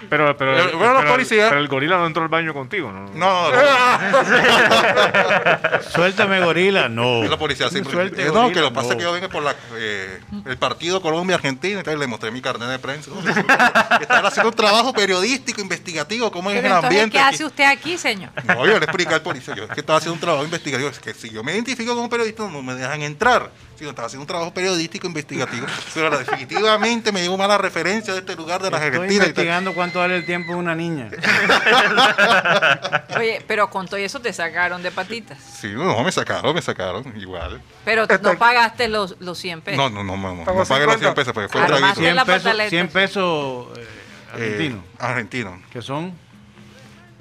Pero, 0.10 0.36
pero, 0.36 0.58
Eh, 0.58 0.64
pero- 0.72 1.60
el 1.60 1.68
gorila 1.68 1.98
no 1.98 2.08
entró 2.08 2.24
al 2.24 2.30
baño 2.30 2.56
contigo, 2.56 2.92
¿no? 2.92 3.02
No, 3.14 3.52
no. 3.52 3.52
Suéltame, 5.94 6.44
gorila. 6.44 6.90
No. 6.90 7.24
La 7.24 7.38
policía 7.38 7.70
siempre. 7.70 7.94
Suelte, 7.94 8.24
Eh, 8.24 8.26
no, 8.26 8.34
gorila, 8.34 8.54
que 8.54 8.60
lo 8.62 8.70
que 8.70 8.76
pasa 8.76 8.90
no. 8.90 8.98
que 8.98 9.04
yo 9.04 9.12
vengo 9.14 9.30
por 9.30 9.44
la, 9.44 9.56
eh, 9.76 10.20
el 10.48 10.58
partido 10.58 11.02
Colombia-Argentina, 11.04 11.78
entonces 11.80 12.00
le 12.00 12.08
mostré 12.08 12.32
mi 12.32 12.42
carnet 12.42 12.68
de 12.70 12.80
prensa. 12.80 13.12
Estaba 14.02 14.30
haciendo 14.30 14.50
un 14.50 14.56
trabajo 14.56 14.92
periodístico, 14.92 15.62
investigativo, 15.62 16.32
cómo 16.32 16.50
es 16.50 16.60
Pero 16.62 16.80
el 16.80 16.84
ambiente. 16.84 17.12
¿qué 17.12 17.20
aquí. 17.20 17.36
hace 17.36 17.46
usted 17.46 17.66
aquí, 17.66 17.98
señor? 18.00 18.32
No, 18.46 18.66
yo 18.66 18.80
le 18.80 18.86
expliqué 18.86 19.14
al 19.14 19.22
policía 19.22 19.54
yo, 19.56 19.66
es 19.66 19.70
que 19.70 19.82
estaba 19.82 19.98
haciendo 19.98 20.16
un 20.16 20.20
trabajo 20.22 20.44
investigativo. 20.44 20.90
Es 20.90 20.98
que 21.00 21.14
si 21.14 21.30
yo 21.30 21.44
me 21.44 21.54
identifico 21.54 21.94
como 21.96 22.10
periodista, 22.10 22.48
no 22.50 22.64
me 22.64 22.74
dejan 22.74 23.04
entrar. 23.04 23.52
Estaba 23.90 24.08
haciendo 24.08 24.22
un 24.24 24.28
trabajo 24.28 24.54
periodístico 24.54 25.08
investigativo. 25.08 25.66
Pero 25.94 26.18
definitivamente 26.18 27.12
me 27.12 27.22
llevo 27.22 27.38
mala 27.38 27.58
referencia 27.58 28.14
de 28.14 28.20
este 28.20 28.36
lugar 28.36 28.62
de 28.62 28.72
las 28.72 28.82
Estoy 28.82 28.98
Argentinas. 29.00 29.16
y 29.16 29.20
tal. 29.20 29.28
investigando 29.30 29.74
cuánto 29.74 30.00
vale 30.00 30.18
el 30.18 30.26
tiempo 30.26 30.54
de 30.54 30.58
una 30.60 30.76
niña. 30.76 31.10
Oye, 33.18 33.44
pero 33.48 33.70
con 33.70 33.88
todo 33.88 33.98
eso 33.98 34.20
te 34.20 34.34
sacaron 34.34 34.82
de 34.84 34.92
patitas. 34.92 35.38
Sí, 35.40 35.72
no, 35.74 36.04
me 36.04 36.12
sacaron, 36.12 36.54
me 36.56 36.62
sacaron, 36.62 37.14
igual. 37.20 37.62
Pero 37.86 38.06
no 38.22 38.38
pagaste 38.38 38.88
los, 38.88 39.16
los 39.20 39.38
100 39.38 39.62
pesos. 39.62 39.78
No, 39.78 39.90
no, 39.90 40.04
no, 40.04 40.18
no, 40.18 40.36
no, 40.36 40.44
Pagó 40.46 40.60
no 40.60 40.66
pagué 40.66 40.86
los 40.86 40.98
100 41.00 41.14
50. 41.14 41.16
pesos 41.16 41.34
porque 41.34 41.50
fue 41.50 41.66
traguito. 41.66 42.00
100 42.00 42.16
la 42.16 42.26
pesos, 42.26 42.44
pataleta. 42.44 42.70
100 42.70 42.88
pesos 42.90 43.68
eh, 43.78 43.82
Eh, 43.82 43.88
argentinos. 44.34 44.84
argentino. 45.00 45.62
que 45.72 45.82
son 45.82 46.14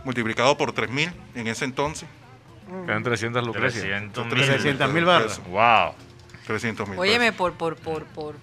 Multiplicado 0.04 0.56
por 0.56 0.72
3.000 0.74 1.12
en 1.34 1.46
ese 1.46 1.64
entonces. 1.66 2.08
Quedan 2.86 3.02
300 3.02 3.44
lucrecias. 3.44 3.82
300 3.82 4.26
mil. 4.26 4.34
300 4.46 4.92
mil 4.92 5.04
barras. 5.04 5.40
Wow. 5.48 5.94
300 6.50 6.88
mil. 6.88 6.98
Óyeme, 6.98 7.32
por, 7.32 7.52
por, 7.52 7.76
por, 7.76 8.04
por 8.06 8.34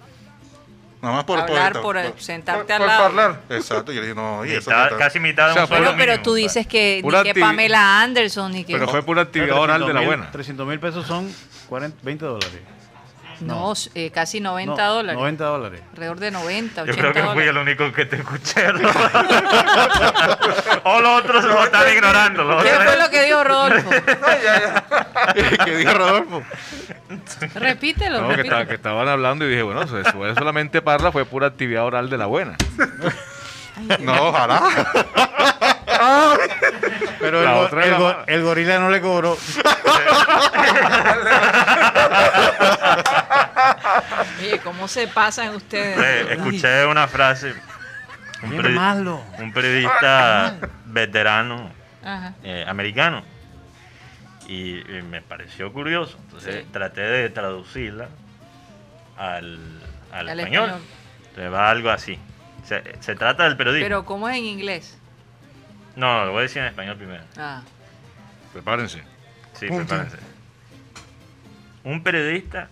Nada 1.02 1.14
más 1.14 1.24
por 1.24 1.38
hablar, 1.38 1.74
por, 1.74 1.82
por, 1.94 2.10
por- 2.12 2.20
sentarte 2.20 2.64
Por, 2.64 2.72
al 2.72 2.78
por 2.80 2.86
lado. 2.88 3.04
hablar. 3.04 3.40
Exacto, 3.50 3.92
yo 3.92 4.00
le 4.00 4.08
dije, 4.08 4.16
no, 4.20 4.44
y 4.46 4.50
eso 4.52 4.70
Mitad- 4.70 4.96
casi 4.98 5.20
mitad 5.20 5.44
de 5.46 5.50
O 5.50 5.54
sea, 5.54 5.62
un 5.64 5.68
sueldo 5.68 5.84
Bueno, 5.84 5.98
pero 5.98 6.12
mínimo, 6.12 6.24
tú 6.24 6.34
dices 6.34 6.66
que, 6.66 7.02
ni 7.04 7.22
que 7.22 7.38
Pamela 7.38 8.02
Anderson, 8.02 8.50
ni 8.50 8.64
que... 8.64 8.72
Pero 8.72 8.88
fue 8.88 9.02
pura 9.04 9.22
actividad 9.22 9.58
oral 9.58 9.86
de 9.86 9.92
la 9.92 10.00
buena. 10.00 10.30
300 10.30 10.66
mil 10.66 10.80
pesos 10.80 11.06
son 11.06 11.32
40, 11.68 11.98
20 12.02 12.24
dólares. 12.24 12.60
No, 13.40 13.72
eh, 13.94 14.10
casi 14.10 14.40
90 14.40 14.74
No, 14.86 14.94
dólares. 14.94 15.18
90 15.18 15.44
dólares. 15.44 15.82
Alrededor 15.92 16.20
de 16.20 16.30
90, 16.30 16.84
Yo 16.84 16.92
80 16.92 17.00
creo 17.00 17.12
que 17.12 17.20
fui 17.20 17.28
dólares. 17.44 17.50
el 17.50 17.56
único 17.58 17.92
que 17.92 18.06
te 18.06 18.16
escuché. 18.16 18.66
O 20.84 21.00
los 21.00 21.20
otros 21.22 21.42
se 21.42 21.48
lo 21.48 21.62
están 21.64 21.92
ignorando. 21.92 22.58
¿Qué 22.62 22.70
fue 22.70 22.96
lo 22.98 23.10
que 23.10 23.22
dijo 23.24 23.44
Rodolfo? 23.44 23.90
¿Qué 25.64 25.76
dijo 25.76 25.92
Rodolfo? 25.94 26.42
Repítelo, 27.54 28.20
No, 28.22 28.28
que, 28.28 28.36
repítelo. 28.36 28.56
esta- 28.60 28.68
que 28.68 28.74
estaban 28.74 29.08
hablando 29.08 29.44
y 29.44 29.48
dije, 29.50 29.62
bueno, 29.62 29.82
eso 29.82 29.96
solamente 30.34 30.82
parla, 30.82 31.12
fue 31.12 31.24
pura 31.24 31.46
actividad 31.48 31.84
oral 31.84 32.08
de 32.10 32.18
la 32.18 32.26
buena. 32.26 32.56
No, 34.00 34.28
ojalá. 34.28 34.60
Pero 37.20 37.42
el, 37.42 37.48
go- 37.96 38.24
el 38.26 38.40
go- 38.42 38.48
gorila 38.48 38.78
no 38.78 38.90
le 38.90 39.00
cobró. 39.00 39.36
Oye, 44.40 44.58
¿cómo 44.60 44.88
se 44.88 45.08
pasan 45.08 45.54
ustedes? 45.54 45.98
Eh, 45.98 46.32
escuché 46.34 46.86
una 46.86 47.08
frase. 47.08 47.54
Un, 48.42 48.52
peri- 48.52 48.74
malo. 48.74 49.20
un 49.38 49.52
periodista 49.52 50.56
veterano 50.86 51.70
eh, 52.42 52.64
americano. 52.68 53.22
Y, 54.46 54.78
y 54.78 55.02
me 55.02 55.20
pareció 55.22 55.72
curioso. 55.72 56.16
Entonces 56.24 56.62
Sí. 56.64 56.66
traté 56.72 57.00
de 57.02 57.28
traducirla 57.30 58.08
al, 59.16 59.58
al 60.12 60.28
Al 60.28 60.38
español. 60.40 60.64
español. 60.70 60.86
Entonces 61.28 61.52
va 61.52 61.70
algo 61.70 61.90
así. 61.90 62.18
Se, 62.64 62.82
se 63.00 63.14
trata 63.14 63.44
del 63.44 63.56
periodismo. 63.56 63.84
Pero 63.84 64.04
¿cómo 64.04 64.28
es 64.28 64.36
en 64.38 64.44
inglés? 64.44 64.98
No, 65.98 66.24
lo 66.26 66.30
voy 66.30 66.38
a 66.38 66.42
decir 66.42 66.62
en 66.62 66.68
español 66.68 66.96
primero. 66.96 67.24
Ah, 67.36 67.60
Prepárense. 68.52 69.02
Sí, 69.58 69.66
Punto. 69.66 69.86
prepárense. 69.88 70.18
Un 71.82 72.02
periodista 72.04 72.68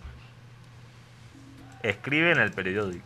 escribe 1.82 2.30
en 2.30 2.38
el 2.38 2.52
periódico 2.52 3.04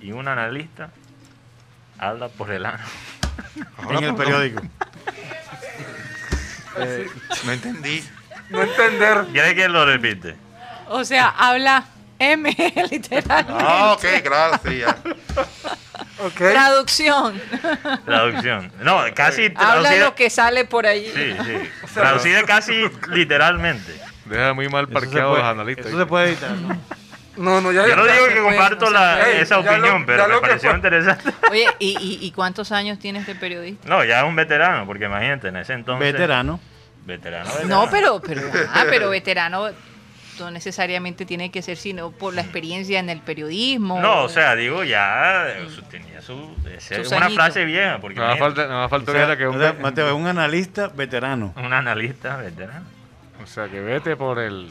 y 0.00 0.12
un 0.12 0.28
analista 0.28 0.90
habla 1.98 2.28
por 2.28 2.50
el 2.50 2.66
ano. 2.66 2.84
en 3.90 4.04
el 4.04 4.14
periódico. 4.14 4.62
Eh, 6.74 7.06
no 7.44 7.52
entendí. 7.52 8.02
No 8.48 8.62
entender. 8.62 9.26
¿Quiere 9.30 9.54
que 9.54 9.68
lo 9.68 9.84
repite? 9.84 10.36
O 10.88 11.04
sea, 11.04 11.28
habla 11.28 11.84
M, 12.18 12.48
literalmente. 12.90 13.62
Ah, 13.66 13.92
ok, 13.92 14.04
claro, 14.24 14.58
traducción. 16.30 17.40
Traducción. 18.04 18.72
No, 18.82 19.02
casi 19.14 19.46
Habla 19.46 19.58
traducida. 19.82 20.04
lo 20.04 20.14
que 20.14 20.30
sale 20.30 20.64
por 20.64 20.86
allí. 20.86 21.10
Sí, 21.14 21.36
sí. 21.44 21.70
Traducida 21.94 22.42
casi 22.44 22.84
literalmente. 23.10 23.92
Deja 24.24 24.52
muy 24.54 24.68
mal 24.68 24.88
parqueados 24.88 25.38
los 25.38 25.46
analistas. 25.46 25.86
Eso 25.86 25.98
se 25.98 26.06
puede 26.06 26.28
editar, 26.30 26.50
¿no? 26.52 26.78
No, 27.36 27.60
no, 27.62 27.72
ya. 27.72 27.86
Yo 27.88 27.96
no 27.96 28.06
ya- 28.06 28.12
digo 28.12 28.26
que 28.26 28.32
puede, 28.34 28.44
comparto 28.56 28.84
no 28.86 28.90
la- 28.90 29.30
esa 29.30 29.56
lo- 29.56 29.62
opinión, 29.62 30.04
pero 30.06 30.28
me 30.28 30.38
pareció 30.38 30.68
fue. 30.70 30.76
interesante. 30.76 31.32
Oye, 31.50 31.66
¿y, 31.78 31.96
y, 31.98 32.26
y 32.26 32.30
cuántos 32.32 32.72
años 32.72 32.98
tiene 32.98 33.20
este 33.20 33.34
periodista? 33.34 33.88
No, 33.88 34.04
ya 34.04 34.20
es 34.20 34.24
un 34.26 34.36
veterano, 34.36 34.84
porque 34.86 35.06
imagínate, 35.06 35.48
en 35.48 35.56
ese 35.56 35.72
entonces. 35.72 36.12
Veterano. 36.12 36.60
Veterano. 37.06 37.48
No, 37.66 37.86
veterano. 37.86 37.88
pero, 37.90 38.20
pero, 38.22 38.42
ah, 38.74 38.84
pero 38.88 39.08
veterano 39.10 39.70
no 40.42 40.50
necesariamente 40.50 41.24
tiene 41.24 41.50
que 41.50 41.62
ser 41.62 41.76
sino 41.76 42.10
por 42.10 42.34
la 42.34 42.42
experiencia 42.42 42.98
en 42.98 43.08
el 43.08 43.20
periodismo. 43.20 44.00
No, 44.00 44.24
o 44.24 44.28
sea, 44.28 44.54
digo, 44.56 44.82
ya 44.84 45.46
tenía 45.90 46.20
su. 46.20 46.54
Sus 46.78 47.12
una 47.12 47.30
frase 47.30 47.64
vieja, 47.64 47.98
porque. 48.00 48.18
No 48.18 48.28
me 48.28 48.36
falta, 48.36 48.66
no 48.66 48.80
me 48.80 48.84
O 48.84 48.88
falta 48.88 49.12
sea, 49.12 49.22
era 49.22 49.36
que 49.36 49.46
un, 49.46 49.56
o 49.56 49.58
sea, 49.58 49.74
Mateo 49.74 50.08
es 50.08 50.14
un 50.14 50.26
analista 50.26 50.88
veterano. 50.88 51.54
Un 51.56 51.72
analista 51.72 52.36
veterano. 52.36 52.84
o 53.42 53.46
sea, 53.46 53.68
que 53.68 53.80
vete 53.80 54.16
por 54.16 54.38
el, 54.38 54.70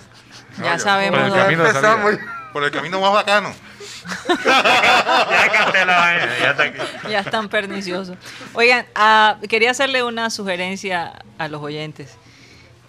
ya 0.62 0.74
No, 0.74 0.80
sabemos 0.80 1.20
por 1.20 1.28
el 1.28 1.34
camino 1.34 1.64
de. 1.64 2.20
Por 2.52 2.64
el 2.66 2.72
camino 2.72 3.00
más 3.00 3.14
bacano. 3.14 3.54
ya 4.28 5.52
capté 5.54 5.86
la 5.86 6.00
vaina, 6.00 6.40
ya 6.40 6.52
está 6.52 6.64
aquí. 6.64 6.80
ya 7.10 7.20
están 7.20 7.48
perniciosos. 7.48 8.18
Oigan, 8.54 8.86
ah, 8.96 9.38
quería 9.48 9.72
hacerle 9.72 10.04
una 10.04 10.30
sugerencia 10.30 11.14
a 11.38 11.48
los 11.48 11.62
oyentes. 11.62 12.18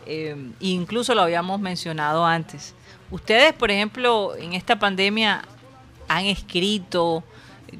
Eh, 0.06 0.36
incluso 0.60 1.14
lo 1.14 1.22
habíamos 1.22 1.60
mencionado 1.60 2.24
antes. 2.24 2.74
Ustedes, 3.10 3.52
por 3.52 3.70
ejemplo, 3.70 4.34
en 4.36 4.54
esta 4.54 4.78
pandemia 4.78 5.42
han 6.08 6.26
escrito 6.26 7.22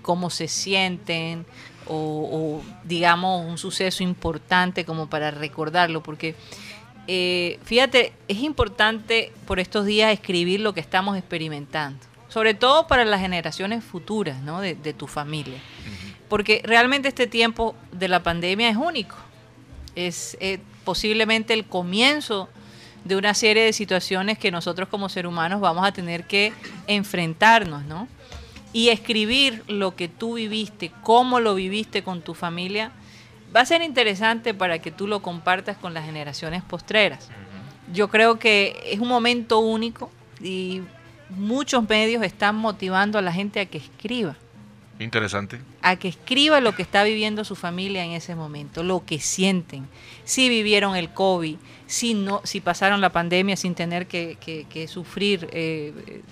cómo 0.02 0.30
se 0.30 0.48
sienten 0.48 1.44
o, 1.86 1.94
o, 1.94 2.62
digamos 2.84 3.46
un 3.46 3.58
suceso 3.58 4.02
importante 4.02 4.84
como 4.84 5.08
para 5.08 5.30
recordarlo, 5.30 6.02
porque 6.02 6.34
eh, 7.08 7.58
fíjate, 7.64 8.12
es 8.28 8.38
importante 8.38 9.32
por 9.46 9.58
estos 9.58 9.84
días 9.86 10.12
escribir 10.12 10.60
lo 10.60 10.72
que 10.72 10.80
estamos 10.80 11.16
experimentando, 11.18 11.98
sobre 12.28 12.54
todo 12.54 12.86
para 12.86 13.04
las 13.04 13.20
generaciones 13.20 13.82
futuras 13.82 14.40
¿no? 14.42 14.60
de, 14.60 14.74
de 14.74 14.94
tu 14.94 15.06
familia, 15.06 15.58
porque 16.28 16.62
realmente 16.64 17.08
este 17.08 17.26
tiempo 17.26 17.74
de 17.90 18.08
la 18.08 18.22
pandemia 18.22 18.68
es 18.68 18.76
único, 18.76 19.16
es 19.96 20.36
eh, 20.40 20.60
posiblemente 20.84 21.54
el 21.54 21.64
comienzo 21.64 22.48
de 23.04 23.16
una 23.16 23.34
serie 23.34 23.64
de 23.64 23.72
situaciones 23.72 24.38
que 24.38 24.50
nosotros 24.50 24.88
como 24.88 25.08
seres 25.08 25.28
humanos 25.28 25.60
vamos 25.60 25.86
a 25.86 25.92
tener 25.92 26.26
que 26.26 26.52
enfrentarnos, 26.86 27.84
¿no? 27.84 28.08
y 28.72 28.88
escribir 28.88 29.62
lo 29.68 29.94
que 29.94 30.08
tú 30.08 30.34
viviste, 30.34 30.92
cómo 31.02 31.40
lo 31.40 31.54
viviste 31.54 32.02
con 32.02 32.22
tu 32.22 32.34
familia, 32.34 32.92
va 33.54 33.60
a 33.60 33.66
ser 33.66 33.82
interesante 33.82 34.54
para 34.54 34.78
que 34.78 34.90
tú 34.90 35.06
lo 35.06 35.20
compartas 35.20 35.76
con 35.76 35.92
las 35.92 36.06
generaciones 36.06 36.62
postreras. 36.62 37.28
Yo 37.92 38.08
creo 38.08 38.38
que 38.38 38.80
es 38.86 39.00
un 39.00 39.08
momento 39.08 39.58
único 39.58 40.10
y 40.40 40.82
muchos 41.28 41.86
medios 41.88 42.22
están 42.22 42.56
motivando 42.56 43.18
a 43.18 43.22
la 43.22 43.32
gente 43.32 43.60
a 43.60 43.66
que 43.66 43.78
escriba, 43.78 44.36
Interesante. 45.02 45.60
a 45.82 45.96
que 45.96 46.08
escriba 46.08 46.60
lo 46.60 46.74
que 46.74 46.82
está 46.82 47.02
viviendo 47.04 47.44
su 47.44 47.56
familia 47.56 48.04
en 48.04 48.12
ese 48.12 48.34
momento, 48.34 48.82
lo 48.82 49.04
que 49.04 49.18
sienten, 49.20 49.86
si 50.24 50.48
vivieron 50.48 50.94
el 50.96 51.10
COVID, 51.12 51.56
si 51.86 52.14
no, 52.14 52.40
si 52.44 52.60
pasaron 52.60 53.00
la 53.00 53.10
pandemia 53.10 53.56
sin 53.56 53.74
tener 53.74 54.06
que, 54.06 54.36
que- 54.40 54.64
que 54.70 54.88
sufrir 54.88 55.48
eh, 55.52 56.22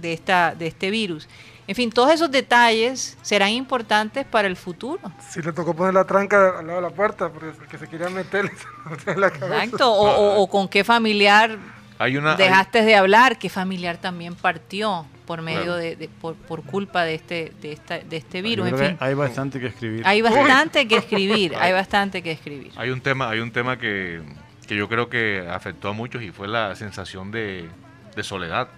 de 0.00 0.12
esta, 0.12 0.54
de 0.54 0.66
este 0.66 0.90
virus. 0.90 1.28
En 1.68 1.76
fin, 1.76 1.90
todos 1.90 2.10
esos 2.10 2.28
detalles 2.30 3.16
serán 3.22 3.50
importantes 3.50 4.26
para 4.26 4.48
el 4.48 4.56
futuro. 4.56 5.00
Si 5.30 5.40
le 5.40 5.52
tocó 5.52 5.74
poner 5.74 5.94
la 5.94 6.04
tranca 6.04 6.58
al 6.58 6.66
lado 6.66 6.80
de 6.82 6.88
la 6.88 6.94
puerta, 6.94 7.28
porque 7.30 7.78
se 7.78 7.86
quería 7.88 8.08
meter 8.08 8.50
en 9.06 9.20
la 9.20 9.30
cabeza. 9.30 9.62
Exacto. 9.64 9.92
O, 9.92 10.10
o- 10.10 10.42
o 10.42 10.46
con 10.48 10.66
qué 10.68 10.82
familiar 10.82 11.56
Hay 11.98 12.16
una. 12.16 12.32
hay- 12.32 12.36
dejaste 12.38 12.82
de 12.82 12.96
hablar, 12.96 13.38
qué 13.38 13.48
familiar 13.48 13.96
también 13.98 14.34
partió 14.34 15.06
por 15.32 15.40
medio 15.40 15.62
Claro. 15.62 15.76
de, 15.76 15.96
de- 15.96 16.08
por, 16.10 16.34
por 16.34 16.62
culpa 16.62 17.04
de 17.04 17.14
este, 17.14 17.52
de 17.62 17.72
esta, 17.72 17.98
de 18.00 18.18
este 18.18 18.42
virus. 18.42 18.68
En 18.68 18.76
fin, 18.76 18.96
hay 19.00 19.14
bastante 19.14 19.58
que 19.60 19.68
escribir. 19.68 20.02
hay 20.04 20.20
bastante 20.20 20.86
que 20.86 20.96
escribir, 20.96 21.54
hay 21.58 21.72
bastante 21.72 22.22
que 22.22 22.32
escribir. 22.32 22.70
Hay 22.76 22.90
un 22.90 23.00
tema, 23.00 23.30
hay 23.30 23.38
un 23.40 23.50
tema 23.50 23.78
que, 23.78 24.20
que 24.68 24.76
yo 24.76 24.90
creo 24.90 25.08
que 25.08 25.46
afectó 25.50 25.88
a 25.88 25.94
muchos 25.94 26.22
y 26.22 26.32
fue 26.32 26.48
la 26.48 26.76
sensación 26.76 27.30
de, 27.30 27.66
de 28.14 28.22
soledad. 28.22 28.68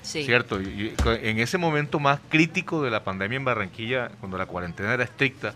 Sí. 0.00 0.24
Cierto, 0.24 0.58
y, 0.62 0.94
en 1.22 1.38
ese 1.38 1.58
momento 1.58 2.00
más 2.00 2.18
crítico 2.30 2.82
de 2.82 2.90
la 2.90 3.04
pandemia 3.04 3.36
en 3.36 3.44
Barranquilla, 3.44 4.08
cuando 4.20 4.38
la 4.38 4.46
cuarentena 4.46 4.94
era 4.94 5.04
estricta, 5.04 5.54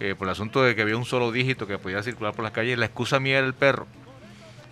eh, 0.00 0.16
por 0.18 0.26
el 0.26 0.32
asunto 0.32 0.64
de 0.64 0.74
que 0.74 0.82
había 0.82 0.96
un 0.96 1.04
solo 1.04 1.30
dígito 1.30 1.68
que 1.68 1.78
podía 1.78 2.02
circular 2.02 2.34
por 2.34 2.42
las 2.42 2.52
calles, 2.52 2.76
la 2.76 2.86
excusa 2.86 3.20
mía 3.20 3.38
era 3.38 3.46
el 3.46 3.54
perro. 3.54 3.86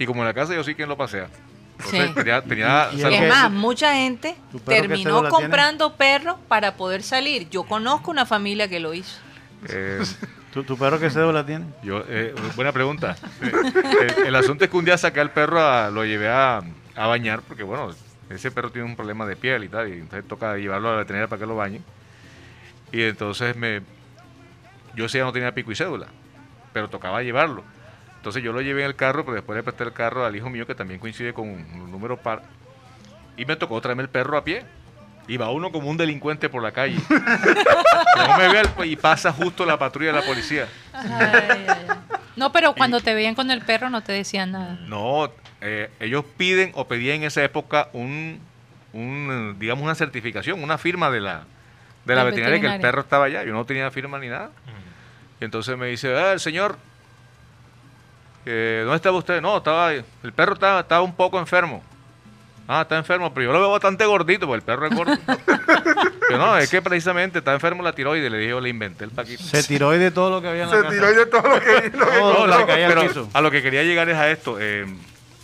Y 0.01 0.07
como 0.07 0.23
en 0.23 0.27
la 0.27 0.35
casa 0.35 0.55
yo 0.57 0.65
sí 0.65 0.75
quien 0.75 0.89
lo 0.89 0.97
pasea. 0.97 1.29
Entonces 1.85 2.09
Sí. 2.09 2.15
tenía, 2.15 2.43
tenía- 2.43 2.89
Y- 2.93 3.03
Es 3.03 3.29
más, 3.29 3.51
mucha 3.51 3.95
gente 3.95 4.37
¿Tu 4.51 4.59
perro 4.61 4.83
qué 4.83 4.89
terminó 4.89 5.29
comprando 5.29 5.97
perros 5.97 6.37
para 6.49 6.77
poder 6.77 7.03
salir. 7.03 7.49
Yo 7.51 7.65
conozco 7.65 8.11
una 8.11 8.27
familia 8.27 8.69
que 8.69 8.81
lo 8.81 8.95
hizo. 8.95 9.19
eh, 9.69 10.03
¿Tu, 10.53 10.65
tu 10.65 10.77
perro 10.77 10.99
qué 11.01 11.09
cédula 11.11 11.47
tiene? 11.47 11.65
Yo, 11.83 12.05
eh, 12.09 12.35
buena 12.57 12.73
pregunta. 12.73 13.17
Eh, 13.41 13.53
el, 14.19 14.27
el 14.29 14.35
asunto 14.37 14.65
es 14.65 14.71
que 14.71 14.77
un 14.77 14.85
día 14.85 14.99
saqué 14.99 15.21
al 15.21 15.31
perro, 15.31 15.61
a- 15.61 15.91
lo 15.91 16.05
llevé 16.05 16.29
a, 16.29 16.61
a 16.95 17.07
bañar, 17.07 17.41
porque 17.43 17.63
bueno, 17.63 17.91
ese 18.29 18.51
perro 18.51 18.71
tiene 18.71 18.87
un 18.87 18.97
problema 18.97 19.25
de 19.27 19.35
piel 19.37 19.65
y 19.65 19.69
tal, 19.69 19.89
y 19.89 19.93
entonces 19.93 20.29
toca 20.29 20.57
llevarlo 20.57 20.89
a 20.89 20.93
la 20.93 20.99
veterinaria 20.99 21.29
para 21.29 21.41
que 21.41 21.47
lo 21.47 21.57
bañe. 21.57 21.81
Y 22.93 23.03
entonces 23.03 23.57
me, 23.57 23.81
yo 24.95 25.09
sí 25.09 25.17
ya 25.19 25.25
no 25.25 25.33
tenía 25.33 25.53
pico 25.55 25.73
y 25.73 25.75
cédula, 25.77 26.09
pero 26.75 26.89
tocaba 26.89 27.23
llevarlo. 27.23 27.65
Entonces 28.23 28.41
yo 28.41 28.53
lo 28.53 28.61
llevé 28.61 28.83
en 28.83 28.87
el 28.87 28.95
carro, 28.95 29.25
pero 29.25 29.35
después 29.35 29.57
le 29.57 29.65
presté 29.65 29.83
el 29.83 29.93
carro 29.93 30.25
al 30.25 30.37
hijo 30.37 30.49
mío, 30.49 30.65
que 30.65 30.77
también 30.77 31.01
coincide 31.01 31.35
con 31.35 31.49
un 31.49 31.91
número 31.91 32.17
par, 32.17 32.43
y 33.37 33.45
me 33.47 33.57
tocó 33.57 33.81
traerme 33.81 34.05
el 34.05 34.09
perro 34.09 34.37
a 34.37 34.45
pie. 34.45 34.63
Y 35.27 35.39
va 35.39 35.51
uno 35.51 35.73
como 35.73 35.89
un 35.91 35.97
delincuente 35.97 36.49
por 36.49 36.63
la 36.63 36.71
calle. 36.71 36.99
no 37.11 38.37
me 38.39 38.49
ve 38.49 38.61
al- 38.61 38.87
y 38.87 38.95
pasa 38.95 39.33
justo 39.33 39.67
la 39.67 39.77
patrulla 39.77 40.13
de 40.13 40.21
la 40.21 40.25
policía. 40.25 40.69
No, 42.37 42.53
pero 42.53 42.75
cuando 42.75 43.01
te 43.01 43.13
veían 43.13 43.35
con 43.35 43.51
el 43.51 43.61
perro 43.63 43.91
no 43.91 44.03
te 44.03 44.13
decían 44.13 44.53
nada. 44.53 44.79
No, 44.87 45.31
eh, 45.61 45.91
ellos 46.01 46.25
piden 46.37 46.71
o 46.75 46.87
pedían 46.87 47.17
en 47.19 47.25
esa 47.25 47.43
época 47.43 47.89
un, 47.93 48.41
un, 48.93 49.57
digamos, 49.59 49.83
una 49.85 49.95
certificación, 49.97 50.63
una 50.63 50.79
firma 50.79 51.11
de 51.11 51.21
la, 51.21 51.45
de 52.05 52.15
la 52.15 52.25
Del 52.25 52.31
veterinaria 52.35 52.61
que 52.61 52.75
el 52.77 52.81
perro 52.81 53.01
estaba 53.03 53.25
allá. 53.27 53.45
Yo 53.45 53.53
no 53.53 53.65
tenía 53.65 53.91
firma 53.91 54.19
ni 54.19 54.29
nada. 54.29 54.51
Y 55.41 55.45
entonces 55.45 55.77
me 55.77 55.87
dice, 55.89 56.17
ah, 56.17 56.33
el 56.33 56.41
señor, 56.41 56.79
eh, 58.47 58.81
¿dónde 58.85 58.97
estaba 58.97 59.19
usted? 59.19 59.41
No, 59.41 59.59
estaba, 59.59 59.93
el 59.93 60.05
perro 60.35 60.55
estaba, 60.55 60.81
estaba 60.81 61.03
un 61.03 61.15
poco 61.15 61.39
enfermo. 61.39 61.83
Ah, 62.69 62.83
está 62.83 62.97
enfermo, 62.97 63.33
pero 63.35 63.47
yo 63.47 63.53
lo 63.53 63.59
veo 63.61 63.71
bastante 63.73 64.05
gordito, 64.07 64.47
porque 64.47 64.61
el 64.61 64.63
perro 64.63 64.87
es 64.87 64.95
gordo. 64.95 65.13
pero 66.29 66.39
no, 66.39 66.57
es 66.57 66.71
que 66.71 66.81
precisamente 66.81 67.39
está 67.41 67.53
enfermo 67.53 67.83
la 67.83 67.93
tiroides, 67.93 68.31
le 68.31 68.39
dije, 68.39 68.51
yo 68.51 68.61
le 68.61 68.69
inventé 68.69 69.05
el 69.05 69.11
paquito. 69.11 69.43
Se 69.43 69.63
tiró 69.65 69.91
de 69.91 70.11
todo 70.11 70.31
lo 70.31 70.41
que 70.41 70.49
había 70.49 70.63
en 70.65 70.71
la 70.71 70.77
Se 70.77 70.83
casa. 70.83 70.95
tiró 70.95 71.07
de 71.13 71.27
todo 71.27 71.43
lo 71.49 71.61
que 71.61 71.75
lo 71.75 71.83
que 71.83 71.91
Todo 71.91 72.47
No, 72.47 72.47
lo 72.47 72.67
que 72.67 72.73
pero 72.73 73.03
piso. 73.03 73.29
a 73.33 73.41
lo 73.41 73.51
que 73.51 73.63
quería 73.63 73.83
llegar 73.83 74.09
es 74.09 74.17
a 74.17 74.31
esto, 74.31 74.57
eh, 74.61 74.87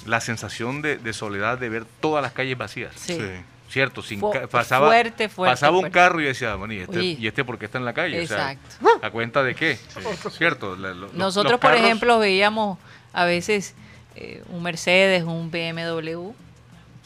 la 0.06 0.20
sensación 0.20 0.80
de, 0.80 0.96
de 0.96 1.12
soledad 1.12 1.58
de 1.58 1.68
ver 1.68 1.84
todas 2.00 2.22
las 2.22 2.32
calles 2.32 2.56
vacías. 2.56 2.92
Sí. 2.96 3.18
Cierto, 3.68 4.00
sin 4.00 4.20
Fu- 4.20 4.32
pasaba, 4.50 4.86
fuerte, 4.86 5.28
fuerte, 5.28 5.52
pasaba 5.52 5.72
un 5.76 5.80
fuerte. 5.82 5.94
carro 5.98 6.20
y 6.22 6.24
decía, 6.24 6.54
bueno, 6.54 6.72
¿y 6.72 6.78
este. 6.78 7.02
¿y 7.02 7.26
este 7.26 7.44
por 7.44 7.58
qué 7.58 7.66
está 7.66 7.76
en 7.76 7.84
la 7.84 7.92
calle? 7.92 8.22
O 8.22 8.26
sea, 8.26 8.52
Exacto. 8.52 8.88
¿A 9.06 9.10
cuenta 9.10 9.42
de 9.42 9.54
qué? 9.54 9.78
Cierto. 10.30 10.74
la- 10.76 10.90
lo- 10.90 10.94
los- 10.94 11.12
Nosotros, 11.14 11.52
los 11.52 11.60
por 11.60 11.72
carros- 11.72 11.84
ejemplo, 11.84 12.18
veíamos 12.18 12.78
a 13.12 13.24
veces 13.24 13.74
eh, 14.16 14.42
un 14.48 14.62
Mercedes, 14.62 15.22
un 15.24 15.50
BMW, 15.50 16.30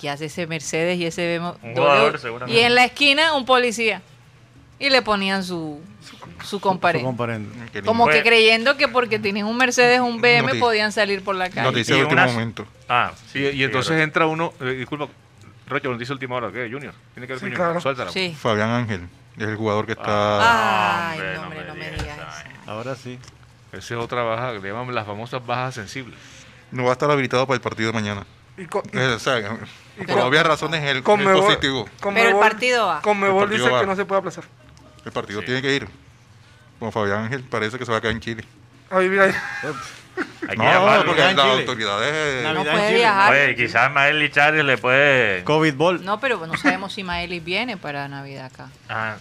que 0.01 0.11
hace 0.11 0.27
ese 0.27 0.47
Mercedes 0.47 0.99
y 0.99 1.07
ese 1.07 1.39
BMW. 1.39 1.67
Un 1.69 1.75
jugador, 1.77 2.19
seguramente. 2.19 2.61
y 2.61 2.65
en 2.65 2.75
la 2.75 2.85
esquina 2.85 3.35
un 3.35 3.45
policía. 3.45 4.03
Y 4.79 4.91
le 4.91 5.01
ponían 5.01 5.45
su, 5.45 5.81
su 6.43 6.59
comparendo. 6.59 7.05
Su 7.05 7.11
comparendo. 7.17 7.55
Que 7.73 7.83
Como 7.83 8.09
que 8.09 8.23
creyendo 8.25 8.77
que 8.77 8.89
porque 8.89 9.21
tienen 9.21 9.47
un 9.47 9.57
Mercedes, 9.57 10.01
un 10.01 10.21
BM, 10.21 10.59
podían 10.59 10.91
salir 10.91 11.23
por 11.23 11.37
la 11.37 11.51
calle. 11.51 11.63
Noticia 11.63 11.95
de 11.95 12.03
último 12.03 12.21
unas- 12.21 12.33
momento. 12.33 12.67
Ah, 12.89 13.13
Sí, 13.33 13.39
y 13.39 13.63
entonces 13.63 14.01
entra 14.01 14.27
uno, 14.27 14.53
eh, 14.61 14.71
disculpa, 14.71 15.07
Rocho, 15.69 15.89
noticia 15.91 16.13
última 16.13 16.35
hora, 16.35 16.51
¿qué? 16.51 16.69
Junior, 16.71 16.93
tiene 17.15 17.27
que 17.29 17.35
ver 17.35 17.39
Sí, 17.41 17.47
con 17.47 17.55
claro. 17.55 17.65
Junior, 17.75 17.83
suéltala. 17.83 18.11
Sí. 18.11 18.37
Fabián 18.37 18.71
Ángel 18.71 19.03
es 19.39 19.45
el 19.49 19.57
jugador 19.57 19.87
que 19.87 19.93
está. 19.93 21.11
Ay, 21.13 21.19
hombre, 21.21 21.35
no, 21.35 21.41
no 21.43 21.47
hombre, 21.47 21.61
me 21.61 21.67
no 21.69 21.75
me 21.77 21.91
digas. 21.93 22.19
Ahora 22.67 22.97
sí. 22.97 23.19
Esa 23.73 23.95
es 23.95 24.01
otra 24.01 24.23
baja, 24.23 24.53
le 24.53 24.61
llaman 24.61 24.95
las 24.95 25.07
famosas 25.07 25.45
bajas 25.45 25.75
sensibles. 25.75 26.19
No 26.71 26.85
va 26.85 26.91
a 26.91 26.93
estar 26.93 27.11
habilitado 27.11 27.47
para 27.47 27.57
el 27.57 27.61
partido 27.63 27.89
de 27.91 27.95
mañana. 27.95 28.25
Y 28.57 28.67
co- 28.67 28.83
y- 28.93 28.99
Eh, 28.99 29.07
o 29.15 29.19
sea, 29.19 29.39
y 29.99 30.05
por 30.07 30.19
obvias 30.21 30.47
razones 30.47 30.83
el, 30.83 30.99
el 30.99 31.05
Conmebol- 31.05 31.41
positivo. 31.47 31.89
Pero 32.03 32.29
el 32.29 32.37
partido 32.37 32.87
va. 32.87 33.01
Conmebol 33.01 33.49
dice 33.51 33.69
va. 33.69 33.81
que 33.81 33.87
no 33.87 33.97
se 33.97 34.05
puede 34.05 34.19
aplazar. 34.21 34.45
El 35.05 35.13
partido 35.13 35.43
tiene 35.43 35.63
que 35.63 35.75
ir. 35.75 35.89
Con 36.79 36.93
Fabián 36.93 37.25
Ángel 37.25 37.43
parece 37.45 37.79
que 37.79 37.85
se 37.87 37.93
va 37.93 37.99
a 37.99 38.01
quedar 38.01 38.15
en 38.15 38.21
Chile. 38.21 38.45
A 38.91 38.99
vivir 38.99 39.21
ahí. 39.21 39.33
hay 40.43 40.49
que 40.49 40.57
No, 40.57 40.65
llamarlo. 40.65 41.07
porque 41.07 41.23
las 41.23 41.39
autoridades. 41.39 42.43
Navidad 42.45 42.65
No 42.65 42.71
puede 42.71 42.87
Chile. 42.89 42.99
viajar. 42.99 43.33
Oye, 43.33 43.57
quizás 43.57 43.91
Mael 43.93 44.19
Lichares 44.19 44.65
le 44.65 44.77
puede... 44.79 45.45
COVID 45.45 45.75
Ball. 45.75 46.05
No, 46.05 46.21
pero 46.21 46.47
no 46.47 46.57
sabemos 46.59 46.93
si 46.93 47.03
Maelis 47.05 47.43
viene 47.43 47.77
para 47.79 48.07
Navidad 48.09 48.47
acá. 48.47 48.69
Ah, 48.89 49.17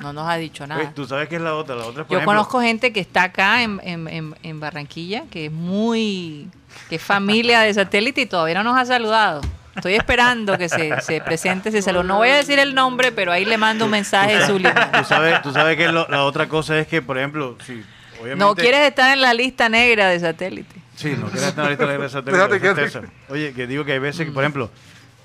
No 0.00 0.12
nos 0.12 0.28
ha 0.28 0.36
dicho 0.36 0.66
nada. 0.66 0.80
Oye, 0.82 0.90
Tú 0.94 1.06
sabes 1.06 1.28
qué 1.28 1.36
es 1.36 1.42
la 1.42 1.54
otra. 1.54 1.74
La 1.76 1.82
otra, 1.86 2.04
por 2.04 2.10
Yo 2.12 2.18
ejemplo, 2.18 2.26
conozco 2.26 2.60
gente 2.60 2.92
que 2.92 3.00
está 3.00 3.24
acá 3.24 3.62
en, 3.62 3.80
en- 3.84 4.08
en- 4.08 4.34
en 4.42 4.60
Barranquilla, 4.60 5.24
que 5.30 5.46
es 5.46 5.52
muy, 5.52 6.48
que 6.88 6.96
es 6.96 7.02
familia 7.02 7.60
de 7.60 7.74
satélite 7.74 8.22
y 8.22 8.26
todavía 8.26 8.54
no 8.54 8.64
nos 8.64 8.78
ha 8.78 8.84
saludado. 8.86 9.40
Estoy 9.76 9.94
esperando 9.94 10.58
que 10.58 10.68
se, 10.68 11.00
se 11.00 11.20
presente 11.20 11.68
ese 11.68 11.80
saludo. 11.80 12.02
No 12.02 12.16
voy 12.18 12.28
a 12.30 12.36
decir 12.36 12.58
el 12.58 12.74
nombre, 12.74 13.12
pero 13.12 13.30
ahí 13.32 13.44
le 13.44 13.56
mando 13.56 13.84
un 13.84 13.90
mensaje 13.92 14.44
subliminal. 14.46 14.90
Tú 14.92 15.04
sabes, 15.04 15.42
tú 15.42 15.52
sabes 15.52 15.76
que 15.76 15.88
lo- 15.92 16.08
la 16.08 16.24
otra 16.24 16.48
cosa 16.48 16.78
es 16.78 16.86
que, 16.86 17.00
por 17.02 17.16
ejemplo, 17.18 17.56
si 17.64 17.82
obviamente... 18.20 18.36
No 18.36 18.54
quieres 18.54 18.80
estar 18.80 19.12
en 19.12 19.20
la 19.22 19.32
lista 19.32 19.68
negra 19.68 20.08
de 20.08 20.18
satélite. 20.20 20.74
Sí, 20.96 21.14
no 21.18 21.26
quieres 21.28 21.44
estar 21.50 21.64
en 21.64 21.64
la 21.64 21.70
lista 21.70 21.86
de 21.86 21.98
la 21.98 22.08
satélite. 22.08 23.08
Oye, 23.28 23.52
que 23.54 23.66
digo 23.66 23.84
que 23.84 23.92
hay 23.92 23.98
veces 24.00 24.26
que, 24.26 24.32
por 24.32 24.42
ejemplo, 24.42 24.70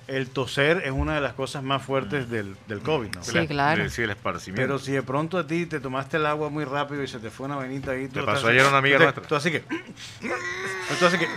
el 0.07 0.29
toser 0.29 0.83
es 0.85 0.91
una 0.91 1.15
de 1.15 1.21
las 1.21 1.33
cosas 1.33 1.63
más 1.63 1.81
fuertes 1.81 2.29
del, 2.29 2.55
del 2.67 2.79
COVID, 2.81 3.15
¿no? 3.15 3.23
Sí, 3.23 3.47
claro. 3.47 3.83
De- 3.83 3.89
Sí, 3.89 4.03
el 4.03 4.11
esparcimiento. 4.11 4.61
Pero 4.61 4.79
si 4.79 4.91
de 4.91 5.01
pronto 5.03 5.37
a 5.37 5.47
ti 5.47 5.65
te 5.65 5.79
tomaste 5.79 6.17
el 6.17 6.25
agua 6.25 6.49
muy 6.49 6.63
rápido 6.65 7.01
y 7.03 7.07
se 7.07 7.19
te 7.19 7.29
fue 7.31 7.45
una 7.47 7.57
venita 7.57 7.91
ahí... 7.91 8.07
tú 8.07 8.19
estás 8.19 8.35
pasó 8.35 8.47
ayer 8.49 8.61
a 8.65 8.69
una 8.69 8.77
amiga 8.79 8.97
tú 8.97 8.99
te- 8.99 9.05
nuestra. 9.05 9.27
Tú 9.27 9.35
así 9.35 9.51
que... 9.51 9.59
Tú 10.99 11.05
así 11.05 11.17
que... 11.17 11.27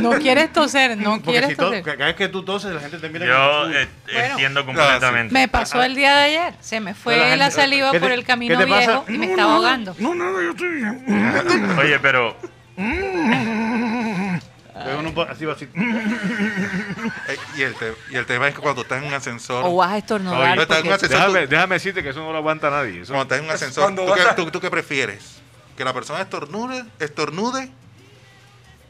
No 0.00 0.10
quieres 0.18 0.52
toser, 0.52 0.96
no 0.98 1.12
Porque 1.18 1.30
quieres 1.30 1.50
si 1.50 1.56
to- 1.56 1.66
toser. 1.66 1.82
cada 1.84 2.06
vez 2.06 2.16
que 2.16 2.28
tú 2.28 2.42
toses, 2.44 2.74
la 2.74 2.80
gente 2.80 2.98
te 2.98 3.08
mira 3.08 3.26
yo 3.26 3.62
como... 3.62 3.74
eh, 3.74 3.88
Bueno. 4.12 4.28
entiendo 4.30 4.66
completamente. 4.66 5.32
Me 5.32 5.46
pasó 5.48 5.82
el 5.84 5.94
día 5.94 6.16
de 6.16 6.22
ayer. 6.24 6.54
Se 6.60 6.80
me 6.80 6.92
fue 6.94 7.36
la 7.36 7.50
saliva 7.52 7.92
¿qué 7.92 7.98
te- 7.98 8.02
por 8.04 8.10
el 8.12 8.24
camino 8.24 8.58
te 8.58 8.66
pasa? 8.66 8.86
viejo 8.86 9.04
y 9.08 9.18
me 9.18 9.26
estaba 9.30 9.54
ahogando. 9.54 9.94
No, 9.98 10.12
nada, 10.14 10.42
yo 10.42 10.50
estoy 10.50 10.68
bien. 10.74 11.04
Oye, 11.78 11.98
pero 12.00 12.36
Luego 14.74 15.00
uno 15.00 15.14
pa- 15.14 15.30
así 15.30 15.44
va 15.44 15.52
así. 15.52 15.68
Eh, 17.28 17.36
y, 17.56 17.62
el 17.62 17.74
te- 17.74 17.94
y 18.10 18.16
el 18.16 18.26
tema 18.26 18.48
es 18.48 18.54
que 18.54 18.60
cuando 18.60 18.82
estás 18.82 19.00
en 19.02 19.08
un 19.08 19.14
ascensor. 19.14 19.64
O 19.64 19.76
vas 19.76 19.92
a 19.92 19.98
estornudar. 19.98 20.40
Oye, 20.52 20.62
estás 20.62 20.78
en 20.80 20.84
un 20.86 20.90
porque- 20.90 21.06
ascensor. 21.06 21.18
Déjame, 21.28 21.46
tú- 21.46 21.50
déjame 21.50 21.74
decirte 21.76 22.02
que 22.02 22.08
eso 22.10 22.20
no 22.20 22.32
lo 22.32 22.38
aguanta 22.38 22.70
nadie. 22.70 23.00
Eso- 23.02 23.12
Cuando 23.12 23.22
estás 23.22 23.38
en 23.38 23.44
un 23.44 23.50
ascensor, 23.50 23.84
cuando 23.84 24.02
¿tú, 24.04 24.10
vas 24.10 24.20
qué, 24.20 24.28
a- 24.28 24.34
tú- 24.36 24.50
tú 24.50 24.60
qué 24.60 24.70
prefieres? 24.70 25.36
¿Que 25.76 25.84
la 25.84 25.92
persona 25.92 26.20
estornude, 26.20 26.84
estornude 26.98 27.70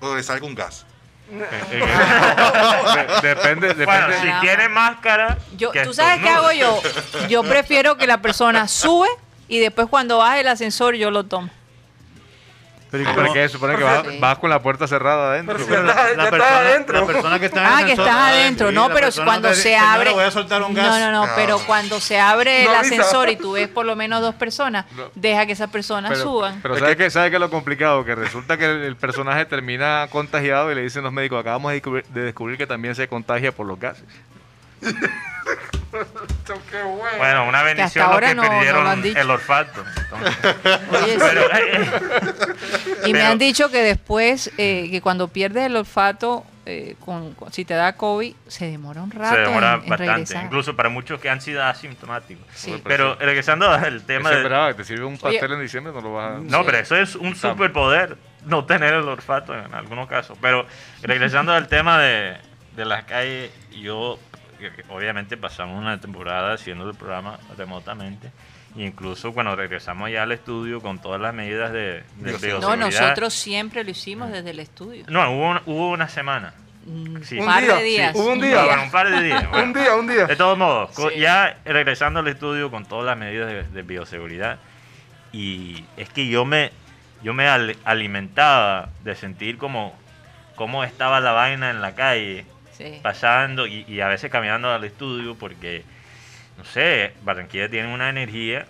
o 0.01 0.15
le 0.17 0.23
salga 0.23 0.47
un 0.47 0.55
gas? 0.55 0.87
en- 1.31 1.41
en- 1.43 1.81
de- 1.81 3.29
depende, 3.29 3.69
depende. 3.69 3.85
bueno, 3.87 4.07
si 4.21 4.41
tiene 4.47 4.69
máscara, 4.69 5.39
Yo, 5.57 5.71
que 5.71 5.83
¿Tú 5.85 5.95
sabes 5.95 6.21
qué 6.23 6.29
hago 6.29 6.51
estornude. 6.51 7.23
yo? 7.23 7.29
Yo 7.29 7.43
prefiero 7.45 7.97
que 7.97 8.07
la 8.07 8.19
persona 8.21 8.69
sube 8.69 9.09
y 9.49 9.59
después 9.59 9.87
cuando 9.89 10.19
baje 10.19 10.41
el 10.41 10.49
ascensor 10.49 10.95
yo 10.97 11.11
lo 11.11 11.25
tomo. 11.25 11.49
Pero, 12.99 13.11
¿y 13.11 13.15
por 13.15 13.33
qué 13.33 13.49
supone 13.49 13.77
que 13.77 13.83
vas, 13.83 14.05
vas 14.21 14.39
con 14.39 14.51
la 14.51 14.61
puerta 14.63 14.87
cerrada 14.87 15.33
adentro? 15.33 15.55
Pero 15.57 15.65
si 15.67 15.73
ya 15.73 15.79
está- 15.91 16.17
ya 16.17 16.25
está 16.25 16.59
adentro. 16.59 17.01
la 17.01 17.07
persona 17.07 17.39
que 17.41 17.47
está 17.47 17.61
en 17.61 17.67
Ah, 17.67 17.81
el 17.81 17.87
que 17.87 17.93
estás 17.93 18.09
adentro, 18.09 18.69
Sí, 18.69 18.75
no, 18.75 18.89
la 18.89 18.95
pero 18.95 19.07
persona 19.07 19.25
cuando 19.27 19.49
te- 19.49 19.55
se 19.57 19.63
señora, 19.63 19.93
abre. 19.95 20.11
voy 20.13 20.25
a 20.25 20.31
soltar 20.31 20.63
un 20.63 20.75
gas. 20.75 20.87
No, 20.87 20.99
no, 21.11 21.27
no, 21.27 21.33
pero 21.35 21.59
cuando 21.67 21.99
se 22.01 22.21
abre 22.21 22.63
el 22.65 22.75
ascensor 22.75 23.29
y 23.31 23.37
tú 23.37 23.53
ves 23.53 23.69
por 23.69 23.85
lo 23.85 23.97
menos 23.97 24.21
dos 24.21 24.35
personas, 24.37 24.87
No. 24.97 25.05
deja 25.15 25.47
que 25.47 25.53
esas 25.53 25.71
personas 25.71 26.13
Pero, 26.13 26.23
suban. 26.23 26.61
pero 26.63 26.79
¿sabe 26.79 26.97
qué 26.97 27.11
sabe 27.11 27.31
que 27.31 27.37
es 27.37 27.41
lo 27.41 27.51
complicado? 27.51 28.05
Que 28.05 28.15
resulta 28.15 28.57
que 28.57 28.65
el, 28.67 28.83
el 28.83 28.97
personaje 28.97 29.45
termina 29.47 30.07
contagiado 30.11 30.71
y 30.71 30.75
le 30.75 30.83
dicen 30.83 31.03
los 31.03 31.13
médicos, 31.13 31.41
acabamos 31.41 31.71
de 31.71 31.75
descubrir, 31.77 32.05
de 32.07 32.21
descubrir 32.23 32.59
que 32.59 32.67
también 32.67 32.95
se 32.95 33.09
contagia 33.09 33.53
por 33.53 33.67
los 33.67 33.79
gases. 33.81 34.05
Qué 36.71 36.83
bueno. 36.83 37.19
Bueno, 37.19 37.49
una 37.49 37.59
hasta 37.59 37.63
bendición 37.75 38.05
los 38.07 38.15
ahora 38.15 38.29
que 38.29 38.35
no- 38.35 38.43
no 38.43 38.49
lo 38.49 38.55
perdieron 38.55 38.87
han 38.87 39.03
dicho. 39.03 39.21
el 39.21 39.31
olfato. 39.31 39.85
Oye, 40.91 41.13
sí. 41.13 41.19
Pero, 41.21 41.43
eh, 41.55 41.91
Y 43.07 43.13
me 43.13 43.23
han 43.23 43.39
dicho 43.39 43.71
que 43.71 43.79
después, 43.83 44.51
eh, 44.59 44.89
que 44.91 45.01
cuando 45.01 45.29
pierdes 45.29 45.67
el 45.67 45.77
olfato, 45.77 46.45
eh, 46.67 46.97
con, 47.05 47.35
con- 47.35 47.53
si 47.53 47.65
te 47.65 47.75
da 47.75 47.93
COVID, 47.97 48.35
se 48.49 48.67
demora 48.71 49.03
un 49.03 49.11
rato 49.13 49.35
se 49.37 49.41
demora 49.43 49.75
en- 49.75 49.83
en, 49.85 49.89
bastante, 49.91 50.13
regresar. 50.13 50.45
incluso 50.47 50.75
para 50.75 50.89
muchos 50.89 51.21
que 51.21 51.29
han 51.31 51.41
sido 51.41 51.63
asintomáticos. 51.63 52.45
Sí. 52.55 52.81
Pero 52.85 53.15
regresando 53.17 53.71
al 53.71 54.03
tema 54.05 54.31
Eso 54.31 54.39
de... 54.39 54.43
es 54.45 54.49
bravo, 54.49 54.75
te 54.75 54.85
sirve 54.85 55.05
un 55.05 55.15
Oye. 55.23 55.39
pastel 55.39 55.53
en 55.53 55.61
diciembre, 55.61 55.93
no 55.93 56.01
lo 56.01 56.15
vas 56.15 56.37
a... 56.37 56.39
No, 56.41 56.65
pero 56.65 56.79
eso 56.79 56.97
es 56.97 57.15
un 57.15 57.37
superpoder, 57.37 58.17
no 58.47 58.65
tener 58.65 58.95
el 58.95 59.07
olfato 59.07 59.55
en 59.57 59.73
algunos 59.75 60.09
casos. 60.09 60.37
Pero 60.41 60.67
regresando 61.03 61.53
al 61.53 61.69
tema 61.69 61.99
de, 62.01 62.37
de 62.75 62.85
las 62.85 63.05
calles, 63.05 63.51
yo, 63.71 64.19
que- 64.71 64.83
que 64.83 64.93
obviamente 64.93 65.37
pasamos 65.37 65.81
una 65.81 66.01
temporada 66.01 66.55
haciendo 66.55 66.89
el 66.89 66.97
programa 66.97 67.39
remotamente. 67.57 68.31
e 68.77 68.83
Incluso 68.85 69.33
cuando 69.33 69.55
regresamos 69.55 70.11
ya 70.11 70.23
al 70.25 70.33
estudio 70.33 70.81
con 70.81 70.99
todas 70.99 71.21
las 71.21 71.33
medidas 71.35 71.73
de, 71.73 71.79
de 71.81 72.03
No, 72.19 72.33
No, 72.33 72.39
bioseguridad. 72.39 72.77
nosotros 72.77 73.33
siempre 73.35 73.85
lo 73.85 73.91
hicimos 73.91 74.31
desde 74.33 74.51
el 74.51 74.59
estudio. 74.61 75.05
No, 75.09 75.31
hubo, 75.31 75.51
una- 75.51 75.63
hubo 75.67 75.91
una 75.91 76.09
semana. 76.09 76.55
Mm, 76.87 77.23
Sí. 77.23 77.39
Un 77.39 77.47
par 77.47 77.63
día, 77.63 77.77
de 77.77 77.83
días. 77.85 78.13
sí, 78.13 78.19
hubo 78.21 78.33
un 78.33 78.41
día. 78.41 78.65
Bueno, 78.65 78.83
un 78.83 78.91
par 78.91 79.09
de 79.11 79.23
días. 79.23 79.49
bueno. 79.51 79.65
Un 79.65 79.73
día, 79.73 79.95
un 79.95 80.07
día. 80.07 80.27
De 80.27 80.37
todos 80.37 80.59
modos, 80.59 80.91
Sí. 80.95 81.19
ya 81.21 81.57
regresando 81.65 82.21
al 82.21 82.29
estudio 82.29 82.71
con 82.71 82.85
todas 82.85 83.07
las 83.07 83.17
medidas 83.17 83.49
de, 83.49 83.63
de 83.63 83.83
bioseguridad, 83.83 84.59
y 85.33 85.85
es 85.97 86.09
que 86.11 86.27
yo 86.29 86.45
me, 86.45 86.73
yo 87.23 87.33
me 87.33 87.49
al- 87.49 87.77
alimentaba 87.85 88.91
de 89.03 89.15
sentir 89.15 89.57
como 89.57 89.97
cómo 90.57 90.85
estaba 90.85 91.21
la 91.21 91.33
vaina 91.33 91.71
en 91.71 91.81
la 91.81 91.95
calle, 91.95 92.45
Sí. 92.77 92.99
pasando 93.03 93.67
y, 93.67 93.85
y 93.89 94.01
a 94.01 94.09
veces 94.09 94.31
caminando 94.31 94.71
al 94.73 94.85
estudio, 94.85 95.35
porque, 95.37 95.85
no 96.59 96.65
sé, 96.65 97.13
Barranquilla 97.23 97.69
tiene 97.69 97.93
una 97.93 98.09
energía 98.09 98.67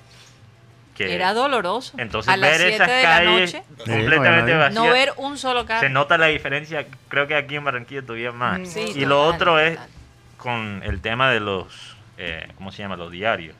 que... 0.96 1.14
Era 1.14 1.32
doloroso. 1.34 1.94
entonces 1.98 2.32
a 2.32 2.36
ver 2.36 2.56
7 2.60 2.74
esas 2.74 2.88
calles 2.88 3.54
noche, 3.54 3.64
completamente 3.78 4.52
Sí, 4.52 4.58
vacías. 4.58 4.74
no 4.74 4.90
ver 4.92 5.12
un 5.16 5.38
solo 5.38 5.66
carro. 5.66 5.80
Se 5.80 5.88
nota 5.88 6.16
la 6.18 6.26
diferencia, 6.26 6.86
creo 7.08 7.26
que 7.26 7.34
aquí 7.34 7.56
en 7.56 7.64
Barranquilla 7.64 8.02
todavía 8.02 8.30
más. 8.32 8.68
Sí, 8.68 8.80
y 8.80 8.86
total, 8.92 9.08
lo 9.08 9.22
otro 9.26 9.58
es 9.58 9.74
total. 9.74 9.88
con 10.36 10.82
el 10.84 11.00
tema 11.00 11.30
de 11.30 11.40
los, 11.40 11.96
eh, 12.18 12.46
¿cómo 12.56 12.70
se 12.70 12.82
llama? 12.82 12.96
Los 12.96 13.10
diarios. 13.10 13.56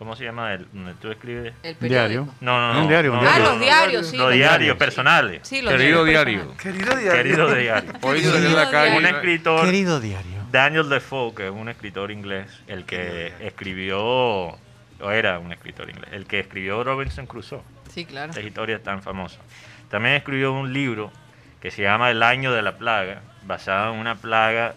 ¿Cómo 0.00 0.16
se 0.16 0.24
llama 0.24 0.54
el 0.54 0.66
donde 0.72 0.94
tú 0.94 1.10
escribes? 1.10 1.52
El 1.62 1.76
Diario. 1.78 2.26
No, 2.40 2.58
no, 2.58 2.72
no. 2.72 2.80
Un 2.80 2.88
diario, 2.88 3.12
un 3.12 3.18
no, 3.18 3.22
diario. 3.22 3.44
Ah, 3.44 3.50
los 3.50 3.60
diarios, 3.60 4.06
sí. 4.06 4.16
Los 4.16 4.32
diarios 4.32 4.76
personales. 4.78 5.42
Sí, 5.46 5.60
los 5.60 5.74
Querido 5.74 6.06
diarios 6.06 6.46
diario. 6.46 6.56
Querido 6.56 6.96
diario. 6.96 7.12
Querido 7.12 7.54
diario. 7.54 7.92
Hoy 8.00 8.22
salí 8.22 8.46
en 8.46 8.56
la 8.56 8.70
calle. 8.70 8.96
Un 8.96 9.04
escritor, 9.04 9.66
Querido 9.66 10.00
diario. 10.00 10.38
Daniel 10.50 10.88
Defoe, 10.88 11.34
que 11.34 11.48
es 11.48 11.52
un 11.52 11.68
escritor 11.68 12.10
inglés, 12.10 12.46
el 12.66 12.86
que 12.86 13.34
escribió, 13.40 14.00
o 14.00 15.10
era 15.12 15.38
un 15.38 15.52
escritor 15.52 15.90
inglés, 15.90 16.08
el 16.12 16.24
que 16.24 16.40
escribió 16.40 16.82
Robinson 16.82 17.26
Crusoe. 17.26 17.60
Sí, 17.92 18.06
claro. 18.06 18.30
esta 18.30 18.40
historia 18.40 18.82
tan 18.82 19.02
famosa. 19.02 19.38
También 19.90 20.14
escribió 20.14 20.54
un 20.54 20.72
libro 20.72 21.12
que 21.60 21.70
se 21.70 21.82
llama 21.82 22.10
El 22.10 22.22
año 22.22 22.54
de 22.54 22.62
la 22.62 22.78
plaga, 22.78 23.20
basado 23.42 23.92
en 23.92 24.00
una 24.00 24.14
plaga 24.14 24.76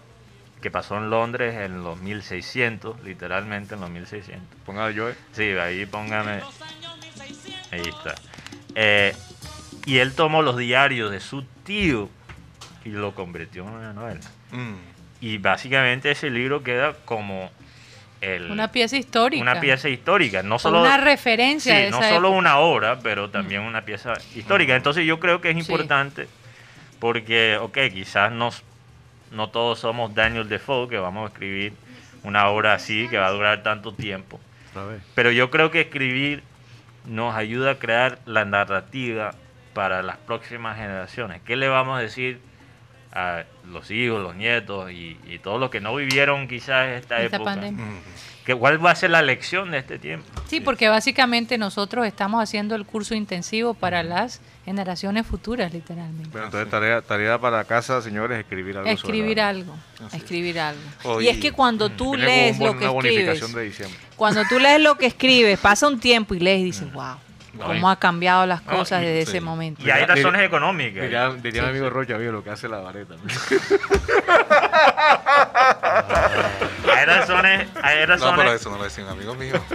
que 0.63 0.71
pasó 0.71 0.97
en 0.97 1.09
Londres 1.09 1.55
en 1.55 1.83
los 1.83 1.99
1600, 1.99 3.03
literalmente 3.03 3.75
en 3.75 3.81
los 3.81 3.89
1600. 3.89 4.41
Ponga 4.65 4.89
yo. 4.91 5.09
Sí, 5.33 5.43
ahí 5.43 5.85
póngame. 5.85 6.39
Ahí 7.71 7.81
está. 7.81 8.15
Eh, 8.73 9.13
y 9.85 9.97
él 9.97 10.13
tomó 10.13 10.41
los 10.41 10.55
diarios 10.57 11.11
de 11.11 11.19
su 11.19 11.43
tío 11.65 12.09
y 12.85 12.89
lo 12.89 13.13
convirtió 13.13 13.63
en 13.63 13.69
una 13.73 13.91
novela. 13.93 14.21
Mm. 14.51 14.75
Y 15.19 15.37
básicamente 15.37 16.11
ese 16.11 16.29
libro 16.29 16.63
queda 16.63 16.93
como 17.05 17.51
el, 18.21 18.49
Una 18.49 18.71
pieza 18.71 18.95
histórica. 18.95 19.41
una 19.41 19.59
pieza 19.59 19.89
histórica, 19.89 20.43
no 20.43 20.59
solo 20.59 20.79
una 20.79 20.95
referencia 20.95 21.75
Sí, 21.75 21.81
de 21.83 21.91
no 21.91 21.97
esa 21.99 22.07
solo 22.09 22.29
época. 22.29 22.39
una 22.39 22.57
obra, 22.59 22.99
pero 22.99 23.29
también 23.29 23.61
una 23.63 23.83
pieza 23.83 24.13
histórica. 24.33 24.77
Entonces 24.77 25.05
yo 25.05 25.19
creo 25.19 25.41
que 25.41 25.49
es 25.49 25.55
Sí. 25.55 25.59
importante 25.59 26.29
porque, 26.99 27.57
ok, 27.57 27.77
quizás 27.93 28.31
nos, 28.31 28.63
no 29.33 29.49
todos 29.49 29.79
somos 29.79 30.13
Daniel 30.15 30.47
Defoe, 30.47 30.87
que 30.87 30.97
vamos 30.97 31.29
a 31.29 31.33
escribir 31.33 31.73
una 32.23 32.47
obra 32.47 32.73
así, 32.73 33.07
que 33.09 33.17
va 33.17 33.27
a 33.27 33.31
durar 33.31 33.63
tanto 33.63 33.93
tiempo. 33.93 34.39
Pero 35.15 35.31
yo 35.31 35.51
creo 35.51 35.71
que 35.71 35.81
escribir 35.81 36.43
nos 37.05 37.35
ayuda 37.35 37.71
a 37.71 37.75
crear 37.75 38.19
la 38.25 38.45
narrativa 38.45 39.35
para 39.73 40.01
las 40.03 40.17
próximas 40.17 40.77
generaciones. 40.77 41.41
¿Qué 41.45 41.55
le 41.55 41.67
vamos 41.67 41.97
a 41.97 42.01
decir 42.01 42.39
a 43.11 43.43
los 43.65 43.91
hijos, 43.91 44.21
los 44.21 44.35
nietos 44.35 44.91
y, 44.91 45.19
y 45.27 45.37
todos 45.39 45.59
los 45.59 45.69
que 45.69 45.79
no 45.79 45.93
vivieron 45.95 46.47
quizás 46.47 46.89
esta, 46.89 47.21
Esta 47.21 47.37
época? 47.37 47.51
pandemia. 47.51 47.85
¿Qué, 48.45 48.55
¿Cuál 48.55 48.83
va 48.83 48.91
a 48.91 48.95
ser 48.95 49.11
la 49.11 49.21
lección 49.21 49.71
de 49.71 49.77
este 49.77 49.99
tiempo? 49.99 50.25
Sí, 50.47 50.59
porque 50.59 50.89
básicamente 50.89 51.57
nosotros 51.57 52.05
estamos 52.07 52.41
haciendo 52.41 52.75
el 52.75 52.85
curso 52.85 53.13
intensivo 53.13 53.73
para 53.73 54.01
las 54.03 54.41
generaciones 54.65 55.25
futuras, 55.27 55.71
literalmente. 55.73 56.29
Bueno, 56.31 56.45
entonces 56.45 56.69
tarea, 56.69 57.01
tarea 57.01 57.37
para 57.39 57.63
casa, 57.65 58.01
señores, 58.01 58.39
escribir 58.39 58.77
algo. 58.77 58.89
sobre 58.89 58.93
Escribir 58.95 59.37
la- 59.37 59.49
algo. 59.49 59.75
Así 59.97 60.05
es. 60.17 60.23
Escribir 60.23 60.59
algo. 60.59 60.81
Oye. 61.03 61.25
Y 61.25 61.29
es 61.29 61.37
que 61.39 61.51
cuando 61.51 61.89
tú 61.89 62.11
Viene 62.15 62.25
lees 62.25 62.59
un 62.59 62.65
lo 62.67 62.77
que 62.77 62.85
escribes, 62.85 63.53
de 63.53 63.63
diciembre. 63.63 63.97
cuando 64.15 64.43
tú 64.47 64.59
lees 64.59 64.81
lo 64.81 64.95
que 64.97 65.05
escribes, 65.07 65.59
pasa 65.59 65.87
un 65.87 65.99
tiempo 65.99 66.33
y 66.33 66.39
lees 66.39 66.61
y 66.61 66.65
dices, 66.65 66.91
wow, 66.93 67.15
cómo 67.61 67.89
ha 67.89 67.97
cambiado 67.97 68.45
las 68.45 68.63
No, 68.65 68.71
cosas 68.77 69.03
y- 69.03 69.05
desde 69.05 69.25
sí. 69.25 69.31
ese 69.37 69.41
momento. 69.41 69.81
Y 69.85 69.89
hay 69.91 70.01
Diría- 70.01 70.15
razones 70.15 70.41
económicas. 70.43 71.03
Diría, 71.03 71.29
diría 71.31 71.61
Sí, 71.61 71.61
mi 71.61 71.67
amigo 71.71 71.85
sí. 71.87 71.93
Rocha, 71.93 72.17
mira 72.17 72.31
lo 72.31 72.43
que 72.43 72.49
hace 72.49 72.67
la 72.69 72.77
vareta. 72.79 73.15
Hay 76.97 77.05
razones, 77.05 77.67
hay 77.81 77.95
No, 77.99 78.01
pero 78.01 78.05
razones, 78.07 78.53
eso 78.61 78.69
no 78.69 78.77
lo 78.77 78.83
decía 78.83 79.03
un 79.03 79.09
amigo 79.11 79.35
mío. 79.35 79.53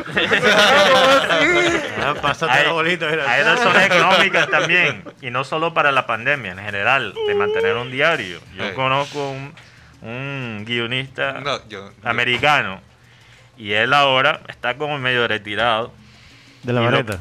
Ah, 2.01 2.15
pásate 2.21 2.53
hay, 2.53 2.67
la 2.67 2.73
bolita. 2.73 3.07
mira. 3.11 3.31
hay 3.31 3.43
razones 3.43 3.87
económicas 3.87 4.49
también. 4.49 5.05
Y 5.21 5.31
no 5.31 5.45
solo 5.45 5.75
para 5.75 5.93
la 5.93 6.07
pandemia, 6.07 6.53
en 6.53 6.59
general, 6.59 7.15
de 7.27 7.35
mantener 7.35 7.77
un 7.77 7.91
diario. 7.91 8.41
Yo 8.57 8.75
conozco 8.75 9.31
un, 9.31 9.55
un 10.03 10.65
guionista 10.67 11.33
No, 11.33 11.59
yo, 11.69 11.91
yo- 11.91 11.93
americano 12.09 12.81
y 13.57 13.73
él 13.73 13.93
ahora 13.93 14.41
está 14.49 14.77
como 14.77 14.99
medio 14.99 15.27
retirado. 15.27 15.93
De 16.63 16.73
la 16.73 16.81
vareta. 16.81 17.19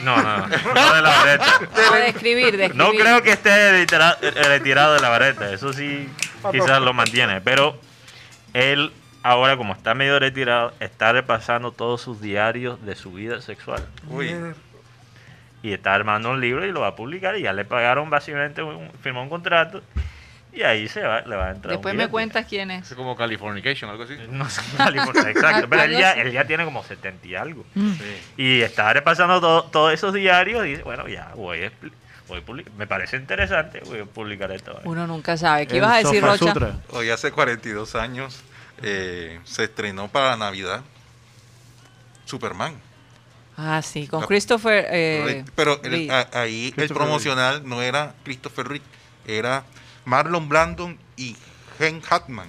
No, 0.00 0.16
no, 0.16 0.38
no, 0.38 0.46
no 0.48 0.94
de 0.94 1.02
la 1.02 1.08
vareta. 1.10 1.60
No, 1.90 1.96
de 1.96 2.08
escribir, 2.08 2.56
de 2.56 2.64
escribir. 2.66 2.74
No 2.74 2.90
creo 2.90 3.22
que 3.22 3.32
esté 3.32 3.72
retira- 3.72 4.18
retirado 4.20 4.94
de 4.94 5.00
la 5.00 5.08
vareta, 5.08 5.52
eso 5.52 5.72
sí 5.72 6.08
quizás 6.50 6.80
lo 6.80 6.92
mantiene, 6.92 7.40
pero 7.40 7.80
él 8.54 8.92
ahora 9.30 9.56
como 9.56 9.72
está 9.74 9.94
medio 9.94 10.18
retirado, 10.18 10.72
está 10.80 11.12
repasando 11.12 11.72
todos 11.72 12.00
sus 12.00 12.20
diarios 12.20 12.84
de 12.84 12.94
su 12.96 13.12
vida 13.12 13.40
sexual 13.40 13.86
Uy, 14.08 14.34
y 15.62 15.72
está 15.72 15.94
armando 15.94 16.30
un 16.30 16.40
libro 16.40 16.64
y 16.66 16.72
lo 16.72 16.80
va 16.80 16.88
a 16.88 16.96
publicar 16.96 17.36
y 17.36 17.42
ya 17.42 17.52
le 17.52 17.64
pagaron 17.64 18.10
básicamente, 18.10 18.62
un- 18.62 18.90
firmó 19.02 19.22
un 19.22 19.28
contrato 19.28 19.82
y 20.52 20.62
ahí 20.62 20.88
se 20.88 21.02
va, 21.02 21.20
le 21.22 21.36
va 21.36 21.48
a 21.48 21.50
entrar. 21.50 21.72
un 21.72 21.76
Después 21.78 21.94
me 21.94 22.08
cuentas 22.08 22.46
quién 22.48 22.70
es. 22.70 22.90
Es 22.90 22.96
como 22.96 23.14
Californication, 23.16 23.90
algo 23.90 24.04
así. 24.04 24.16
No 24.30 24.48
sé, 24.48 24.62
California, 24.76 25.30
exacto, 25.30 25.68
pero 25.68 25.82
él 25.82 25.92
ya, 25.92 26.12
él 26.12 26.32
ya 26.32 26.44
tiene 26.46 26.64
como 26.64 26.82
70 26.82 27.26
y 27.26 27.34
algo. 27.34 27.64
Mm. 27.74 27.92
sí. 27.92 28.16
Y 28.38 28.60
está 28.62 28.92
repasando 28.92 29.40
todo- 29.40 29.64
todos 29.64 29.92
esos 29.92 30.14
diarios 30.14 30.64
y 30.66 30.70
dice, 30.70 30.82
bueno, 30.84 31.06
ya 31.06 31.32
voy 31.36 31.64
a, 31.64 31.70
voy 32.26 32.38
a 32.38 32.42
publicar. 32.44 32.72
Me 32.78 32.86
parece 32.86 33.16
interesante, 33.16 33.82
voy 33.84 34.00
a 34.00 34.04
publicar 34.06 34.50
esto. 34.52 34.80
Uno 34.84 35.06
nunca 35.06 35.36
sabe. 35.36 35.66
¿Qué 35.66 35.72
El 35.74 35.78
ibas 35.78 35.92
a 35.92 35.98
decir, 35.98 36.22
Rocha? 36.24 36.38
Sutra. 36.38 36.72
Hoy 36.90 37.10
hace 37.10 37.30
42 37.30 37.94
años 37.94 38.42
eh, 38.82 39.40
se 39.44 39.64
estrenó 39.64 40.08
para 40.08 40.30
la 40.30 40.36
Navidad 40.36 40.82
Superman. 42.24 42.74
Ah, 43.56 43.82
sí, 43.82 44.06
con 44.06 44.24
Christopher. 44.26 44.86
eh, 44.90 45.44
Pero 45.56 45.82
el- 45.82 46.10
a- 46.10 46.28
ahí 46.32 46.72
el 46.76 46.88
promocional 46.88 47.66
no 47.68 47.82
era 47.82 48.14
Christopher 48.24 48.68
Reeve, 48.68 48.84
era 49.26 49.64
Marlon 50.04 50.48
Brandon 50.48 50.96
y 51.16 51.36
Gene 51.78 52.00
Hackman. 52.02 52.48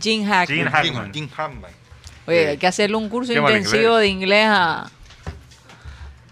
Gene 0.00 0.26
Hackman. 0.26 0.46
Gene 0.58 0.70
Hackman. 0.70 1.14
Gene 1.14 1.28
Hackman. 1.28 1.70
Oye, 2.26 2.48
hay 2.48 2.58
que 2.58 2.66
hacerle 2.66 2.96
un 2.96 3.08
curso 3.08 3.32
intensivo 3.32 3.82
inglés. 3.94 4.00
de 4.00 4.06
inglés 4.08 4.46
a, 4.48 4.90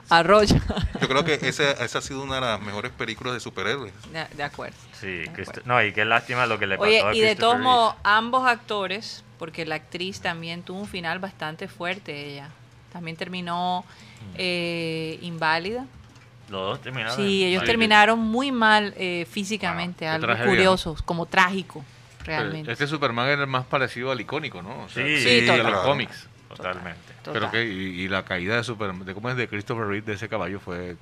a 0.09 0.23
Rocha. 0.23 0.60
Yo 1.01 1.09
creo 1.09 1.24
que 1.24 1.35
esa, 1.48 1.70
esa 1.85 1.98
ha 1.98 2.02
sido 2.02 2.23
una 2.23 2.35
de 2.36 2.40
las 2.43 2.60
mejores 2.60 2.90
películas 2.93 3.32
de 3.35 3.40
superhéroes. 3.40 3.93
de, 4.12 4.24
de 4.36 4.43
acuerdo. 4.43 4.77
Sí, 5.01 5.06
De 5.06 5.31
acuerdo. 5.43 5.62
no, 5.66 5.82
y 5.82 5.93
qué 5.93 6.05
lástima 6.05 6.47
lo 6.47 6.59
que 6.59 6.66
le 6.66 6.77
pasó 6.77 6.89
Oye, 6.89 7.01
a 7.01 7.14
y 7.14 7.20
de 7.20 7.36
todos 7.36 7.59
modos, 7.60 7.94
ambos 8.02 8.47
actores, 8.47 9.23
porque 9.38 9.64
la 9.66 9.74
actriz 9.76 10.20
también 10.20 10.62
tuvo 10.62 10.80
un 10.80 10.86
final 10.88 11.18
bastante 11.18 11.68
fuerte, 11.68 12.32
ella. 12.32 12.48
También 12.92 13.16
terminó 13.16 13.84
Mm. 14.20 14.34
eh, 14.38 15.18
inválida 15.22 15.84
Los 16.48 16.60
dos 16.70 16.80
terminaron. 16.80 17.16
Sí, 17.16 17.44
ellos 17.44 17.64
terminaron 17.64 18.18
muy 18.18 18.50
mal 18.52 18.94
eh, 18.96 19.26
físicamente, 19.30 20.06
algo 20.08 20.32
curioso, 20.44 20.96
como 21.04 21.26
trágico, 21.26 21.84
Pero 22.18 22.28
realmente. 22.42 22.72
Este 22.72 22.86
Superman 22.86 23.28
era 23.28 23.42
el 23.42 23.46
más 23.48 23.64
parecido 23.66 24.10
al 24.12 24.20
icónico, 24.20 24.62
¿no? 24.62 24.84
O 24.84 24.88
sea, 24.88 25.04
Sí, 25.04 25.18
Sí, 25.18 25.40
de 25.42 25.46
total. 25.48 25.72
los 25.72 25.80
cómics. 25.82 26.28
Totalmente. 26.48 27.00
Pero 27.24 27.50
que, 27.50 27.64
y, 27.64 28.00
y 28.02 28.08
la 28.08 28.24
caída 28.24 28.56
de 28.56 28.62
Superman, 28.64 29.04
de 29.04 29.12
cómo 29.12 29.28
es 29.28 29.36
de 29.36 29.48
Christopher 29.48 29.86
Reeve 29.86 30.06
de 30.06 30.12
ese 30.14 30.28
caballo 30.28 30.60
fue. 30.60 30.96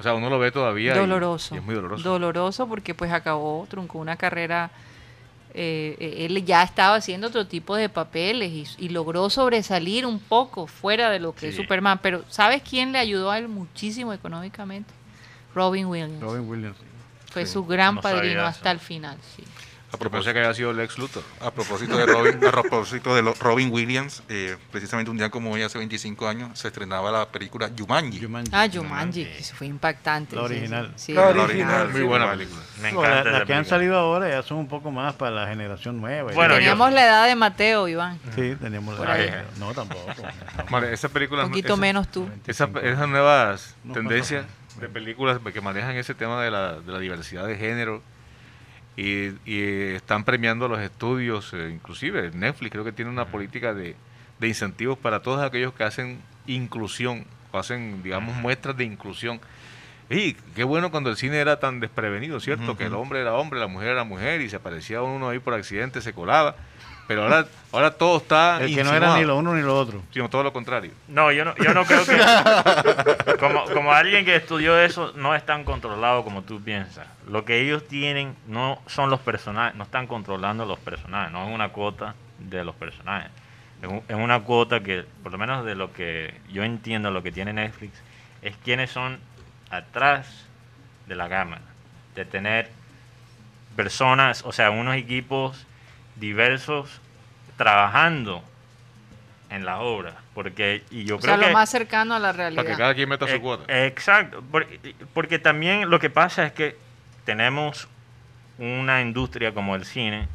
O 0.00 0.02
sea, 0.02 0.14
uno 0.14 0.28
lo 0.30 0.38
ve 0.38 0.50
todavía. 0.50 0.94
y- 0.96 0.98
doloroso. 0.98 1.54
y 1.54 1.58
es 1.58 1.64
muy 1.64 1.74
doloroso. 1.74 2.02
Doloroso 2.08 2.66
porque 2.66 2.94
pues 2.94 3.12
acabó, 3.12 3.66
truncó 3.70 3.98
una 3.98 4.16
carrera. 4.16 4.70
Eh, 5.54 5.96
eh, 6.00 6.26
él 6.26 6.44
ya 6.44 6.62
estaba 6.62 6.96
haciendo 6.96 7.28
otro 7.28 7.46
tipo 7.46 7.76
de 7.76 7.88
papeles 7.88 8.50
y, 8.50 8.66
y 8.84 8.88
logró 8.88 9.28
sobresalir 9.30 10.06
un 10.06 10.18
poco 10.18 10.66
fuera 10.66 11.10
de 11.10 11.20
lo 11.20 11.34
que 11.34 11.48
es. 11.48 11.56
Superman. 11.56 12.00
Pero 12.02 12.24
¿sabes 12.28 12.62
quién 12.62 12.92
le 12.92 12.98
ayudó 12.98 13.30
a 13.30 13.38
él 13.38 13.48
muchísimo 13.48 14.12
económicamente? 14.12 14.92
Robin 15.54 15.86
Williams. 15.86 16.20
Robin 16.20 16.48
Williams. 16.48 16.76
Fue 17.30 17.46
Sí. 17.46 17.52
su 17.52 17.64
gran 17.64 17.96
No 17.96 18.00
padrino 18.00 18.42
hasta 18.42 18.70
el 18.70 18.78
final. 18.78 19.16
Sí. 19.36 19.42
A 19.92 19.96
Yo 19.96 19.98
propósito, 19.98 20.32
que 20.32 20.38
había 20.40 20.54
sido 20.54 20.72
Lex 20.72 20.96
Luthor. 20.98 21.22
a 21.40 21.50
propósito 21.50 21.98
de 21.98 22.06
Robin, 22.06 22.40
a 22.46 22.50
propósito 22.50 23.14
de 23.14 23.20
lo- 23.20 23.34
Robin 23.34 23.70
Williams, 23.70 24.22
eh, 24.30 24.56
precisamente 24.70 25.10
un 25.10 25.18
día 25.18 25.28
como 25.28 25.52
hoy, 25.52 25.60
hace 25.62 25.76
25 25.76 26.26
años, 26.26 26.58
se 26.58 26.68
estrenaba 26.68 27.10
la 27.12 27.28
película 27.28 27.70
Jumanji. 27.78 28.18
Jumanji. 28.22 28.50
Ah, 28.54 28.66
Jumanji, 28.72 29.22
eso 29.38 29.54
fue 29.54 29.66
impactante. 29.66 30.34
La 30.34 30.42
sí, 30.42 30.48
sí, 30.48 30.54
original. 30.54 30.92
sí, 30.96 31.12
La 31.12 31.32
la 31.34 31.42
original. 31.42 31.88
Muy 31.90 32.02
buena 32.02 32.30
película. 32.30 32.60
Me 32.80 32.90
No, 32.92 33.00
encanta. 33.00 33.14
la- 33.16 33.20
esa 33.20 33.30
las 33.38 33.46
que 33.46 33.54
han 33.54 33.64
salido 33.66 33.98
ahora 33.98 34.30
ya 34.30 34.42
son 34.42 34.56
un 34.58 34.68
poco 34.68 34.90
más 34.90 35.12
para 35.14 35.30
la 35.32 35.46
generación 35.46 36.00
nueva. 36.00 36.32
Bueno, 36.32 36.54
yo- 36.54 36.58
Teníamos 36.60 36.92
la 36.94 37.04
edad 37.04 37.26
de 37.26 37.34
Mateo, 37.36 37.86
Iván. 37.86 38.18
Sí, 38.34 38.56
teníamos 38.58 38.98
la 38.98 39.12
ahí. 39.12 39.30
No, 39.58 39.74
tampoco. 39.74 40.06
Vale, 40.70 40.92
esa 40.94 41.10
película. 41.10 41.44
Un 41.44 41.50
poquito 41.50 41.74
esa- 41.74 41.80
menos 41.80 42.08
tú. 42.10 42.28
Esa, 42.46 42.68
esas 42.82 43.08
nuevas 43.08 43.76
No, 43.84 43.92
tendencias 43.92 44.46
de 44.80 44.88
películas 44.88 45.38
que 45.52 45.60
manejan 45.60 45.96
ese 45.96 46.14
tema 46.14 46.42
de 46.42 46.50
la, 46.50 46.80
de 46.80 46.92
la 46.92 46.98
diversidad 46.98 47.46
de 47.46 47.58
género 47.58 48.02
y, 48.96 49.30
y 49.44 49.94
están 49.94 50.24
premiando 50.24 50.68
los 50.68 50.80
estudios, 50.80 51.52
eh, 51.54 51.70
inclusive 51.72 52.30
Netflix 52.32 52.72
creo 52.72 52.84
que 52.84 52.92
tiene 52.92 53.10
una 53.10 53.26
política 53.26 53.74
de, 53.74 53.96
de 54.38 54.48
incentivos 54.48 54.98
para 54.98 55.20
todos 55.20 55.42
aquellos 55.42 55.72
que 55.72 55.84
hacen 55.84 56.20
inclusión 56.46 57.24
o 57.52 57.58
hacen, 57.58 58.02
digamos, 58.02 58.34
muestras 58.36 58.76
de 58.76 58.84
inclusión. 58.84 59.40
Y 60.10 60.34
qué 60.54 60.64
bueno 60.64 60.90
cuando 60.90 61.10
el 61.10 61.16
cine 61.16 61.38
era 61.38 61.58
tan 61.58 61.80
desprevenido, 61.80 62.38
¿cierto? 62.40 62.76
Que 62.76 62.84
el 62.84 62.94
hombre 62.94 63.20
era 63.20 63.34
hombre, 63.34 63.60
la 63.60 63.66
mujer 63.66 63.88
era 63.88 64.04
mujer 64.04 64.42
y 64.42 64.50
se 64.50 64.56
aparecía 64.56 65.00
uno 65.00 65.30
ahí 65.30 65.38
por 65.38 65.54
accidente, 65.54 66.02
se 66.02 66.12
colaba. 66.12 66.56
Pero 67.08 67.24
ahora, 67.24 67.46
ahora 67.72 67.90
todo 67.90 68.18
está 68.18 68.62
El 68.62 68.74
que 68.74 68.84
no 68.84 68.94
era 68.94 69.16
ni 69.16 69.24
lo 69.24 69.36
uno 69.36 69.54
ni 69.54 69.60
lo 69.62 69.76
otro. 69.76 70.02
sino 70.12 70.28
todo 70.30 70.42
lo 70.44 70.52
contrario. 70.52 70.92
No, 71.08 71.30
yo 71.32 71.44
no, 71.44 71.54
yo 71.56 71.74
no 71.74 71.84
creo 71.84 72.04
que. 72.06 73.36
como, 73.40 73.64
como 73.64 73.92
alguien 73.92 74.24
que 74.24 74.36
estudió 74.36 74.78
eso, 74.80 75.12
no 75.16 75.34
es 75.34 75.44
tan 75.44 75.64
controlado 75.64 76.24
como 76.24 76.42
tú 76.42 76.62
piensas. 76.62 77.06
Lo 77.28 77.44
que 77.44 77.60
ellos 77.60 77.86
tienen 77.88 78.36
no 78.46 78.80
son 78.86 79.10
los 79.10 79.20
personajes, 79.20 79.74
no 79.74 79.84
están 79.84 80.06
controlando 80.06 80.64
los 80.64 80.78
personajes, 80.78 81.32
no 81.32 81.46
es 81.48 81.54
una 81.54 81.70
cuota 81.70 82.14
de 82.38 82.64
los 82.64 82.74
personajes. 82.76 83.30
Es, 83.82 83.88
un- 83.88 84.02
es 84.08 84.16
una 84.16 84.40
cuota 84.40 84.80
que, 84.80 85.04
por 85.22 85.32
lo 85.32 85.38
menos 85.38 85.64
de 85.64 85.74
lo 85.74 85.92
que 85.92 86.40
yo 86.52 86.62
entiendo, 86.62 87.10
lo 87.10 87.22
que 87.22 87.32
tiene 87.32 87.52
Netflix, 87.52 88.00
es 88.42 88.54
quienes 88.64 88.90
son 88.90 89.18
atrás 89.70 90.46
de 91.08 91.16
la 91.16 91.28
cámara. 91.28 91.62
De 92.14 92.24
tener 92.24 92.70
personas, 93.76 94.42
o 94.44 94.52
sea, 94.52 94.70
unos 94.70 94.94
equipos 94.96 95.66
diversos 96.16 97.00
trabajando 97.56 98.42
en 99.50 99.64
la 99.64 99.80
obra. 99.80 100.14
Porque, 100.34 100.82
y 100.90 101.04
yo 101.04 101.16
O 101.16 101.18
creo 101.20 101.34
sea, 101.34 101.36
lo 101.42 101.46
que. 101.48 101.52
más 101.52 101.68
cercano 101.70 102.14
a 102.14 102.18
la 102.18 102.32
realidad. 102.32 102.62
Para 102.62 102.74
que 102.74 102.78
cada 102.80 102.94
quien 102.94 103.08
meta 103.08 103.26
su 103.26 103.34
Eh, 103.34 103.40
cuota. 103.40 103.86
Exacto, 103.86 104.42
porque, 104.50 104.94
porque 105.12 105.38
también 105.38 105.90
lo 105.90 105.98
que 105.98 106.08
pasa 106.10 106.46
es 106.46 106.52
que 106.52 106.76
tenemos 107.24 107.88
una 108.58 109.00
industria 109.02 109.52
como 109.52 109.74
el 109.76 109.84
cine 109.84 110.28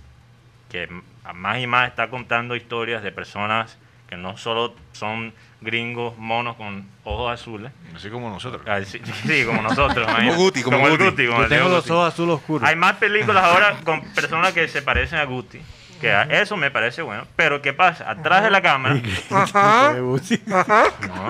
que 0.69 0.87
más 1.33 1.59
y 1.59 1.67
más 1.67 1.89
está 1.89 2.09
contando 2.09 2.55
historias 2.55 3.01
de 3.03 3.11
personas 3.11 3.77
que 4.07 4.15
no 4.17 4.37
solo 4.37 4.73
son 4.93 5.33
gringos 5.59 6.17
monos 6.17 6.55
con 6.55 6.87
ojos 7.03 7.31
azules. 7.33 7.71
Así 7.95 8.09
como 8.09 8.29
nosotros. 8.29 8.61
Ah, 8.67 8.79
sí, 8.85 9.01
sí, 9.27 9.43
como 9.45 9.61
nosotros. 9.61 10.07
Guti, 10.35 10.61
como 10.63 10.79
Guti. 10.79 11.03
Guti, 11.05 11.25
como 11.27 11.37
Yo 11.39 11.43
el 11.43 11.49
tengo 11.49 11.69
los 11.69 11.81
Guti. 11.83 11.91
ojos 11.93 12.13
azul 12.13 12.29
oscuros. 12.29 12.67
Hay 12.69 12.75
más 12.75 12.93
películas 12.97 13.43
ahora 13.43 13.77
con 13.83 14.01
personas 14.13 14.53
que 14.53 14.67
se 14.67 14.81
parecen 14.81 15.19
a 15.19 15.23
Guti. 15.25 15.59
Que 15.99 16.11
a- 16.13 16.23
eso 16.23 16.55
me 16.57 16.69
parece 16.69 17.01
bueno. 17.01 17.25
Pero 17.35 17.59
¿qué 17.63 17.73
pasa? 17.73 18.07
Atrás 18.07 18.43
de 18.43 18.51
la 18.51 18.61
cámara. 18.61 19.01
Ajá. 19.31 19.95
Ajá. 20.51 20.83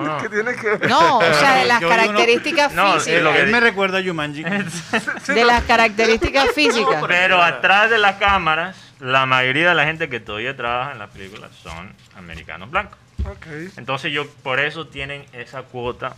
No. 0.04 0.18
¿Qué 0.20 0.28
tiene 0.28 0.54
que 0.56 0.68
ver? 0.76 0.90
No, 0.90 1.16
o 1.20 1.32
sea, 1.34 1.54
de 1.54 1.64
las 1.64 1.80
Yo 1.80 1.88
características 1.88 2.74
No, 2.74 2.92
físicas. 2.94 3.22
lo 3.22 3.32
que- 3.32 3.40
Él 3.40 3.50
me 3.50 3.60
recuerda 3.60 3.98
a 3.98 4.02
Jumanji. 4.04 4.42
De 4.44 5.44
las 5.46 5.62
características 5.64 6.50
físicas. 6.54 7.02
Pero 7.08 7.42
atrás 7.42 7.88
de 7.88 7.96
las 7.96 8.16
cámaras, 8.16 8.76
la 9.00 9.26
mayoría 9.26 9.68
de 9.70 9.74
la 9.74 9.84
gente 9.84 10.08
que 10.08 10.20
todavía 10.20 10.56
trabaja 10.56 10.92
en 10.92 10.98
las 10.98 11.10
películas 11.10 11.50
son 11.62 11.92
americanos 12.16 12.70
blancos. 12.70 12.98
Ok. 13.24 13.46
Entonces 13.76 14.12
yo 14.12 14.28
por 14.42 14.60
eso 14.60 14.86
tienen 14.86 15.24
esa 15.32 15.62
cuota 15.62 16.14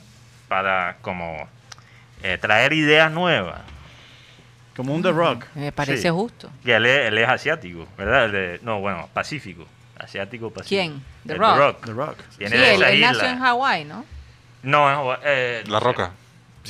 para 0.49 0.97
como 1.03 1.49
eh, 2.23 2.39
traer 2.41 2.73
ideas 2.73 3.11
nuevas. 3.11 3.61
Como 4.77 4.95
un 4.95 5.03
The 5.03 5.11
Rock. 5.13 5.45
Me 5.55 5.73
parece 5.73 6.03
Sí. 6.03 6.09
justo. 6.09 6.51
Que 6.65 6.77
él 6.77 6.87
es, 6.87 7.09
él 7.09 7.19
es 7.19 7.29
asiático, 7.29 7.87
¿verdad? 7.99 8.59
No, 8.63 8.81
bueno, 8.81 9.09
pacífico. 9.13 9.67
Asiático, 9.99 10.51
pacífico. 10.51 10.69
¿Quién? 10.83 11.03
The 11.27 11.35
Eh, 11.35 11.37
Rock. 11.37 11.85
The 11.85 11.93
Rock. 11.93 12.19
Sí, 12.39 12.45
de 12.45 12.75
él, 12.75 13.01
nació 13.01 13.29
en 13.29 13.39
Hawái, 13.41 13.85
¿no? 13.85 14.05
No, 14.63 15.17
eh, 15.23 15.63
La 15.67 15.81
Roca. 15.81 16.13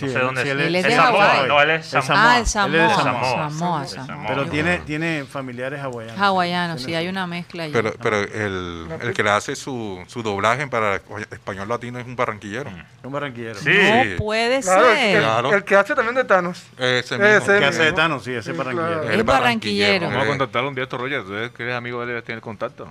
No 0.00 0.06
Sí, 0.06 0.12
sé 0.12 0.18
él- 0.18 0.24
dónde 0.26 0.42
sí, 0.42 0.48
es. 0.48 0.54
él 0.56 0.74
es 0.76 0.82
de 0.84 0.90
Samoa. 0.96 1.46
No, 1.46 1.60
él 1.62 1.70
es 1.70 1.94
Es 1.94 2.04
Samoa. 2.04 2.22
Ah, 2.32 2.38
Él 2.38 2.74
el 2.74 2.80
es 2.80 2.88
de 2.88 2.94
Samoa. 2.96 3.86
Pero 4.28 4.46
tiene, 4.46 4.78
tiene 4.78 5.24
familiares 5.24 5.80
hawaianos. 5.80 6.18
Hawaiano, 6.20 6.78
sí, 6.78 6.94
hay 6.94 7.08
una 7.08 7.26
mezcla 7.26 7.64
allí. 7.64 7.72
Pero, 7.72 7.92
pero 8.02 8.18
el, 8.20 8.88
el 9.02 9.12
que 9.14 9.22
le 9.22 9.30
hace 9.30 9.56
su, 9.56 10.02
su 10.06 10.22
doblaje 10.22 10.66
para 10.68 10.96
español 11.30 11.68
latino 11.68 11.98
es 11.98 12.06
un 12.06 12.16
barranquillero. 12.16 12.70
Un 13.02 13.12
barranquillero. 13.12 13.58
Sí. 13.58 13.70
No 13.70 14.16
puede 14.18 14.60
Claro, 14.60 14.90
el, 14.90 14.96
ser. 14.96 15.12
que- 15.14 15.18
Claro. 15.20 15.54
el 15.54 15.64
que 15.64 15.76
hace 15.76 15.94
también 15.94 16.14
de 16.14 16.24
Thanos. 16.24 16.62
Ese 16.78 17.18
mismo. 17.18 17.26
Ese 17.36 17.58
¿Qué 17.58 17.64
hace 17.64 17.82
de. 17.82 17.92
Thanos? 17.92 18.24
Sí, 18.24 18.32
ese 18.32 18.52
Sí, 18.52 18.56
barranquillero. 18.56 19.00
claro. 19.02 19.16
Es 19.18 19.24
barranquillero. 19.24 20.06
Vamos 20.06 20.22
a 20.22 20.24
Eh, 20.24 20.28
contactarlo 20.28 20.68
un 20.68 20.74
día 20.74 20.82
a 20.82 20.86
estos 20.86 21.00
Roger. 21.00 21.22
Tú 21.24 21.54
que 21.56 21.62
eres 21.62 21.74
amigo 21.74 21.98
de 22.00 22.04
él, 22.04 22.08
debes 22.08 22.24
tener 22.24 22.40
contacto. 22.40 22.88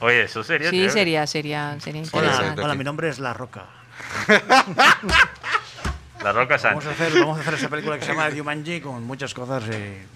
Oye, 0.00 0.22
eso 0.24 0.42
sería 0.42 0.70
Sí, 0.70 0.90
sería, 0.90 1.26
sería, 1.28 1.76
sería 1.80 2.02
Hola. 2.12 2.26
interesante. 2.26 2.60
Hola, 2.62 2.74
mi 2.74 2.82
nombre 2.84 3.08
es 3.08 3.18
La 3.20 3.32
Roca. 3.34 3.66
La 6.22 6.32
Roca 6.32 6.56
Vamos 6.62 6.86
a, 6.86 6.90
hacer, 6.90 7.12
vamos 7.18 7.38
a 7.38 7.40
hacer 7.40 7.54
esa 7.54 7.68
película 7.68 7.98
que 7.98 8.04
se 8.04 8.12
llama 8.12 8.28
Jumanji 8.34 8.80
con 8.80 9.02
muchas 9.04 9.34
cosas 9.34 9.64
eh, 9.70 10.06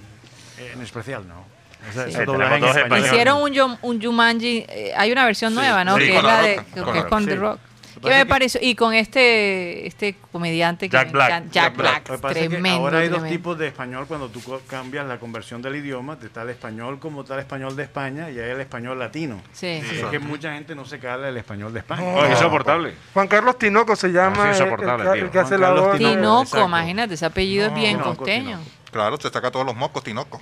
en 0.73 0.83
especial, 0.83 1.27
¿no? 1.27 1.45
Sí. 1.93 1.99
Eh, 1.99 2.03
en 2.05 2.43
español. 2.43 2.77
españoles. 2.77 3.07
Hicieron 3.07 3.43
un, 3.43 3.79
un 3.83 4.03
Jumanji, 4.03 4.65
eh, 4.69 4.93
hay 4.97 5.13
una 5.13 5.25
versión 5.25 5.55
nueva, 5.55 5.85
¿no? 5.85 5.97
sí, 5.97 6.05
que 6.05 6.17
es 6.17 6.23
La 6.23 6.37
la 6.37 6.43
de, 6.43 6.65
que 6.75 6.83
con 6.83 6.97
es 6.97 7.05
con. 7.05 7.27
The. 7.27 7.37
Rock. 7.37 7.61
Que 7.97 8.01
¿Qué 8.03 8.09
me 8.09 8.17
es 8.19 8.25
que- 8.25 8.29
pareció? 8.29 8.61
Y 8.63 8.75
con 8.75 8.93
este 8.95 9.87
este 9.87 10.17
comediante 10.33 10.89
que 10.89 10.97
Jack 10.97 11.07
me 11.07 11.13
Black. 11.13 11.29
encanta, 11.31 11.53
Jack 11.53 11.65
Jack 11.65 11.77
Black. 11.77 12.03
Que 12.05 12.15
es 12.15 12.21
que 12.21 12.49
tremendo. 12.49 12.81
ahora 12.81 12.99
hay 12.99 13.09
dos 13.09 13.25
tipos 13.29 13.59
de 13.59 13.67
español 13.69 14.07
cuando 14.07 14.29
tú 14.29 14.41
cambias 14.69 15.07
la 15.07 15.19
conversión 15.19 15.63
del 15.63 15.77
idioma, 15.77 16.17
de 16.17 16.29
tal 16.29 16.51
español 16.51 16.99
como 16.99 17.25
tal 17.25 17.39
español 17.39 17.75
de 17.77 17.83
España 17.85 18.31
y 18.31 18.39
hay 18.39 18.51
el 18.51 18.61
español 18.61 18.99
latino. 18.99 19.41
Sí. 19.53 19.67
Es 19.67 20.05
que 20.11 20.19
mucha 20.19 20.53
gente 20.53 20.75
no 20.75 20.85
se 20.85 20.99
cala 20.99 21.29
el 21.29 21.37
español 21.37 21.73
de 21.73 21.79
España. 21.81 22.03
No. 22.03 22.19
Oh, 22.19 22.25
es 22.25 22.31
insoportable. 22.33 22.95
Juan 23.15 23.29
Carlos 23.29 23.59
Tinoco 23.59 23.97
se 23.97 24.09
llama. 24.09 24.37
No, 24.37 24.43
sí, 24.43 24.49
el- 24.49 24.55
insoportable, 24.67 25.05
el, 25.07 25.13
que- 25.13 25.19
el 25.21 25.31
que 25.31 25.39
hace 25.39 25.59
la 25.59 25.71
voz. 25.71 25.97
Tinoco. 25.99 26.65
imagínate, 26.65 27.15
ese 27.15 27.27
apellido 27.27 27.67
es 27.69 27.75
bien 27.75 27.93
Tinoco, 27.99 28.17
costeño. 28.17 28.59
Tinoco. 28.59 28.71
Claro, 28.93 29.17
se 29.21 29.29
saca 29.31 29.51
todos 29.51 29.67
los 29.67 29.75
mocos, 29.77 30.03
Tinoco. 30.05 30.41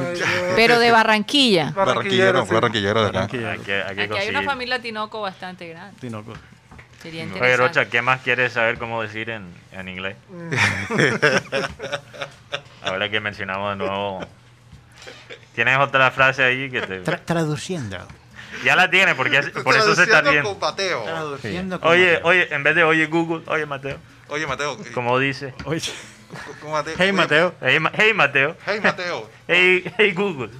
Ay. 0.00 0.20
Pero 0.56 0.78
de 0.78 0.90
Barranquilla. 0.90 1.70
Barranquillero, 1.70 2.44
sí. 2.46 2.52
barranquillero 2.54 3.02
de 3.02 3.08
acá. 3.10 3.26
Que, 3.28 3.46
hay 3.46 3.58
que 3.60 3.82
Aquí 3.82 4.14
hay 4.18 4.28
una 4.30 4.42
familia 4.42 4.80
Tinoco 4.80 5.20
bastante 5.20 5.68
grande. 5.68 5.98
Tinoco. 6.00 6.32
Sería 7.04 7.22
Oye, 7.24 7.32
interesante. 7.34 7.56
Rocha, 7.58 7.84
¿qué 7.90 8.00
más 8.02 8.20
quieres 8.22 8.52
saber 8.54 8.78
cómo 8.78 9.00
decir 9.02 9.28
en, 9.30 9.46
en 9.72 9.88
inglés? 9.88 10.16
Ahora 12.82 13.08
que 13.10 13.20
mencionamos 13.20 13.70
de 13.78 13.84
nuevo. 13.84 14.26
¿Tienes 15.54 15.78
otra 15.78 16.10
frase 16.10 16.42
ahí 16.42 16.70
que 16.70 16.80
te... 16.82 17.00
traduciendo. 17.00 17.96
Ya 18.64 18.74
la 18.76 18.88
tienes, 18.90 19.14
porque 19.14 19.38
es- 19.38 19.50
por 19.50 19.74
eso 19.76 19.94
se 19.94 20.02
está 20.04 20.22
Traduciendo 20.22 20.30
riendo. 20.30 20.50
con 20.50 20.60
Mateo. 20.70 21.02
Traduciendo. 21.04 21.78
Oye, 21.82 22.20
oye, 22.24 22.54
en 22.54 22.62
vez 22.62 22.74
de 22.74 22.84
oye 22.84 23.06
Google, 23.06 23.42
oye 23.48 23.66
Mateo, 23.66 23.98
Oye, 24.28 24.46
Mateo. 24.46 24.78
como 24.94 25.18
dice. 25.18 25.54
Oye. 25.66 25.82
¿cómo 26.60 26.72
Mateo? 26.72 26.94
Hey, 26.98 27.12
Mateo. 27.12 27.54
Hey, 27.60 27.78
Ma- 27.80 27.92
hey, 27.94 28.14
Mateo. 28.14 28.56
Hey, 28.66 28.80
Mateo. 28.82 29.30
Hey, 29.46 29.92
hey 29.98 30.12
Google. 30.12 30.50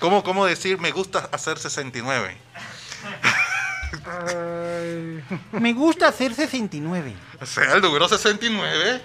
¿Cómo, 0.00 0.22
¿Cómo 0.24 0.44
decir 0.46 0.78
me 0.80 0.90
gusta 0.90 1.28
hacer 1.32 1.58
69? 1.58 2.36
Ay. 4.06 5.22
Me 5.52 5.72
gusta 5.72 6.08
hacer 6.08 6.34
69. 6.34 7.14
O 7.40 7.46
sea, 7.46 7.74
el 7.74 7.82
número 7.82 8.08
69. 8.08 9.00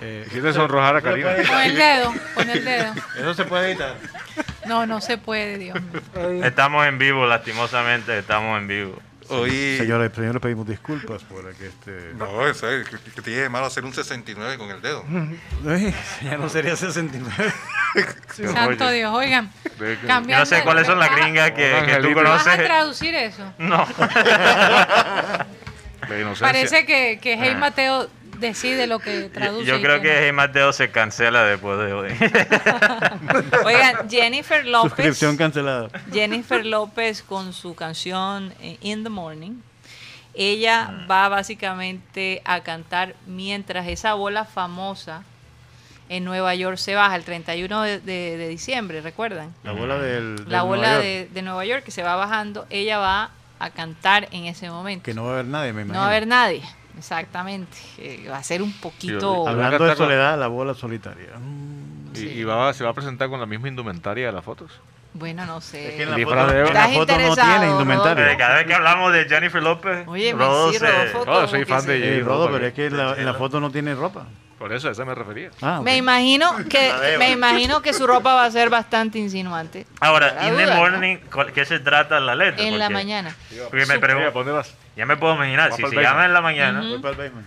Eh, 0.00 0.26
Quieres 0.30 0.56
sonrojar 0.56 0.96
a 0.96 1.02
Karina. 1.02 1.36
Con 1.46 1.60
el 1.60 1.76
dedo, 1.76 2.14
con 2.34 2.50
el 2.50 2.64
dedo. 2.64 2.92
Eso 3.16 3.34
se 3.34 3.44
puede 3.44 3.70
editar. 3.70 3.94
No, 4.66 4.86
no 4.86 5.00
se 5.00 5.18
puede, 5.18 5.58
Dios 5.58 5.76
mío. 5.80 6.44
Estamos 6.44 6.86
en 6.86 6.98
vivo, 6.98 7.26
lastimosamente, 7.26 8.18
estamos 8.18 8.58
en 8.58 8.66
vivo. 8.66 8.98
Hoy- 9.28 9.76
Señores, 9.78 10.12
señores, 10.14 10.42
pedimos 10.42 10.66
disculpas 10.66 11.22
por 11.24 11.54
que 11.54 11.66
este. 11.68 12.12
No, 12.14 12.46
eso 12.46 12.70
es, 12.70 12.88
que, 12.88 12.98
que 12.98 13.22
tiene 13.22 13.40
de 13.42 13.48
malo 13.48 13.66
hacer 13.66 13.84
un 13.84 13.92
69 13.94 14.58
con 14.58 14.70
el 14.70 14.80
dedo. 14.82 15.04
Ya 16.22 16.36
no 16.36 16.48
sería 16.48 16.76
69. 16.76 17.52
Santo 18.52 18.90
Dios, 18.90 19.14
oigan. 19.14 19.50
Yo 19.78 20.38
no 20.38 20.46
sé 20.46 20.62
cuáles 20.62 20.86
son 20.86 20.98
las 20.98 21.14
gringas 21.16 21.50
que, 21.52 21.56
que 21.56 21.70
tú 21.70 21.76
Angelito. 21.76 22.22
¿Vas 22.22 22.40
a 22.40 22.44
conoces. 22.50 22.66
traducir 22.66 23.14
eso? 23.14 23.52
No. 23.58 23.86
La. 23.98 25.46
Parece 26.40 26.84
que, 26.84 27.18
que 27.20 27.34
Hey 27.38 27.52
Ah. 27.54 27.58
Mateo 27.58 28.10
decide 28.38 28.86
lo 28.86 28.98
que 28.98 29.28
traduce. 29.30 29.64
yo 29.66 29.80
creo 29.80 30.00
que 30.00 30.26
no. 30.28 30.32
Mateo 30.34 30.72
se 30.72 30.90
cancela 30.90 31.44
después 31.44 31.78
de 31.78 31.92
hoy. 31.92 32.08
Oigan, 33.64 34.08
Jennifer 34.08 34.64
López. 34.66 34.90
Suscripción 34.92 35.36
cancelada. 35.36 35.88
Jennifer 36.12 36.64
López 36.64 37.22
con 37.22 37.52
su 37.52 37.74
canción 37.74 38.52
eh, 38.60 38.78
In 38.80 39.02
the 39.04 39.10
Morning. 39.10 39.52
Ella 40.34 41.06
va 41.08 41.28
básicamente 41.28 42.42
a 42.44 42.60
cantar 42.62 43.14
mientras 43.26 43.86
esa 43.86 44.14
bola 44.14 44.44
famosa 44.44 45.22
en 46.08 46.24
Nueva 46.24 46.54
York 46.54 46.76
se 46.76 46.94
baja 46.94 47.14
el 47.16 47.22
31 47.24 47.82
de, 47.82 48.00
de- 48.00 48.36
de 48.36 48.48
diciembre, 48.48 49.00
¿recuerdan? 49.00 49.54
La 49.62 49.72
bola 49.72 49.96
del. 49.98 50.36
del 50.36 50.50
La 50.52 50.62
bola 50.62 50.98
de, 50.98 51.28
de 51.32 51.42
Nueva 51.42 51.64
York 51.64 51.84
que 51.84 51.92
se 51.92 52.02
va 52.02 52.16
bajando, 52.16 52.66
ella 52.68 52.98
va 52.98 53.30
a 53.60 53.70
cantar 53.70 54.28
en 54.32 54.46
ese 54.46 54.68
momento. 54.68 55.04
Que 55.04 55.14
no 55.14 55.22
va 55.24 55.30
a 55.30 55.32
haber 55.34 55.46
nadie, 55.46 55.72
me 55.72 55.82
No 55.84 55.86
imagino. 55.86 56.00
va 56.00 56.04
a 56.06 56.08
haber 56.10 56.26
nadie, 56.26 56.62
exactamente. 56.98 57.76
Eh, 57.98 58.26
va 58.30 58.38
a 58.38 58.42
ser 58.42 58.62
un 58.62 58.72
poquito... 58.72 59.46
Hablando 59.48 59.76
Acá 59.76 59.86
de 59.86 59.96
soledad, 59.96 60.38
la 60.38 60.46
bola 60.48 60.74
solitaria. 60.74 61.30
Y, 62.14 62.20
y 62.20 62.44
va, 62.44 62.72
se 62.72 62.84
va 62.84 62.90
a 62.90 62.94
presentar 62.94 63.28
con 63.28 63.40
la 63.40 63.46
misma 63.46 63.68
indumentaria 63.68 64.26
de 64.26 64.32
las 64.32 64.44
fotos. 64.44 64.70
Bueno, 65.14 65.46
no 65.46 65.60
sé. 65.60 65.90
Es 65.90 65.94
que 65.94 66.02
en 66.02 66.10
la 66.10 66.18
foto, 66.18 66.46
de 66.52 66.58
Eva. 66.60 66.68
en 66.68 66.74
la 66.74 66.88
foto 66.88 67.18
no 67.18 67.34
tiene 67.36 67.66
indumentaria. 67.68 68.36
Cada 68.36 68.54
vez 68.56 68.66
que 68.66 68.74
hablamos 68.74 69.12
de 69.12 69.24
Jennifer 69.26 69.62
López, 69.62 70.08
Oye, 70.08 70.32
Rodo 70.32 70.72
sí, 70.72 70.78
se- 70.78 70.86
Rodolfo, 70.90 71.18
No, 71.18 71.24
como 71.34 71.46
soy 71.48 71.64
fan 71.64 71.82
sí. 71.82 71.86
de 71.88 72.18
Eh, 72.18 72.20
Rodo, 72.22 72.50
pero 72.50 72.66
es 72.66 72.74
que 72.74 72.90
la- 72.90 73.14
en 73.14 73.24
la 73.24 73.34
foto 73.34 73.60
no 73.60 73.70
tiene 73.70 73.94
ropa. 73.94 74.26
Por 74.58 74.72
eso, 74.72 74.88
a 74.88 74.92
eso 74.92 75.04
me 75.04 75.14
refería. 75.14 75.50
Ah. 75.60 75.80
Me 75.82 75.96
imagino 75.96 76.50
que 76.70 76.92
me 77.18 77.30
imagino 77.32 77.82
que 77.82 77.92
su 77.92 78.06
ropa 78.06 78.34
va 78.34 78.44
a 78.44 78.50
ser 78.50 78.70
bastante 78.70 79.18
insinuante. 79.18 79.86
Ahora, 80.00 80.46
in 80.48 80.56
the 80.56 80.62
duda, 80.62 80.74
¿no? 80.74 80.80
morning, 80.80 81.16
¿cuál- 81.32 81.52
¿qué 81.52 81.64
se 81.64 81.80
trata 81.80 82.20
la 82.20 82.34
letra? 82.34 82.64
En 82.64 82.78
la 82.78 82.88
mañana. 82.88 83.34
Porque 83.70 83.84
me 83.86 83.98
pregunto, 83.98 84.32
¿para 84.32 84.44
dónde 84.44 84.52
vas? 84.52 84.74
ya 84.96 85.06
me 85.06 85.16
puedo 85.16 85.34
imaginar, 85.34 85.70
si 85.72 85.76
se 85.78 85.82
basement. 85.82 86.06
llama 86.06 86.24
en 86.26 86.32
la 86.34 86.40
mañana, 86.40 86.80
Ujú. 86.80 86.88
Voy 86.90 86.98
para 87.00 87.12
el 87.12 87.18
basement. 87.18 87.46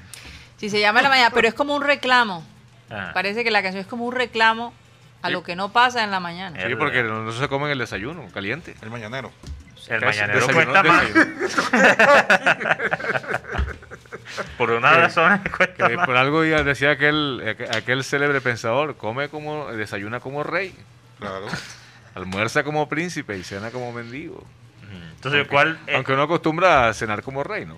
Si 0.57 0.69
se 0.69 0.79
llama 0.79 0.99
en 0.99 1.03
la 1.03 1.09
mañana, 1.09 1.29
pero 1.33 1.47
es 1.47 1.53
como 1.53 1.75
un 1.75 1.81
reclamo. 1.83 2.45
ah, 2.91 3.11
Parece 3.13 3.43
que 3.43 3.51
la 3.51 3.61
canción 3.61 3.81
es 3.81 3.87
como 3.87 4.05
un 4.05 4.13
reclamo 4.13 4.73
a 5.21 5.27
Sí. 5.27 5.33
lo 5.33 5.43
que 5.43 5.55
no 5.55 5.69
pasa 5.71 6.03
en 6.03 6.11
la 6.11 6.19
mañana. 6.19 6.59
Sí, 6.67 6.75
porque 6.75 7.03
no, 7.03 7.23
no 7.23 7.31
se 7.31 7.47
come 7.47 7.65
en 7.65 7.71
el 7.71 7.77
desayuno, 7.79 8.25
caliente. 8.33 8.75
El 8.81 8.89
mañanero. 8.89 9.31
el 9.87 10.01
mañanero 10.03 10.45
desayuno, 10.45 10.71
cuesta 10.73 10.83
más. 10.83 11.05
Por 14.57 14.71
una 14.71 14.91
Que- 14.91 14.97
razón 14.97 15.41
cuesta 15.57 15.87
Que 15.87 15.95
más. 15.97 16.05
por 16.05 16.17
algo 16.17 16.43
ya 16.45 16.63
decía 16.63 16.91
aquel, 16.91 17.41
aqu- 17.45 17.75
aquel 17.75 18.03
célebre 18.03 18.41
pensador, 18.41 18.95
come 18.97 19.29
como, 19.29 19.67
desayuna 19.71 20.19
como 20.19 20.43
rey, 20.43 20.75
Claro. 21.19 21.47
almuerza 22.15 22.63
como 22.63 22.87
príncipe 22.89 23.37
y 23.37 23.43
cena 23.43 23.71
como 23.71 23.91
mendigo. 23.91 24.43
Entonces, 25.15 25.39
Aunque- 25.41 25.49
¿cuál? 25.53 25.79
eh, 25.87 25.95
Aunque 25.95 26.13
uno 26.13 26.23
acostumbra 26.23 26.87
a 26.89 26.93
cenar 26.93 27.21
como 27.23 27.43
rey, 27.43 27.65
¿no? 27.65 27.77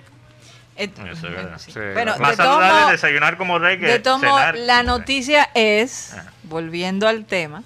Eso 0.76 1.02
es 1.06 1.22
bueno, 1.22 1.36
verdad. 1.36 1.58
sí. 1.60 1.72
Sí. 1.74 1.80
Bueno, 1.94 2.18
más 2.20 2.32
de 2.32 2.36
saludable 2.38 2.92
desayunar 2.94 3.36
como 3.38 3.60
rey 3.60 3.78
que 3.80 3.86
de 3.88 4.00
modos, 4.00 4.22
cenar 4.22 4.56
la 4.58 4.78
rey. 4.78 4.88
noticia 4.88 5.50
es, 5.54 6.14
Ajá. 6.14 6.32
volviendo 6.44 7.06
al 7.10 7.26
tema, 7.26 7.64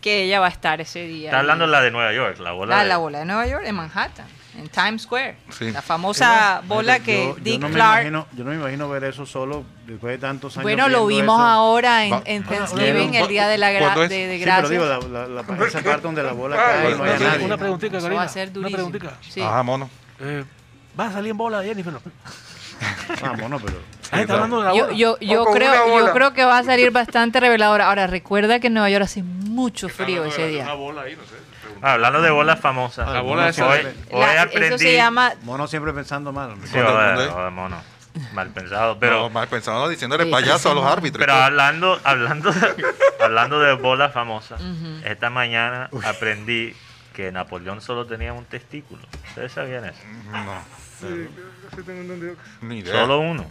que 0.00 0.22
ella 0.22 0.40
va 0.40 0.46
a 0.46 0.48
estar 0.50 0.80
ese 0.80 1.00
día. 1.06 1.28
Está 1.28 1.40
hablando 1.40 1.64
ahí. 1.66 1.70
la 1.70 1.80
de 1.82 1.90
Nueva 1.90 2.12
York, 2.14 2.38
la 2.38 2.52
bola 2.52 2.76
la, 2.76 2.82
de... 2.84 2.88
la 2.88 2.96
bola 2.96 3.18
de 3.18 3.24
Nueva 3.26 3.46
York, 3.46 3.64
en 3.66 3.74
Manhattan, 3.74 4.26
en 4.58 4.68
Times 4.68 5.02
Square. 5.02 5.36
Sí. 5.50 5.70
La 5.70 5.80
famosa 5.82 6.62
bola 6.66 6.98
Yo- 6.98 7.04
que 7.04 7.24
yo 7.24 7.36
Dick 7.40 7.60
no 7.60 7.68
me 7.68 7.74
Clark. 7.74 8.00
imagino- 8.06 8.26
yo 8.36 8.44
no 8.44 8.50
me 8.50 8.56
imagino 8.56 8.88
ver 8.88 9.04
eso 9.04 9.24
solo 9.26 9.64
después 9.86 10.12
de 10.12 10.18
tantos 10.18 10.56
años. 10.56 10.64
Bueno, 10.64 10.88
lo 10.88 11.06
vimos 11.06 11.38
eso. 11.38 11.46
ahora 11.46 12.04
en, 12.04 12.14
en 12.26 12.42
Ah, 12.44 12.46
Thanksgiving, 12.48 13.08
bueno. 13.10 13.24
el 13.24 13.28
día 13.28 13.48
de 13.48 13.58
la 13.58 13.72
gra- 13.72 13.78
¿Cuándo 13.80 14.02
es? 14.04 14.10
de, 14.10 14.26
de 14.26 14.38
Sí, 14.38 14.44
pero 14.44 14.68
digo, 14.68 14.84
la, 14.84 14.98
la, 14.98 15.26
la- 15.28 15.66
esa 15.66 15.80
parte 15.82 16.02
donde 16.02 16.22
la 16.22 16.32
bola 16.32 16.56
cae 16.56 16.90
y 16.90 16.94
no 16.98 17.04
hay 17.04 17.18
sí, 17.18 17.24
nadie. 17.24 17.44
Una 17.46 17.56
preguntita, 17.56 17.98
Karina. 17.98 18.14
va 18.14 18.22
a 18.22 18.28
ser 18.28 18.48
Una 18.48 18.54
durísimo. 18.54 18.76
preguntita. 18.90 19.16
Sí. 19.28 19.40
Ajá, 19.40 19.62
mono. 19.62 19.88
Eh, 20.20 20.44
¿Va 20.98 21.06
a 21.06 21.12
salir 21.12 21.30
en 21.30 21.36
bola, 21.38 21.62
Jennifer? 21.62 21.94
Ah, 23.22 23.34
mono, 23.38 23.58
pero. 23.64 23.78
Ah, 24.10 24.20
está 24.22 24.34
hablando 24.34 24.58
de 24.60 24.64
la 24.68 24.74
Yo, 24.74 24.84
bola. 24.86 24.96
yo, 24.96 25.18
yo 25.20 25.42
una 25.44 25.52
creo, 25.52 25.98
yo 26.06 26.12
creo 26.12 26.32
que 26.32 26.44
va 26.44 26.58
a 26.58 26.64
salir 26.64 26.90
bastante 26.90 27.38
reveladora. 27.40 27.86
Ahora, 27.88 28.06
recuerda 28.08 28.58
que 28.60 28.66
en 28.66 28.74
Nueva 28.74 28.90
York 28.90 29.04
hace 29.04 29.22
mucho 29.22 29.88
frío 29.88 30.24
ese 30.24 30.40
Una 30.42 30.48
día. 30.48 30.74
bola 30.74 31.02
ahí, 31.02 31.14
no 31.16 31.22
sé. 31.22 31.36
Ah, 31.82 31.94
hablando 31.94 32.22
de 32.22 32.30
bolas 32.30 32.60
famosas. 32.60 33.08
Ah, 33.08 33.12
La 33.14 33.20
bola 33.22 33.36
mono 33.42 33.48
esa 33.48 33.66
hoy, 33.66 33.80
siempre- 33.80 34.14
hoy 34.16 34.20
La- 34.20 34.42
aprendí... 34.42 34.66
eso 34.68 34.78
se 34.78 34.94
llama 34.94 35.32
Mono 35.42 35.66
siempre 35.66 35.92
pensando 35.92 36.32
mal. 36.32 36.54
Sí, 36.64 36.70
¿Cuándo- 36.72 36.92
joder, 36.92 37.04
cuándo 37.04 37.22
es? 37.24 37.30
joder, 37.30 37.50
mono. 37.50 37.82
Mal 38.34 38.48
pensado. 38.50 38.98
Pero 38.98 39.30
mal 39.30 39.48
pensado, 39.48 39.80
no, 39.80 39.88
diciéndole 39.88 40.26
payaso 40.26 40.70
a 40.70 40.74
los 40.74 40.84
árbitros. 40.84 41.18
pero 41.18 41.32
hablando, 41.34 41.98
hablando, 42.04 42.52
de, 42.52 42.84
hablando 43.24 43.58
de 43.58 43.72
bolas 43.72 44.12
famosas, 44.12 44.60
esta 45.04 45.30
mañana 45.30 45.88
aprendí 46.04 46.74
que 47.14 47.32
Napoleón 47.32 47.80
solo 47.80 48.06
tenía 48.06 48.32
un 48.34 48.44
testículo. 48.44 49.02
¿Ustedes 49.28 49.52
sabían 49.52 49.86
eso? 49.86 49.98
No, 50.30 50.62
Sí, 51.00 51.28
sí 51.74 51.82
tengo 51.84 52.00
entendido. 52.02 52.36
ni 52.60 52.78
idea. 52.78 52.92
Solo 53.00 53.18
uno. 53.20 53.44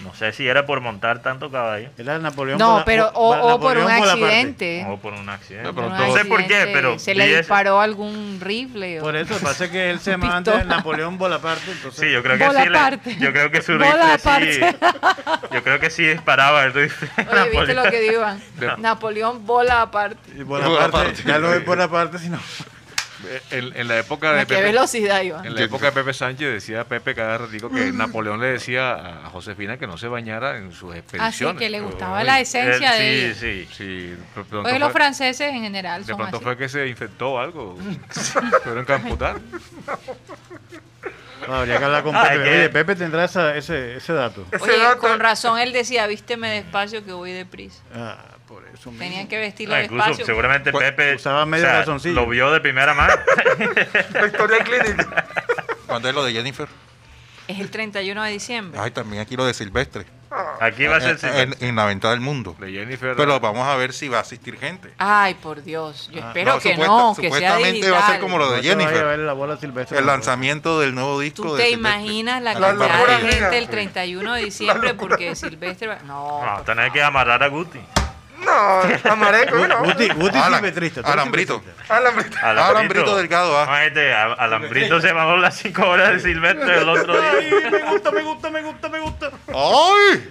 No 0.00 0.14
sé 0.14 0.32
si 0.32 0.46
era 0.46 0.66
por 0.66 0.80
montar 0.82 1.22
tanto 1.22 1.50
caballo 1.50 1.88
Era 1.96 2.18
Napoleón 2.18 2.58
No, 2.58 2.82
pero 2.84 3.10
o, 3.14 3.58
por 3.58 3.78
un 3.78 3.90
accidente. 3.90 4.84
o 4.88 4.98
por 4.98 5.14
un 5.14 5.26
accidente. 5.28 5.72
Por 5.72 5.84
un 5.84 5.92
no 5.96 6.14
sé 6.14 6.24
por 6.26 6.46
qué, 6.46 6.68
pero 6.72 6.98
se 6.98 7.14
le 7.14 7.34
disparó 7.38 7.80
algún 7.80 8.38
rifle. 8.40 9.00
o- 9.00 9.04
Por 9.04 9.16
eso, 9.16 9.38
parece 9.38 9.70
que 9.70 9.90
él 9.90 9.98
se 10.00 10.18
Pistola. 10.18 10.64
Napoleón 10.64 11.16
Bonaparte. 11.18 11.70
Entonces, 11.70 12.00
Sí, 12.00 12.12
yo 12.12 12.22
creo 12.22 12.36
que 12.36 12.44
sí. 12.44 12.48
Bonaparte. 12.50 13.14
le- 13.14 13.20
yo 13.20 13.32
creo 13.32 13.50
que 13.50 13.62
su 13.62 13.78
rifle 13.78 14.52
sí. 14.52 14.60
Yo 15.52 15.62
creo 15.62 15.80
que 15.80 15.90
sí 15.90 16.04
disparaba 16.06 16.64
el 16.64 16.74
rifle. 16.74 17.08
Oye, 17.32 17.50
¿viste 17.50 17.74
lo 17.74 17.82
que 17.84 18.00
digo? 18.00 18.24
De- 18.56 18.76
Napoleón 18.78 19.46
bola 19.46 19.82
aparte. 19.82 20.18
y 20.38 20.42
Bonaparte, 20.42 20.78
Bonaparte. 20.90 21.22
ya 21.24 21.38
no 21.38 21.52
es 21.54 21.64
Bonaparte, 21.64 22.18
sino. 22.18 22.36
Eh, 22.36 22.40
En, 23.50 23.74
en 23.74 23.88
la 23.88 23.98
época 23.98 24.32
de 24.32 24.40
¿A 24.40 24.44
qué 24.44 24.54
Pepe, 24.56 24.66
velocidad 24.66 25.22
en 25.22 25.54
la 25.54 25.62
época 25.62 25.86
de 25.86 25.92
Pepe 25.92 26.12
Sánchez 26.12 26.52
decía 26.52 26.84
Pepe 26.84 27.14
cada 27.14 27.38
ratito 27.38 27.70
que 27.70 27.90
Napoleón 27.90 28.40
le 28.40 28.48
decía 28.48 28.92
a 29.26 29.30
Josefina 29.30 29.78
que 29.78 29.86
no 29.86 29.96
se 29.96 30.06
bañara 30.08 30.58
en 30.58 30.70
sus 30.72 30.90
Así 30.90 30.98
expediciones. 30.98 31.56
Ah, 31.56 31.58
que 31.58 31.70
le 31.70 31.80
gustaba 31.80 32.22
la 32.24 32.40
esencia 32.40 32.96
Él- 32.98 33.02
de 33.02 33.26
ella. 33.30 33.34
sí, 33.34 33.68
sí. 33.72 33.74
Sí, 33.74 34.16
los 34.52 34.62
fue, 34.68 34.90
franceses 34.90 35.50
en 35.52 35.62
general 35.62 36.02
de 36.02 36.08
son 36.08 36.16
pronto 36.18 36.36
así. 36.36 36.44
fue 36.44 36.56
que 36.58 36.68
se 36.68 36.86
infectó 36.88 37.38
algo. 37.40 37.78
Fueron 38.64 38.84
que 38.84 38.92
amputar. 38.92 39.36
No, 41.46 41.54
habría 41.54 41.78
que 41.78 41.84
hablar 41.84 42.02
con 42.02 42.16
Ah, 42.16 42.24
Pepe. 42.28 42.42
Oye, 42.42 42.68
Pepe 42.70 42.96
tendrá 42.96 43.24
esa- 43.24 43.56
ese, 43.56 43.96
ese 43.96 44.12
dato. 44.12 44.44
Oye, 44.60 44.78
dato- 44.78 44.98
con 45.00 45.20
razón 45.20 45.58
él 45.58 45.72
decía, 45.72 46.06
vísteme 46.06 46.50
despacio 46.50 47.04
que 47.04 47.12
voy 47.12 47.32
deprisa. 47.32 47.82
Ah, 47.94 48.18
por 48.46 48.64
eso 48.72 48.90
mismo. 48.90 49.04
Tenían 49.04 49.28
que 49.28 49.38
vestirlo 49.38 49.74
No, 49.76 49.82
incluso 49.82 50.04
despacio. 50.04 50.26
seguramente 50.26 50.70
Pues, 50.72 50.90
Pepe 50.92 51.14
usaba 51.16 51.44
medio 51.46 51.64
calzoncillo. 51.66 52.14
lo 52.14 52.26
vio 52.28 52.50
de 52.52 52.60
primera 52.60 52.94
mano. 52.94 53.14
Victoria 54.22 54.58
Clínica. 54.64 55.26
¿Cuándo 55.86 56.08
es 56.08 56.14
lo 56.14 56.24
de 56.24 56.32
Jennifer? 56.32 56.68
Es 57.48 57.60
el 57.60 57.70
31 57.70 58.22
de 58.24 58.30
diciembre. 58.32 58.80
Ay, 58.82 58.90
también 58.90 59.22
aquí 59.22 59.36
lo 59.36 59.44
de 59.46 59.54
Silvestre. 59.54 60.04
Aquí 60.60 60.84
va 60.86 60.96
a 60.96 61.00
ser 61.00 61.10
En, 61.12 61.18
Silvestre. 61.18 61.42
en- 61.60 61.68
en 61.70 61.76
la 61.76 61.84
ventana 61.84 62.10
del 62.10 62.20
mundo. 62.20 62.56
De 62.58 62.72
Jennifer. 62.72 63.14
Pero 63.16 63.38
vamos 63.38 63.66
a 63.68 63.76
ver 63.76 63.92
si 63.92 64.08
va 64.08 64.18
a 64.18 64.20
asistir 64.22 64.58
gente. 64.58 64.92
Ay, 64.98 65.34
por 65.34 65.62
Dios. 65.62 66.10
Yo 66.12 66.20
Ah, 66.24 66.28
espero 66.28 66.54
no, 66.54 66.58
que 66.58 66.70
supuesta- 66.72 66.86
no, 66.92 67.14
que 67.16 67.22
supuestamente 67.28 67.90
va 67.92 67.98
a 68.00 68.10
ser 68.10 68.20
como 68.20 68.38
lo 68.38 68.50
de 68.50 68.62
Jennifer. 68.62 69.04
ver 69.04 69.18
la 69.20 69.32
bola 69.32 69.56
silvestre. 69.56 69.96
El 69.98 70.06
lanzamiento 70.06 70.80
del 70.80 70.94
nuevo 70.96 71.20
disco 71.20 71.42
¿Tú 71.44 71.54
de 71.54 71.62
te 71.62 71.68
Silvestre. 71.70 72.00
imaginas 72.00 72.42
la 72.42 72.54
La 72.54 72.60
cantidad 72.68 73.06
de 73.06 73.32
gente 73.32 73.58
el 73.58 73.68
31 73.68 74.34
de 74.34 74.42
diciembre 74.44 74.94
porque 74.94 75.36
Silvestre 75.36 75.86
va... 75.86 75.98
No, 76.04 76.44
No, 76.44 76.62
tenés 76.62 76.92
que 76.92 77.00
amarrar 77.02 77.42
a 77.44 77.46
Guti. 77.46 77.78
No, 78.44 79.10
amareco, 79.10 79.66
no. 79.66 79.84
Guti, 79.84 80.08
Guti 80.10 80.38
Alan- 80.38 80.64
eres 80.64 80.98
Alambrito. 81.04 81.62
Alambrito. 81.88 82.36
Alambrito 82.42 83.16
Delgado, 83.16 83.58
ah. 83.58 83.84
Este, 83.84 84.12
a- 84.12 84.32
Alambrito 84.34 85.00
se 85.00 85.12
mamó 85.14 85.36
las 85.36 85.56
5 85.56 85.86
horas 85.86 86.10
de 86.12 86.20
Silvestre 86.20 86.78
el 86.78 86.88
otro 86.88 87.20
día. 87.20 87.30
Ay, 87.32 87.70
me 87.70 87.82
gusta, 87.90 88.10
me 88.10 88.22
gusta, 88.22 88.50
me 88.50 88.62
gusta, 88.62 88.88
me 88.88 88.98
gusta. 89.00 89.30
¡Ay! 89.48 90.30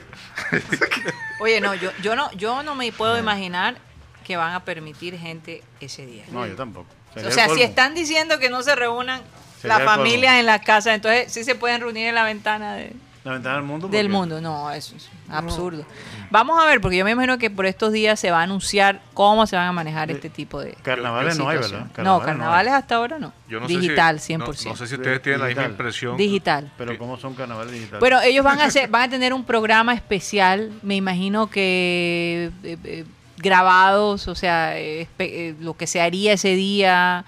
Oye, 1.40 1.62
no, 1.62 1.74
yo, 1.76 1.92
yo 2.02 2.16
no, 2.16 2.32
yo 2.34 2.64
no 2.64 2.76
me 2.76 2.92
puedo 2.92 3.18
imaginar 3.18 3.76
que 4.24 4.38
van 4.38 4.54
a 4.54 4.64
permitir 4.64 5.18
gente 5.18 5.64
ese 5.80 6.06
día. 6.06 6.24
No, 6.30 6.46
yo 6.48 6.56
tampoco. 6.56 6.88
Sería 7.14 7.30
O 7.30 7.32
sea, 7.32 7.50
si 7.50 7.62
están 7.62 7.94
diciendo 7.96 8.40
que 8.40 8.50
no 8.50 8.62
se 8.64 8.76
reúnan 8.76 9.22
Sería 9.62 9.78
la 9.78 9.84
el 9.84 9.88
colmo. 9.90 10.04
familia 10.04 10.40
en 10.40 10.46
la 10.46 10.60
casa, 10.62 10.94
entonces 10.94 11.32
sí 11.32 11.44
se 11.44 11.56
pueden 11.56 11.82
reunir 11.82 12.08
en 12.08 12.16
la 12.16 12.24
ventana 12.24 12.76
de- 12.76 12.94
La 13.26 13.32
ventana 13.34 13.56
del 13.56 13.64
mundo. 13.66 13.88
del 13.88 14.08
mundo. 14.08 14.40
No, 14.40 14.72
eso 14.72 14.96
es 14.96 15.10
absurdo. 15.30 15.84
Vamos 16.30 16.62
a 16.62 16.68
ver, 16.68 16.80
porque 16.80 16.96
yo 16.96 17.04
me 17.04 17.12
imagino 17.12 17.38
que 17.40 17.50
por 17.50 17.66
estos 17.66 17.92
días 17.92 18.20
se 18.20 18.30
va 18.30 18.40
a 18.40 18.44
anunciar 18.44 19.02
cómo 19.16 19.48
se 19.48 19.56
van 19.56 19.66
a 19.68 19.72
manejar 19.72 20.12
este 20.12 20.30
tipo 20.30 20.62
de 20.62 20.74
Carnavales 20.84 21.36
de 21.36 21.44
no 21.44 21.50
hay. 21.50 21.58
¿verdad? 21.58 21.80
no, 21.80 21.92
Carnavales 21.94 22.06
no 22.06 22.26
carnavales 22.26 22.74
hasta 22.74 22.96
ahora 22.96 23.18
no. 23.20 23.34
Yo 23.50 23.60
no 23.60 23.68
sé 23.68 23.74
si- 23.74 23.80
Digital, 23.80 24.16
no- 24.16 24.22
100%. 24.22 24.70
No, 24.70 24.76
sé 24.78 24.88
si 24.88 24.96
ustedes 24.96 25.22
tienen 25.24 25.42
la 25.42 25.48
misma 25.48 25.62
Digital. 25.64 25.72
impresión. 25.72 26.18
Digital. 26.18 26.72
Pero 26.78 26.98
¿cómo 27.00 27.18
son 27.18 27.34
carnavales 27.34 27.74
digitales? 27.74 28.00
Bueno, 28.00 28.22
ellos 28.22 28.46
van 28.46 28.60
a 28.62 28.66
hacer, 28.66 28.90
van 28.90 29.02
a 29.02 29.10
tener 29.10 29.34
un 29.34 29.44
programa 29.44 29.94
especial, 29.96 30.72
me 30.84 30.96
imagino 30.96 31.50
que 31.50 32.52
eh, 32.64 32.78
eh, 32.84 33.06
grabados, 33.38 34.28
o 34.28 34.36
sea, 34.36 34.78
eh, 34.80 35.08
eh, 35.20 35.56
lo 35.60 35.76
que 35.76 35.88
se 35.88 36.00
haría 36.00 36.34
ese 36.34 36.50
día, 36.56 37.26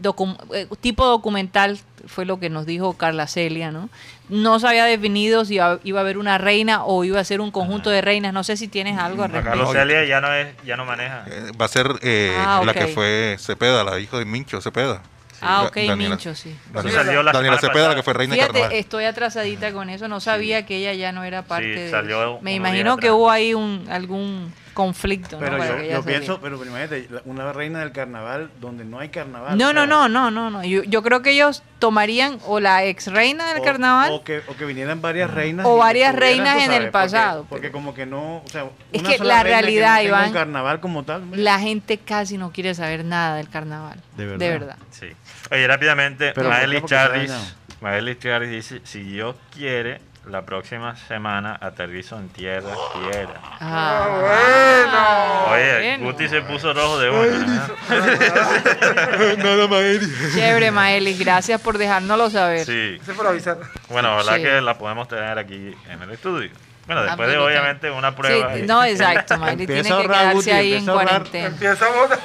docu- 0.00 0.36
eh, 0.52 0.66
tipo 0.80 1.06
documental, 1.06 1.78
fue 2.06 2.24
lo 2.24 2.38
que 2.38 2.50
nos 2.50 2.66
dijo 2.66 2.92
Carla 2.92 3.26
Celia, 3.26 3.70
¿no? 3.72 3.88
No 4.28 4.58
se 4.58 4.66
había 4.66 4.84
definido 4.86 5.44
si 5.44 5.54
iba, 5.54 5.78
iba 5.84 6.00
a 6.00 6.02
haber 6.02 6.18
una 6.18 6.36
reina 6.38 6.84
o 6.84 7.04
iba 7.04 7.20
a 7.20 7.24
ser 7.24 7.40
un 7.40 7.50
conjunto 7.52 7.90
de 7.90 8.00
reinas. 8.00 8.32
No 8.32 8.42
sé 8.42 8.56
si 8.56 8.66
tienes 8.68 8.98
algo 8.98 9.22
al 9.22 9.30
respecto. 9.30 9.72
Celia 9.72 10.04
ya 10.04 10.20
no 10.20 10.32
es, 10.34 10.48
ya 10.64 10.76
no 10.76 10.84
maneja. 10.84 11.24
Eh, 11.30 11.52
Va 11.60 11.66
a 11.66 11.68
ser 11.68 11.86
eh, 12.02 12.34
Ah, 12.36 12.62
la 12.64 12.74
que 12.74 12.88
fue 12.88 13.36
Cepeda, 13.38 13.84
la 13.84 13.98
hija 14.00 14.18
de 14.18 14.24
Mincho 14.24 14.60
Cepeda. 14.60 15.02
Ah, 15.42 15.64
ok, 15.64 15.76
Daniela- 15.76 15.96
Mincho, 16.16 16.34
sí. 16.34 16.56
Daniela, 16.72 17.04
salió 17.04 17.22
la 17.22 17.30
Daniela 17.32 17.56
Cepeda, 17.58 17.72
pasada. 17.72 17.88
la 17.90 17.94
que 17.96 18.02
fue 18.02 18.14
reina 18.14 18.34
de 18.34 18.40
Fíjate, 18.40 18.52
carnaval. 18.54 18.78
estoy 18.78 19.04
atrasadita 19.04 19.72
con 19.72 19.90
eso. 19.90 20.08
No 20.08 20.18
sabía 20.18 20.64
que 20.66 20.76
ella 20.78 20.94
ya 20.94 21.12
no 21.12 21.24
era 21.24 21.42
parte 21.42 21.66
de 21.68 21.90
salió. 21.90 22.38
Me 22.40 22.54
imagino 22.54 22.96
que 22.96 23.08
atrás. 23.08 23.12
hubo 23.18 23.30
ahí 23.30 23.52
un, 23.54 23.86
algún 23.90 24.52
conflicto. 24.76 25.38
Pero 25.38 25.56
yo, 25.58 26.02
que 26.02 26.06
pienso, 26.06 26.38
pero 26.40 26.56
imagínate, 26.62 27.08
la- 27.10 27.22
una 27.24 27.50
reina 27.52 27.80
del 27.80 27.92
carnaval 27.92 28.50
donde 28.60 28.84
no 28.84 28.98
hay 29.00 29.08
carnaval. 29.08 29.56
No, 29.56 29.68
o 29.68 29.72
sea, 29.72 29.86
no, 29.86 29.86
no, 29.86 30.08
no, 30.08 30.30
no, 30.30 30.50
no. 30.50 30.62
Yo, 30.62 30.82
yo 30.84 31.02
creo 31.02 31.22
que 31.22 31.30
ellos 31.30 31.62
tomarían 31.78 32.38
o 32.46 32.60
la 32.60 32.84
ex 32.84 33.06
reina 33.06 33.48
del 33.48 33.62
o- 33.62 33.64
carnaval 33.64 34.12
O 34.12 34.22
que, 34.22 34.42
o 34.46 34.54
que 34.54 34.66
vinieran 34.66 35.00
varias 35.00 35.30
reinas. 35.32 35.64
O 35.66 35.78
varias 35.78 36.14
reinas 36.14 36.62
en 36.62 36.72
el 36.72 36.90
pasado, 36.90 37.46
Porque, 37.48 37.68
porque 37.68 37.72
como 37.72 37.94
que 37.94 38.04
no, 38.04 38.36
o 38.36 38.48
sea, 38.48 38.66
Es 38.92 39.00
una 39.00 39.10
que 39.10 39.18
sola 39.18 39.34
la 39.36 39.42
reina 39.42 39.60
realidad, 39.62 39.88
no 39.94 39.96
tenga 40.02 40.08
Iván, 40.08 40.28
un 40.28 40.34
carnaval 40.34 40.80
como 40.80 41.04
tal. 41.04 41.22
la 41.32 41.58
gente 41.58 41.96
casi 41.98 42.36
no 42.36 42.52
quiere 42.52 42.74
saber 42.74 43.02
nada 43.04 43.36
del 43.36 43.48
carnaval. 43.48 43.98
De 44.16 44.26
verdad. 44.26 44.38
De 44.38 44.50
verdad. 44.50 44.76
Sí. 44.90 45.06
Oye, 45.50 45.66
rápidamente, 45.66 46.34
se 46.34 46.82
Charris. 46.84 47.32
Madeline 47.80 48.18
Charris 48.18 48.50
dice, 48.50 48.80
si 48.84 49.00
Dios 49.00 49.36
quiere, 49.54 50.00
la 50.26 50.42
próxima 50.44 50.96
semana 50.96 51.56
aterrizo 51.60 52.18
en 52.18 52.28
tierra, 52.28 52.70
tierra. 53.10 53.40
Ah, 53.60 55.46
Oye, 55.52 55.78
bueno. 55.98 56.04
Guti 56.06 56.28
se 56.28 56.42
puso 56.42 56.72
rojo 56.74 56.98
de 56.98 57.10
una. 57.10 57.68
Nada 59.38 59.68
más. 59.68 60.34
Chévere, 60.34 60.70
Maelis. 60.70 61.18
Gracias 61.18 61.60
por 61.60 61.78
dejárnoslo 61.78 62.30
saber. 62.30 62.66
Sí. 62.66 62.94
Gracias 62.96 63.16
por 63.16 63.26
avisar. 63.26 63.58
Bueno, 63.88 64.14
ojalá 64.16 64.36
Sí. 64.36 64.42
que 64.42 64.60
la 64.60 64.76
podemos 64.78 65.06
tener 65.08 65.38
aquí 65.38 65.74
en 65.88 66.02
el 66.02 66.10
estudio. 66.10 66.50
Bueno, 66.86 67.02
después 67.02 67.28
de 67.28 67.36
obviamente 67.38 67.90
una 67.90 68.14
prueba. 68.14 68.54
Sí, 68.54 68.62
no, 68.62 68.84
exacto, 68.84 69.36
Maelis 69.38 69.66
tiene 69.66 69.82
que 69.82 69.92
ahorrar, 69.92 70.18
quedarse 70.18 70.34
Guti, 70.36 70.50
ahí 70.52 70.74
en 70.74 70.88
ahorrar. 70.88 71.06
cuarentena. 71.08 71.46
Empieza 71.46 71.84
a 71.84 71.90
votar. 71.90 72.18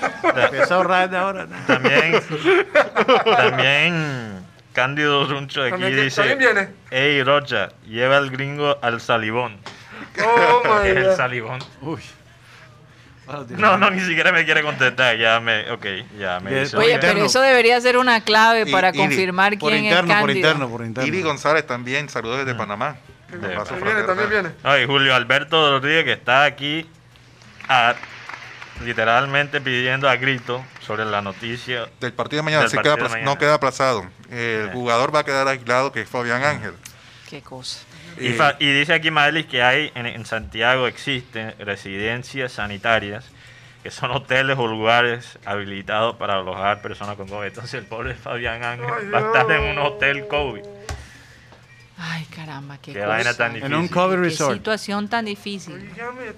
Empieza 0.44 0.73
a 0.73 0.78
ahorrar 0.78 1.10
de 1.10 1.18
ahora. 1.18 1.48
También, 1.65 2.22
también 3.26 4.41
Cándido 4.73 5.27
Runcho 5.27 5.61
aquí 5.64 5.72
También 5.72 5.95
dice, 6.03 6.15
también 6.22 6.39
viene. 6.39 6.69
hey 6.91 7.23
Rocha, 7.23 7.69
lleva 7.88 8.18
al 8.18 8.30
gringo 8.30 8.77
al 8.81 9.02
salivón. 9.02 9.57
Oh, 10.23 10.61
my 10.65 10.88
el 10.89 11.03
God. 11.06 11.15
salivón. 11.18 11.60
Uy. 11.81 12.02
No, 13.49 13.77
no, 13.77 13.89
ni 13.91 14.02
siquiera 14.02 14.31
me 14.34 14.43
quiere 14.43 14.61
contestar, 14.61 15.15
ya 15.18 15.39
me, 15.39 15.69
ok, 15.72 15.85
ya 16.19 16.39
me 16.41 16.64
hizo. 16.64 16.77
Oye, 16.80 16.98
pero 16.99 17.23
eso 17.23 17.39
debería 17.39 17.80
ser 17.80 17.95
una 17.98 18.22
clave 18.22 18.64
Y- 18.68 18.72
para 18.72 18.91
confirmar 18.91 19.57
por 19.57 19.72
quién 19.72 19.85
interno, 19.85 20.11
es 20.11 20.19
por 20.19 20.27
Cándido. 20.27 20.49
interno, 20.49 20.69
por 20.69 20.85
interno. 20.85 21.07
Iri 21.07 21.22
González 21.22 21.65
también, 21.65 22.10
saludos 22.10 22.38
Mm. 22.38 22.45
desde 22.45 22.56
Panamá. 22.57 22.98
De- 23.30 23.38
Paso 23.56 23.76
También 23.76 23.85
viene, 23.95 24.03
también 24.03 24.30
viene. 24.30 24.49
No, 24.61 24.77
y 24.77 24.85
Julio 24.85 25.15
Alberto 25.15 25.69
Rodríguez 25.80 26.03
que 26.03 26.11
está 26.14 26.43
aquí 26.43 26.85
a- 27.69 27.95
literalmente 28.86 29.62
pidiendo 29.62 30.10
a 30.10 30.16
grito 30.16 30.64
sobre 30.86 31.06
la 31.06 31.22
noticia 31.22 31.88
Del 31.99 32.14
partido 32.14 32.40
de 32.41 32.44
mañana, 32.45 32.68
sí 32.68 32.76
partido 32.76 32.95
queda 32.95 33.03
de 33.03 33.10
apla- 33.10 33.10
mañana. 33.18 33.32
no 33.32 33.38
queda 33.38 33.53
aplazado. 33.56 34.06
El 34.30 34.66
Sí. 34.68 34.70
jugador 34.74 35.14
va 35.16 35.20
a 35.20 35.24
quedar 35.26 35.48
aislado, 35.48 35.91
que 35.91 36.02
es 36.02 36.10
Fabián 36.10 36.44
Ángel. 36.44 36.74
Qué 37.30 37.41
cosa. 37.41 37.80
Y, 38.20 38.28
Eh, 38.28 38.34
fa- 38.34 38.56
y 38.60 38.72
dice 38.74 38.94
aquí 38.94 39.10
Maelis 39.10 39.45
que 39.45 39.64
hay 39.64 39.91
en, 39.95 40.06
en 40.06 40.26
Santiago 40.26 40.86
existen 40.88 41.56
residencias 41.60 42.52
sanitarias 42.53 43.24
que 43.84 43.90
son 43.90 44.12
hoteles 44.12 44.58
o 44.60 44.68
lugares 44.68 45.40
habilitados 45.45 46.16
para 46.18 46.36
alojar 46.36 46.82
personas 46.82 47.16
con 47.16 47.28
COVID. 47.30 47.48
Entonces 47.48 47.74
el 47.76 47.86
pobre 47.86 48.14
Fabián 48.16 48.64
Ángel 48.64 48.86
Ay, 48.99 49.10
va 49.10 49.18
a 49.20 49.22
estar 49.28 49.52
en 49.52 49.64
un 49.72 49.78
hotel 49.80 50.28
COVID. 50.28 50.62
Ay, 51.98 52.26
caramba, 52.36 52.78
qué, 52.82 52.94
Qué 52.94 52.99
cosa. 52.99 53.08
vaina 53.12 53.34
tan 53.36 53.56
En 53.56 53.64
un 53.66 53.70
difícil. 53.84 53.91
COVID 53.95 54.16
Qué 54.16 54.22
resort. 54.22 54.53
situación 54.58 55.08
tan 55.08 55.26
difícil. 55.26 55.76
Oígame, 55.76 56.34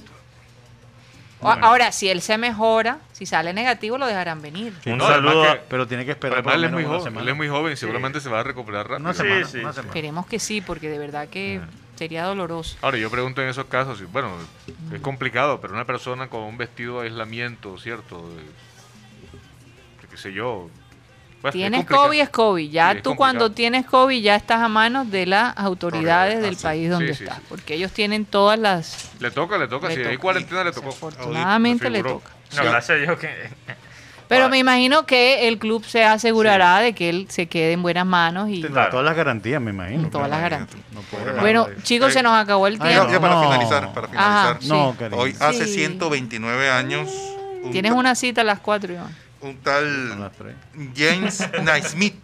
O- 1.43 1.49
Ahora, 1.65 1.91
si 1.91 2.09
él 2.09 2.21
se 2.21 2.37
mejora, 2.37 2.99
si 3.11 3.25
sale 3.25 3.53
negativo, 3.53 3.97
lo 3.97 4.05
dejarán 4.07 4.41
venir. 4.41 4.73
Un 4.85 4.97
No, 4.97 5.07
saludo. 5.07 5.43
que- 5.43 5.61
Pero 5.69 5.87
tiene 5.87 6.05
que 6.05 6.11
esperar 6.11 6.39
además 6.39 6.55
él 6.55 6.63
es 6.65 6.71
muy 6.71 6.83
joven, 6.85 7.17
él 7.17 7.29
es 7.29 7.35
muy 7.35 7.47
joven 7.47 7.73
y 7.73 7.75
seguramente 7.75 8.19
se 8.19 8.29
va 8.29 8.39
a 8.39 8.43
recuperar 8.43 8.87
rápido. 8.89 9.09
Una 9.09 9.13
semana, 9.13 9.45
sí, 9.47 9.57
una 9.59 9.69
sí. 9.71 9.75
semana. 9.75 9.89
Esperemos 9.89 10.25
que 10.27 10.39
sí, 10.39 10.61
porque 10.61 10.89
de 10.89 10.97
verdad 10.99 11.27
que 11.29 11.61
sería 11.95 12.23
doloroso. 12.25 12.77
Ahora, 12.81 12.97
yo 12.97 13.09
pregunto 13.11 13.41
en 13.41 13.49
esos 13.49 13.65
casos, 13.65 14.01
bueno, 14.11 14.31
es 14.93 15.01
complicado, 15.01 15.59
pero 15.61 15.73
una 15.73 15.85
persona 15.85 16.27
con 16.27 16.41
un 16.41 16.57
vestido 16.57 17.01
de 17.01 17.07
aislamiento, 17.09 17.77
¿cierto? 17.77 18.27
De- 18.29 18.63
qué 20.09 20.17
sé 20.17 20.31
yo. 20.33 20.69
Pues, 21.43 21.53
es 21.53 21.59
Tienes. 21.59 21.85
COVID, 21.85 22.19
es 22.21 22.29
COVID. 22.29 22.71
Ya 22.71 22.93
Sí, 22.93 22.99
tú 23.03 23.15
cuando 23.15 23.51
tienes 23.51 23.85
COVID 23.85 24.19
ya 24.21 24.35
estás 24.35 24.61
a 24.61 24.67
manos 24.69 25.11
de 25.11 25.25
las 25.27 25.55
autoridades 25.57 26.41
del 26.41 26.55
Sí, 26.55 26.63
país 26.63 26.89
donde 26.89 27.09
sí, 27.13 27.19
sí, 27.19 27.23
estás. 27.25 27.37
sí. 27.37 27.43
Porque 27.49 27.75
ellos 27.75 27.91
tienen 27.91 28.25
todas 28.25 28.57
las... 28.57 29.11
Le 29.19 29.29
toca, 29.29 29.57
le 29.57 29.67
toca. 29.67 29.89
Le 29.89 29.95
si 29.95 29.99
hay 30.01 30.07
toca. 30.07 30.17
cuarentena, 30.21 30.63
le 30.63 30.71
tocó. 30.71 30.89
Afortunadamente 30.89 31.89
le 31.89 32.01
toca. 32.01 32.29
No, 32.55 32.63
gracias 32.63 32.89
a 32.91 33.01
Dios 33.01 33.19
que. 33.19 33.29
Pero 34.29 34.47
me 34.49 34.57
imagino 34.57 35.05
que 35.05 35.47
el 35.47 35.59
club 35.59 35.83
se 35.85 36.03
asegurará 36.05 36.79
de 36.79 36.93
que 36.95 37.09
él 37.09 37.27
se 37.29 37.47
quede 37.47 37.73
en 37.73 37.83
buenas 37.83 38.05
manos 38.05 38.49
y... 38.49 38.61
Tendrá 38.61 38.89
todas 38.89 39.05
las 39.05 39.15
garantías, 39.15 39.61
me 39.61 39.71
imagino. 39.71 40.09
Todas 40.09 40.29
las 40.29 40.41
garantías. 40.41 40.81
No 40.93 41.41
Bueno, 41.41 41.67
chicos, 41.83 42.13
se 42.13 42.23
nos 42.23 42.33
acabó 42.33 42.65
el 42.67 42.77
Ah, 42.79 42.87
tiempo. 42.87 43.05
ya, 43.07 43.11
ya 43.11 43.19
para 43.19 43.35
No. 43.35 43.43
finalizar, 43.43 43.93
para 43.93 44.07
Ajá, 44.07 44.55
finalizar. 44.59 44.61
sí. 44.61 44.69
No. 44.69 45.17
Hoy 45.17 45.35
hace 45.39 45.65
Sí. 45.67 45.73
129 45.73 46.71
años, 46.71 47.09
un, 47.63 47.71
Tienes 47.71 47.91
una 47.91 48.15
cita 48.15 48.41
a 48.41 48.43
las 48.45 48.59
4, 48.59 48.93
Iván. 48.93 49.15
Un 49.43 49.57
tal. 49.57 50.31
James 50.95 51.47
Naismith, 51.63 52.15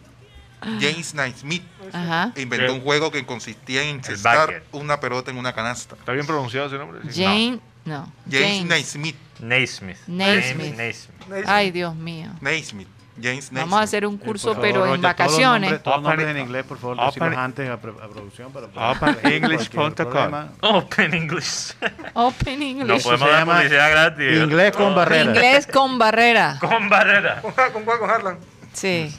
James 0.80 1.14
Naismith 1.14 1.64
Ajá. 1.94 2.34
inventó 2.36 2.74
un 2.74 2.82
juego 2.82 3.12
que 3.12 3.26
consistía 3.26 3.84
en 3.84 3.98
encestar 3.98 4.64
una 4.72 5.00
pelota 5.00 5.32
en 5.32 5.38
una 5.38 5.54
canasta. 5.54 5.96
¿Está 5.96 6.12
bien 6.14 6.26
pronunciado 6.26 6.68
ese 6.68 6.78
nombre? 6.78 7.00
Sí. 7.12 7.24
Jane, 7.24 7.60
no. 7.86 8.12
James 8.30 8.48
James. 8.48 8.66
Naismith, 8.66 9.16
Naismith. 9.40 9.98
Naismith. 10.08 10.76
Naismith. 10.76 11.46
Ay, 11.46 11.72
Dios 11.72 11.96
mío. 11.96 12.30
Naismith, 12.42 12.88
James 13.22 13.52
Naismith. 13.52 13.60
Vamos 13.62 13.80
a 13.80 13.84
hacer 13.84 14.06
un 14.06 14.18
curso, 14.18 14.52
Eh, 14.52 14.56
favor, 14.56 14.68
pero 14.70 14.86
en 14.86 14.90
Rocha, 14.90 14.92
todos 14.92 14.98
los 14.98 15.02
vacaciones. 15.04 15.70
nombres- 15.72 15.84
Todos 15.84 15.96
los 15.98 16.04
nombres 16.04 16.28
en 16.30 16.38
inglés, 16.38 16.66
por 16.66 16.78
favor, 16.78 16.98
Open- 17.00 17.34
antes 17.38 17.70
a, 17.70 17.74
a 17.74 17.78
producción 17.80 18.52
para 18.52 18.68
para- 18.68 18.92
OpenEnglish.com. 18.92 20.48
Open 20.62 21.14
English. 21.14 21.74
Open 22.14 22.60
No 22.60 22.66
English. 22.66 23.04
podemos 23.04 23.28
se 23.30 23.34
dar 23.36 23.46
publicidad 23.46 23.92
gratis. 23.92 24.38
Inglés 24.38 24.76
con 24.76 24.92
Oh, 24.92 24.96
barrera. 24.96 25.24
Inglés 25.26 25.68
con 25.68 25.98
barrera. 26.00 26.58
Con 26.62 26.90
barrera. 26.90 27.42
¿Con. 27.42 27.86
¿Con 27.86 28.10
Harlan? 28.10 28.38
Sí. 28.74 29.14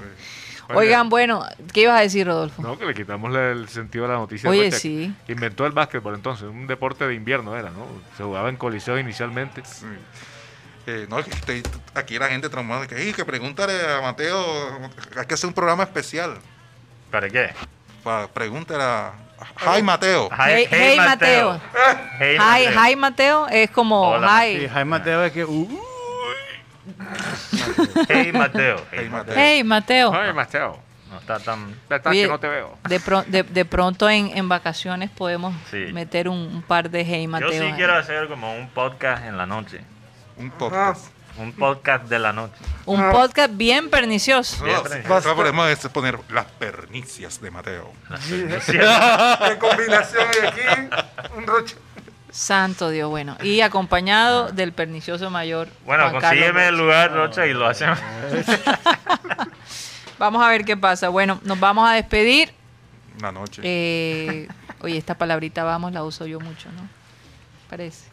Oiga. 0.69 0.79
Oigan, 0.79 1.09
bueno, 1.09 1.45
¿qué 1.73 1.81
ibas 1.83 1.99
a 1.99 2.03
decir, 2.03 2.27
Rodolfo? 2.29 2.63
No, 2.63 2.79
que 2.79 2.87
le 2.87 2.95
quitamos 2.95 3.35
el 3.35 3.69
sentido 3.69 4.05
de 4.07 4.13
la 4.13 4.19
noticia. 4.21 4.49
Oye, 4.49 4.71
sí. 4.71 5.13
Inventó 5.27 5.67
el 5.67 5.73
básquetbol 5.73 6.15
entonces, 6.15 6.45
un 6.49 6.69
deporte 6.69 7.07
de 7.09 7.15
invierno 7.15 7.57
era, 7.57 7.71
¿no? 7.71 7.87
Se 8.17 8.23
jugaba 8.23 8.49
en 8.49 8.57
coliseo 8.57 8.97
inicialmente. 8.97 9.63
Sí. 9.65 9.87
Eh, 10.87 11.07
no, 11.09 11.23
que 11.23 11.31
estoy- 11.31 11.63
aquí 11.95 12.19
la 12.19 12.29
gente 12.29 12.49
traumada 12.49 12.87
que, 12.87 12.97
"Ey, 12.97 13.13
que 13.13 13.25
pregúntale 13.25 13.73
a 13.93 14.01
Mateo, 14.01 14.91
hay 15.17 15.27
que 15.27 15.35
hacer 15.35 15.47
un 15.49 15.55
programa 15.55 15.83
especial. 15.85 16.39
¿Para 17.11 17.29
qué? 17.29 17.51
Pa, 18.03 18.29
pregúntale 18.33 18.83
a 18.83 19.13
Hi 19.77 19.83
Mateo. 19.83 20.29
Hey, 20.39 20.67
hey, 20.71 20.97
Mateo. 20.99 21.61
Hey, 22.19 22.37
Hi, 22.39 22.39
Mateo. 22.67 22.73
hi, 22.91 22.97
Mateo. 22.97 23.49
Es 23.49 23.71
como 23.71 24.11
Hola, 24.11 24.43
Sí, 24.43 24.67
hi. 24.75 24.85
Mateo 24.85 25.25
es 25.25 25.33
que. 25.33 25.45
uh, 25.45 25.81
Hey, 28.09 28.33
Mateo. 28.33 28.85
Hey, 28.91 29.09
Mateo. 29.09 29.35
Hey, 29.37 30.33
Mateo. 30.35 30.79
No 31.11 31.19
está 31.19 31.39
tan. 31.41 31.75
Oye, 32.07 32.23
que 32.23 32.29
no 32.29 32.39
te 32.39 32.49
veo. 32.49 32.79
De, 32.89 33.01
pro- 33.01 33.25
de, 33.27 33.43
de 33.43 33.65
pronto 33.65 34.09
en, 34.09 34.37
en 34.37 34.49
vacaciones 34.49 35.11
podemos 35.11 35.55
Sí. 35.71 35.87
meter 35.93 36.29
un, 36.29 36.39
un 36.39 36.63
par 36.63 36.89
de 36.91 37.05
hey, 37.05 37.27
Mateo. 37.27 37.51
Yo 37.51 37.59
sí 37.59 37.65
ahí. 37.65 37.73
quiero 37.73 37.95
hacer 37.97 38.29
como 38.29 38.55
un 38.55 38.69
podcast 38.71 39.25
en 39.25 39.37
la 39.37 39.47
noche. 39.47 39.81
Un 40.41 40.51
podcast. 40.53 41.07
Un 41.37 41.53
podcast 41.53 42.07
de 42.07 42.19
la 42.19 42.33
noche. 42.33 42.55
Un 42.87 43.11
podcast 43.11 43.55
bien 43.55 43.91
pernicioso. 43.91 44.65
Bien, 44.65 44.79
podemos 45.07 45.79
poner 45.93 46.19
las 46.31 46.47
pernicias 46.47 47.43
de 47.43 47.51
Mateo. 47.51 47.93
En 48.31 49.59
combinación 49.59 50.27
y 50.43 50.47
aquí, 50.47 50.61
un 51.37 51.47
roche. 51.47 51.77
Santo 52.31 52.89
Dios, 52.89 53.11
bueno. 53.11 53.37
Y 53.43 53.61
acompañado 53.61 54.51
del 54.51 54.73
pernicioso 54.73 55.29
mayor. 55.29 55.69
Bueno, 55.85 56.09
Juan 56.09 56.23
Carlos 56.23 56.31
consígueme 56.31 56.69
el 56.69 56.79
lugar, 56.79 57.13
Rocha, 57.13 57.47
y 57.47 57.53
lo 57.53 57.67
hacemos. 57.67 57.99
Vamos 60.19 60.43
a 60.43 60.49
ver 60.49 60.65
qué 60.65 60.77
pasa. 60.77 61.11
Bueno, 61.11 61.39
nos 61.45 61.61
vamos 61.61 61.89
a 61.89 61.93
despedir. 61.93 62.53
Una 63.19 63.33
noche. 63.33 63.61
Eh, 63.63 64.49
oye, 64.81 64.97
esta 64.97 65.17
palabrita 65.17 65.65
vamos 65.65 65.93
la 65.93 66.03
uso 66.03 66.27
yo 66.27 66.41
mucho, 66.41 66.71
¿no? 66.73 66.89
Parece. 67.69 68.09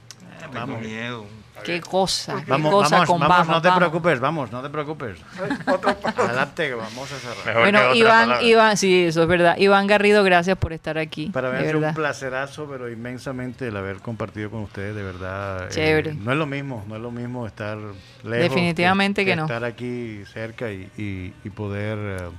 Tengo 0.51 0.77
miedo. 0.77 1.25
Qué 1.63 1.81
cosa, 1.81 2.35
qué 2.45 2.49
Vamos, 2.51 2.71
cosa 2.71 2.95
vamos, 2.95 3.07
con 3.09 3.19
vamos, 3.19 3.47
no 3.47 3.61
te 3.61 3.67
vamos. 3.67 3.79
preocupes, 3.79 4.19
vamos, 4.19 4.51
no 4.51 4.61
te 4.61 4.69
preocupes. 4.69 5.17
Adelante, 6.17 6.67
que 6.69 6.73
vamos 6.75 7.11
a 7.11 7.15
cerrar. 7.17 7.59
Bueno, 7.59 7.93
Iván, 7.95 8.41
Iván, 8.43 8.77
sí, 8.77 9.05
eso 9.05 9.21
es 9.23 9.27
verdad. 9.27 9.57
Iván 9.57 9.87
Garrido, 9.87 10.23
gracias 10.23 10.57
por 10.57 10.73
estar 10.73 10.97
aquí. 10.97 11.27
Para 11.27 11.49
mí 11.51 11.57
ha 11.57 11.65
sido 11.65 11.79
un 11.79 11.93
placerazo, 11.93 12.67
pero 12.69 12.89
inmensamente 12.89 13.67
el 13.67 13.77
haber 13.77 13.97
compartido 13.97 14.49
con 14.49 14.61
ustedes, 14.61 14.95
de 14.95 15.03
verdad. 15.03 15.65
eh, 15.65 15.69
Chévere. 15.71 16.13
no 16.13 16.31
es 16.31 16.37
lo 16.37 16.45
mismo, 16.45 16.83
no 16.87 16.95
es 16.95 17.01
lo 17.01 17.11
mismo 17.11 17.45
estar 17.47 17.77
lejos. 17.77 17.93
Definitivamente 18.23 19.25
que 19.25 19.35
no. 19.35 19.43
Estar 19.43 19.63
aquí 19.63 20.23
cerca 20.31 20.71
y, 20.71 20.89
y- 20.97 21.33
y 21.43 21.49
poder 21.49 21.97
eh, 21.99 22.29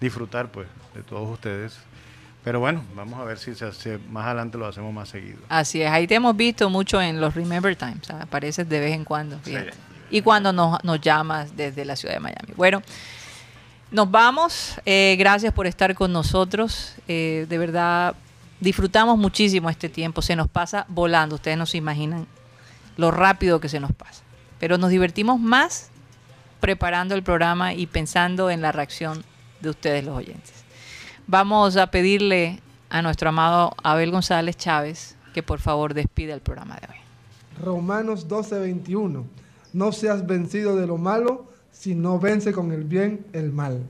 disfrutar, 0.00 0.48
pues, 0.48 0.66
de 0.94 1.02
todos 1.02 1.28
ustedes. 1.30 1.78
Pero 2.44 2.58
bueno, 2.58 2.82
vamos 2.96 3.20
a 3.20 3.24
ver 3.24 3.38
si 3.38 3.54
se 3.54 3.64
hace- 3.66 3.98
más 4.10 4.26
adelante 4.26 4.58
lo 4.58 4.66
hacemos 4.66 4.92
más 4.92 5.08
seguido. 5.08 5.38
Así 5.48 5.80
es, 5.80 5.90
ahí 5.90 6.06
te 6.06 6.16
hemos 6.16 6.36
visto 6.36 6.68
mucho 6.70 7.00
en 7.00 7.20
los 7.20 7.34
Remember 7.34 7.76
Times, 7.76 8.06
¿sabes? 8.06 8.24
apareces 8.24 8.68
de 8.68 8.80
vez 8.80 8.94
en 8.94 9.04
cuando. 9.04 9.38
Y 10.10 10.20
cuando 10.22 10.52
nos, 10.52 10.82
nos 10.84 11.00
llamas 11.00 11.56
desde 11.56 11.84
la 11.84 11.94
ciudad 11.96 12.14
de 12.14 12.20
Miami. 12.20 12.52
Bueno, 12.56 12.82
nos 13.90 14.10
vamos, 14.10 14.74
eh, 14.84 15.16
gracias 15.18 15.52
por 15.54 15.66
estar 15.66 15.94
con 15.94 16.12
nosotros, 16.12 16.94
eh, 17.08 17.46
de 17.48 17.58
verdad 17.58 18.14
disfrutamos 18.60 19.18
muchísimo 19.18 19.70
este 19.70 19.88
tiempo, 19.88 20.22
se 20.22 20.34
nos 20.36 20.48
pasa 20.48 20.84
volando, 20.88 21.34
ustedes 21.36 21.56
no 21.58 21.66
se 21.66 21.78
imaginan 21.78 22.26
lo 22.96 23.10
rápido 23.10 23.60
que 23.60 23.68
se 23.68 23.80
nos 23.80 23.92
pasa, 23.92 24.22
pero 24.58 24.78
nos 24.78 24.90
divertimos 24.90 25.38
más 25.40 25.90
preparando 26.60 27.14
el 27.14 27.22
programa 27.22 27.74
y 27.74 27.86
pensando 27.86 28.50
en 28.50 28.62
la 28.62 28.70
reacción 28.72 29.24
de 29.60 29.70
ustedes 29.70 30.04
los 30.04 30.16
oyentes. 30.16 30.61
Vamos 31.32 31.78
a 31.78 31.86
pedirle 31.86 32.58
a 32.90 33.00
nuestro 33.00 33.30
amado 33.30 33.72
Abel 33.82 34.10
González 34.10 34.54
Chávez 34.58 35.16
que 35.32 35.42
por 35.42 35.60
favor 35.60 35.94
despida 35.94 36.34
el 36.34 36.42
programa 36.42 36.74
de 36.74 36.88
hoy. 36.88 37.64
Romanos 37.64 38.28
12, 38.28 38.58
21. 38.58 39.24
No 39.72 39.92
seas 39.92 40.26
vencido 40.26 40.76
de 40.76 40.86
lo 40.86 40.98
malo, 40.98 41.46
sino 41.70 42.18
vence 42.18 42.52
con 42.52 42.70
el 42.70 42.84
bien 42.84 43.24
el 43.32 43.50
mal. 43.50 43.80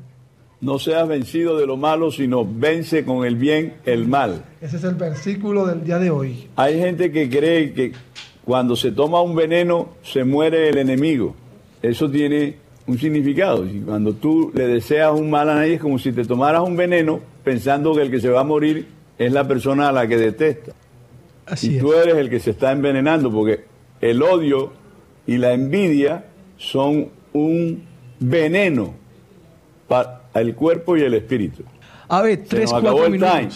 No 0.61 0.79
seas 0.79 1.09
vencido 1.09 1.59
de 1.59 1.67
lo 1.67 1.77
malo, 1.77 2.13
sino 2.13 2.47
vence 2.49 3.05
con 3.05 3.27
el 3.27 3.35
bien 3.35 3.75
el 3.87 4.07
mal. 4.07 4.45
Ese 4.61 4.77
es 4.77 4.85
el 4.85 4.95
versículo 4.95 5.67
del 5.67 5.83
día 5.83 5.99
de 5.99 6.11
hoy. 6.11 6.49
Hay 6.55 6.79
gente 6.79 7.11
que 7.11 7.29
cree 7.29 7.73
que 7.73 7.91
cuando 8.45 8.77
se 8.77 8.93
toma 8.93 9.21
un 9.21 9.35
veneno 9.35 9.89
se 10.05 10.23
muere 10.23 10.69
el 10.69 10.79
enemigo. 10.79 11.35
Eso 11.83 12.09
tiene 12.09 12.59
un 12.87 12.97
significado. 13.01 13.67
Y 13.67 13.81
cuando 13.81 14.13
tú 14.13 14.53
le 14.55 14.69
deseas 14.69 15.11
un 15.11 15.29
mal 15.29 15.51
a 15.51 15.57
nadie 15.57 15.75
es 15.75 15.81
como 15.81 15.99
si 15.99 16.13
te 16.13 16.25
tomaras 16.25 16.63
un 16.63 16.77
veneno 16.77 17.32
pensando 17.45 17.95
que 17.95 18.03
el 18.03 18.11
que 18.11 18.21
se 18.21 18.29
va 18.29 18.41
a 18.41 18.45
morir 18.45 18.89
es 19.19 19.33
la 19.33 19.47
persona 19.47 19.89
a 19.89 19.93
la 19.93 20.07
que 20.07 20.17
detesta. 20.17 20.73
y 21.61 21.79
tú 21.79 21.93
eres 21.93 22.17
el 22.17 22.31
que 22.31 22.41
se 22.41 22.51
está 22.51 22.73
envenenando 22.73 23.31
porque 23.31 23.65
el 24.01 24.23
odio 24.23 24.73
y 25.27 25.39
la 25.39 25.53
envidia 25.53 26.25
son 26.57 27.11
un 27.33 27.85
veneno 28.19 28.95
para 29.89 30.23
el 30.35 30.55
cuerpo 30.55 30.97
y 30.97 31.03
el 31.03 31.15
espíritu. 31.15 31.65
A 32.09 32.23
ver, 32.23 32.39
Se 32.39 32.45
tres, 32.45 32.71
nos 32.71 32.81
acabó 32.81 32.99
cuatro 32.99 33.15
el 33.15 33.21
time. 33.21 33.49